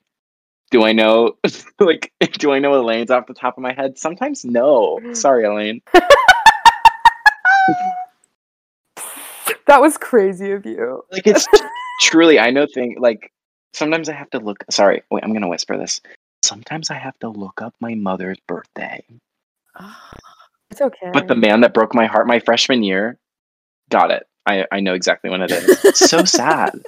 Do 0.71 0.85
I 0.85 0.93
know 0.93 1.37
like 1.79 2.13
do 2.33 2.53
I 2.53 2.59
know 2.59 2.75
Elaine's 2.75 3.11
off 3.11 3.27
the 3.27 3.35
top 3.35 3.57
of 3.57 3.63
my 3.63 3.73
head? 3.73 3.99
Sometimes 3.99 4.45
no. 4.45 4.99
Sorry, 5.13 5.45
Elaine. 5.45 5.81
That 9.67 9.81
was 9.81 9.97
crazy 9.97 10.53
of 10.53 10.67
you. 10.67 11.03
Like 11.11 11.27
it's 11.27 11.49
truly 12.03 12.39
I 12.39 12.51
know 12.51 12.67
thing 12.67 12.97
like 12.99 13.33
sometimes 13.73 14.09
I 14.09 14.13
have 14.13 14.31
to 14.31 14.39
look 14.39 14.63
sorry, 14.71 15.03
wait, 15.11 15.25
I'm 15.25 15.33
gonna 15.33 15.49
whisper 15.49 15.79
this. 15.79 16.01
Sometimes 16.43 16.91
I 16.91 16.95
have 16.95 17.19
to 17.21 17.29
look 17.29 17.63
up 17.63 17.75
my 17.81 17.95
mother's 17.95 18.39
birthday. 18.47 19.03
It's 20.71 20.81
okay. 20.81 21.11
But 21.13 21.29
the 21.29 21.37
man 21.37 21.61
that 21.61 21.73
broke 21.73 21.95
my 21.95 22.07
heart 22.07 22.27
my 22.27 22.41
freshman 22.41 22.83
year, 22.83 23.17
got 23.91 24.11
it. 24.11 24.27
I, 24.45 24.67
I 24.73 24.81
know 24.81 24.95
exactly 24.95 25.31
when 25.31 25.41
it 25.41 25.53
is. 25.53 25.85
It's 25.85 26.11
so 26.11 26.25
sad. 26.25 26.81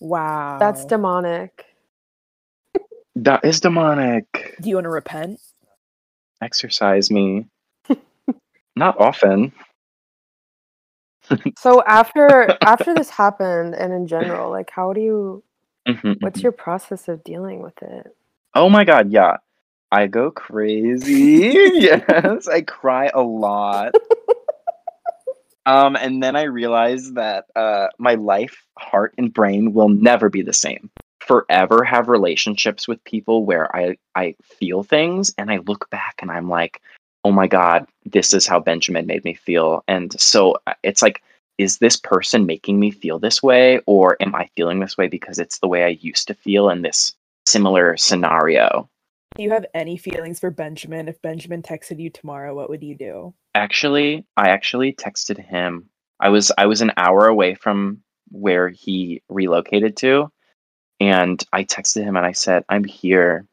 Wow. 0.00 0.56
That's 0.58 0.86
demonic. 0.86 1.66
That 3.16 3.44
is 3.44 3.60
demonic. 3.60 4.60
Do 4.60 4.68
you 4.68 4.76
want 4.76 4.84
to 4.86 4.90
repent? 4.90 5.40
Exercise 6.42 7.10
me. 7.10 7.46
Not 8.76 9.00
often. 9.00 9.52
So 11.58 11.82
after 11.84 12.58
after 12.64 12.94
this 12.94 13.10
happened 13.10 13.74
and 13.74 13.92
in 13.92 14.06
general, 14.06 14.50
like 14.50 14.70
how 14.70 14.92
do 14.92 15.00
you 15.00 15.44
Mhm, 15.88 16.18
what's 16.20 16.40
mhm. 16.40 16.42
your 16.42 16.52
process 16.52 17.08
of 17.08 17.24
dealing 17.24 17.62
with 17.62 17.82
it? 17.82 18.16
Oh 18.54 18.68
my 18.70 18.84
god, 18.84 19.10
yeah. 19.12 19.38
I 19.92 20.06
go 20.06 20.30
crazy. 20.30 21.52
yes, 21.80 22.48
I 22.48 22.62
cry 22.62 23.10
a 23.14 23.22
lot. 23.22 23.94
Um, 25.66 25.96
and 25.96 26.22
then 26.22 26.36
I 26.36 26.44
realize 26.44 27.12
that 27.12 27.46
uh, 27.56 27.88
my 27.98 28.14
life, 28.14 28.66
heart, 28.78 29.14
and 29.18 29.32
brain 29.32 29.72
will 29.74 29.88
never 29.88 30.28
be 30.30 30.42
the 30.42 30.52
same. 30.52 30.90
Forever 31.26 31.84
have 31.84 32.08
relationships 32.08 32.88
with 32.88 33.02
people 33.04 33.44
where 33.44 33.74
I 33.74 33.96
I 34.14 34.34
feel 34.42 34.82
things, 34.82 35.32
and 35.38 35.50
I 35.50 35.58
look 35.58 35.88
back 35.90 36.16
and 36.20 36.30
I'm 36.30 36.48
like, 36.48 36.80
oh 37.24 37.32
my 37.32 37.46
god, 37.46 37.86
this 38.04 38.34
is 38.34 38.46
how 38.46 38.60
Benjamin 38.60 39.06
made 39.06 39.24
me 39.24 39.34
feel. 39.34 39.84
And 39.86 40.20
so 40.20 40.56
uh, 40.66 40.74
it's 40.82 41.02
like, 41.02 41.22
is 41.58 41.78
this 41.78 41.96
person 41.96 42.46
making 42.46 42.80
me 42.80 42.90
feel 42.90 43.18
this 43.18 43.42
way, 43.42 43.80
or 43.86 44.16
am 44.20 44.34
I 44.34 44.50
feeling 44.56 44.80
this 44.80 44.98
way 44.98 45.06
because 45.06 45.38
it's 45.38 45.58
the 45.58 45.68
way 45.68 45.84
I 45.84 45.98
used 46.00 46.26
to 46.28 46.34
feel 46.34 46.68
in 46.70 46.82
this 46.82 47.14
similar 47.46 47.96
scenario? 47.96 48.88
Do 49.36 49.42
you 49.42 49.50
have 49.50 49.66
any 49.74 49.96
feelings 49.96 50.40
for 50.40 50.50
Benjamin? 50.50 51.08
If 51.08 51.22
Benjamin 51.22 51.62
texted 51.62 51.98
you 52.00 52.10
tomorrow, 52.10 52.54
what 52.54 52.68
would 52.68 52.82
you 52.82 52.94
do? 52.94 53.34
Actually, 53.54 54.26
I 54.36 54.48
actually 54.48 54.92
texted 54.92 55.42
him. 55.42 55.88
I 56.20 56.28
was 56.28 56.52
I 56.58 56.66
was 56.66 56.82
an 56.82 56.92
hour 56.96 57.26
away 57.26 57.54
from 57.54 58.02
where 58.30 58.68
he 58.68 59.22
relocated 59.28 59.96
to, 59.98 60.30
and 61.02 61.42
I 61.52 61.64
texted 61.64 62.04
him 62.04 62.16
and 62.16 62.24
I 62.24 62.32
said, 62.32 62.64
"I'm 62.68 62.84
here." 62.84 63.46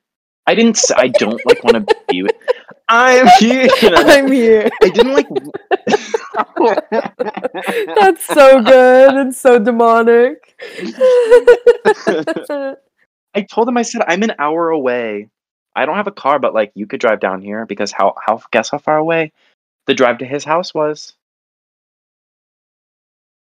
I 0.46 0.56
didn't. 0.56 0.80
I 0.96 1.08
don't 1.08 1.44
like 1.46 1.64
want 1.64 1.88
to 1.88 1.96
be 2.10 2.24
with. 2.24 2.36
I'm 2.90 3.28
here. 3.40 3.68
I'm 3.84 4.32
here. 4.32 4.70
I 4.82 4.90
didn't 4.90 5.14
like. 5.14 5.28
That's 8.00 8.26
so 8.26 8.62
good 8.64 9.14
and 9.14 9.36
so 9.36 9.60
demonic. 9.60 10.56
I 13.36 13.42
told 13.50 13.68
him 13.68 13.78
I 13.78 13.84
said 13.84 14.02
I'm 14.08 14.24
an 14.24 14.34
hour 14.40 14.70
away. 14.70 15.30
I 15.76 15.86
don't 15.86 15.98
have 15.98 16.08
a 16.08 16.12
car, 16.12 16.40
but 16.40 16.56
like 16.56 16.72
you 16.74 16.88
could 16.88 17.00
drive 17.00 17.20
down 17.20 17.42
here 17.42 17.66
because 17.66 17.92
how 17.92 18.16
how 18.26 18.42
guess 18.52 18.70
how 18.70 18.80
far 18.80 18.98
away 18.98 19.32
the 19.86 19.94
drive 19.94 20.18
to 20.20 20.26
his 20.26 20.44
house 20.44 20.74
was? 20.74 21.14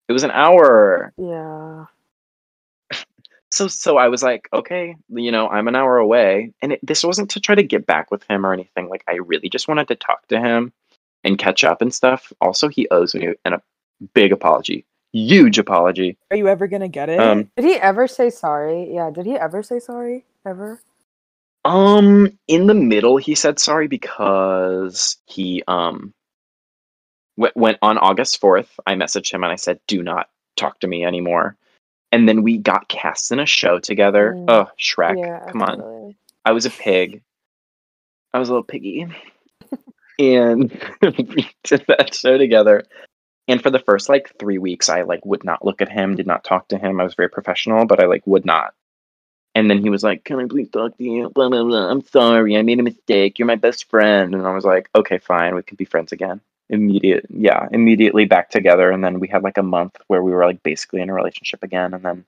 It 0.07 0.13
was 0.13 0.23
an 0.23 0.31
hour. 0.31 1.11
yeah. 1.17 1.85
So 3.53 3.67
so 3.67 3.97
I 3.97 4.07
was 4.07 4.23
like, 4.23 4.49
okay, 4.51 4.95
you 5.09 5.31
know, 5.31 5.47
I'm 5.47 5.67
an 5.67 5.75
hour 5.75 5.97
away, 5.97 6.53
and 6.63 6.71
it, 6.73 6.79
this 6.81 7.03
wasn't 7.03 7.29
to 7.31 7.39
try 7.39 7.53
to 7.53 7.61
get 7.61 7.85
back 7.85 8.09
with 8.09 8.23
him 8.27 8.47
or 8.47 8.51
anything. 8.51 8.89
Like 8.89 9.03
I 9.07 9.17
really 9.17 9.47
just 9.47 9.67
wanted 9.67 9.89
to 9.89 9.95
talk 9.95 10.27
to 10.29 10.39
him 10.39 10.73
and 11.23 11.37
catch 11.37 11.63
up 11.63 11.79
and 11.83 11.93
stuff. 11.93 12.33
Also, 12.41 12.67
he 12.67 12.87
owes 12.89 13.13
me 13.13 13.35
an, 13.45 13.53
a 13.53 13.61
big 14.15 14.31
apology, 14.31 14.87
huge 15.11 15.59
apology. 15.59 16.17
Are 16.31 16.37
you 16.37 16.47
ever 16.47 16.65
gonna 16.65 16.87
get 16.87 17.09
it? 17.09 17.19
Um, 17.19 17.51
Did 17.55 17.65
he 17.65 17.75
ever 17.75 18.07
say 18.07 18.31
sorry? 18.31 18.91
Yeah, 18.91 19.11
did 19.11 19.27
he 19.27 19.35
ever 19.35 19.61
say 19.61 19.77
sorry? 19.77 20.25
Ever? 20.47 20.81
Um, 21.63 22.35
in 22.47 22.65
the 22.65 22.73
middle, 22.73 23.17
he 23.17 23.35
said 23.35 23.59
sorry 23.59 23.87
because 23.87 25.17
he 25.25 25.61
um 25.67 26.11
went, 27.37 27.55
went 27.55 27.77
on 27.83 27.99
August 27.99 28.41
fourth. 28.41 28.79
I 28.87 28.95
messaged 28.95 29.31
him 29.31 29.43
and 29.43 29.53
I 29.53 29.57
said, 29.57 29.79
"Do 29.87 30.01
not 30.01 30.27
talk 30.55 30.79
to 30.79 30.87
me 30.87 31.05
anymore." 31.05 31.55
And 32.13 32.29
then 32.29 32.43
we 32.43 32.59
got 32.59 32.87
cast 32.89 33.31
in 33.31 33.39
a 33.39 33.45
show 33.45 33.79
together. 33.79 34.33
Mm. 34.37 34.45
Oh, 34.47 34.67
Shrek! 34.79 35.17
Yeah, 35.17 35.43
Come 35.51 35.63
on. 35.63 36.15
I 36.45 36.51
was 36.51 36.67
a 36.67 36.69
pig. 36.69 37.23
I 38.33 38.39
was 38.39 38.49
a 38.49 38.51
little 38.51 38.63
piggy, 38.63 39.07
and 40.19 40.71
we 41.01 41.49
did 41.63 41.83
that 41.87 42.13
show 42.13 42.37
together. 42.37 42.83
And 43.47 43.61
for 43.61 43.71
the 43.71 43.79
first 43.79 44.09
like 44.09 44.37
three 44.37 44.59
weeks, 44.59 44.89
I 44.89 45.01
like 45.01 45.25
would 45.25 45.43
not 45.43 45.65
look 45.65 45.81
at 45.81 45.89
him, 45.89 46.15
did 46.15 46.27
not 46.27 46.43
talk 46.43 46.67
to 46.67 46.77
him. 46.77 47.01
I 47.01 47.03
was 47.03 47.15
very 47.15 47.29
professional, 47.29 47.85
but 47.85 48.01
I 48.01 48.05
like 48.05 48.25
would 48.27 48.45
not. 48.45 48.75
And 49.55 49.69
then 49.69 49.81
he 49.81 49.89
was 49.89 50.03
like, 50.03 50.23
"Can 50.23 50.39
I 50.39 50.45
please 50.45 50.69
talk 50.69 50.95
to 50.97 51.03
you?" 51.03 51.29
Blah, 51.29 51.49
blah, 51.49 51.63
blah. 51.63 51.89
I'm 51.89 52.01
sorry, 52.01 52.55
I 52.57 52.61
made 52.61 52.79
a 52.79 52.83
mistake. 52.83 53.39
You're 53.39 53.47
my 53.47 53.55
best 53.55 53.89
friend. 53.89 54.35
And 54.35 54.45
I 54.45 54.53
was 54.53 54.65
like, 54.65 54.87
"Okay, 54.95 55.17
fine, 55.17 55.55
we 55.55 55.63
can 55.63 55.77
be 55.77 55.85
friends 55.85 56.11
again." 56.11 56.41
Immediate, 56.73 57.25
yeah, 57.29 57.67
immediately 57.71 58.25
back 58.25 58.49
together. 58.49 58.89
And 58.89 59.03
then 59.03 59.19
we 59.19 59.27
had 59.27 59.43
like 59.43 59.57
a 59.57 59.63
month 59.63 59.95
where 60.07 60.23
we 60.23 60.31
were 60.31 60.43
like 60.45 60.63
basically 60.63 61.01
in 61.01 61.09
a 61.09 61.13
relationship 61.13 61.61
again. 61.63 61.93
And 61.93 62.03
then 62.03 62.25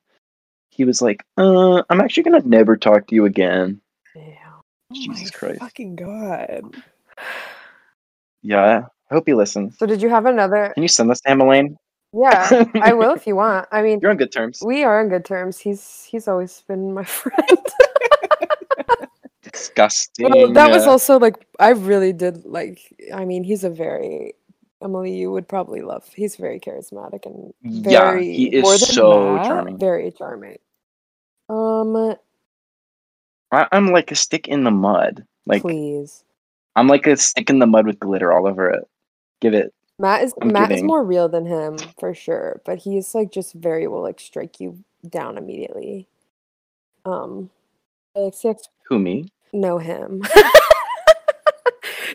he 0.69 0.85
was 0.85 1.01
like, 1.01 1.23
"Uh, 1.37 1.81
I'm 1.89 1.99
actually 1.99 2.23
gonna 2.23 2.41
never 2.45 2.77
talk 2.77 3.07
to 3.07 3.15
you 3.15 3.25
again." 3.25 3.81
yeah 4.15 4.59
Jesus 4.93 5.31
Christ. 5.31 5.59
Fucking 5.59 5.95
god. 5.95 6.61
Yeah, 8.43 8.85
I 9.09 9.13
hope 9.13 9.23
he 9.25 9.33
listens. 9.33 9.77
So 9.79 9.85
did 9.87 10.01
you 10.01 10.09
have 10.09 10.25
another? 10.27 10.71
Can 10.75 10.83
you 10.83 10.89
send 10.89 11.09
this 11.09 11.21
to 11.21 11.31
him, 11.31 11.41
Elaine? 11.41 11.77
Yeah, 12.13 12.65
I 12.81 12.93
will 12.99 13.13
if 13.13 13.25
you 13.27 13.35
want. 13.35 13.67
I 13.71 13.81
mean, 13.81 13.99
You're 14.01 14.11
on 14.11 14.17
good 14.17 14.31
terms. 14.31 14.61
we 14.63 14.83
are 14.83 14.99
on 15.01 15.09
good 15.09 15.25
terms. 15.25 15.57
He's 15.59 16.03
he's 16.09 16.27
always 16.27 16.63
been 16.67 16.93
my 16.93 17.03
friend. 17.19 17.65
Disgusting. 19.55 20.29
Well, 20.29 20.53
that 20.53 20.69
was 20.69 20.85
also 20.85 21.17
like 21.17 21.45
I 21.59 21.69
really 21.69 22.11
did 22.11 22.45
like. 22.45 22.93
I 23.13 23.23
mean, 23.23 23.43
he's 23.43 23.63
a 23.63 23.69
very 23.69 24.33
Emily. 24.83 25.15
You 25.15 25.31
would 25.31 25.47
probably 25.47 25.81
love. 25.81 26.05
He's 26.13 26.35
very 26.35 26.59
charismatic 26.59 27.25
and 27.25 27.53
Yeah, 27.61 28.11
very 28.11 28.33
he 28.33 28.55
is 28.55 28.87
so 28.87 29.35
that, 29.35 29.45
charming. 29.45 29.79
Very 29.79 30.11
charming. 30.11 30.57
Um, 31.47 32.15
I, 33.51 33.67
I'm 33.71 33.87
like 33.87 34.11
a 34.11 34.15
stick 34.15 34.47
in 34.47 34.65
the 34.65 34.71
mud. 34.71 35.25
Like 35.45 35.61
please, 35.61 36.23
I'm 36.75 36.87
like 36.87 37.07
a 37.07 37.15
stick 37.15 37.49
in 37.49 37.59
the 37.59 37.67
mud 37.67 37.85
with 37.85 37.99
glitter 37.99 38.33
all 38.33 38.47
over 38.47 38.69
it. 38.69 38.87
Give 39.39 39.53
it. 39.53 39.73
Matt 39.97 40.23
is 40.23 40.33
I'm 40.41 40.51
Matt 40.51 40.71
is 40.71 40.83
more 40.83 41.03
real 41.03 41.29
than 41.29 41.45
him 41.45 41.77
for 41.97 42.13
sure, 42.13 42.61
but 42.65 42.79
he's 42.79 43.15
like 43.15 43.31
just 43.31 43.53
very 43.53 43.87
will 43.87 44.01
like 44.01 44.19
strike 44.19 44.59
you 44.59 44.83
down 45.07 45.37
immediately. 45.37 46.07
Um, 47.05 47.51
Alexiax 48.17 48.67
Who 48.87 48.99
me? 48.99 49.29
Know 49.55 49.79
him. 49.79 50.21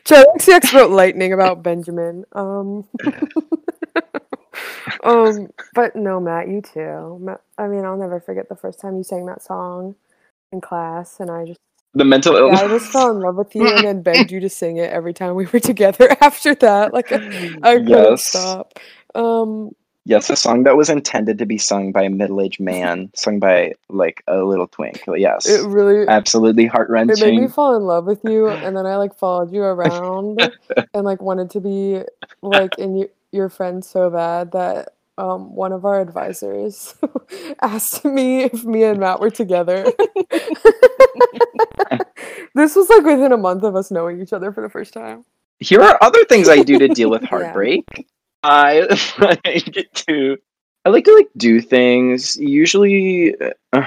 Alexiax 0.07 0.73
wrote 0.75 0.91
lightning 0.91 1.33
about 1.33 1.63
Benjamin. 1.63 2.25
Um, 2.33 2.87
um, 5.05 5.49
but 5.75 5.95
no, 5.97 6.21
Matt, 6.21 6.49
you 6.49 6.63
too. 6.63 7.19
Matt, 7.21 7.41
I 7.59 7.67
mean, 7.69 7.85
I'll 7.85 7.97
never 7.99 8.21
forget 8.21 8.49
the 8.49 8.57
first 8.57 8.81
time 8.81 8.97
you 8.97 9.05
sang 9.05 9.27
that 9.27 9.43
song 9.43 9.95
in 10.53 10.61
class, 10.61 11.21
and 11.21 11.31
I 11.31 11.47
just 11.47 11.59
The 11.95 12.05
mental 12.05 12.37
yeah, 12.45 12.47
illness. 12.51 12.61
I 12.61 12.69
just 12.69 12.93
fell 12.93 13.11
in 13.11 13.21
love 13.21 13.37
with 13.37 13.55
you 13.55 13.75
and 13.75 13.85
then 13.85 14.03
begged 14.05 14.33
you 14.33 14.41
to 14.41 14.49
sing 14.51 14.79
it 14.79 14.91
every 14.91 15.15
time 15.15 15.37
we 15.37 15.47
were 15.47 15.61
together 15.61 16.17
after 16.23 16.55
that. 16.57 16.93
Like 16.95 17.13
I, 17.13 17.17
I 17.63 17.81
couldn't 17.81 17.87
Yes. 17.87 18.21
stop. 18.21 18.79
Um 19.15 19.75
Yes, 20.11 20.29
a 20.29 20.35
song 20.35 20.65
that 20.65 20.77
was 20.77 20.91
intended 20.91 21.39
to 21.39 21.47
be 21.47 21.57
sung 21.57 21.93
by 21.93 22.03
a 22.03 22.11
middle-aged 22.11 22.59
man, 22.59 23.13
sung 23.15 23.39
by 23.39 23.75
like 23.89 24.25
a 24.27 24.39
little 24.39 24.67
twink. 24.67 25.05
Yes, 25.07 25.47
it 25.47 25.65
really 25.69 26.09
absolutely 26.09 26.67
heart 26.67 26.91
wrenching. 26.91 27.17
it 27.17 27.25
made 27.25 27.41
me 27.41 27.47
fall 27.47 27.77
in 27.77 27.85
love 27.85 28.07
with 28.07 28.25
you 28.25 28.49
and 28.49 28.77
then 28.77 28.87
I 28.87 28.97
like 28.97 29.17
followed 29.17 29.53
you 29.53 29.63
around 29.63 30.41
and 30.95 31.05
like 31.05 31.23
wanted 31.23 31.51
to 31.51 31.61
be 31.61 32.03
like 32.43 32.77
in 32.77 32.95
y- 32.95 33.09
your 33.31 33.49
friend 33.49 33.85
so 33.85 34.11
bad 34.11 34.51
that 34.51 34.95
um 35.17 35.55
one 35.55 35.71
of 35.71 35.85
our 35.85 36.01
advisors 36.01 36.97
asked 37.63 38.05
me 38.05 38.43
if 38.43 38.65
me 38.65 38.83
and 38.83 38.99
Matt 38.99 39.21
were 39.21 39.31
together. 39.31 39.85
this 42.57 42.75
was 42.75 42.91
like 42.91 43.05
within 43.05 43.31
a 43.31 43.37
month 43.37 43.63
of 43.63 43.77
us 43.77 43.93
knowing 43.93 44.21
each 44.21 44.33
other 44.33 44.51
for 44.51 44.61
the 44.61 44.69
first 44.69 44.93
time. 44.93 45.25
Here 45.61 45.81
are 45.81 45.97
other 46.01 46.25
things 46.25 46.49
I 46.49 46.65
do 46.65 46.81
to 46.81 46.89
deal 46.89 47.11
with 47.11 47.23
heartbreak. 47.23 47.85
I 48.43 48.81
like 49.19 49.93
to 50.07 50.39
I 50.85 50.89
like 50.89 51.05
to 51.05 51.15
like 51.15 51.29
do 51.37 51.61
things. 51.61 52.37
Usually 52.37 53.35
uh, 53.73 53.87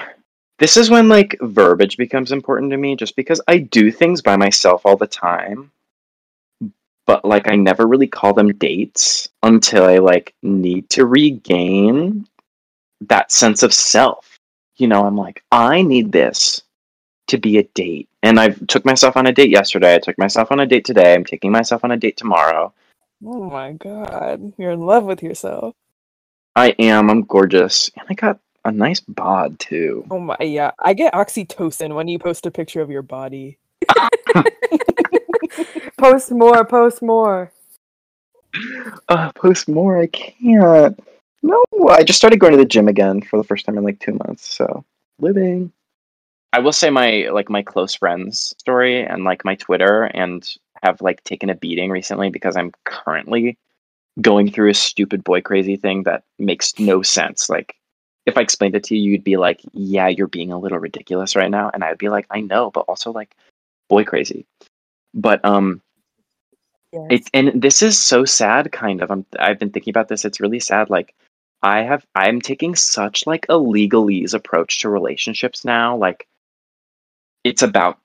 this 0.59 0.77
is 0.77 0.89
when 0.89 1.07
like 1.09 1.37
verbiage 1.41 1.97
becomes 1.97 2.31
important 2.31 2.71
to 2.71 2.77
me 2.77 2.95
just 2.95 3.15
because 3.15 3.41
I 3.47 3.57
do 3.57 3.91
things 3.91 4.21
by 4.21 4.35
myself 4.37 4.85
all 4.85 4.97
the 4.97 5.07
time. 5.07 5.71
But 7.05 7.25
like 7.25 7.49
I 7.49 7.55
never 7.55 7.87
really 7.87 8.07
call 8.07 8.33
them 8.33 8.53
dates 8.53 9.29
until 9.41 9.85
I 9.85 9.97
like 9.97 10.33
need 10.41 10.89
to 10.91 11.05
regain 11.05 12.27
that 13.01 13.31
sense 13.31 13.63
of 13.63 13.73
self. 13.73 14.39
You 14.77 14.87
know, 14.87 15.05
I'm 15.05 15.17
like 15.17 15.43
I 15.51 15.81
need 15.81 16.11
this 16.11 16.61
to 17.27 17.37
be 17.37 17.57
a 17.57 17.63
date. 17.63 18.09
And 18.21 18.39
I 18.39 18.49
took 18.49 18.85
myself 18.85 19.17
on 19.17 19.27
a 19.27 19.33
date 19.33 19.49
yesterday. 19.49 19.95
I 19.95 19.99
took 19.99 20.17
myself 20.17 20.51
on 20.51 20.59
a 20.59 20.65
date 20.65 20.85
today. 20.85 21.13
I'm 21.13 21.25
taking 21.25 21.51
myself 21.51 21.83
on 21.83 21.91
a 21.91 21.97
date 21.97 22.17
tomorrow. 22.17 22.73
Oh 23.25 23.49
my 23.49 23.73
god. 23.73 24.53
You're 24.57 24.71
in 24.71 24.85
love 24.85 25.03
with 25.05 25.23
yourself. 25.23 25.75
I 26.55 26.69
am. 26.79 27.09
I'm 27.09 27.21
gorgeous. 27.23 27.89
And 27.97 28.05
I 28.09 28.13
got 28.13 28.39
a 28.65 28.71
nice 28.71 28.99
bod 28.99 29.59
too. 29.59 30.05
Oh 30.09 30.19
my 30.19 30.37
yeah. 30.39 30.71
I 30.79 30.93
get 30.93 31.13
oxytocin 31.13 31.95
when 31.95 32.07
you 32.07 32.19
post 32.19 32.45
a 32.45 32.51
picture 32.51 32.81
of 32.81 32.89
your 32.89 33.01
body. 33.01 33.57
Post 36.03 36.31
more, 36.31 36.65
post 36.65 37.01
more. 37.01 37.53
Uh, 39.07 39.31
post 39.31 39.69
more. 39.69 39.97
I 39.97 40.07
can't. 40.07 40.99
No, 41.41 41.63
I 41.89 42.03
just 42.03 42.19
started 42.19 42.41
going 42.41 42.51
to 42.51 42.57
the 42.57 42.65
gym 42.65 42.89
again 42.89 43.21
for 43.21 43.37
the 43.37 43.43
first 43.45 43.65
time 43.65 43.77
in 43.77 43.85
like 43.85 44.01
two 44.01 44.19
months. 44.25 44.45
So 44.45 44.83
living. 45.19 45.71
I 46.51 46.59
will 46.59 46.73
say 46.73 46.89
my 46.89 47.29
like 47.31 47.49
my 47.49 47.61
close 47.61 47.95
friends 47.95 48.53
story 48.59 49.01
and 49.01 49.23
like 49.23 49.45
my 49.45 49.55
Twitter 49.55 50.03
and 50.03 50.45
have 50.83 51.01
like 51.01 51.23
taken 51.23 51.49
a 51.49 51.55
beating 51.55 51.89
recently 51.89 52.29
because 52.29 52.55
I'm 52.55 52.71
currently 52.83 53.57
going 54.21 54.51
through 54.51 54.69
a 54.69 54.75
stupid 54.75 55.23
boy 55.23 55.41
crazy 55.41 55.75
thing 55.75 56.03
that 56.03 56.23
makes 56.37 56.77
no 56.79 57.01
sense. 57.01 57.49
Like 57.49 57.75
if 58.25 58.37
I 58.37 58.41
explained 58.41 58.75
it 58.75 58.83
to 58.85 58.95
you, 58.95 59.11
you'd 59.11 59.23
be 59.23 59.37
like, 59.37 59.61
"Yeah, 59.73 60.07
you're 60.07 60.27
being 60.27 60.51
a 60.51 60.59
little 60.59 60.79
ridiculous 60.79 61.35
right 61.35 61.51
now," 61.51 61.71
and 61.73 61.83
I'd 61.83 61.97
be 61.97 62.09
like, 62.09 62.27
"I 62.29 62.41
know," 62.41 62.71
but 62.71 62.85
also 62.87 63.11
like 63.11 63.35
boy 63.89 64.03
crazy. 64.03 64.45
But 65.13 65.43
um, 65.43 65.81
it's 67.09 67.29
and 67.33 67.61
this 67.61 67.81
is 67.81 68.01
so 68.01 68.25
sad. 68.25 68.71
Kind 68.71 69.01
of. 69.01 69.11
I'm. 69.11 69.25
I've 69.39 69.59
been 69.59 69.71
thinking 69.71 69.91
about 69.91 70.07
this. 70.07 70.25
It's 70.25 70.39
really 70.39 70.59
sad. 70.59 70.89
Like 70.89 71.13
I 71.61 71.81
have. 71.81 72.05
I'm 72.15 72.41
taking 72.41 72.75
such 72.75 73.25
like 73.27 73.45
a 73.49 73.53
legalese 73.53 74.33
approach 74.33 74.79
to 74.79 74.89
relationships 74.89 75.65
now. 75.65 75.97
Like 75.97 76.27
it's 77.43 77.61
about 77.61 77.99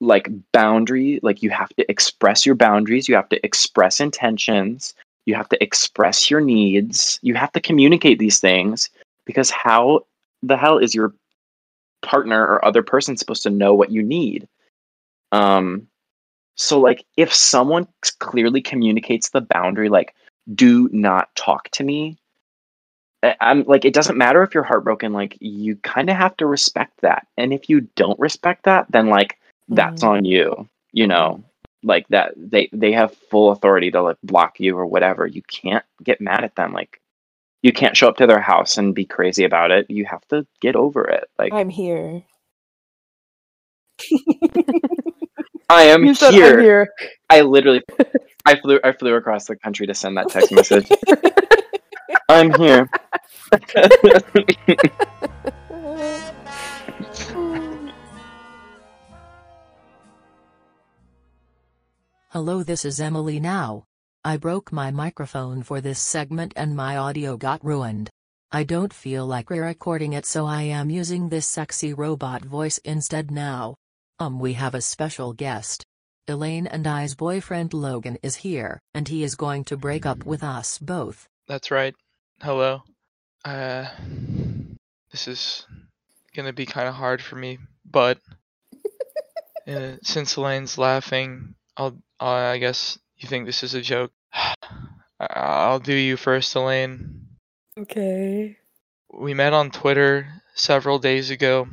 like 0.00 0.30
boundary 0.52 1.20
like 1.22 1.42
you 1.42 1.50
have 1.50 1.68
to 1.70 1.88
express 1.90 2.46
your 2.46 2.54
boundaries 2.54 3.08
you 3.08 3.14
have 3.14 3.28
to 3.28 3.44
express 3.44 4.00
intentions 4.00 4.94
you 5.26 5.34
have 5.34 5.48
to 5.48 5.62
express 5.62 6.30
your 6.30 6.40
needs 6.40 7.18
you 7.22 7.34
have 7.34 7.52
to 7.52 7.60
communicate 7.60 8.18
these 8.18 8.40
things 8.40 8.88
because 9.26 9.50
how 9.50 10.00
the 10.42 10.56
hell 10.56 10.78
is 10.78 10.94
your 10.94 11.14
partner 12.02 12.42
or 12.42 12.64
other 12.64 12.82
person 12.82 13.16
supposed 13.16 13.42
to 13.42 13.50
know 13.50 13.74
what 13.74 13.90
you 13.90 14.02
need? 14.02 14.48
Um 15.32 15.86
so 16.56 16.80
like 16.80 17.04
if 17.16 17.32
someone 17.32 17.86
clearly 18.18 18.60
communicates 18.60 19.30
the 19.30 19.40
boundary 19.40 19.88
like 19.88 20.14
do 20.54 20.88
not 20.92 21.34
talk 21.36 21.70
to 21.70 21.84
me 21.84 22.18
I'm 23.40 23.64
like 23.64 23.84
it 23.84 23.94
doesn't 23.94 24.18
matter 24.18 24.42
if 24.42 24.54
you're 24.54 24.64
heartbroken 24.64 25.12
like 25.12 25.36
you 25.40 25.76
kind 25.76 26.10
of 26.10 26.16
have 26.16 26.36
to 26.38 26.46
respect 26.46 27.00
that 27.02 27.26
and 27.36 27.52
if 27.52 27.68
you 27.68 27.82
don't 27.94 28.18
respect 28.18 28.64
that 28.64 28.86
then 28.90 29.08
like 29.08 29.38
that's 29.70 30.02
mm-hmm. 30.02 30.12
on 30.12 30.24
you 30.24 30.68
you 30.92 31.06
know 31.06 31.42
like 31.82 32.06
that 32.08 32.32
they 32.36 32.68
they 32.72 32.92
have 32.92 33.14
full 33.30 33.50
authority 33.52 33.90
to 33.90 34.02
like 34.02 34.18
block 34.22 34.60
you 34.60 34.76
or 34.76 34.86
whatever 34.86 35.26
you 35.26 35.42
can't 35.42 35.84
get 36.02 36.20
mad 36.20 36.44
at 36.44 36.54
them 36.56 36.72
like 36.72 37.00
you 37.62 37.72
can't 37.72 37.96
show 37.96 38.08
up 38.08 38.16
to 38.16 38.26
their 38.26 38.40
house 38.40 38.76
and 38.78 38.94
be 38.94 39.04
crazy 39.04 39.44
about 39.44 39.70
it 39.70 39.88
you 39.88 40.04
have 40.04 40.26
to 40.28 40.46
get 40.60 40.76
over 40.76 41.04
it 41.04 41.28
like 41.38 41.52
I'm 41.52 41.68
here. 41.68 42.22
i 45.68 45.82
am 45.82 46.14
said, 46.14 46.28
"I'm 46.28 46.34
here. 46.34 46.60
here." 46.60 46.88
i 47.28 47.42
literally 47.42 47.82
i 48.46 48.56
flew 48.56 48.80
i 48.82 48.92
flew 48.92 49.14
across 49.14 49.46
the 49.46 49.56
country 49.56 49.86
to 49.86 49.94
send 49.94 50.16
that 50.16 50.30
text 50.30 50.50
message 50.52 50.88
i'm 52.30 52.52
here 52.54 52.88
Hello, 62.32 62.62
this 62.62 62.84
is 62.84 63.00
Emily 63.00 63.40
now. 63.40 63.82
I 64.24 64.36
broke 64.36 64.70
my 64.70 64.92
microphone 64.92 65.64
for 65.64 65.80
this 65.80 65.98
segment 65.98 66.52
and 66.54 66.76
my 66.76 66.96
audio 66.96 67.36
got 67.36 67.64
ruined. 67.64 68.08
I 68.52 68.62
don't 68.62 68.94
feel 68.94 69.26
like 69.26 69.50
re-recording 69.50 70.12
it 70.12 70.24
so 70.24 70.46
I 70.46 70.62
am 70.62 70.90
using 70.90 71.28
this 71.28 71.48
sexy 71.48 71.92
robot 71.92 72.44
voice 72.44 72.78
instead 72.84 73.32
now. 73.32 73.74
Um 74.20 74.38
we 74.38 74.52
have 74.52 74.76
a 74.76 74.80
special 74.80 75.32
guest. 75.32 75.84
Elaine 76.28 76.68
and 76.68 76.86
I's 76.86 77.16
boyfriend 77.16 77.74
Logan 77.74 78.16
is 78.22 78.36
here, 78.36 78.78
and 78.94 79.08
he 79.08 79.24
is 79.24 79.34
going 79.34 79.64
to 79.64 79.76
break 79.76 80.06
up 80.06 80.24
with 80.24 80.44
us 80.44 80.78
both. 80.78 81.26
That's 81.48 81.72
right. 81.72 81.96
Hello. 82.40 82.84
Uh, 83.44 83.88
this 85.10 85.26
is 85.26 85.66
gonna 86.36 86.52
be 86.52 86.64
kind 86.64 86.86
of 86.86 86.94
hard 86.94 87.20
for 87.22 87.34
me, 87.34 87.58
but 87.84 88.18
uh, 89.66 89.96
since 90.04 90.36
Elaine's 90.36 90.78
laughing, 90.78 91.56
I'll, 91.76 91.98
i 92.20 92.52
I 92.52 92.58
guess 92.58 92.98
you 93.16 93.28
think 93.28 93.46
this 93.46 93.62
is 93.62 93.74
a 93.74 93.80
joke. 93.80 94.12
I'll 95.20 95.80
do 95.80 95.94
you 95.94 96.16
first, 96.16 96.54
Elaine. 96.54 97.26
Okay. 97.78 98.56
We 99.12 99.34
met 99.34 99.52
on 99.52 99.70
Twitter 99.70 100.28
several 100.54 100.98
days 100.98 101.30
ago 101.30 101.68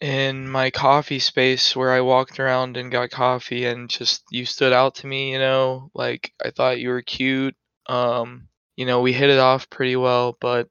in 0.00 0.48
my 0.48 0.70
coffee 0.70 1.18
space 1.18 1.74
where 1.74 1.92
I 1.92 2.00
walked 2.00 2.38
around 2.38 2.76
and 2.76 2.92
got 2.92 3.10
coffee 3.10 3.64
and 3.64 3.88
just 3.88 4.22
you 4.30 4.44
stood 4.44 4.72
out 4.72 4.96
to 4.96 5.06
me, 5.06 5.32
you 5.32 5.38
know, 5.38 5.90
like 5.94 6.32
I 6.44 6.50
thought 6.50 6.80
you 6.80 6.90
were 6.90 7.02
cute. 7.02 7.56
Um, 7.86 8.48
you 8.76 8.86
know, 8.86 9.00
we 9.00 9.12
hit 9.12 9.30
it 9.30 9.38
off 9.38 9.70
pretty 9.70 9.96
well, 9.96 10.36
but 10.40 10.68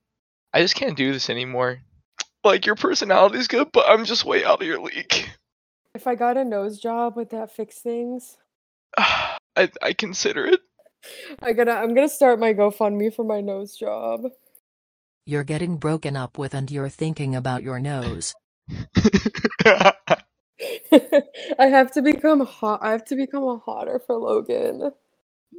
I 0.53 0.61
just 0.61 0.75
can't 0.75 0.97
do 0.97 1.11
this 1.11 1.29
anymore. 1.29 1.79
Like 2.45 2.65
your 2.65 2.75
personality's 2.75 3.47
good, 3.47 3.71
but 3.71 3.85
I'm 3.87 4.03
just 4.03 4.25
way 4.25 4.43
out 4.43 4.61
of 4.61 4.67
your 4.67 4.81
league. 4.81 5.29
If 5.95 6.07
I 6.07 6.15
got 6.15 6.35
a 6.35 6.43
nose 6.43 6.77
job, 6.77 7.15
would 7.15 7.29
that 7.29 7.55
fix 7.55 7.79
things? 7.79 8.35
I 8.97 9.69
I 9.81 9.93
consider 9.93 10.45
it. 10.45 10.59
I 11.41 11.53
gotta 11.53 11.71
I'm 11.71 11.93
gonna 11.93 12.09
start 12.09 12.39
my 12.39 12.53
GoFundMe 12.53 13.13
for 13.13 13.25
my 13.25 13.41
nose 13.41 13.75
job. 13.75 14.21
You're 15.25 15.43
getting 15.43 15.77
broken 15.77 16.17
up 16.17 16.37
with 16.37 16.53
and 16.53 16.69
you're 16.69 16.89
thinking 16.89 17.35
about 17.35 17.63
your 17.63 17.79
nose. 17.79 18.33
I 19.65 20.15
have 21.59 21.91
to 21.93 22.01
become 22.01 22.45
hot 22.45 22.79
I 22.81 22.91
have 22.91 23.05
to 23.05 23.15
become 23.15 23.43
a 23.43 23.57
hotter 23.57 24.01
for 24.05 24.15
Logan. 24.15 24.91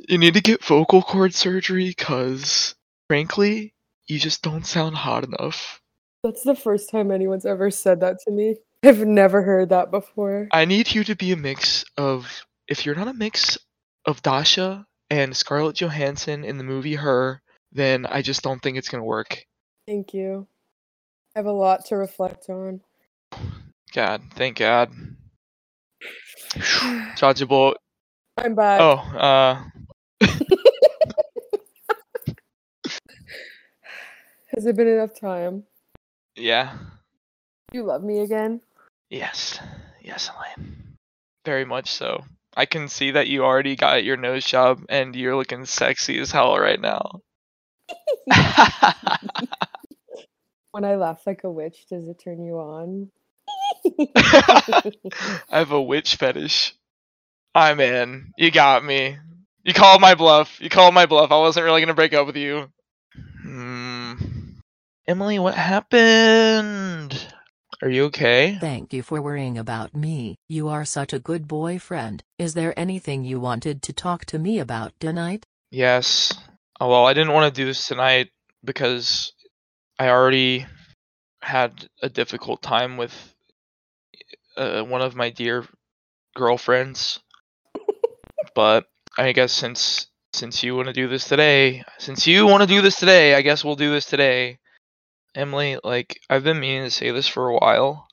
You 0.09 0.19
need 0.19 0.35
to 0.35 0.41
get 0.41 0.65
vocal 0.65 1.03
cord 1.03 1.35
surgery 1.35 1.95
cuz 1.95 2.75
frankly, 3.09 3.75
you 4.07 4.19
just 4.19 4.43
don't 4.43 4.67
sound 4.67 4.97
hot 4.97 5.25
enough. 5.25 5.81
That's 6.23 6.43
the 6.43 6.55
first 6.55 6.91
time 6.91 7.11
anyone's 7.11 7.47
ever 7.47 7.71
said 7.71 8.01
that 8.01 8.19
to 8.25 8.31
me. 8.31 8.57
I've 8.83 9.05
never 9.07 9.43
heard 9.43 9.71
that 9.71 9.91
before. 9.91 10.49
I 10.53 10.65
need 10.65 10.95
you 10.95 11.05
to 11.05 11.15
be 11.15 11.33
a 11.33 11.37
mix 11.37 11.85
of 11.97 12.47
if 12.69 12.87
you're 12.87 12.95
not 12.95 13.09
a 13.09 13.15
mix 13.15 13.59
of 14.07 14.23
Dasha 14.23 14.87
and 15.11 15.37
Scarlett 15.37 15.77
Johansson 15.77 16.45
in 16.45 16.59
the 16.59 16.65
movie 16.65 16.95
Her, 16.95 17.41
then 17.73 18.07
I 18.07 18.23
just 18.23 18.43
don't 18.43 18.63
think 18.63 18.79
it's 18.79 18.89
going 18.89 19.01
to 19.01 19.07
work. 19.07 19.45
Thank 19.87 20.15
you. 20.15 20.47
I 21.35 21.41
have 21.41 21.47
a 21.47 21.53
lot 21.53 21.87
to 21.87 21.97
reflect 21.97 22.49
on. 22.49 22.81
God, 23.93 24.23
thank 24.35 24.59
God. 24.59 24.91
Dodge 27.17 27.47
bullet. 27.47 27.79
I'm 28.37 28.55
back. 28.55 28.81
Oh, 28.81 28.97
uh 29.17 29.63
Has 34.55 34.67
it 34.67 34.77
been 34.77 34.87
enough 34.89 35.19
time? 35.19 35.65
yeah. 36.37 36.77
You 37.73 37.83
love 37.83 38.05
me 38.05 38.21
again? 38.21 38.61
Yes. 39.11 39.59
Yes, 40.01 40.31
Elaine. 40.31 40.97
Very 41.45 41.65
much 41.65 41.91
so. 41.91 42.25
I 42.57 42.67
can 42.67 42.89
see 42.89 43.13
that 43.13 43.29
you 43.29 43.45
already 43.45 43.77
got 43.77 44.05
your 44.05 44.17
nose 44.17 44.45
job 44.45 44.85
and 44.89 45.15
you're 45.17 45.37
looking 45.37 45.65
sexy 45.65 46.19
as 46.19 46.31
hell 46.31 46.59
right 46.59 46.81
now. 46.81 47.21
When 50.75 50.85
I 50.85 50.97
laugh 50.97 51.25
like 51.25 51.45
a 51.45 51.51
witch, 51.53 51.87
does 51.89 52.09
it 52.09 52.19
turn 52.19 52.45
you 52.45 52.57
on? 52.57 53.09
I 54.17 54.91
have 55.49 55.71
a 55.71 55.81
witch 55.81 56.17
fetish. 56.17 56.75
I'm 57.55 57.79
in. 57.79 58.33
You 58.37 58.51
got 58.51 58.85
me. 58.85 59.17
You 59.63 59.73
called 59.73 60.01
my 60.01 60.17
bluff. 60.17 60.61
You 60.61 60.69
called 60.69 60.93
my 60.93 61.07
bluff. 61.07 61.31
I 61.31 61.39
wasn't 61.39 61.63
really 61.63 61.81
gonna 61.81 61.95
break 61.95 62.13
up 62.13 62.27
with 62.27 62.37
you. 62.37 62.73
Hmm. 63.43 64.15
Emily, 65.07 65.39
what 65.39 65.55
happened? 65.55 67.25
Are 67.85 67.91
you 67.91 68.05
okay? 68.05 68.57
Thank 68.59 68.95
you 68.95 69.03
for 69.03 69.21
worrying 69.21 69.59
about 69.59 69.95
me. 69.95 70.39
You 70.49 70.69
are 70.69 70.87
such 70.87 71.13
a 71.13 71.19
good 71.19 71.47
boyfriend. 71.47 72.25
Is 72.39 72.55
there 72.55 72.73
anything 72.79 73.25
you 73.25 73.39
wanted 73.39 73.83
to 73.83 73.93
talk 73.93 74.25
to 74.27 74.39
me 74.39 74.59
about 74.59 74.99
tonight? 74.99 75.45
Yes. 75.71 76.33
Oh, 76.81 76.89
well, 76.89 77.05
I 77.05 77.13
didn't 77.13 77.35
want 77.35 77.55
to 77.55 77.61
do 77.61 77.67
this 77.67 77.87
tonight 77.87 78.31
because 78.65 79.35
I 79.99 80.09
already 80.09 80.65
had 81.43 81.87
a 82.01 82.09
difficult 82.09 82.63
time 82.63 82.97
with 82.97 83.13
uh, 84.57 84.81
one 84.81 85.03
of 85.03 85.15
my 85.15 85.29
dear 85.29 85.67
girlfriends. 86.35 87.21
but 88.55 88.87
I 89.19 89.33
guess 89.33 89.53
since 89.53 90.07
since 90.33 90.63
you 90.63 90.75
want 90.75 90.89
to 90.89 90.95
do 90.95 91.07
this 91.07 91.29
today, 91.29 91.85
since 91.99 92.27
you 92.27 92.47
want 92.47 92.63
to 92.63 92.67
do 92.67 92.81
this 92.81 92.97
today, 92.99 93.35
I 93.35 93.43
guess 93.43 93.63
we'll 93.63 93.77
do 93.77 93.91
this 93.91 94.07
today. 94.07 94.59
Emily, 95.35 95.79
like 95.83 96.21
I've 96.31 96.45
been 96.45 96.61
meaning 96.61 96.85
to 96.85 96.91
say 96.91 97.11
this 97.11 97.29
for 97.29 97.49
a 97.49 97.55
while. 97.55 98.07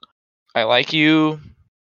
I 0.55 0.63
like 0.63 0.93
you. 0.93 1.39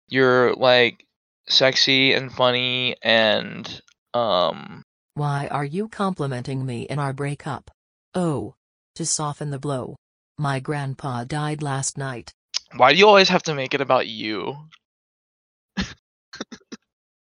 You're 0.09 0.55
like 0.55 1.05
sexy 1.49 2.13
and 2.13 2.33
funny 2.33 2.97
and 3.03 3.81
um 4.15 4.83
Why 5.15 5.49
are 5.49 5.65
you 5.65 5.89
complimenting 5.89 6.65
me 6.65 6.83
in 6.83 6.99
our 6.99 7.13
breakup? 7.13 7.71
Oh. 8.15 8.55
To 8.97 9.07
soften 9.07 9.51
the 9.51 9.59
blow. 9.59 9.97
My 10.39 10.61
grandpa 10.61 11.25
died 11.25 11.63
last 11.63 11.97
night. 11.97 12.33
why 12.77 12.93
do 12.93 12.99
you 12.99 13.09
always 13.09 13.31
have 13.31 13.43
to 13.45 13.55
make 13.55 13.73
it 13.75 13.81
about 13.81 14.07
you? 14.07 14.57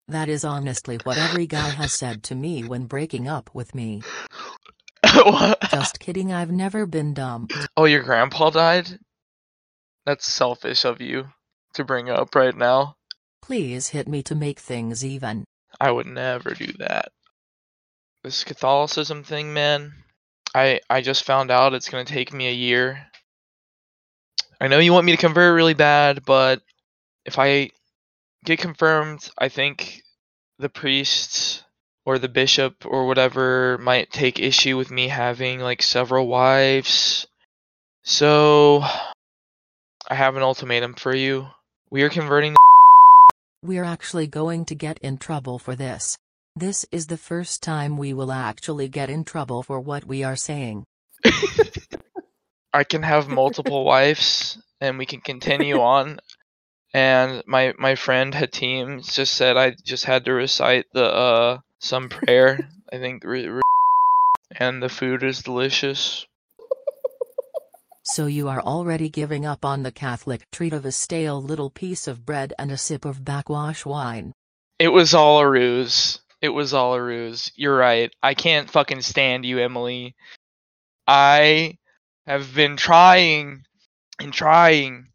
That 0.09 0.29
is 0.29 0.45
honestly 0.45 0.99
what 1.03 1.19
every 1.19 1.49
guy 1.49 1.71
has 1.71 1.93
said 1.93 2.23
to 2.25 2.37
me 2.37 2.63
when 2.63 2.87
breaking 2.87 3.27
up 3.27 3.51
with 3.53 3.75
me. 3.75 4.03
Just 5.71 6.01
kidding, 6.01 6.33
I've 6.33 6.51
never 6.51 6.87
been 6.87 7.15
dumped. 7.15 7.55
Oh, 7.77 7.85
your 7.85 8.03
grandpa 8.03 8.51
died? 8.51 8.99
That's 10.05 10.27
selfish 10.27 10.85
of 10.85 11.01
you 11.01 11.27
to 11.75 11.85
bring 11.85 12.09
up 12.11 12.35
right 12.35 12.57
now. 12.57 12.97
Please 13.43 13.89
hit 13.89 14.09
me 14.09 14.23
to 14.25 14.35
make 14.35 14.59
things 14.59 15.05
even. 15.05 15.45
I 15.81 15.91
would 15.91 16.07
never 16.07 16.55
do 16.55 16.73
that. 16.79 17.13
This 18.25 18.45
Catholicism 18.45 19.23
thing, 19.23 19.53
man. 19.53 19.93
I 20.55 20.81
I 20.89 21.03
just 21.03 21.25
found 21.25 21.51
out 21.51 21.75
it's 21.75 21.89
gonna 21.89 22.05
take 22.05 22.33
me 22.33 22.49
a 22.49 22.53
year. 22.53 23.07
I 24.61 24.69
know 24.69 24.79
you 24.79 24.93
want 24.93 25.05
me 25.05 25.13
to 25.13 25.19
convert 25.19 25.55
really 25.55 25.75
bad, 25.75 26.25
but 26.25 26.63
if 27.25 27.39
I 27.39 27.71
get 28.45 28.59
confirmed, 28.59 29.29
I 29.37 29.49
think 29.49 30.03
the 30.59 30.71
priest 30.71 31.65
or 32.07 32.19
the 32.19 32.29
bishop 32.29 32.87
or 32.87 33.07
whatever 33.07 33.77
might 33.79 34.11
take 34.13 34.39
issue 34.39 34.77
with 34.77 34.91
me 34.91 35.09
having 35.09 35.59
like 35.59 35.83
several 35.83 36.29
wives. 36.29 37.27
So 38.05 38.85
I 40.09 40.15
have 40.15 40.37
an 40.37 40.43
ultimatum 40.43 40.95
for 40.95 41.15
you. 41.15 41.49
We 41.91 42.03
are 42.03 42.09
converting 42.09 42.55
We're 43.63 43.85
actually 43.85 44.29
going 44.29 44.65
to 44.67 44.75
get 44.77 44.99
in 44.99 45.19
trouble 45.19 45.59
for 45.59 45.75
this. 45.75 46.17
This 46.55 46.87
is 46.93 47.09
the 47.09 47.19
first 47.19 47.63
time 47.63 47.99
we 47.99 48.15
will 48.15 48.33
actually 48.33 48.89
get 48.89 49.11
in 49.11 49.25
trouble 49.25 49.65
for 49.65 49.81
what 49.81 50.05
we 50.07 50.23
are 50.23 50.37
saying. 50.37 50.85
I 52.73 52.85
can 52.85 53.03
have 53.03 53.29
multiple 53.29 53.85
wives 53.85 54.63
and 54.81 54.97
we 54.97 55.07
can 55.07 55.21
continue 55.21 55.81
on. 55.81 56.19
And 56.97 57.43
my 57.47 57.75
my 57.79 57.95
friend 57.95 58.35
Hatim 58.35 59.03
just 59.03 59.35
said 59.35 59.59
I 59.59 59.73
just 59.85 60.07
had 60.07 60.25
to 60.25 60.33
recite 60.33 60.87
the 60.95 61.05
uh 61.05 61.59
some 61.79 62.09
prayer. 62.09 62.71
I 62.93 62.97
think 62.97 63.23
re- 63.23 63.49
re- 63.49 63.61
and 64.59 64.83
the 64.83 64.89
food 64.89 65.23
is 65.23 65.43
delicious. 65.43 66.25
So 68.03 68.25
you 68.25 68.49
are 68.49 68.63
already 68.63 69.11
giving 69.11 69.45
up 69.45 69.63
on 69.63 69.83
the 69.83 69.93
Catholic 69.93 70.51
treat 70.51 70.73
of 70.73 70.87
a 70.87 70.93
stale 70.93 71.43
little 71.43 71.69
piece 71.69 72.09
of 72.09 72.25
bread 72.25 72.55
and 72.59 72.73
a 72.73 72.79
sip 72.79 73.05
of 73.05 73.23
backwash 73.23 73.85
wine. 73.85 74.33
It 74.79 74.89
was 74.89 75.13
all 75.13 75.41
a 75.41 75.51
ruse. 75.51 76.21
It 76.41 76.49
was 76.49 76.73
all 76.73 76.95
a 76.95 77.03
ruse. 77.03 77.53
You're 77.57 77.77
right. 77.77 78.11
I 78.23 78.33
can't 78.33 78.71
fucking 78.71 79.03
stand 79.03 79.45
you, 79.45 79.59
Emily. 79.59 80.15
I 81.07 81.77
have 82.27 82.55
been 82.55 82.79
trying 82.79 83.65
and 84.19 84.33
trying 84.33 85.09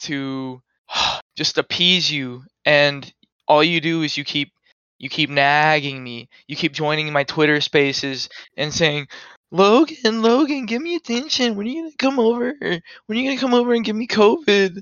to 0.00 0.60
just 1.36 1.58
appease 1.58 2.10
you 2.10 2.44
and 2.64 3.12
all 3.46 3.62
you 3.62 3.80
do 3.80 4.02
is 4.02 4.16
you 4.16 4.24
keep 4.24 4.50
you 4.98 5.08
keep 5.10 5.28
nagging 5.28 6.02
me. 6.02 6.28
You 6.46 6.56
keep 6.56 6.72
joining 6.72 7.12
my 7.12 7.24
Twitter 7.24 7.60
spaces 7.60 8.28
and 8.56 8.72
saying, 8.72 9.08
"Logan, 9.50 10.22
Logan, 10.22 10.66
give 10.66 10.80
me 10.80 10.94
attention. 10.94 11.56
When 11.56 11.66
are 11.66 11.70
you 11.70 11.90
to 11.90 11.96
come 11.96 12.18
over? 12.18 12.54
When 12.60 13.18
are 13.18 13.20
you 13.20 13.32
to 13.32 13.36
come 13.36 13.54
over 13.54 13.74
and 13.74 13.84
give 13.84 13.96
me 13.96 14.06
COVID?" 14.06 14.80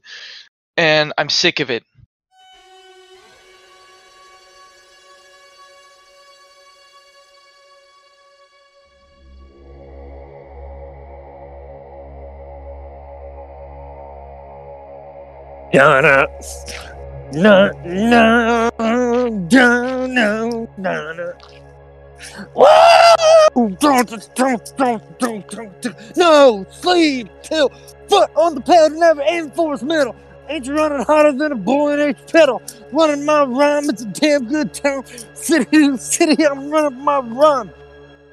And 0.76 1.12
I'm 1.18 1.28
sick 1.28 1.60
of 1.60 1.70
it. 1.70 1.82
Donna. 15.72 16.26
No, 17.32 17.70
no, 17.86 18.70
no, 18.78 20.06
no, 20.06 20.68
no, 20.76 21.12
no. 21.14 21.32
Woo! 22.54 23.76
Don't, 23.80 24.08
don't, 24.08 24.30
don't, 24.34 24.76
don't, 24.76 25.48
don't, 25.48 25.82
don't. 25.82 26.16
No, 26.16 26.66
sleep 26.70 27.28
till 27.42 27.70
foot 28.08 28.30
on 28.36 28.54
the 28.54 28.60
pedal, 28.60 28.98
never 28.98 29.22
enforcement. 29.22 29.88
Metal 29.88 30.16
ain't 30.48 30.66
you 30.66 30.74
running 30.74 31.04
hotter 31.04 31.32
than 31.32 31.52
a 31.52 31.88
in 31.88 32.10
a 32.10 32.14
pedal? 32.30 32.62
Running 32.92 33.24
my 33.24 33.44
rhyme, 33.44 33.88
it's 33.88 34.02
a 34.02 34.06
damn 34.06 34.46
good 34.46 34.74
town. 34.74 35.04
City 35.34 35.96
city, 35.96 36.46
I'm 36.46 36.70
running 36.70 37.02
my 37.02 37.20
rhyme. 37.20 37.70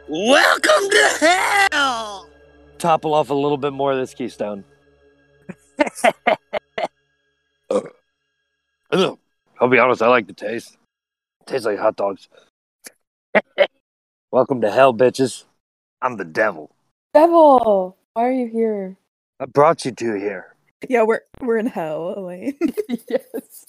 Welcome 0.07 0.90
to 0.90 1.68
hell! 1.72 2.30
Topple 2.78 3.14
off 3.14 3.30
a 3.30 3.34
little 3.34 3.57
bit 3.57 3.74
more 3.74 3.91
of 3.94 3.98
this 3.98 4.14
keystone. 4.14 4.66
I'll 9.60 9.68
be 9.70 9.78
honest, 9.78 10.02
I 10.02 10.08
like 10.08 10.28
the 10.28 10.34
taste. 10.34 10.78
Tastes 11.46 11.66
like 11.66 11.78
hot 11.78 11.96
dogs. 11.96 12.30
Welcome 14.32 14.62
to 14.62 14.72
hell, 14.72 14.94
bitches. 14.94 15.44
I'm 16.02 16.18
the 16.18 16.26
devil. 16.26 16.72
Devil, 17.14 17.98
why 18.14 18.24
are 18.24 18.32
you 18.32 18.48
here? 18.48 18.96
I 19.40 19.46
brought 19.46 19.84
you 19.86 19.91
two 19.91 20.14
here. 20.14 20.56
Yeah, 20.88 21.04
we're 21.04 21.22
we're 21.41 21.58
in 21.58 21.66
hell, 21.66 22.14
Elaine. 22.18 22.58
yes. 23.10 23.66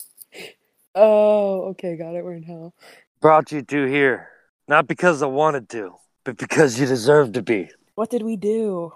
Oh, 0.95 1.63
okay, 1.71 1.97
got 1.97 2.15
it. 2.15 2.25
We're 2.25 2.35
in 2.35 2.43
hell. 2.43 2.73
Brought 3.21 3.51
you 3.51 3.63
two 3.63 3.87
here. 3.87 4.29
Not 4.69 4.87
because 4.87 5.23
I 5.23 5.27
wanted 5.27 5.69
to, 5.71 5.95
but 6.25 6.37
because 6.37 6.79
you 6.79 6.87
deserve 6.87 7.33
to 7.33 7.43
be. 7.43 7.71
what 7.97 8.11
did 8.11 8.23
we 8.23 8.37
do? 8.37 8.93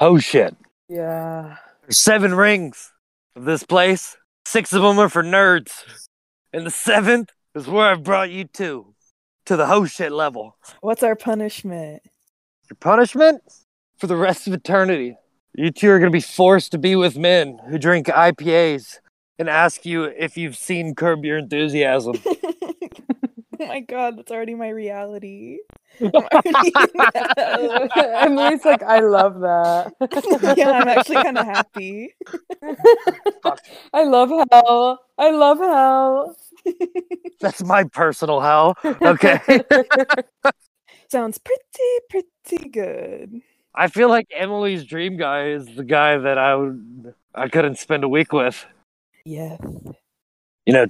Oh 0.00 0.18
shit. 0.18 0.56
Yeah. 0.88 1.56
There's 1.82 1.98
seven 1.98 2.34
rings 2.34 2.92
of 3.36 3.44
this 3.44 3.62
place. 3.64 4.16
Six 4.48 4.72
of 4.72 4.80
them 4.80 4.98
are 4.98 5.10
for 5.10 5.22
nerds. 5.22 5.84
And 6.54 6.64
the 6.64 6.70
seventh 6.70 7.28
is 7.54 7.66
where 7.66 7.90
I 7.90 7.96
brought 7.96 8.30
you 8.30 8.44
to. 8.54 8.94
To 9.44 9.56
the 9.56 9.66
ho 9.66 9.84
shit 9.84 10.10
level. 10.10 10.56
What's 10.80 11.02
our 11.02 11.14
punishment? 11.14 12.02
Your 12.70 12.78
punishment? 12.80 13.42
For 13.98 14.06
the 14.06 14.16
rest 14.16 14.46
of 14.46 14.54
eternity. 14.54 15.18
You 15.52 15.70
two 15.70 15.90
are 15.90 15.98
going 15.98 16.10
to 16.10 16.16
be 16.16 16.22
forced 16.22 16.72
to 16.72 16.78
be 16.78 16.96
with 16.96 17.14
men 17.14 17.58
who 17.68 17.78
drink 17.78 18.06
IPAs 18.06 19.00
and 19.38 19.50
ask 19.50 19.84
you 19.84 20.04
if 20.04 20.38
you've 20.38 20.56
seen 20.56 20.94
Curb 20.94 21.26
Your 21.26 21.36
Enthusiasm. 21.36 22.14
Oh 23.60 23.66
my 23.66 23.80
god, 23.80 24.18
that's 24.18 24.30
already 24.30 24.54
my 24.54 24.68
reality. 24.68 25.58
Emily's 26.00 26.12
like, 28.64 28.82
I 28.82 29.00
love 29.00 29.40
that. 29.40 29.92
yeah, 30.56 30.70
I'm 30.70 30.88
actually 30.88 31.22
kind 31.22 31.38
of 31.38 31.46
happy. 31.46 32.14
I 33.92 34.04
love 34.04 34.30
hell. 34.50 35.00
I 35.18 35.30
love 35.30 35.58
hell. 35.58 36.36
That's 37.40 37.62
my 37.64 37.84
personal 37.84 38.40
hell. 38.40 38.76
Okay. 38.84 39.40
Sounds 41.10 41.38
pretty, 41.38 41.98
pretty 42.10 42.68
good. 42.68 43.40
I 43.74 43.88
feel 43.88 44.08
like 44.08 44.26
Emily's 44.34 44.84
dream 44.84 45.16
guy 45.16 45.48
is 45.48 45.66
the 45.66 45.84
guy 45.84 46.18
that 46.18 46.38
I 46.38 46.54
would 46.54 47.14
I 47.34 47.48
couldn't 47.48 47.78
spend 47.78 48.04
a 48.04 48.08
week 48.08 48.32
with. 48.32 48.66
Yes. 49.24 49.60
You 50.66 50.72
know, 50.72 50.86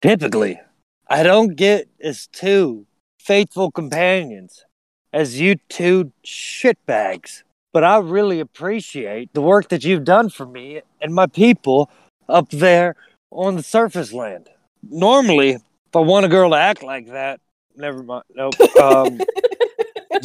typically 0.00 0.60
I 1.08 1.22
don't 1.22 1.56
get 1.56 1.88
as 2.02 2.26
two 2.26 2.86
faithful 3.18 3.70
companions 3.70 4.64
as 5.12 5.40
you 5.40 5.56
two 5.68 6.12
shitbags. 6.24 7.42
But 7.72 7.84
I 7.84 7.98
really 7.98 8.40
appreciate 8.40 9.32
the 9.34 9.42
work 9.42 9.68
that 9.68 9.84
you've 9.84 10.04
done 10.04 10.30
for 10.30 10.46
me 10.46 10.80
and 11.00 11.14
my 11.14 11.26
people 11.26 11.90
up 12.28 12.50
there 12.50 12.96
on 13.30 13.56
the 13.56 13.62
surface 13.62 14.12
land. 14.12 14.48
Normally, 14.82 15.50
if 15.50 15.62
I 15.94 16.00
want 16.00 16.26
a 16.26 16.28
girl 16.28 16.50
to 16.50 16.56
act 16.56 16.82
like 16.82 17.08
that, 17.08 17.40
never 17.76 18.02
mind. 18.02 18.24
Nope. 18.34 18.54
Um, 18.80 19.18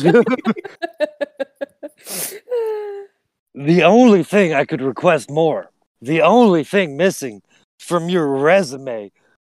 the 3.55 3.83
only 3.83 4.23
thing 4.23 4.53
I 4.53 4.65
could 4.65 4.81
request 4.81 5.29
more, 5.29 5.69
the 6.01 6.21
only 6.21 6.63
thing 6.63 6.97
missing 6.97 7.41
from 7.79 8.09
your 8.09 8.27
resume 8.27 9.11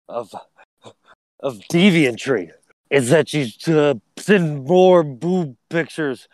of 0.09 0.35
of 1.39 1.59
deviantry 1.71 2.51
is 2.89 3.09
that 3.09 3.33
you 3.33 3.47
uh, 3.67 3.95
send 4.17 4.65
more 4.65 5.03
boob 5.03 5.55
pictures 5.69 6.27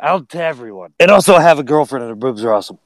out 0.00 0.28
to 0.30 0.42
everyone, 0.42 0.92
and 1.00 1.10
also 1.10 1.34
I 1.34 1.42
have 1.42 1.58
a 1.58 1.64
girlfriend 1.64 2.04
and 2.04 2.10
her 2.10 2.16
boobs 2.16 2.44
are 2.44 2.52
awesome. 2.52 2.78